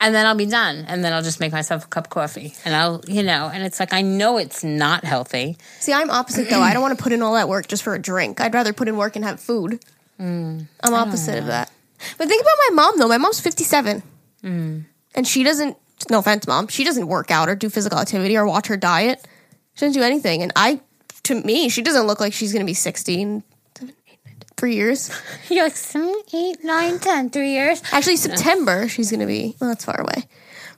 And 0.00 0.14
then 0.14 0.26
I'll 0.26 0.34
be 0.34 0.46
done. 0.46 0.84
And 0.88 1.04
then 1.04 1.12
I'll 1.12 1.22
just 1.22 1.40
make 1.40 1.52
myself 1.52 1.84
a 1.84 1.88
cup 1.88 2.06
of 2.06 2.10
coffee. 2.10 2.54
And 2.64 2.74
I'll, 2.74 3.00
you 3.06 3.22
know, 3.22 3.50
and 3.52 3.62
it's 3.62 3.80
like, 3.80 3.92
I 3.92 4.02
know 4.02 4.38
it's 4.38 4.62
not 4.62 5.04
healthy. 5.04 5.56
See, 5.80 5.92
I'm 5.92 6.10
opposite 6.10 6.50
though. 6.50 6.60
I 6.60 6.72
don't 6.72 6.82
want 6.82 6.96
to 6.96 7.02
put 7.02 7.12
in 7.12 7.22
all 7.22 7.34
that 7.34 7.48
work 7.48 7.68
just 7.68 7.82
for 7.82 7.94
a 7.94 7.98
drink. 7.98 8.40
I'd 8.40 8.52
rather 8.52 8.72
put 8.72 8.88
in 8.88 8.96
work 8.96 9.16
and 9.16 9.24
have 9.24 9.40
food. 9.40 9.82
Mm. 10.20 10.66
I'm 10.82 10.94
opposite 10.94 11.38
of 11.38 11.46
that. 11.46 11.70
But 12.18 12.28
think 12.28 12.42
about 12.42 12.52
my 12.68 12.74
mom 12.82 12.98
though. 12.98 13.08
My 13.08 13.18
mom's 13.18 13.40
57. 13.40 14.02
Mm. 14.42 14.84
And 15.14 15.26
she 15.26 15.42
doesn't, 15.42 15.76
no 16.10 16.18
offense, 16.18 16.46
mom, 16.46 16.68
she 16.68 16.84
doesn't 16.84 17.06
work 17.06 17.30
out 17.30 17.48
or 17.48 17.54
do 17.54 17.70
physical 17.70 17.98
activity 17.98 18.36
or 18.36 18.46
watch 18.46 18.66
her 18.66 18.76
diet. 18.76 19.26
She 19.74 19.86
doesn't 19.86 19.98
do 19.98 20.04
anything. 20.04 20.42
And 20.42 20.52
I, 20.54 20.80
to 21.24 21.34
me, 21.34 21.68
she 21.68 21.82
doesn't 21.82 22.06
look 22.06 22.20
like 22.20 22.32
she's 22.32 22.52
going 22.52 22.60
to 22.64 22.66
be 22.66 22.74
60 22.74 23.20
in 23.20 23.42
seven, 23.76 23.94
eight, 24.08 24.18
nine, 24.26 24.36
ten, 24.40 24.48
three 24.64 24.76
years. 24.76 25.10
You're 25.50 25.64
like, 25.64 25.76
seven, 25.76 26.14
eight, 26.32 26.64
nine, 26.64 26.98
ten, 26.98 27.28
three 27.28 27.50
years. 27.52 27.82
Actually, 27.92 28.16
September, 28.16 28.88
she's 28.88 29.10
going 29.10 29.20
to 29.20 29.26
be, 29.26 29.54
well, 29.60 29.68
that's 29.68 29.84
far 29.84 30.00
away. 30.00 30.24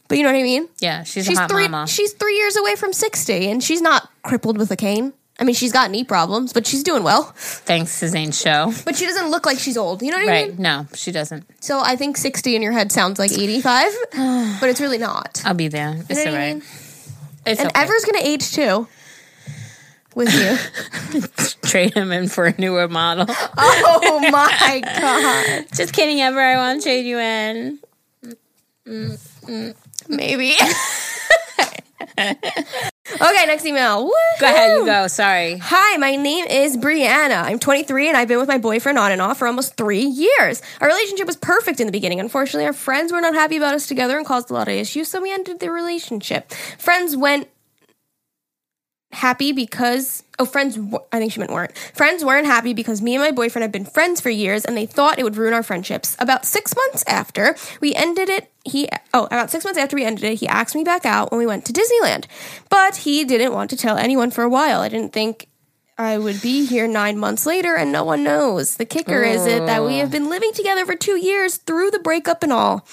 But 0.09 0.19
you 0.19 0.25
know 0.25 0.33
what 0.33 0.39
I 0.39 0.43
mean? 0.43 0.69
Yeah, 0.81 1.05
she's, 1.05 1.27
She's 1.27 1.37
a 1.37 1.43
hot 1.43 1.51
three. 1.51 1.69
mama. 1.69 1.87
She's 1.87 2.13
three 2.13 2.37
years 2.37 2.57
away 2.57 2.75
from 2.77 2.93
sixty, 2.93 3.49
and 3.51 3.63
she's 3.63 3.81
not 3.81 4.09
crippled 4.23 4.57
with 4.59 4.71
a 4.73 4.77
cane. 4.77 5.13
I 5.39 5.45
mean, 5.45 5.55
she's 5.55 5.73
got 5.73 5.91
knee 5.91 6.03
problems, 6.05 6.53
but 6.53 6.67
she's 6.67 6.83
doing 6.85 7.03
well. 7.03 7.25
Thanks 7.37 7.99
to 8.01 8.09
Zane's 8.09 8.41
show. 8.41 8.73
But 8.85 8.97
she 8.97 9.05
doesn't 9.05 9.31
look 9.31 9.45
like 9.47 9.59
she's 9.59 9.77
old. 9.77 10.03
You 10.03 10.11
know 10.13 10.17
what 10.19 10.29
I 10.29 10.31
Right. 10.31 10.49
mean? 10.53 10.63
No, 10.63 10.87
she 10.95 11.11
doesn't. 11.13 11.45
So 11.61 11.81
I 11.81 11.95
think 11.97 12.17
sixty 12.17 12.55
in 12.57 12.63
your 12.63 12.73
head 12.73 12.91
sounds 12.93 13.19
like 13.19 13.33
eighty-five, 13.33 13.91
but 14.61 14.69
it's 14.71 14.81
really 14.81 14.99
not. 14.99 15.43
I'll 15.45 15.55
be 15.55 15.69
there. 15.69 15.97
It's 16.09 16.25
all 16.27 16.33
right. 16.33 16.55
mean? 16.55 16.63
It's 17.45 17.61
And 17.61 17.71
okay. 17.71 17.81
Ever's 17.83 18.05
gonna 18.05 18.23
age 18.25 18.53
too. 18.53 18.87
With 20.17 20.33
you. 20.33 21.21
trade 21.69 21.93
him 21.93 22.11
in 22.11 22.29
for 22.29 22.47
a 22.47 22.55
newer 22.59 22.89
model. 22.89 23.27
oh 23.29 24.19
my 24.33 24.81
god. 24.83 25.67
Just 25.75 25.93
kidding, 25.93 26.23
Ever. 26.23 26.41
I 26.41 26.57
want 26.57 26.81
to 26.81 26.89
trade 26.89 27.05
you 27.05 27.19
in. 27.19 27.79
Maybe. 30.09 30.55
okay, 32.19 33.47
next 33.47 33.67
email. 33.67 34.11
Go 34.41 34.47
ahead, 34.47 34.79
you 34.79 34.87
go. 34.87 35.07
Sorry. 35.07 35.59
Hi, 35.59 35.99
my 35.99 36.17
name 36.17 36.47
is 36.47 36.79
Brianna. 36.79 37.43
I'm 37.45 37.59
23 37.59 38.09
and 38.09 38.17
I've 38.17 38.29
been 38.29 38.39
with 38.39 38.49
my 38.49 38.57
boyfriend 38.57 38.99
on 38.99 39.13
and 39.13 39.21
off 39.21 39.37
for 39.37 39.47
almost 39.47 39.77
three 39.77 40.01
years. 40.01 40.63
Our 40.81 40.89
relationship 40.89 41.27
was 41.27 41.37
perfect 41.37 41.79
in 41.79 41.87
the 41.87 41.93
beginning. 41.93 42.21
Unfortunately, 42.21 42.65
our 42.65 42.73
friends 42.73 43.13
were 43.13 43.21
not 43.21 43.35
happy 43.35 43.59
about 43.59 43.75
us 43.75 43.87
together 43.87 44.17
and 44.17 44.25
caused 44.25 44.49
a 44.51 44.55
lot 44.55 44.67
of 44.69 44.73
issues, 44.75 45.09
so 45.09 45.21
we 45.21 45.31
ended 45.31 45.61
the 45.61 45.71
relationship. 45.71 46.53
Friends 46.79 47.15
went 47.15 47.49
happy 49.17 49.53
because 49.53 50.23
oh 50.39 50.45
friends 50.45 50.79
i 51.11 51.19
think 51.19 51.33
she 51.33 51.41
meant 51.41 51.53
weren't. 51.53 51.77
Friends 51.95 52.25
weren't 52.25 52.47
happy 52.47 52.75
because 52.75 53.01
me 53.01 53.15
and 53.15 53.25
my 53.25 53.31
boyfriend 53.31 53.63
had 53.63 53.73
been 53.73 53.85
friends 53.85 54.21
for 54.21 54.31
years 54.31 54.65
and 54.65 54.77
they 54.77 54.87
thought 54.87 55.19
it 55.19 55.25
would 55.25 55.37
ruin 55.37 55.55
our 55.55 55.63
friendships. 55.63 56.17
About 56.19 56.45
six 56.45 56.75
months 56.77 57.03
after 57.07 57.57
we 57.81 57.95
ended 57.95 58.29
it 58.29 58.51
he 58.65 58.89
oh 59.15 59.25
about 59.27 59.51
six 59.51 59.65
months 59.65 59.79
after 59.79 59.97
we 59.97 60.05
ended 60.05 60.25
it 60.25 60.35
he 60.37 60.47
asked 60.47 60.75
me 60.75 60.85
back 60.85 61.07
out 61.07 61.31
when 61.31 61.39
we 61.39 61.47
went 61.47 61.65
to 61.65 61.73
disneyland. 61.73 62.27
But 62.69 62.97
he 62.97 63.25
didn't 63.25 63.53
want 63.53 63.71
to 63.71 63.77
tell 63.77 63.97
anyone 63.97 64.31
for 64.31 64.43
a 64.43 64.49
while. 64.49 64.81
I 64.81 64.89
didn't 64.89 65.13
think 65.13 65.49
I 65.99 66.19
would 66.19 66.43
be 66.43 66.67
here 66.67 66.87
nine 66.87 67.19
months 67.19 67.47
later 67.47 67.75
and 67.75 67.91
no 67.91 68.05
one 68.05 68.23
knows. 68.23 68.77
The 68.77 68.85
kicker 68.85 69.23
is 69.23 69.47
it 69.47 69.65
that 69.65 69.83
we 69.83 69.97
have 69.97 70.11
been 70.11 70.29
living 70.29 70.53
together 70.53 70.85
for 70.85 70.95
two 70.95 71.17
years 71.17 71.57
through 71.57 71.91
the 71.91 71.99
breakup 71.99 72.43
and 72.43 72.53
all. 72.53 72.87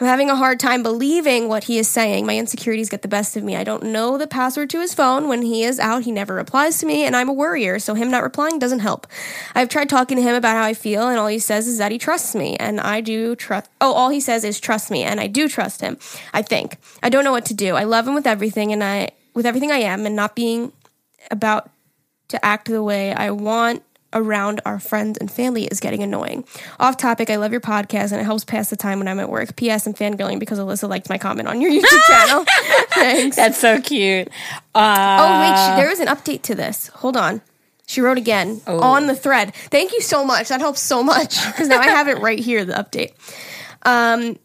I'm 0.00 0.06
having 0.06 0.30
a 0.30 0.36
hard 0.36 0.58
time 0.58 0.82
believing 0.82 1.48
what 1.48 1.64
he 1.64 1.76
is 1.76 1.86
saying. 1.86 2.24
My 2.24 2.38
insecurities 2.38 2.88
get 2.88 3.02
the 3.02 3.08
best 3.08 3.36
of 3.36 3.44
me. 3.44 3.56
I 3.56 3.64
don't 3.64 3.82
know 3.82 4.16
the 4.16 4.26
password 4.26 4.70
to 4.70 4.80
his 4.80 4.94
phone. 4.94 5.28
When 5.28 5.42
he 5.42 5.64
is 5.64 5.78
out, 5.78 6.04
he 6.04 6.12
never 6.12 6.34
replies 6.34 6.78
to 6.78 6.86
me, 6.86 7.04
and 7.04 7.14
I'm 7.14 7.28
a 7.28 7.34
worrier, 7.34 7.78
so 7.78 7.92
him 7.92 8.10
not 8.10 8.22
replying 8.22 8.58
doesn't 8.58 8.80
help. 8.80 9.06
I've 9.54 9.68
tried 9.68 9.90
talking 9.90 10.16
to 10.16 10.22
him 10.22 10.34
about 10.34 10.56
how 10.56 10.64
I 10.64 10.74
feel, 10.74 11.08
and 11.08 11.18
all 11.18 11.28
he 11.28 11.38
says 11.38 11.66
is 11.66 11.78
that 11.78 11.92
he 11.92 11.98
trusts 11.98 12.34
me, 12.34 12.56
and 12.56 12.80
I 12.80 13.00
do 13.00 13.36
trust. 13.36 13.70
Oh, 13.80 13.92
all 13.92 14.10
he 14.10 14.20
says 14.20 14.44
is 14.44 14.60
trust 14.60 14.90
me, 14.90 15.02
and 15.02 15.20
I 15.20 15.26
do 15.26 15.48
trust 15.48 15.80
him. 15.80 15.98
I 16.32 16.42
think. 16.42 16.76
I 17.02 17.08
don't 17.08 17.24
know 17.24 17.32
what 17.32 17.46
to 17.46 17.54
do. 17.54 17.74
I 17.74 17.84
love 17.84 18.06
him 18.06 18.14
with 18.14 18.26
everything, 18.26 18.72
and 18.72 18.84
I 18.84 19.10
with 19.34 19.46
everything 19.46 19.72
I 19.72 19.78
am, 19.78 20.06
and 20.06 20.16
not 20.16 20.34
being 20.34 20.72
about 21.30 21.70
to 22.28 22.44
act 22.44 22.68
the 22.68 22.82
way 22.82 23.12
I 23.12 23.30
want 23.30 23.82
around 24.12 24.60
our 24.64 24.78
friends 24.78 25.18
and 25.18 25.30
family 25.30 25.64
is 25.66 25.78
getting 25.80 26.02
annoying. 26.02 26.44
Off 26.80 26.96
topic, 26.96 27.28
I 27.28 27.36
love 27.36 27.52
your 27.52 27.60
podcast 27.60 28.12
and 28.12 28.20
it 28.20 28.24
helps 28.24 28.44
pass 28.44 28.70
the 28.70 28.76
time 28.76 28.98
when 28.98 29.08
I'm 29.08 29.20
at 29.20 29.28
work. 29.28 29.56
P.S. 29.56 29.86
I'm 29.86 29.92
fangirling 29.94 30.38
because 30.38 30.58
Alyssa 30.58 30.88
liked 30.88 31.10
my 31.10 31.18
comment 31.18 31.48
on 31.48 31.60
your 31.60 31.70
YouTube 31.70 32.00
channel. 32.06 32.44
Thanks. 32.94 33.36
That's 33.36 33.58
so 33.58 33.80
cute. 33.80 34.28
Uh, 34.74 35.18
Oh, 35.20 35.40
wait, 35.40 35.82
she, 35.82 35.88
was 35.88 36.00
an 36.00 36.06
update 36.08 36.42
to 36.42 36.54
this. 36.54 36.88
Hold 36.88 37.16
on. 37.16 37.42
She 37.88 38.00
wrote 38.00 38.16
again 38.18 38.60
on 38.66 39.06
the 39.06 39.14
thread. 39.14 39.54
Thank 39.54 39.92
you 39.92 40.00
so 40.00 40.24
much. 40.24 40.48
That 40.48 40.60
helps 40.60 40.80
so 40.80 41.02
much 41.02 41.44
because 41.46 41.68
now 41.68 41.78
I 41.78 41.86
have 41.88 42.08
it 42.08 42.18
right 42.18 42.38
here, 42.38 42.64
the 42.64 42.72
update. 42.72 43.12
Um, 43.82 44.38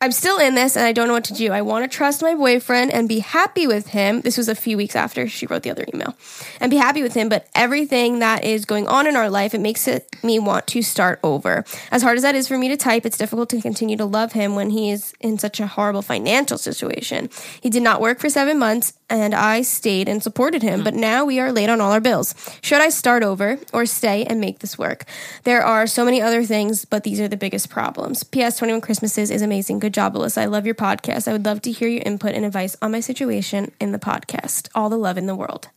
I'm 0.00 0.12
still 0.12 0.38
in 0.38 0.54
this 0.54 0.76
and 0.76 0.86
I 0.86 0.92
don't 0.92 1.08
know 1.08 1.14
what 1.14 1.24
to 1.24 1.34
do. 1.34 1.50
I 1.50 1.62
want 1.62 1.90
to 1.90 1.96
trust 1.96 2.22
my 2.22 2.36
boyfriend 2.36 2.92
and 2.92 3.08
be 3.08 3.18
happy 3.18 3.66
with 3.66 3.88
him. 3.88 4.20
This 4.20 4.38
was 4.38 4.48
a 4.48 4.54
few 4.54 4.76
weeks 4.76 4.94
after 4.94 5.26
she 5.26 5.46
wrote 5.46 5.64
the 5.64 5.72
other 5.72 5.84
email. 5.92 6.14
And 6.60 6.70
be 6.70 6.76
happy 6.76 7.02
with 7.02 7.14
him, 7.14 7.28
but 7.28 7.48
everything 7.52 8.20
that 8.20 8.44
is 8.44 8.64
going 8.64 8.86
on 8.86 9.08
in 9.08 9.16
our 9.16 9.28
life, 9.28 9.54
it 9.54 9.60
makes 9.60 9.88
it 9.88 10.08
me 10.22 10.38
want 10.38 10.68
to 10.68 10.82
start 10.82 11.18
over. 11.24 11.64
As 11.90 12.02
hard 12.02 12.16
as 12.16 12.22
that 12.22 12.36
is 12.36 12.46
for 12.46 12.56
me 12.56 12.68
to 12.68 12.76
type, 12.76 13.04
it's 13.04 13.18
difficult 13.18 13.50
to 13.50 13.60
continue 13.60 13.96
to 13.96 14.04
love 14.04 14.34
him 14.34 14.54
when 14.54 14.70
he 14.70 14.90
is 14.90 15.14
in 15.18 15.36
such 15.36 15.58
a 15.58 15.66
horrible 15.66 16.02
financial 16.02 16.58
situation. 16.58 17.28
He 17.60 17.68
did 17.68 17.82
not 17.82 18.00
work 18.00 18.20
for 18.20 18.28
7 18.28 18.56
months 18.56 18.92
and 19.10 19.34
I 19.34 19.62
stayed 19.62 20.08
and 20.08 20.22
supported 20.22 20.62
him, 20.62 20.84
but 20.84 20.94
hmm. 20.94 21.00
now 21.00 21.24
we 21.24 21.40
are 21.40 21.52
late 21.52 21.70
on 21.70 21.80
all 21.80 21.92
our 21.92 22.00
bills. 22.00 22.34
Should 22.60 22.80
I 22.80 22.88
start 22.90 23.22
over 23.22 23.58
or 23.72 23.86
stay 23.86 24.24
and 24.24 24.40
make 24.40 24.58
this 24.58 24.78
work? 24.78 25.04
There 25.44 25.62
are 25.62 25.86
so 25.86 26.04
many 26.04 26.20
other 26.20 26.44
things, 26.44 26.84
but 26.84 27.04
these 27.04 27.20
are 27.20 27.28
the 27.28 27.36
biggest 27.36 27.70
problems. 27.70 28.22
PS 28.22 28.58
21 28.58 28.80
Christmases 28.80 29.30
is 29.30 29.42
amazing. 29.42 29.78
Good 29.78 29.94
job, 29.94 30.14
Alyssa. 30.14 30.42
I 30.42 30.44
love 30.46 30.66
your 30.66 30.74
podcast. 30.74 31.28
I 31.28 31.32
would 31.32 31.44
love 31.44 31.62
to 31.62 31.72
hear 31.72 31.88
your 31.88 32.02
input 32.04 32.34
and 32.34 32.44
advice 32.44 32.76
on 32.82 32.92
my 32.92 33.00
situation 33.00 33.72
in 33.80 33.92
the 33.92 33.98
podcast. 33.98 34.68
All 34.74 34.88
the 34.88 34.98
love 34.98 35.18
in 35.18 35.26
the 35.26 35.36
world. 35.36 35.68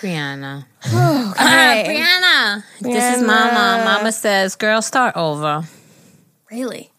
Brianna. 0.00 0.66
Okay. 1.36 1.84
Brianna. 1.88 2.62
This 2.80 3.16
is 3.16 3.22
Mama. 3.22 3.82
Mama 3.84 4.12
says, 4.12 4.54
girl, 4.54 4.80
start 4.82 5.16
over. 5.16 5.64
Really? 6.50 6.92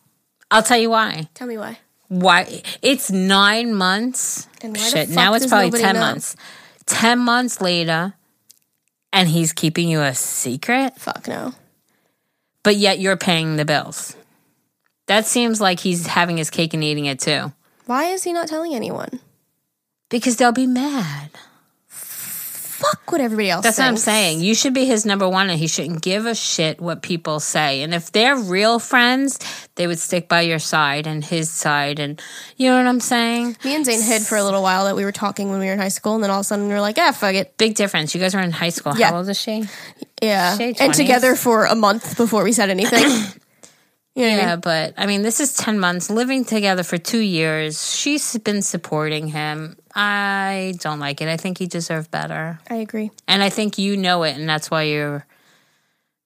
I'll 0.52 0.64
tell 0.64 0.78
you 0.78 0.90
why. 0.90 1.30
Tell 1.34 1.48
me 1.48 1.58
why. 1.58 1.80
Why? 2.10 2.62
It's 2.82 3.12
nine 3.12 3.74
months. 3.74 4.48
And 4.62 4.76
why 4.76 4.84
the 4.84 4.90
Shit, 4.90 5.10
now 5.10 5.34
it's 5.34 5.46
probably 5.48 5.80
10 5.80 5.94
know? 5.96 6.00
months. 6.00 6.36
10 6.86 7.20
months 7.20 7.60
later, 7.62 8.14
and 9.12 9.28
he's 9.28 9.52
keeping 9.54 9.90
you 9.90 10.02
a 10.02 10.16
secret, 10.16 10.96
Fuck 10.98 11.28
no. 11.28 11.54
but 12.64 12.76
yet 12.78 13.00
you're 13.00 13.18
paying 13.18 13.58
the 13.58 13.66
bills. 13.66 14.16
That 15.08 15.26
seems 15.26 15.60
like 15.62 15.80
he's 15.82 16.08
having 16.08 16.38
his 16.38 16.50
cake 16.50 16.74
and 16.74 16.84
eating 16.84 17.06
it 17.06 17.20
too. 17.20 17.52
Why 17.86 18.06
is 18.06 18.24
he 18.24 18.34
not 18.34 18.48
telling 18.48 18.74
anyone? 18.74 19.20
Because 20.10 20.38
they'll 20.38 20.52
be 20.54 20.68
mad. 20.68 21.30
Fuck 22.92 23.12
what 23.12 23.22
everybody 23.22 23.50
else 23.50 23.64
That's 23.64 23.78
what 23.78 23.88
I'm 23.88 23.98
saying. 23.98 24.42
You 24.42 24.54
should 24.56 24.74
be 24.74 24.86
his 24.86 25.06
number 25.06 25.28
one, 25.28 25.50
and 25.50 25.60
he 25.60 25.68
shouldn't 25.68 26.02
give 26.02 26.26
a 26.26 26.36
shit 26.36 26.80
what 26.80 27.02
people 27.02 27.40
say. 27.40 27.82
And 27.82 27.94
if 27.94 28.12
they're 28.12 28.36
real 28.36 28.80
friends, 28.80 29.40
they 29.76 29.88
would 29.88 30.00
stick 30.00 30.28
by 30.30 30.42
your 30.42 30.60
side 30.60 31.08
and 31.08 31.24
his 31.24 31.50
side. 31.50 32.00
And 32.00 32.22
you 32.56 32.70
know 32.70 32.78
what 32.78 32.88
I'm 32.88 33.00
saying? 33.00 33.58
Me 33.64 33.76
and 33.76 33.86
Zane 33.86 34.02
hid 34.02 34.22
for 34.22 34.38
a 34.38 34.44
little 34.44 34.62
while 34.62 34.86
that 34.86 34.96
we 34.96 35.04
were 35.06 35.12
talking 35.12 35.50
when 35.50 35.60
we 35.60 35.66
were 35.68 35.74
in 35.74 35.80
high 35.80 35.88
school, 35.90 36.16
and 36.16 36.24
then 36.24 36.32
all 36.32 36.40
of 36.40 36.42
a 36.42 36.44
sudden 36.46 36.68
we 36.68 36.74
were 36.74 36.82
like, 36.82 36.98
ah, 36.98 37.12
fuck 37.12 37.36
it. 37.36 37.58
Big 37.58 37.76
difference. 37.76 38.14
You 38.16 38.22
guys 38.22 38.34
were 38.36 38.42
in 38.42 38.52
high 38.52 38.70
school. 38.70 38.98
Yeah. 38.98 39.10
How 39.12 39.18
old 39.18 39.30
is 39.30 39.40
she? 39.40 39.64
Yeah. 40.22 40.58
Shade 40.58 40.78
And 40.80 40.94
together 40.94 41.36
for 41.36 41.66
a 41.66 41.76
month 41.76 42.18
before 42.18 42.44
we 42.44 42.52
said 42.52 42.70
anything. 42.70 43.02
you 43.04 43.08
know 43.08 43.22
what 44.16 44.24
I 44.24 44.36
Yeah, 44.38 44.52
mean? 44.56 44.60
but 44.62 44.94
I 44.98 45.06
mean, 45.06 45.22
this 45.22 45.40
is 45.40 45.54
10 45.56 45.80
months 45.80 46.10
living 46.10 46.46
together 46.46 46.84
for 46.84 46.98
two 46.98 47.20
years. 47.20 47.96
She's 47.96 48.38
been 48.40 48.62
supporting 48.62 49.28
him. 49.28 49.78
I 50.00 50.76
don't 50.80 51.00
like 51.00 51.22
it. 51.22 51.28
I 51.28 51.38
think 51.38 51.58
he 51.58 51.66
deserved 51.66 52.12
better. 52.12 52.60
I 52.70 52.76
agree. 52.76 53.10
And 53.28 53.42
I 53.42 53.50
think 53.50 53.80
you 53.80 53.98
know 53.98 54.22
it, 54.24 54.38
and 54.38 54.48
that's 54.48 54.70
why 54.70 54.84
you're 54.84 55.26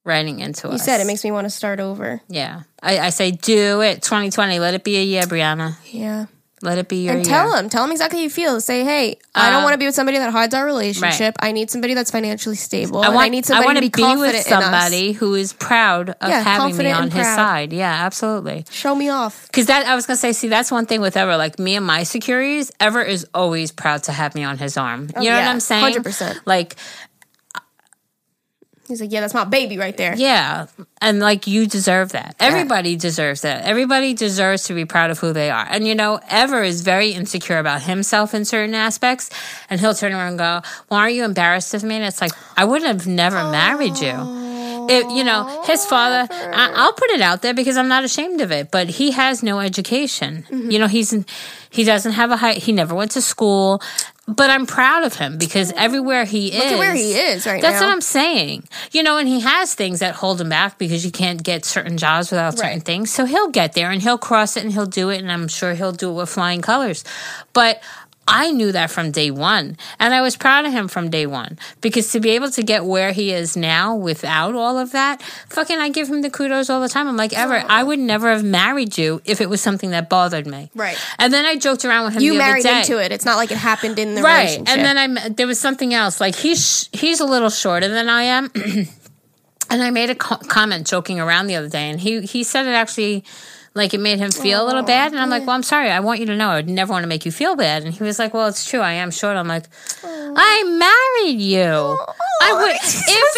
writing 0.03 0.39
into 0.39 0.67
You 0.67 0.73
us. 0.73 0.81
You 0.81 0.85
said 0.85 0.99
it 1.01 1.07
makes 1.07 1.23
me 1.23 1.31
want 1.31 1.45
to 1.45 1.49
start 1.49 1.79
over. 1.79 2.21
Yeah. 2.27 2.63
I, 2.83 2.99
I 2.99 3.09
say 3.11 3.31
do 3.31 3.81
it. 3.81 4.01
2020. 4.01 4.59
Let 4.59 4.73
it 4.73 4.83
be 4.83 4.97
a 4.97 5.03
year, 5.03 5.23
Brianna. 5.23 5.77
Yeah. 5.89 6.25
Let 6.63 6.77
it 6.77 6.87
be 6.87 7.05
your 7.05 7.13
And 7.15 7.25
year. 7.25 7.33
tell 7.35 7.55
him, 7.55 7.69
tell 7.69 7.83
him 7.83 7.91
exactly 7.91 8.19
how 8.19 8.23
you 8.23 8.29
feel. 8.29 8.61
Say, 8.61 8.83
hey, 8.83 9.17
I 9.33 9.47
don't 9.49 9.57
Um, 9.59 9.63
want 9.63 9.73
to 9.73 9.77
be 9.79 9.85
with 9.87 9.95
somebody 9.95 10.17
that 10.19 10.31
hides 10.31 10.53
our 10.53 10.63
relationship. 10.65 11.35
I 11.39 11.51
need 11.53 11.71
somebody 11.71 11.93
that's 11.95 12.11
financially 12.11 12.55
stable. 12.55 12.99
I 13.01 13.07
and 13.07 13.15
want, 13.15 13.25
I 13.25 13.29
need 13.29 13.45
somebody 13.45 13.65
want 13.65 13.77
to 13.77 13.81
be, 13.81 13.89
confident 13.89 14.19
with 14.19 14.47
in 14.47 14.53
us. 14.53 14.63
somebody 14.63 15.11
who 15.13 15.33
is 15.35 15.53
proud 15.53 16.09
of 16.11 16.29
Yeah, 16.29 16.41
having 16.41 16.65
me 16.67 16.71
confident 16.71 16.95
on 16.97 17.03
and 17.03 17.13
his 17.13 17.23
proud. 17.25 17.35
side. 17.35 17.73
Yeah, 17.73 17.91
absolutely. 18.05 18.65
Show 18.69 18.93
me 18.95 19.09
off. 19.09 19.47
Because 19.47 19.65
that 19.67 19.85
I 19.87 19.95
was 19.95 20.05
gonna 20.05 20.17
say, 20.17 20.33
see, 20.33 20.47
that's 20.49 20.71
one 20.71 20.85
thing 20.85 21.01
with 21.01 21.17
Ever. 21.17 21.35
Like 21.37 21.57
me 21.57 21.75
and 21.75 21.85
my 21.85 22.03
securities, 22.03 22.71
Ever 22.79 23.01
is 23.01 23.25
always 23.33 23.71
proud 23.71 24.03
to 24.03 24.11
have 24.11 24.35
me 24.35 24.43
on 24.43 24.57
his 24.57 24.77
arm. 24.77 25.01
You 25.01 25.07
know 25.07 25.13
Oh, 25.17 25.21
yeah, 25.23 25.45
what 25.45 25.47
I'm 25.47 25.59
saying? 25.59 25.95
100%. 25.95 26.41
Like, 26.45 26.75
He's 28.91 29.01
like, 29.01 29.11
yeah, 29.11 29.21
that's 29.21 29.33
my 29.33 29.43
baby 29.45 29.77
right 29.77 29.95
there. 29.95 30.15
yeah, 30.15 30.67
and 31.01 31.19
like 31.19 31.47
you 31.47 31.65
deserve 31.65 32.11
that. 32.11 32.35
Everybody 32.39 32.95
deserves 32.95 33.41
that. 33.41 33.65
Everybody 33.65 34.13
deserves 34.13 34.63
to 34.65 34.73
be 34.73 34.85
proud 34.85 35.09
of 35.09 35.19
who 35.19 35.33
they 35.33 35.49
are. 35.49 35.65
And 35.69 35.87
you 35.87 35.95
know, 35.95 36.19
Ever 36.29 36.61
is 36.63 36.81
very 36.81 37.11
insecure 37.11 37.57
about 37.57 37.81
himself 37.81 38.33
in 38.33 38.45
certain 38.45 38.75
aspects, 38.75 39.29
and 39.69 39.79
he'll 39.81 39.93
turn 39.95 40.13
around 40.13 40.29
and 40.29 40.37
go, 40.37 40.61
"Well, 40.89 40.99
aren't 40.99 41.15
you 41.15 41.23
embarrassed 41.25 41.73
of 41.73 41.83
me?" 41.83 41.95
And 41.95 42.05
it's 42.05 42.21
like, 42.21 42.31
I 42.55 42.65
would 42.65 42.83
have 42.83 43.07
never 43.07 43.37
married 43.51 43.97
you. 43.99 44.41
If, 44.89 45.09
you 45.11 45.23
know, 45.23 45.63
his 45.65 45.85
father, 45.85 46.27
I, 46.33 46.71
I'll 46.75 46.91
put 46.93 47.11
it 47.11 47.21
out 47.21 47.43
there 47.43 47.53
because 47.53 47.77
I'm 47.77 47.87
not 47.87 48.03
ashamed 48.03 48.41
of 48.41 48.51
it, 48.51 48.71
but 48.71 48.89
he 48.89 49.11
has 49.11 49.41
no 49.43 49.59
education. 49.59 50.43
Mm-hmm. 50.49 50.71
You 50.71 50.79
know, 50.79 50.87
he's, 50.87 51.13
he 51.69 51.83
doesn't 51.83 52.13
have 52.13 52.31
a 52.31 52.35
high, 52.37 52.53
he 52.53 52.71
never 52.71 52.93
went 52.95 53.11
to 53.11 53.21
school, 53.21 53.81
but 54.27 54.49
I'm 54.49 54.65
proud 54.65 55.03
of 55.03 55.15
him 55.15 55.37
because 55.37 55.71
oh. 55.71 55.75
everywhere 55.77 56.25
he 56.25 56.49
is. 56.49 56.55
Look 56.55 56.65
at 56.65 56.79
where 56.79 56.93
he 56.93 57.13
is 57.13 57.45
right 57.45 57.61
That's 57.61 57.81
now. 57.81 57.87
what 57.87 57.93
I'm 57.93 58.01
saying. 58.01 58.63
You 58.91 59.03
know, 59.03 59.17
and 59.17 59.27
he 59.27 59.39
has 59.41 59.73
things 59.73 59.99
that 59.99 60.15
hold 60.15 60.39
him 60.39 60.49
back 60.49 60.77
because 60.77 61.03
you 61.03 61.11
can't 61.11 61.41
get 61.41 61.65
certain 61.65 61.97
jobs 61.97 62.31
without 62.31 62.57
certain 62.57 62.77
Right. 62.77 62.83
things. 62.83 63.11
So 63.11 63.25
he'll 63.25 63.49
get 63.49 63.73
there 63.73 63.89
and 63.89 64.01
he'll 64.01 64.17
cross 64.17 64.57
it 64.57 64.63
and 64.63 64.71
he'll 64.71 64.85
do 64.85 65.09
it, 65.09 65.21
and 65.21 65.31
I'm 65.31 65.47
sure 65.47 65.73
he'll 65.73 65.91
do 65.91 66.09
it 66.11 66.13
with 66.13 66.29
flying 66.29 66.61
colors. 66.61 67.03
But 67.53 67.81
I 68.31 68.51
knew 68.51 68.71
that 68.71 68.89
from 68.89 69.11
day 69.11 69.29
one, 69.29 69.77
and 69.99 70.13
I 70.13 70.21
was 70.21 70.37
proud 70.37 70.65
of 70.65 70.71
him 70.71 70.87
from 70.87 71.09
day 71.09 71.25
one 71.25 71.59
because 71.81 72.11
to 72.13 72.19
be 72.19 72.29
able 72.31 72.49
to 72.51 72.63
get 72.63 72.85
where 72.85 73.11
he 73.11 73.31
is 73.31 73.57
now 73.57 73.93
without 73.95 74.55
all 74.55 74.77
of 74.79 74.91
that, 74.93 75.21
fucking, 75.49 75.77
I 75.77 75.89
give 75.89 76.07
him 76.09 76.21
the 76.21 76.29
kudos 76.29 76.69
all 76.69 76.79
the 76.81 76.89
time. 76.89 77.07
I'm 77.07 77.17
like, 77.17 77.33
Everett, 77.33 77.65
I 77.67 77.83
would 77.83 77.99
never 77.99 78.31
have 78.31 78.43
married 78.43 78.97
you 78.97 79.21
if 79.25 79.41
it 79.41 79.49
was 79.49 79.61
something 79.61 79.91
that 79.91 80.09
bothered 80.09 80.47
me. 80.47 80.71
Right. 80.73 80.97
And 81.19 81.33
then 81.33 81.45
I 81.45 81.57
joked 81.57 81.83
around 81.85 82.05
with 82.05 82.13
him. 82.15 82.21
You 82.21 82.33
the 82.33 82.39
other 82.39 82.47
married 82.51 82.63
day 82.63 82.79
into 82.79 83.03
it. 83.03 83.11
It's 83.11 83.25
not 83.25 83.35
like 83.35 83.51
it 83.51 83.57
happened 83.57 83.99
in 83.99 84.15
the 84.15 84.21
right 84.21 84.43
relationship. 84.43 84.69
and 84.77 84.85
then 84.85 84.97
i'm 84.97 85.33
there 85.35 85.47
was 85.47 85.59
something 85.59 85.93
else 85.93 86.21
like 86.21 86.35
he's 86.35 86.89
he's 86.93 87.19
a 87.19 87.25
little 87.25 87.49
shorter 87.49 87.87
than 87.89 88.07
i 88.09 88.23
am 88.23 88.49
and 89.69 89.83
i 89.83 89.89
made 89.89 90.09
a 90.09 90.15
co- 90.15 90.37
comment 90.37 90.87
joking 90.87 91.19
around 91.19 91.47
the 91.47 91.55
other 91.55 91.69
day 91.69 91.89
and 91.89 91.99
he 92.01 92.21
he 92.21 92.43
said 92.43 92.65
it 92.65 92.71
actually 92.71 93.23
like 93.73 93.93
it 93.93 93.99
made 93.99 94.19
him 94.19 94.31
feel 94.31 94.63
a 94.63 94.65
little 94.65 94.83
bad. 94.83 95.11
And 95.11 95.19
i'm 95.21 95.29
like 95.29 95.45
well 95.45 95.55
i'm 95.55 95.63
sorry. 95.63 95.89
I 95.89 95.99
want 95.99 96.19
you 96.19 96.25
to 96.27 96.35
know. 96.35 96.49
I 96.49 96.55
would 96.55 96.69
never 96.69 96.91
want 96.91 97.03
to 97.03 97.07
make 97.07 97.25
you 97.25 97.31
feel 97.31 97.55
bad. 97.55 97.83
And 97.83 97.93
he 97.93 98.03
was 98.03 98.19
like 98.19 98.33
well 98.33 98.47
it's 98.47 98.65
true. 98.69 98.79
I 98.79 98.93
am 98.93 99.11
short. 99.11 99.37
I'm 99.37 99.47
like 99.47 99.65
i 100.03 100.63
married 100.63 101.41
you. 101.41 101.97
I 102.41 102.53
would 102.53 102.75
if 102.81 103.35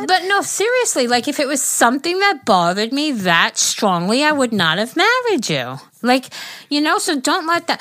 it 0.00 0.06
but 0.06 0.24
no 0.24 0.42
seriously 0.42 1.06
like 1.06 1.28
if 1.28 1.40
it 1.40 1.48
was 1.48 1.62
something 1.62 2.18
that 2.18 2.44
bothered 2.44 2.92
me 2.92 3.12
that 3.12 3.56
strongly 3.56 4.22
i 4.22 4.32
would 4.32 4.52
not 4.52 4.78
have 4.78 4.96
married 4.96 5.48
you. 5.48 5.78
Like 6.02 6.26
you 6.68 6.80
know 6.80 6.98
so 6.98 7.18
don't 7.18 7.46
let 7.46 7.66
that 7.68 7.80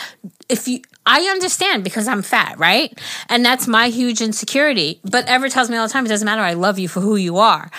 if 0.50 0.68
you 0.68 0.82
I 1.06 1.22
understand 1.24 1.84
because 1.84 2.08
I'm 2.08 2.22
fat, 2.22 2.58
right? 2.58 2.98
And 3.28 3.46
that's 3.46 3.68
my 3.68 3.90
huge 3.90 4.22
insecurity. 4.22 5.02
But 5.04 5.28
Ever 5.28 5.50
tells 5.50 5.70
me 5.70 5.76
all 5.76 5.88
the 5.88 5.92
time, 5.92 6.06
it 6.06 6.10
doesn't 6.10 6.26
matter. 6.26 6.42
I 6.42 6.54
love 6.54 6.80
you 6.80 6.88
for 6.88 7.02
who 7.02 7.16
you 7.18 7.38
are. 7.38 7.70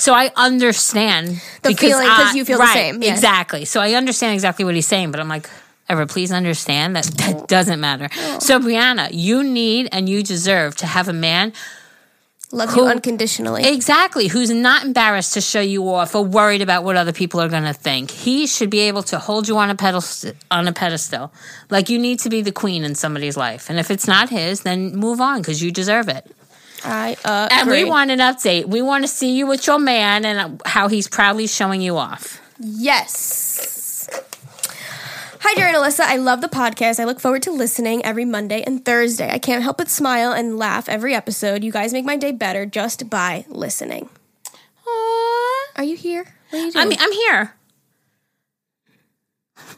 So 0.00 0.14
I 0.14 0.30
understand 0.36 1.40
The 1.62 1.74
feeling, 1.74 2.08
'cause 2.08 2.32
I- 2.32 2.36
you 2.36 2.44
feel 2.44 2.58
the 2.58 2.72
same, 2.72 3.02
yeah. 3.02 3.12
Exactly. 3.12 3.64
So 3.64 3.80
I 3.80 3.92
understand 3.94 4.34
exactly 4.34 4.64
what 4.64 4.74
he's 4.74 4.86
saying, 4.88 5.10
but 5.12 5.20
I'm 5.20 5.28
like, 5.28 5.48
Ever, 5.88 6.06
please 6.06 6.30
understand 6.30 6.94
that 6.94 7.04
that 7.20 7.48
doesn't 7.48 7.80
matter. 7.80 8.08
So 8.38 8.60
Brianna, 8.60 9.08
you 9.10 9.42
need 9.42 9.88
and 9.90 10.08
you 10.08 10.22
deserve 10.22 10.76
to 10.76 10.86
have 10.86 11.08
a 11.08 11.12
man 11.12 11.52
Love 12.52 12.70
Who- 12.70 12.82
you 12.82 12.86
unconditionally. 12.88 13.62
Exactly. 13.64 14.26
Who's 14.28 14.50
not 14.50 14.84
embarrassed 14.84 15.34
to 15.34 15.40
show 15.40 15.60
you 15.60 15.82
off 15.92 16.14
or 16.16 16.24
worried 16.24 16.62
about 16.62 16.82
what 16.82 16.96
other 16.96 17.12
people 17.12 17.40
are 17.40 17.48
going 17.48 17.62
to 17.64 17.72
think. 17.72 18.10
He 18.10 18.46
should 18.48 18.70
be 18.70 18.80
able 18.80 19.04
to 19.04 19.18
hold 19.20 19.46
you 19.48 19.56
on 19.58 19.70
a 19.70 19.74
pedestal, 19.76 20.32
on 20.50 20.66
a 20.66 20.72
pedestal. 20.72 21.32
Like 21.70 21.88
you 21.88 21.98
need 21.98 22.18
to 22.20 22.28
be 22.28 22.42
the 22.42 22.50
queen 22.52 22.82
in 22.82 22.94
somebody's 22.96 23.36
life. 23.36 23.70
And 23.70 23.78
if 23.78 23.88
it's 23.90 24.06
not 24.08 24.30
his, 24.30 24.60
then 24.62 24.96
move 24.96 25.20
on 25.20 25.38
because 25.42 25.62
you 25.62 25.70
deserve 25.70 26.08
it. 26.08 26.24
I 26.84 27.16
uh, 27.24 27.48
And 27.50 27.68
we 27.70 27.84
want 27.84 28.10
an 28.10 28.18
update. 28.20 28.66
We 28.66 28.82
want 28.82 29.04
to 29.04 29.08
see 29.08 29.36
you 29.36 29.46
with 29.46 29.66
your 29.66 29.78
man 29.78 30.24
and 30.24 30.60
how 30.64 30.88
he's 30.88 31.08
proudly 31.08 31.46
showing 31.46 31.80
you 31.80 31.96
off. 31.96 32.40
Yes. 32.58 34.08
Hi, 35.42 35.54
Jared 35.54 35.74
and 35.74 35.82
Alyssa. 35.84 36.00
I 36.00 36.16
love 36.16 36.42
the 36.42 36.48
podcast. 36.48 37.00
I 37.00 37.04
look 37.04 37.18
forward 37.18 37.42
to 37.44 37.50
listening 37.50 38.04
every 38.04 38.24
Monday 38.24 38.62
and 38.62 38.84
Thursday. 38.84 39.30
I 39.30 39.38
can't 39.38 39.62
help 39.62 39.78
but 39.78 39.88
smile 39.88 40.32
and 40.32 40.58
laugh 40.58 40.88
every 40.88 41.14
episode. 41.14 41.64
You 41.64 41.72
guys 41.72 41.92
make 41.92 42.04
my 42.04 42.16
day 42.16 42.32
better 42.32 42.66
just 42.66 43.08
by 43.08 43.44
listening. 43.48 44.10
Are 45.76 45.84
you 45.84 45.96
here? 45.96 46.26
What 46.50 46.58
are 46.60 46.66
you 46.66 46.72
doing? 46.72 46.92
I'm, 46.92 46.98
I'm 47.00 47.12
here. 47.12 47.54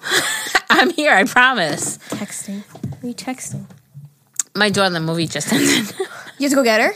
I'm 0.71 0.91
here, 0.91 1.13
I 1.13 1.25
promise. 1.25 1.99
texting. 2.09 2.65
Are 3.03 3.07
you 3.07 3.15
texting? 3.15 3.67
My 4.57 4.69
daughter 4.69 4.89
in 4.89 4.93
the 4.95 5.01
movie 5.01 5.29
just 5.29 5.53
ended. 5.53 5.95
You 6.43 6.47
have 6.47 6.51
to 6.51 6.57
go 6.57 6.65
get 6.65 6.81
her? 6.81 6.93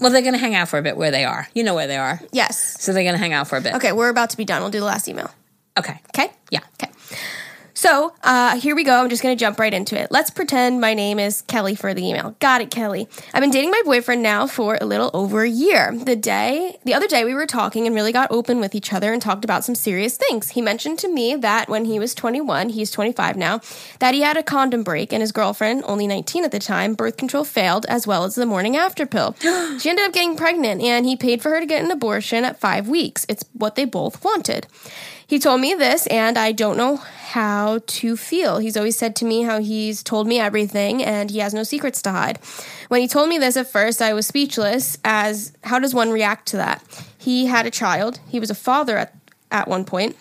well, 0.00 0.10
they're 0.10 0.20
going 0.20 0.34
to 0.34 0.38
hang 0.38 0.54
out 0.54 0.68
for 0.68 0.78
a 0.78 0.82
bit 0.82 0.98
where 0.98 1.10
they 1.10 1.24
are. 1.24 1.48
You 1.54 1.64
know 1.64 1.74
where 1.74 1.86
they 1.86 1.96
are. 1.96 2.20
Yes. 2.30 2.76
So 2.78 2.92
they're 2.92 3.04
going 3.04 3.14
to 3.14 3.18
hang 3.18 3.32
out 3.32 3.48
for 3.48 3.56
a 3.56 3.60
bit. 3.62 3.74
Okay, 3.76 3.92
we're 3.92 4.10
about 4.10 4.28
to 4.30 4.36
be 4.36 4.44
done. 4.44 4.60
We'll 4.60 4.70
do 4.70 4.80
the 4.80 4.84
last 4.84 5.08
email. 5.08 5.30
Okay. 5.78 5.98
Okay? 6.14 6.30
Yeah. 6.50 6.60
Okay. 6.74 6.92
So 7.84 8.14
uh, 8.22 8.58
here 8.58 8.74
we 8.74 8.82
go. 8.82 9.02
I'm 9.02 9.10
just 9.10 9.22
going 9.22 9.36
to 9.36 9.38
jump 9.38 9.58
right 9.58 9.74
into 9.74 10.00
it. 10.00 10.10
Let's 10.10 10.30
pretend 10.30 10.80
my 10.80 10.94
name 10.94 11.18
is 11.18 11.42
Kelly 11.42 11.74
for 11.74 11.92
the 11.92 12.02
email. 12.02 12.34
Got 12.40 12.62
it, 12.62 12.70
Kelly. 12.70 13.06
I've 13.34 13.42
been 13.42 13.50
dating 13.50 13.72
my 13.72 13.82
boyfriend 13.84 14.22
now 14.22 14.46
for 14.46 14.78
a 14.80 14.86
little 14.86 15.10
over 15.12 15.42
a 15.42 15.50
year. 15.50 15.94
The 15.94 16.16
day, 16.16 16.78
the 16.84 16.94
other 16.94 17.06
day, 17.06 17.26
we 17.26 17.34
were 17.34 17.44
talking 17.44 17.86
and 17.86 17.94
really 17.94 18.10
got 18.10 18.30
open 18.30 18.58
with 18.58 18.74
each 18.74 18.94
other 18.94 19.12
and 19.12 19.20
talked 19.20 19.44
about 19.44 19.64
some 19.64 19.74
serious 19.74 20.16
things. 20.16 20.48
He 20.48 20.62
mentioned 20.62 20.98
to 21.00 21.12
me 21.12 21.36
that 21.36 21.68
when 21.68 21.84
he 21.84 21.98
was 21.98 22.14
21, 22.14 22.70
he's 22.70 22.90
25 22.90 23.36
now, 23.36 23.60
that 23.98 24.14
he 24.14 24.22
had 24.22 24.38
a 24.38 24.42
condom 24.42 24.82
break 24.82 25.12
and 25.12 25.20
his 25.20 25.30
girlfriend, 25.30 25.84
only 25.84 26.06
19 26.06 26.42
at 26.42 26.52
the 26.52 26.58
time, 26.58 26.94
birth 26.94 27.18
control 27.18 27.44
failed 27.44 27.84
as 27.84 28.06
well 28.06 28.24
as 28.24 28.34
the 28.34 28.46
morning 28.46 28.78
after 28.78 29.04
pill. 29.04 29.36
she 29.42 29.90
ended 29.90 30.06
up 30.06 30.14
getting 30.14 30.36
pregnant 30.36 30.80
and 30.80 31.04
he 31.04 31.16
paid 31.16 31.42
for 31.42 31.50
her 31.50 31.60
to 31.60 31.66
get 31.66 31.84
an 31.84 31.90
abortion 31.90 32.46
at 32.46 32.58
five 32.58 32.88
weeks. 32.88 33.26
It's 33.28 33.44
what 33.52 33.74
they 33.74 33.84
both 33.84 34.24
wanted. 34.24 34.68
He 35.34 35.40
told 35.40 35.60
me 35.60 35.74
this, 35.74 36.06
and 36.06 36.38
I 36.38 36.52
don't 36.52 36.76
know 36.76 36.94
how 36.94 37.80
to 37.84 38.16
feel. 38.16 38.58
He's 38.58 38.76
always 38.76 38.96
said 38.96 39.16
to 39.16 39.24
me 39.24 39.42
how 39.42 39.58
he's 39.58 40.00
told 40.00 40.28
me 40.28 40.38
everything 40.38 41.02
and 41.02 41.28
he 41.28 41.40
has 41.40 41.52
no 41.52 41.64
secrets 41.64 42.00
to 42.02 42.12
hide. 42.12 42.38
When 42.86 43.00
he 43.00 43.08
told 43.08 43.28
me 43.28 43.38
this 43.38 43.56
at 43.56 43.66
first, 43.66 44.00
I 44.00 44.12
was 44.12 44.28
speechless 44.28 44.96
as 45.04 45.52
how 45.64 45.80
does 45.80 45.92
one 45.92 46.12
react 46.12 46.46
to 46.50 46.58
that? 46.58 46.84
He 47.18 47.46
had 47.46 47.66
a 47.66 47.72
child, 47.72 48.20
he 48.28 48.38
was 48.38 48.48
a 48.48 48.54
father 48.54 48.96
at, 48.96 49.12
at 49.50 49.66
one 49.66 49.84
point, 49.84 50.16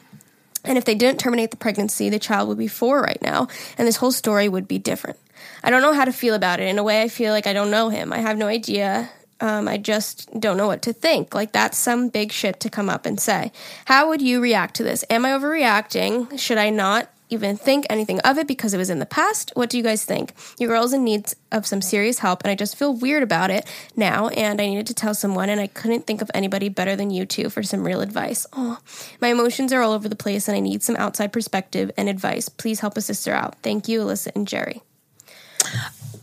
and 0.65 0.79
if 0.79 0.85
they 0.85 0.95
didn't 0.95 1.19
terminate 1.19 1.51
the 1.51 1.57
pregnancy, 1.57 2.09
the 2.09 2.17
child 2.17 2.49
would 2.49 2.57
be 2.57 2.67
four 2.67 2.99
right 2.99 3.21
now, 3.21 3.47
and 3.77 3.87
this 3.87 3.97
whole 3.97 4.11
story 4.11 4.49
would 4.49 4.67
be 4.67 4.79
different. 4.79 5.19
I 5.63 5.69
don't 5.69 5.83
know 5.83 5.93
how 5.93 6.05
to 6.05 6.11
feel 6.11 6.33
about 6.33 6.59
it. 6.59 6.69
In 6.69 6.79
a 6.79 6.83
way, 6.83 7.03
I 7.03 7.07
feel 7.07 7.33
like 7.33 7.45
I 7.45 7.53
don't 7.53 7.69
know 7.69 7.89
him. 7.89 8.11
I 8.11 8.17
have 8.17 8.39
no 8.39 8.47
idea. 8.47 9.11
Um, 9.39 9.67
I 9.67 9.77
just 9.77 10.39
don't 10.39 10.57
know 10.57 10.67
what 10.67 10.81
to 10.83 10.93
think. 10.93 11.35
Like, 11.35 11.51
that's 11.51 11.77
some 11.77 12.09
big 12.09 12.31
shit 12.31 12.59
to 12.61 12.69
come 12.69 12.89
up 12.89 13.05
and 13.05 13.19
say. 13.19 13.51
How 13.85 14.07
would 14.07 14.21
you 14.21 14.41
react 14.41 14.75
to 14.75 14.83
this? 14.83 15.03
Am 15.09 15.25
I 15.25 15.29
overreacting? 15.29 16.39
Should 16.39 16.57
I 16.57 16.69
not 16.69 17.09
even 17.29 17.57
think 17.57 17.85
anything 17.89 18.19
of 18.21 18.37
it 18.37 18.47
because 18.47 18.73
it 18.73 18.77
was 18.77 18.89
in 18.89 18.99
the 18.99 19.05
past? 19.05 19.51
What 19.55 19.69
do 19.69 19.77
you 19.77 19.83
guys 19.83 20.05
think? 20.05 20.33
Your 20.59 20.69
girl's 20.69 20.93
in 20.93 21.03
need 21.03 21.33
of 21.51 21.65
some 21.65 21.81
serious 21.81 22.19
help, 22.19 22.43
and 22.43 22.51
I 22.51 22.55
just 22.55 22.77
feel 22.77 22.93
weird 22.93 23.23
about 23.23 23.49
it 23.49 23.65
now, 23.95 24.27
and 24.29 24.61
I 24.61 24.67
needed 24.67 24.87
to 24.87 24.93
tell 24.93 25.15
someone, 25.15 25.49
and 25.49 25.59
I 25.59 25.67
couldn't 25.67 26.05
think 26.05 26.21
of 26.21 26.29
anybody 26.33 26.69
better 26.69 26.95
than 26.95 27.09
you 27.09 27.25
two 27.25 27.49
for 27.49 27.63
some 27.63 27.85
real 27.85 28.01
advice. 28.01 28.45
Oh, 28.53 28.77
my 29.19 29.29
emotions 29.29 29.73
are 29.73 29.81
all 29.81 29.93
over 29.93 30.07
the 30.07 30.15
place, 30.15 30.47
and 30.47 30.55
I 30.55 30.59
need 30.59 30.83
some 30.83 30.95
outside 30.97 31.33
perspective 31.33 31.91
and 31.97 32.07
advice. 32.07 32.49
Please 32.49 32.81
help 32.81 32.97
a 32.97 33.01
sister 33.01 33.33
out. 33.33 33.55
Thank 33.63 33.87
you, 33.87 34.01
Alyssa 34.01 34.31
and 34.35 34.47
Geri. 34.47 34.83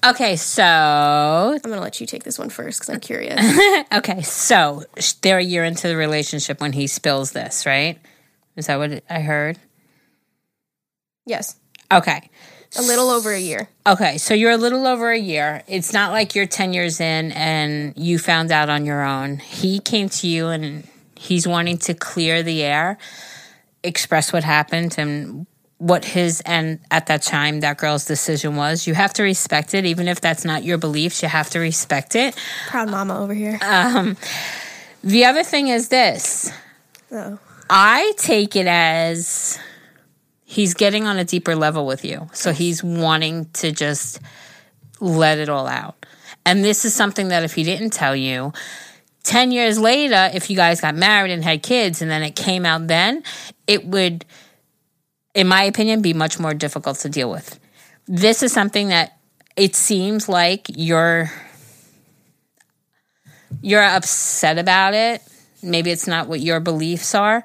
Okay, 0.04 0.36
so 0.36 0.62
I'm 0.64 1.70
gonna 1.70 1.80
let 1.80 2.00
you 2.00 2.06
take 2.06 2.24
this 2.24 2.38
one 2.38 2.48
first 2.48 2.80
because 2.80 2.94
I'm 2.94 3.00
curious. 3.00 3.38
okay, 3.92 4.22
so 4.22 4.84
they're 5.20 5.38
a 5.38 5.44
year 5.44 5.62
into 5.64 5.88
the 5.88 5.96
relationship 5.96 6.60
when 6.60 6.72
he 6.72 6.86
spills 6.86 7.32
this, 7.32 7.66
right? 7.66 7.98
Is 8.56 8.66
that 8.66 8.78
what 8.78 9.02
I 9.10 9.20
heard? 9.20 9.58
yes, 11.26 11.56
Okay. 11.92 12.28
a 12.76 12.82
little 12.82 13.08
over 13.10 13.30
a 13.32 13.38
year. 13.38 13.68
Okay, 13.86 14.16
so 14.18 14.32
you're 14.34 14.50
a 14.50 14.56
little 14.56 14.86
over 14.86 15.10
a 15.10 15.18
year. 15.18 15.62
It's 15.68 15.92
not 15.92 16.12
like 16.12 16.34
you're 16.34 16.46
10 16.46 16.72
years 16.72 16.98
in 17.00 17.30
and 17.32 17.92
you 17.96 18.18
found 18.18 18.50
out 18.50 18.68
on 18.68 18.84
your 18.86 19.02
own. 19.02 19.38
He 19.38 19.78
came 19.80 20.08
to 20.08 20.26
you 20.26 20.48
and 20.48 20.88
he's 21.14 21.46
wanting 21.46 21.78
to 21.78 21.94
clear 21.94 22.42
the 22.42 22.62
air, 22.62 22.98
express 23.84 24.32
what 24.32 24.44
happened 24.44 24.96
and 24.98 25.46
what 25.80 26.04
his 26.04 26.42
and 26.44 26.78
at 26.90 27.06
that 27.06 27.22
time 27.22 27.60
that 27.60 27.78
girl's 27.78 28.04
decision 28.04 28.54
was. 28.54 28.86
You 28.86 28.92
have 28.94 29.14
to 29.14 29.22
respect 29.22 29.72
it 29.72 29.86
even 29.86 30.08
if 30.08 30.20
that's 30.20 30.44
not 30.44 30.62
your 30.62 30.76
beliefs, 30.76 31.22
you 31.22 31.28
have 31.28 31.48
to 31.50 31.58
respect 31.58 32.14
it. 32.14 32.36
Proud 32.68 32.90
mama 32.90 33.18
over 33.18 33.32
here. 33.32 33.58
Um, 33.62 34.16
the 35.02 35.24
other 35.24 35.42
thing 35.42 35.68
is 35.68 35.88
this. 35.88 36.52
oh, 37.10 37.38
I 37.70 38.12
take 38.18 38.56
it 38.56 38.66
as 38.66 39.58
he's 40.44 40.74
getting 40.74 41.06
on 41.06 41.16
a 41.18 41.24
deeper 41.24 41.56
level 41.56 41.86
with 41.86 42.04
you. 42.04 42.28
So 42.34 42.52
he's 42.52 42.84
wanting 42.84 43.46
to 43.54 43.72
just 43.72 44.20
let 45.00 45.38
it 45.38 45.48
all 45.48 45.66
out. 45.66 46.04
And 46.44 46.62
this 46.62 46.84
is 46.84 46.94
something 46.94 47.28
that 47.28 47.42
if 47.42 47.54
he 47.54 47.62
didn't 47.62 47.90
tell 47.90 48.14
you, 48.14 48.52
10 49.22 49.52
years 49.52 49.78
later, 49.78 50.30
if 50.34 50.50
you 50.50 50.56
guys 50.56 50.80
got 50.80 50.94
married 50.94 51.30
and 51.30 51.42
had 51.42 51.62
kids 51.62 52.02
and 52.02 52.10
then 52.10 52.22
it 52.22 52.36
came 52.36 52.66
out 52.66 52.86
then, 52.86 53.22
it 53.66 53.86
would, 53.86 54.24
in 55.40 55.48
my 55.48 55.62
opinion, 55.62 56.02
be 56.02 56.12
much 56.12 56.38
more 56.38 56.52
difficult 56.52 56.98
to 56.98 57.08
deal 57.08 57.30
with. 57.30 57.58
This 58.06 58.42
is 58.42 58.52
something 58.52 58.88
that 58.88 59.16
it 59.56 59.74
seems 59.74 60.28
like 60.28 60.66
you're 60.68 61.32
you're 63.62 63.82
upset 63.82 64.58
about 64.58 64.92
it. 64.92 65.22
Maybe 65.62 65.90
it's 65.90 66.06
not 66.06 66.28
what 66.28 66.40
your 66.40 66.60
beliefs 66.60 67.14
are, 67.14 67.42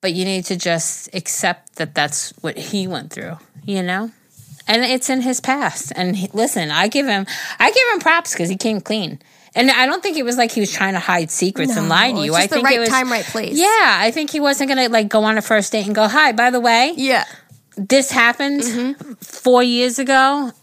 but 0.00 0.14
you 0.14 0.24
need 0.24 0.46
to 0.46 0.56
just 0.56 1.14
accept 1.14 1.76
that 1.76 1.94
that's 1.94 2.30
what 2.40 2.56
he 2.56 2.86
went 2.86 3.12
through, 3.12 3.36
you 3.64 3.82
know? 3.82 4.10
And 4.66 4.82
it's 4.82 5.10
in 5.10 5.20
his 5.20 5.42
past. 5.42 5.92
And 5.94 6.16
he, 6.16 6.30
listen, 6.32 6.70
I 6.70 6.88
give 6.88 7.04
him 7.04 7.26
I 7.58 7.70
give 7.70 7.88
him 7.92 8.00
props 8.00 8.34
cuz 8.34 8.48
he 8.48 8.56
came 8.56 8.80
clean. 8.80 9.20
And 9.54 9.70
I 9.70 9.84
don't 9.86 10.02
think 10.02 10.16
it 10.16 10.22
was 10.24 10.36
like 10.38 10.50
he 10.50 10.60
was 10.60 10.72
trying 10.72 10.94
to 10.94 10.98
hide 11.00 11.30
secrets 11.30 11.76
and 11.76 11.88
lie 11.88 12.10
to 12.12 12.24
you. 12.24 12.34
I 12.34 12.46
the 12.46 12.54
think 12.54 12.64
right 12.64 12.76
it 12.76 12.80
was 12.80 12.88
time, 12.88 13.10
right 13.12 13.24
place. 13.24 13.56
Yeah, 13.58 13.66
I 13.98 14.10
think 14.10 14.30
he 14.30 14.40
wasn't 14.40 14.68
going 14.70 14.82
to 14.86 14.90
like 14.90 15.08
go 15.08 15.24
on 15.24 15.36
a 15.36 15.42
first 15.42 15.72
date 15.72 15.84
and 15.86 15.94
go, 15.94 16.08
"Hi, 16.08 16.32
by 16.32 16.50
the 16.50 16.60
way, 16.60 16.94
yeah. 16.96 17.24
this 17.76 18.10
happened 18.10 18.62
Mm-hmm. 18.62 19.12
4 19.14 19.62
years 19.62 19.98
ago." 19.98 20.50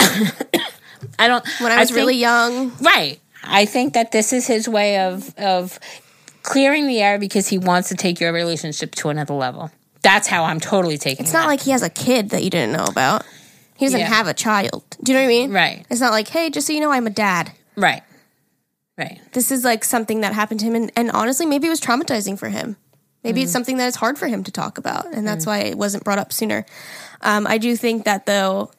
I 1.20 1.28
don't 1.28 1.46
When 1.60 1.72
I 1.72 1.80
was 1.80 1.90
think- 1.90 1.98
really 1.98 2.18
young, 2.18 2.72
Right. 2.82 3.20
I 3.44 3.66
think 3.66 3.94
that 3.94 4.12
this 4.12 4.34
is 4.34 4.48
his 4.48 4.68
way 4.68 5.00
of 5.00 5.34
of 5.38 5.80
clearing 6.44 6.88
the 6.88 7.00
air 7.02 7.20
because 7.20 7.48
he 7.48 7.58
wants 7.58 7.90
to 7.90 7.96
take 7.96 8.20
your 8.20 8.34
relationship 8.34 8.96
to 8.96 9.10
another 9.10 9.34
level. 9.34 9.72
That's 10.02 10.28
how 10.28 10.46
I'm 10.46 10.60
totally 10.60 10.98
taking 10.98 11.24
it. 11.26 11.28
it's 11.28 11.34
not 11.34 11.42
that. 11.44 11.48
like 11.48 11.62
he 11.62 11.72
has 11.72 11.84
a 11.84 11.90
kid 11.90 12.30
that 12.32 12.44
you 12.44 12.50
didn't 12.50 12.72
know 12.72 12.86
about. 12.86 13.24
He 13.78 13.86
doesn't 13.86 14.00
Yeah. 14.00 14.08
have 14.08 14.28
a 14.28 14.34
child. 14.34 14.84
Do 15.04 15.12
you 15.12 15.18
know 15.18 15.24
what 15.24 15.26
I 15.26 15.28
mean? 15.30 15.52
Right. 15.54 15.86
It's 15.90 16.02
not 16.02 16.12
like, 16.12 16.28
hey, 16.30 16.50
just 16.50 16.68
so 16.68 16.74
you 16.74 16.80
know, 16.82 16.92
I'm 16.92 17.08
a 17.08 17.12
dad. 17.12 17.52
right. 17.76 18.02
Right. 19.00 19.22
This 19.32 19.50
is 19.50 19.64
like 19.64 19.86
something 19.86 20.22
that 20.22 20.34
happened 20.34 20.60
to 20.60 20.66
him, 20.66 20.76
and, 20.76 20.92
and 20.98 21.10
honestly, 21.12 21.46
maybe 21.46 21.68
it 21.68 21.70
was 21.70 21.80
traumatizing 21.80 22.38
for 22.38 22.50
him. 22.50 22.76
Maybe 23.24 23.42
it's 23.42 23.52
something 23.52 23.78
that 23.78 23.88
is 23.88 23.96
hard 23.96 24.18
for 24.18 24.28
him 24.28 24.44
to 24.44 24.52
talk 24.52 24.78
about, 24.78 25.06
and 25.14 25.28
that's 25.28 25.46
why 25.46 25.60
it 25.60 25.78
wasn't 25.78 26.04
brought 26.04 26.20
up 26.20 26.32
sooner. 26.32 26.66
Um, 27.22 27.48
I 27.48 27.58
do 27.58 27.76
think 27.76 28.06
that 28.06 28.26
though, 28.26 28.72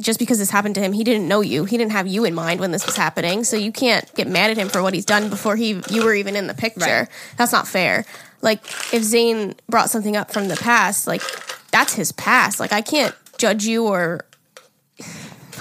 just 0.00 0.18
because 0.18 0.38
this 0.38 0.50
happened 0.50 0.74
to 0.76 0.80
him, 0.80 0.92
he 0.92 1.04
didn't 1.04 1.28
know 1.28 1.40
you. 1.40 1.64
He 1.64 1.76
didn't 1.76 1.92
have 1.92 2.06
you 2.06 2.24
in 2.24 2.34
mind 2.34 2.60
when 2.60 2.70
this 2.70 2.84
was 2.86 2.96
happening, 2.96 3.44
so 3.44 3.56
you 3.56 3.72
can't 3.72 4.12
get 4.14 4.26
mad 4.26 4.50
at 4.50 4.56
him 4.56 4.68
for 4.68 4.82
what 4.82 4.94
he's 4.94 5.04
done 5.04 5.30
before 5.30 5.56
he 5.56 5.80
you 5.90 6.04
were 6.04 6.14
even 6.14 6.34
in 6.36 6.46
the 6.46 6.54
picture. 6.54 7.00
Right. 7.00 7.08
That's 7.36 7.52
not 7.52 7.68
fair. 7.68 8.04
Like 8.40 8.64
if 8.92 9.02
Zane 9.02 9.54
brought 9.68 9.90
something 9.90 10.16
up 10.16 10.32
from 10.32 10.48
the 10.48 10.56
past, 10.56 11.06
like 11.06 11.22
that's 11.70 11.94
his 11.94 12.12
past. 12.12 12.60
Like 12.60 12.72
I 12.72 12.80
can't 12.80 13.14
judge 13.38 13.64
you 13.64 13.86
or 13.86 14.20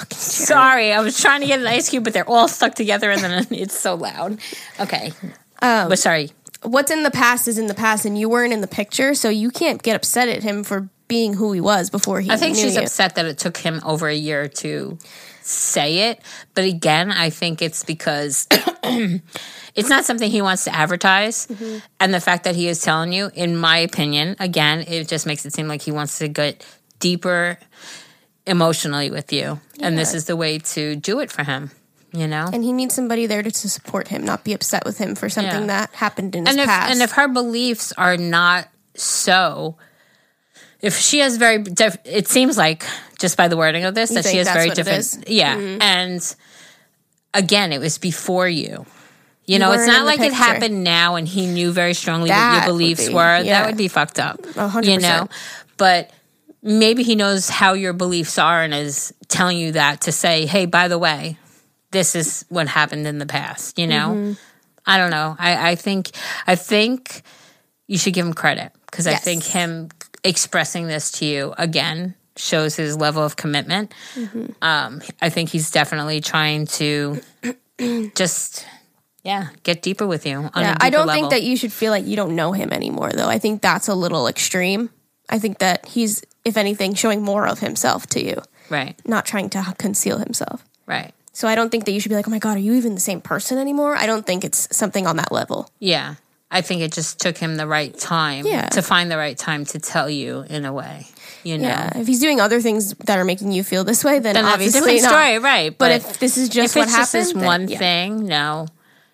Sorry, 0.10 0.92
I 0.92 1.02
was 1.02 1.20
trying 1.20 1.42
to 1.42 1.48
get 1.48 1.60
an 1.60 1.68
ice 1.68 1.90
cube, 1.90 2.04
but 2.04 2.14
they're 2.14 2.30
all 2.30 2.48
stuck 2.48 2.76
together, 2.76 3.12
and 3.12 3.22
then 3.22 3.48
it's 3.52 3.78
so 3.78 3.96
loud. 3.96 4.40
Okay. 4.80 5.12
Um, 5.62 5.90
but 5.90 6.00
sorry. 6.00 6.32
what's 6.64 6.92
in 6.92 7.04
the 7.04 7.12
past 7.12 7.48
is 7.48 7.58
in 7.58 7.68
the 7.68 7.74
past, 7.74 8.06
and 8.06 8.18
you 8.18 8.30
weren't 8.30 8.54
in 8.54 8.62
the 8.62 8.68
picture, 8.68 9.14
so 9.14 9.30
you 9.30 9.52
can't 9.52 9.82
get 9.82 9.96
upset 9.96 10.28
at 10.28 10.44
him 10.44 10.64
for 10.64 10.90
being 11.08 11.34
who 11.34 11.52
he 11.52 11.62
was 11.62 11.90
before 11.90 12.22
he. 12.22 12.32
I 12.32 12.38
think 12.38 12.56
she's 12.56 12.76
you. 12.76 12.84
upset 12.84 13.16
that 13.16 13.26
it 13.26 13.38
took 13.38 13.58
him 13.58 13.82
over 13.84 14.08
a 14.08 14.16
year 14.16 14.48
to 14.48 14.98
say 15.42 16.10
it. 16.10 16.22
But 16.54 16.64
again, 16.64 17.12
I 17.12 17.30
think 17.30 17.62
it's 17.62 17.84
because 17.84 18.48
it's 18.84 19.90
not 19.90 20.06
something 20.06 20.32
he 20.32 20.42
wants 20.42 20.64
to 20.66 20.74
advertise. 20.74 21.48
Mm-hmm. 21.48 21.80
And 22.00 22.14
the 22.14 22.22
fact 22.22 22.46
that 22.46 22.56
he 22.56 22.68
is 22.68 22.82
telling 22.82 23.12
you, 23.12 23.30
in 23.34 23.58
my 23.58 23.78
opinion, 23.78 24.36
again, 24.40 24.86
it 24.88 25.08
just 25.08 25.26
makes 25.26 25.46
it 25.46 25.54
seem 25.54 25.68
like 25.68 25.82
he 25.82 25.92
wants 25.92 26.20
to 26.20 26.28
get 26.28 26.66
deeper 27.00 27.58
emotionally 28.46 29.12
with 29.12 29.32
you. 29.32 29.60
And 29.80 29.98
this 29.98 30.14
is 30.14 30.26
the 30.26 30.36
way 30.36 30.60
to 30.60 30.96
do 30.96 31.20
it 31.20 31.32
for 31.32 31.44
him, 31.44 31.72
you 32.14 32.28
know? 32.28 32.50
and 32.52 32.64
he 32.64 32.74
needs 32.74 32.94
somebody 32.96 33.26
there 33.26 33.44
to, 33.44 33.52
to 33.52 33.70
support 33.70 34.08
him, 34.10 34.24
not 34.26 34.44
be 34.44 34.54
upset 34.54 34.86
with 34.86 34.98
him 34.98 35.16
for 35.16 35.30
something 35.30 35.62
Yeah. 35.62 35.68
that 35.68 35.94
happened 35.94 36.36
in 36.36 36.46
his 36.46 36.56
and 36.56 36.62
if 36.62 36.68
past. 36.68 36.92
and 36.92 37.02
if 37.02 37.12
her 37.12 37.28
beliefs 37.28 37.94
are 37.98 38.18
not 38.18 38.68
so 38.96 39.78
if 40.82 40.98
she 40.98 41.20
has 41.20 41.38
very 41.38 41.60
diff- 41.62 41.98
it 42.06 42.28
seems 42.28 42.58
like 42.58 42.84
just 43.20 43.38
by 43.38 43.48
the 43.48 43.56
wording 43.56 43.84
of 43.86 43.94
this 43.96 44.10
that 44.12 44.26
she 44.26 44.38
has 44.38 44.50
very 44.52 44.70
different 44.72 45.00
is? 45.00 45.16
Mm-hmm. 45.18 45.32
yeah 45.32 45.56
and 45.82 46.36
again, 47.34 47.72
it 47.72 47.80
was 47.80 47.98
before 47.98 48.50
you. 48.50 48.86
You 49.46 49.60
know, 49.60 49.72
it's 49.74 49.88
not 49.88 50.06
like 50.06 50.20
it 50.20 50.34
happened 50.34 50.84
now 50.84 51.16
and 51.16 51.28
he 51.28 51.46
knew 51.46 51.72
very 51.72 51.94
strongly 51.94 52.30
what 52.30 52.36
That 52.36 52.64
your 52.66 52.74
beliefs 52.74 53.08
be- 53.08 53.14
were. 53.14 53.42
yeah. 53.42 53.62
That 53.62 53.68
would 53.68 53.78
be 53.78 53.88
fucked 53.88 54.20
up. 54.20 54.40
A 54.56 54.68
hundred 54.68 54.92
You 54.92 55.00
know? 55.00 55.28
But 55.78 56.12
maybe 56.62 57.04
he 57.04 57.16
knows 57.16 57.50
how 57.50 57.74
your 57.74 57.94
beliefs 57.94 58.38
are 58.38 58.62
and 58.62 58.74
is 58.74 59.14
telling 59.28 59.58
you 59.58 59.74
that 59.74 60.02
to 60.02 60.12
say, 60.12 60.46
hey, 60.46 60.66
by 60.66 60.88
the 60.88 60.98
way, 60.98 61.38
this 61.92 62.16
is 62.16 62.46
what 62.50 62.68
happened 62.68 63.08
in 63.08 63.18
the 63.18 63.26
past, 63.26 63.78
you 63.78 63.88
know? 63.88 64.10
Mm-hmm. 64.10 64.34
I 64.86 64.98
don't 64.98 65.12
know. 65.12 65.36
I, 65.38 65.72
I 65.72 65.76
think 65.76 66.10
I 66.48 66.56
think 66.56 67.22
you 67.88 67.98
should 67.98 68.14
give 68.14 68.26
him 68.26 68.34
credit 68.34 68.72
because 68.88 69.06
I 69.06 69.16
think 69.16 69.44
him 69.44 69.90
expressing 70.24 70.88
this 70.88 71.12
to 71.14 71.26
you 71.26 71.54
again 71.58 72.16
shows 72.36 72.76
his 72.76 72.98
level 72.98 73.24
of 73.24 73.36
commitment. 73.36 73.94
Mm-hmm. 74.16 74.46
Um, 74.62 75.02
I 75.22 75.30
think 75.30 75.50
he's 75.50 75.70
definitely 75.70 76.20
trying 76.22 76.66
to 76.68 77.22
just 78.16 78.66
yeah 79.24 79.50
get 79.64 79.82
deeper 79.84 80.08
with 80.08 80.26
you. 80.26 80.38
On 80.38 80.52
Yeah, 80.56 80.78
I 80.80 80.90
don't 80.90 81.08
level. 81.08 81.30
think 81.30 81.32
that 81.32 81.44
you 81.44 81.56
should 81.58 81.74
feel 81.74 81.92
like 81.92 82.06
you 82.08 82.16
don't 82.16 82.36
know 82.36 82.52
him 82.52 82.72
anymore, 82.74 83.12
though. 83.12 83.30
I 83.30 83.38
think 83.38 83.62
that's 83.62 83.88
a 83.88 83.96
little 83.96 84.28
extreme. 84.28 84.90
I 85.30 85.40
think 85.40 85.60
that 85.60 85.86
he's, 85.88 86.24
if 86.46 86.58
anything, 86.58 86.94
showing 86.94 87.22
more 87.22 87.48
of 87.48 87.60
himself 87.60 88.08
to 88.08 88.24
you, 88.24 88.42
right, 88.70 88.96
not 89.06 89.26
trying 89.26 89.50
to 89.52 89.76
conceal 89.78 90.18
himself. 90.18 90.64
right, 90.88 91.14
So 91.34 91.48
I 91.48 91.56
don't 91.56 91.70
think 91.70 91.86
that 91.86 91.92
you 91.92 92.00
should 92.00 92.10
be 92.10 92.16
like, 92.16 92.28
oh 92.28 92.32
my 92.32 92.40
God, 92.40 92.58
are 92.58 92.60
you 92.62 92.74
even 92.74 92.96
the 92.96 93.00
same 93.02 93.22
person 93.22 93.58
anymore? 93.58 93.96
I 93.96 94.06
don't 94.06 94.26
think 94.26 94.44
it's 94.44 94.68
something 94.76 95.06
on 95.08 95.18
that 95.18 95.32
level. 95.32 95.70
yeah. 95.80 96.16
I 96.54 96.60
think 96.60 96.82
it 96.82 96.92
just 96.92 97.18
took 97.22 97.38
him 97.38 97.56
the 97.56 97.66
right 97.66 97.98
time 97.98 98.46
Yeah. 98.46 98.68
to 98.76 98.82
find 98.82 99.10
the 99.10 99.16
right 99.16 99.38
time 99.38 99.64
to 99.68 99.80
tell 99.80 100.10
you 100.10 100.44
in 100.50 100.66
a 100.66 100.74
way. 100.74 101.08
You 101.46 101.58
know, 101.58 101.70
Yeah. 101.70 101.98
If 101.98 102.08
he's 102.08 102.20
doing 102.20 102.42
other 102.42 102.60
things 102.60 102.94
that 103.06 103.18
are 103.18 103.24
making 103.24 103.54
you 103.54 103.64
feel 103.64 103.86
this 103.86 104.04
way, 104.04 104.20
then, 104.20 104.34
then 104.34 104.44
that's 104.44 104.48
a 104.52 104.54
obviously 104.56 104.80
different 104.82 105.02
not. 105.04 105.10
story, 105.12 105.40
right? 105.40 105.78
But, 105.78 105.92
if 105.94 106.20
this 106.20 106.36
is 106.38 106.50
just 106.50 106.76
if 106.76 106.80
what 106.82 106.90
just 106.90 107.14
this 107.14 107.32
then- 107.32 107.46
one 107.46 107.68
yeah. 107.70 107.78
thing, 107.78 108.26
no. 108.26 108.68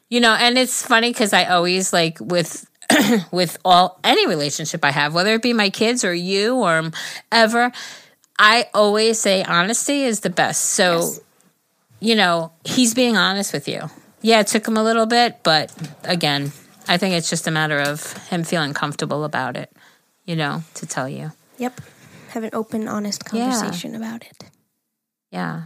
You 0.10 0.20
know, 0.20 0.34
and 0.34 0.58
it's 0.58 0.82
funny 0.82 1.12
because 1.14 1.32
I 1.32 1.44
always 1.45 1.94
like 1.94 2.18
with 2.20 2.66
with 3.32 3.58
all 3.66 4.00
any 4.04 4.28
relationship 4.28 4.84
I 4.86 4.92
have, 4.92 5.14
whether 5.14 5.34
it 5.34 5.42
be 5.42 5.54
my 5.54 5.70
kids 5.70 6.04
or 6.04 6.14
you 6.14 6.56
or 6.56 6.92
ever, 7.32 7.72
I 8.40 8.68
always 8.74 9.20
say 9.20 9.44
honesty 9.44 10.04
is 10.04 10.22
the 10.22 10.30
best. 10.30 10.62
So, 10.66 11.00
Yes. 11.00 11.20
you 12.00 12.16
know, 12.16 12.52
he's 12.64 12.94
being 12.94 13.18
honest 13.18 13.52
with 13.54 13.68
you. 13.68 13.90
Yeah, 14.22 14.40
it 14.40 14.48
took 14.48 14.68
him 14.68 14.78
a 14.78 14.84
little 14.84 15.06
bit, 15.06 15.40
but 15.44 15.72
again, 16.04 16.52
I 16.88 16.98
think 16.98 17.16
it's 17.16 17.30
just 17.30 17.48
a 17.48 17.52
matter 17.52 17.80
of 17.80 18.14
him 18.30 18.44
feeling 18.44 18.74
comfortable 18.74 19.24
about 19.24 19.58
it, 19.58 19.72
you 20.26 20.36
know, 20.36 20.64
to 20.76 20.86
tell 20.86 21.10
you. 21.10 21.32
Yep. 21.58 21.82
Have 22.30 22.44
an 22.44 22.50
open, 22.54 22.88
honest 22.88 23.24
Yeah. 23.34 23.52
conversation 23.52 23.96
about 23.96 24.24
it. 24.24 24.44
Yeah. 25.32 25.64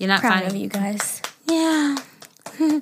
You're 0.00 0.08
not 0.08 0.20
Proud 0.20 0.32
finding 0.44 0.50
of 0.50 0.56
you 0.56 0.68
guys. 0.68 1.20
Yeah. 1.46 1.96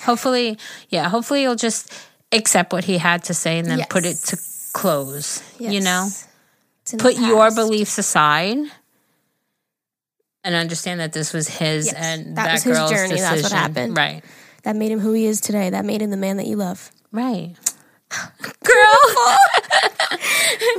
hopefully, 0.00 0.58
yeah, 0.88 1.08
hopefully 1.08 1.42
you'll 1.42 1.56
just 1.56 1.92
accept 2.32 2.72
what 2.72 2.84
he 2.84 2.98
had 2.98 3.24
to 3.24 3.34
say 3.34 3.58
and 3.58 3.66
then 3.68 3.84
put 3.88 4.04
it 4.04 4.16
to 4.16 4.36
close. 4.72 5.42
You 5.58 5.80
know? 5.80 6.04
Yes. 6.04 6.28
In 6.92 6.98
the 6.98 7.02
Put 7.02 7.18
your 7.18 7.50
beliefs 7.54 7.98
aside 7.98 8.56
and 10.44 10.54
understand 10.54 11.00
that 11.00 11.12
this 11.12 11.32
was 11.34 11.46
his 11.48 11.86
Yes, 11.86 11.94
and 11.94 12.36
that 12.36 12.44
that, 12.44 12.52
was 12.52 12.62
his 12.62 12.76
girl's 12.78 12.90
journey, 12.90 13.10
decision. 13.10 13.30
that's 13.30 13.42
what 13.42 13.52
happened. 13.52 13.96
Right. 13.96 14.24
That 14.62 14.74
made 14.76 14.90
him 14.90 15.00
who 15.00 15.12
he 15.12 15.26
is 15.26 15.40
today. 15.40 15.70
That 15.70 15.84
made 15.84 16.00
him 16.02 16.10
the 16.10 16.16
man 16.16 16.38
that 16.38 16.46
you 16.46 16.56
love. 16.56 16.90
Right. 17.12 17.54
Girl. 18.64 19.38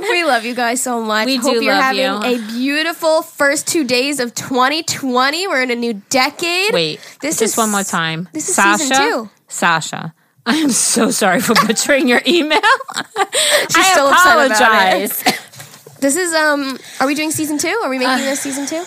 we 0.00 0.24
love 0.24 0.44
you 0.44 0.54
guys 0.54 0.82
so 0.82 1.00
much. 1.02 1.26
We 1.26 1.36
Hope 1.36 1.62
you're 1.62 1.74
having 1.74 2.02
you. 2.02 2.38
a 2.44 2.46
beautiful 2.48 3.22
first 3.22 3.68
two 3.68 3.84
days 3.84 4.18
of 4.18 4.34
2020. 4.34 5.46
We're 5.46 5.62
in 5.62 5.70
a 5.70 5.76
new 5.76 6.02
decade. 6.10 6.72
Wait, 6.72 6.98
This 7.20 7.38
just 7.38 7.52
is- 7.54 7.56
one 7.56 7.70
more 7.70 7.84
time. 7.84 8.28
this 8.32 8.48
is 8.48 8.54
Sasha, 8.56 8.78
season 8.78 8.96
two. 8.96 9.30
Sasha, 9.46 10.12
I 10.46 10.56
am 10.56 10.70
so 10.70 11.10
sorry 11.10 11.40
for 11.40 11.54
butchering 11.54 12.08
your 12.08 12.22
email. 12.26 12.60
She's 12.94 13.76
I 13.76 13.90
still 13.92 14.06
upset 14.06 14.34
about 14.34 14.50
it. 14.50 14.52
apologize. 14.52 15.46
This 16.00 16.16
is 16.16 16.32
um. 16.32 16.78
Are 16.98 17.06
we 17.06 17.14
doing 17.14 17.30
season 17.30 17.58
two? 17.58 17.78
Are 17.84 17.90
we 17.90 17.98
making 17.98 18.24
this 18.24 18.40
season 18.40 18.64
two? 18.64 18.82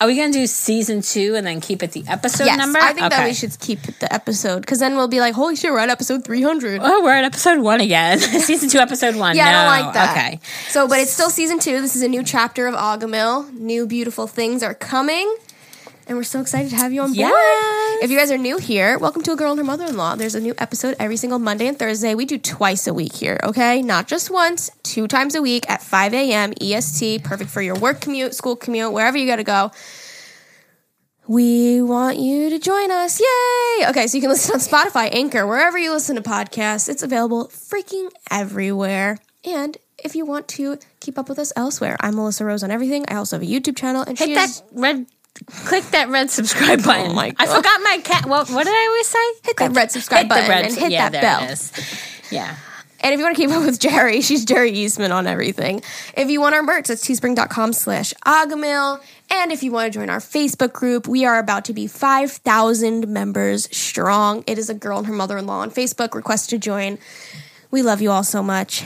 Are 0.00 0.08
we 0.08 0.16
going 0.16 0.32
to 0.32 0.38
do 0.40 0.46
season 0.46 1.00
two 1.00 1.36
and 1.36 1.46
then 1.46 1.60
keep 1.60 1.82
it 1.82 1.92
the 1.92 2.04
episode 2.08 2.44
yes, 2.44 2.58
number? 2.58 2.80
I 2.80 2.92
think 2.92 3.08
that 3.08 3.24
we 3.24 3.32
should 3.32 3.56
keep 3.60 3.80
the 3.82 4.12
episode 4.12 4.60
because 4.60 4.80
then 4.80 4.96
we'll 4.96 5.06
be 5.06 5.20
like, 5.20 5.34
holy 5.34 5.56
shit, 5.56 5.70
we're 5.70 5.78
at 5.78 5.88
episode 5.88 6.24
300. 6.24 6.80
Oh, 6.82 7.04
we're 7.04 7.12
at 7.12 7.24
episode 7.24 7.60
one 7.60 7.80
again. 7.80 8.18
season 8.18 8.68
two, 8.68 8.78
episode 8.78 9.14
one. 9.14 9.36
Yeah, 9.36 9.46
I 9.46 9.52
don't 9.52 9.84
like 9.84 9.94
that. 9.94 10.16
Okay. 10.16 10.40
So, 10.68 10.86
but 10.86 10.98
it's 10.98 11.12
still 11.12 11.30
season 11.30 11.60
two. 11.60 11.80
This 11.80 11.96
is 11.96 12.02
a 12.02 12.08
new 12.08 12.24
chapter 12.24 12.66
of 12.66 12.74
Agamil. 12.74 13.52
New 13.54 13.86
beautiful 13.86 14.26
things 14.26 14.64
are 14.64 14.74
coming. 14.74 15.34
And 16.08 16.16
we're 16.16 16.22
so 16.22 16.40
excited 16.40 16.70
to 16.70 16.76
have 16.76 16.92
you 16.92 17.00
on 17.00 17.08
board. 17.08 17.18
Yes. 17.18 18.04
If 18.04 18.12
you 18.12 18.16
guys 18.16 18.30
are 18.30 18.38
new 18.38 18.58
here, 18.58 18.96
welcome 18.96 19.22
to 19.22 19.32
A 19.32 19.36
Girl 19.36 19.50
and 19.50 19.58
Her 19.58 19.64
Mother 19.64 19.86
in 19.86 19.96
Law. 19.96 20.14
There's 20.14 20.36
a 20.36 20.40
new 20.40 20.54
episode 20.56 20.94
every 21.00 21.16
single 21.16 21.40
Monday 21.40 21.66
and 21.66 21.76
Thursday. 21.76 22.14
We 22.14 22.26
do 22.26 22.38
twice 22.38 22.86
a 22.86 22.94
week 22.94 23.12
here, 23.12 23.40
okay? 23.42 23.82
Not 23.82 24.06
just 24.06 24.30
once, 24.30 24.70
two 24.84 25.08
times 25.08 25.34
a 25.34 25.42
week 25.42 25.68
at 25.68 25.82
5 25.82 26.14
a.m. 26.14 26.52
EST. 26.60 27.24
Perfect 27.24 27.50
for 27.50 27.60
your 27.60 27.74
work 27.74 28.00
commute, 28.00 28.34
school 28.36 28.54
commute, 28.54 28.92
wherever 28.92 29.18
you 29.18 29.26
gotta 29.26 29.42
go. 29.42 29.72
We 31.26 31.82
want 31.82 32.18
you 32.18 32.50
to 32.50 32.60
join 32.60 32.92
us. 32.92 33.18
Yay! 33.20 33.88
Okay, 33.88 34.06
so 34.06 34.16
you 34.16 34.20
can 34.20 34.30
listen 34.30 34.54
on 34.54 34.60
Spotify, 34.60 35.12
Anchor, 35.12 35.44
wherever 35.44 35.76
you 35.76 35.90
listen 35.92 36.14
to 36.14 36.22
podcasts. 36.22 36.88
It's 36.88 37.02
available 37.02 37.48
freaking 37.48 38.10
everywhere. 38.30 39.18
And 39.44 39.76
if 39.98 40.14
you 40.14 40.24
want 40.24 40.46
to 40.48 40.78
keep 41.00 41.18
up 41.18 41.28
with 41.28 41.40
us 41.40 41.52
elsewhere, 41.56 41.96
I'm 41.98 42.14
Melissa 42.14 42.44
Rose 42.44 42.62
on 42.62 42.70
everything. 42.70 43.06
I 43.08 43.16
also 43.16 43.36
have 43.36 43.42
a 43.42 43.50
YouTube 43.50 43.76
channel, 43.76 44.02
and 44.02 44.16
Hit 44.16 44.28
she 44.28 44.34
that 44.34 44.62
red. 44.70 45.06
Click 45.46 45.84
that 45.90 46.08
red 46.08 46.30
subscribe 46.30 46.80
oh 46.80 46.84
button. 46.84 47.12
Oh 47.16 47.32
I 47.38 47.46
forgot 47.46 47.80
my 47.82 48.00
cat. 48.02 48.26
What, 48.26 48.50
what 48.50 48.64
did 48.64 48.74
I 48.74 48.86
always 48.88 49.06
say? 49.06 49.48
hit 49.48 49.56
that 49.58 49.72
red 49.72 49.90
subscribe 49.90 50.22
Hit 50.22 50.28
button 50.28 50.48
red- 50.48 50.64
and 50.66 50.74
hit 50.74 50.90
yeah, 50.90 51.08
that 51.08 51.22
bell. 51.22 51.56
Yeah. 52.30 52.56
And 53.00 53.12
if 53.14 53.18
you 53.20 53.24
want 53.24 53.36
to 53.36 53.42
keep 53.42 53.50
up 53.50 53.64
with 53.64 53.78
Geri, 53.78 54.20
she's 54.22 54.44
Geri 54.44 54.70
Eastman 54.72 55.12
on 55.12 55.28
everything. 55.28 55.82
If 56.16 56.28
you 56.28 56.40
want 56.40 56.56
our 56.56 56.62
merch, 56.62 56.88
that's 56.88 57.06
teespring.com 57.06 57.72
slash 57.72 58.12
agahmil. 58.24 59.00
And 59.30 59.52
if 59.52 59.62
you 59.62 59.70
want 59.70 59.92
to 59.92 59.96
join 59.96 60.10
our 60.10 60.18
Facebook 60.18 60.72
group, 60.72 61.06
we 61.06 61.24
are 61.24 61.38
about 61.38 61.64
to 61.66 61.72
be 61.72 61.86
5,000 61.86 63.06
members 63.08 63.68
strong. 63.76 64.42
It 64.46 64.58
is 64.58 64.70
a 64.70 64.74
girl 64.74 64.98
and 64.98 65.06
her 65.06 65.12
mother-in-law 65.12 65.60
on 65.60 65.70
Facebook. 65.70 66.14
Request 66.14 66.50
to 66.50 66.58
join. 66.58 66.98
We 67.70 67.82
love 67.82 68.00
you 68.00 68.10
all 68.10 68.24
so 68.24 68.42
much. 68.42 68.82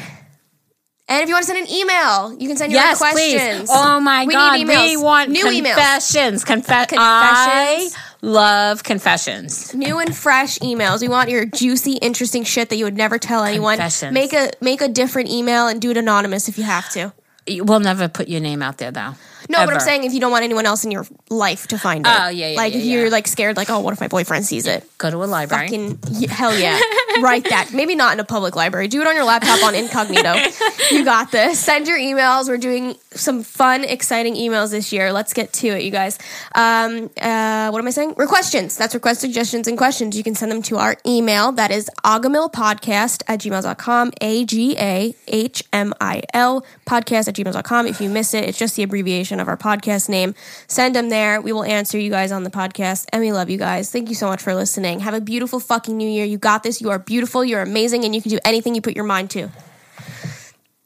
And 1.11 1.23
if 1.23 1.29
you 1.29 1.35
want 1.35 1.45
to 1.45 1.53
send 1.53 1.59
an 1.67 1.75
email, 1.75 2.33
you 2.39 2.47
can 2.47 2.57
send 2.57 2.71
your 2.73 2.81
Yes, 2.81 2.99
questions. 2.99 3.59
please. 3.63 3.69
Oh 3.73 3.99
my 4.01 4.25
We 4.27 4.33
God. 4.33 4.57
need 4.57 4.67
emails. 4.69 4.85
We 4.91 4.97
want 4.97 5.31
New 5.31 5.45
emails. 5.45 5.75
confessions. 5.75 6.45
Confe- 6.45 6.89
Confessions. 6.89 6.99
I 6.99 7.91
love 8.23 8.85
confessions. 8.85 9.75
new 9.75 9.99
and 9.99 10.17
fresh 10.17 10.59
emails. 10.61 11.01
We 11.01 11.09
want 11.09 11.29
your 11.29 11.45
juicy, 11.45 11.95
interesting 11.95 12.45
shit 12.45 12.69
that 12.69 12.77
you 12.77 12.85
would 12.85 12.97
never 12.97 13.19
tell 13.19 13.43
anyone. 13.43 13.77
Confessions. 13.79 14.15
Make 14.15 14.33
a 14.33 14.51
make 14.61 14.81
a 14.81 14.89
different 14.89 15.31
email 15.31 15.67
and 15.67 15.81
do 15.81 15.91
it 15.91 15.97
anonymous 15.97 16.49
if 16.49 16.57
you 16.59 16.65
have 16.65 16.89
to. 16.91 17.13
We'll 17.49 17.81
never 17.81 18.07
put 18.07 18.29
your 18.29 18.41
name 18.41 18.63
out 18.63 18.79
there, 18.79 18.93
though. 18.93 19.15
No, 19.51 19.65
but 19.65 19.75
I'm 19.75 19.81
saying 19.81 20.05
if 20.05 20.13
you 20.13 20.21
don't 20.21 20.31
want 20.31 20.45
anyone 20.45 20.67
else 20.67 20.85
in 20.85 20.91
your 20.91 21.07
life 21.29 21.67
to 21.69 21.79
find 21.79 22.07
it. 22.07 22.11
Oh, 22.11 22.29
yeah, 22.29 22.51
yeah, 22.51 22.57
Like 22.57 22.75
if 22.75 22.85
yeah, 22.85 22.93
you're 22.93 23.11
like 23.11 23.27
scared, 23.27 23.57
like, 23.57 23.69
oh, 23.69 23.81
what 23.81 23.93
if 23.93 24.01
my 24.01 24.09
boyfriend 24.09 24.47
sees 24.47 24.67
it? 24.67 24.89
Go 24.99 25.11
to 25.11 25.17
a 25.23 25.27
library. 25.27 25.69
Fucking 25.69 26.29
hell 26.29 26.57
yeah. 26.57 26.79
Write 27.21 27.45
that. 27.51 27.73
Maybe 27.73 27.95
not 27.97 28.13
in 28.15 28.21
a 28.21 28.25
public 28.25 28.55
library. 28.55 28.89
Do 28.89 29.01
it 29.01 29.07
on 29.07 29.15
your 29.15 29.25
laptop 29.25 29.63
on 29.65 29.75
incognito. 29.75 30.35
you 30.91 31.05
got 31.05 31.33
this. 31.33 31.59
Send 31.59 31.89
your 31.89 31.99
emails. 31.99 32.49
We're 32.49 32.59
doing 32.59 32.97
some 33.11 33.43
fun, 33.43 33.83
exciting 33.85 34.35
emails 34.35 34.71
this 34.71 34.93
year. 34.93 35.13
Let's 35.13 35.33
get 35.33 35.53
to 35.55 35.69
it, 35.69 35.83
you 35.83 35.91
guys. 35.91 36.19
Um, 36.55 37.11
uh, 37.21 37.71
what 37.71 37.81
am 37.81 37.87
I 37.87 37.91
saying? 37.91 38.15
Requestions. 38.17 38.77
That's 38.77 38.95
request 38.95 39.21
suggestions 39.21 39.67
and 39.67 39.77
questions. 39.77 40.17
You 40.17 40.23
can 40.23 40.35
send 40.37 40.53
them 40.53 40.63
to 40.63 40.77
our 40.79 40.97
email. 41.05 41.51
That 41.53 41.71
is 41.73 41.91
agahmilpodcast 42.05 43.25
at 43.27 43.41
gmail.com. 43.41 44.13
A 44.21 44.45
G 44.45 44.77
A 44.79 45.15
H 45.29 45.65
M 45.73 45.93
I 46.01 46.23
L 46.33 46.65
podcast 46.87 47.29
at 47.29 47.35
gmail.com. 47.35 47.87
If 47.87 48.01
you 48.01 48.09
miss 48.09 48.35
it, 48.35 48.45
it's 48.45 48.59
just 48.59 48.77
the 48.77 48.83
abbreviation 48.85 49.40
of 49.41 49.49
our 49.49 49.57
podcast 49.57 50.09
name. 50.09 50.35
Send 50.67 50.95
them 50.95 51.09
there. 51.09 51.41
We 51.41 51.53
will 51.53 51.65
answer 51.65 51.99
you 51.99 52.11
guys 52.11 52.33
on 52.33 52.45
the 52.45 52.51
podcast. 52.51 53.07
And 53.13 53.21
we 53.21 53.33
love 53.33 53.51
you 53.51 53.59
guys. 53.59 53.91
Thank 53.91 54.09
you 54.09 54.15
so 54.15 54.27
much 54.29 54.43
for 54.43 54.55
listening. 54.55 55.01
Have 55.01 55.15
a 55.15 55.21
beautiful 55.21 55.61
fucking 55.61 55.97
new 55.97 56.09
year. 56.09 56.25
You 56.25 56.39
got 56.39 56.63
this. 56.63 56.81
You 56.81 56.91
are 56.91 56.99
beautiful. 56.99 57.45
You're 57.45 57.63
amazing. 57.63 58.05
And 58.05 58.15
you 58.15 58.23
can 58.23 58.31
do 58.31 58.39
anything 58.45 58.75
you 58.75 58.83
put 58.83 58.97
your 58.97 59.05
mind 59.05 59.31
to. 59.31 59.49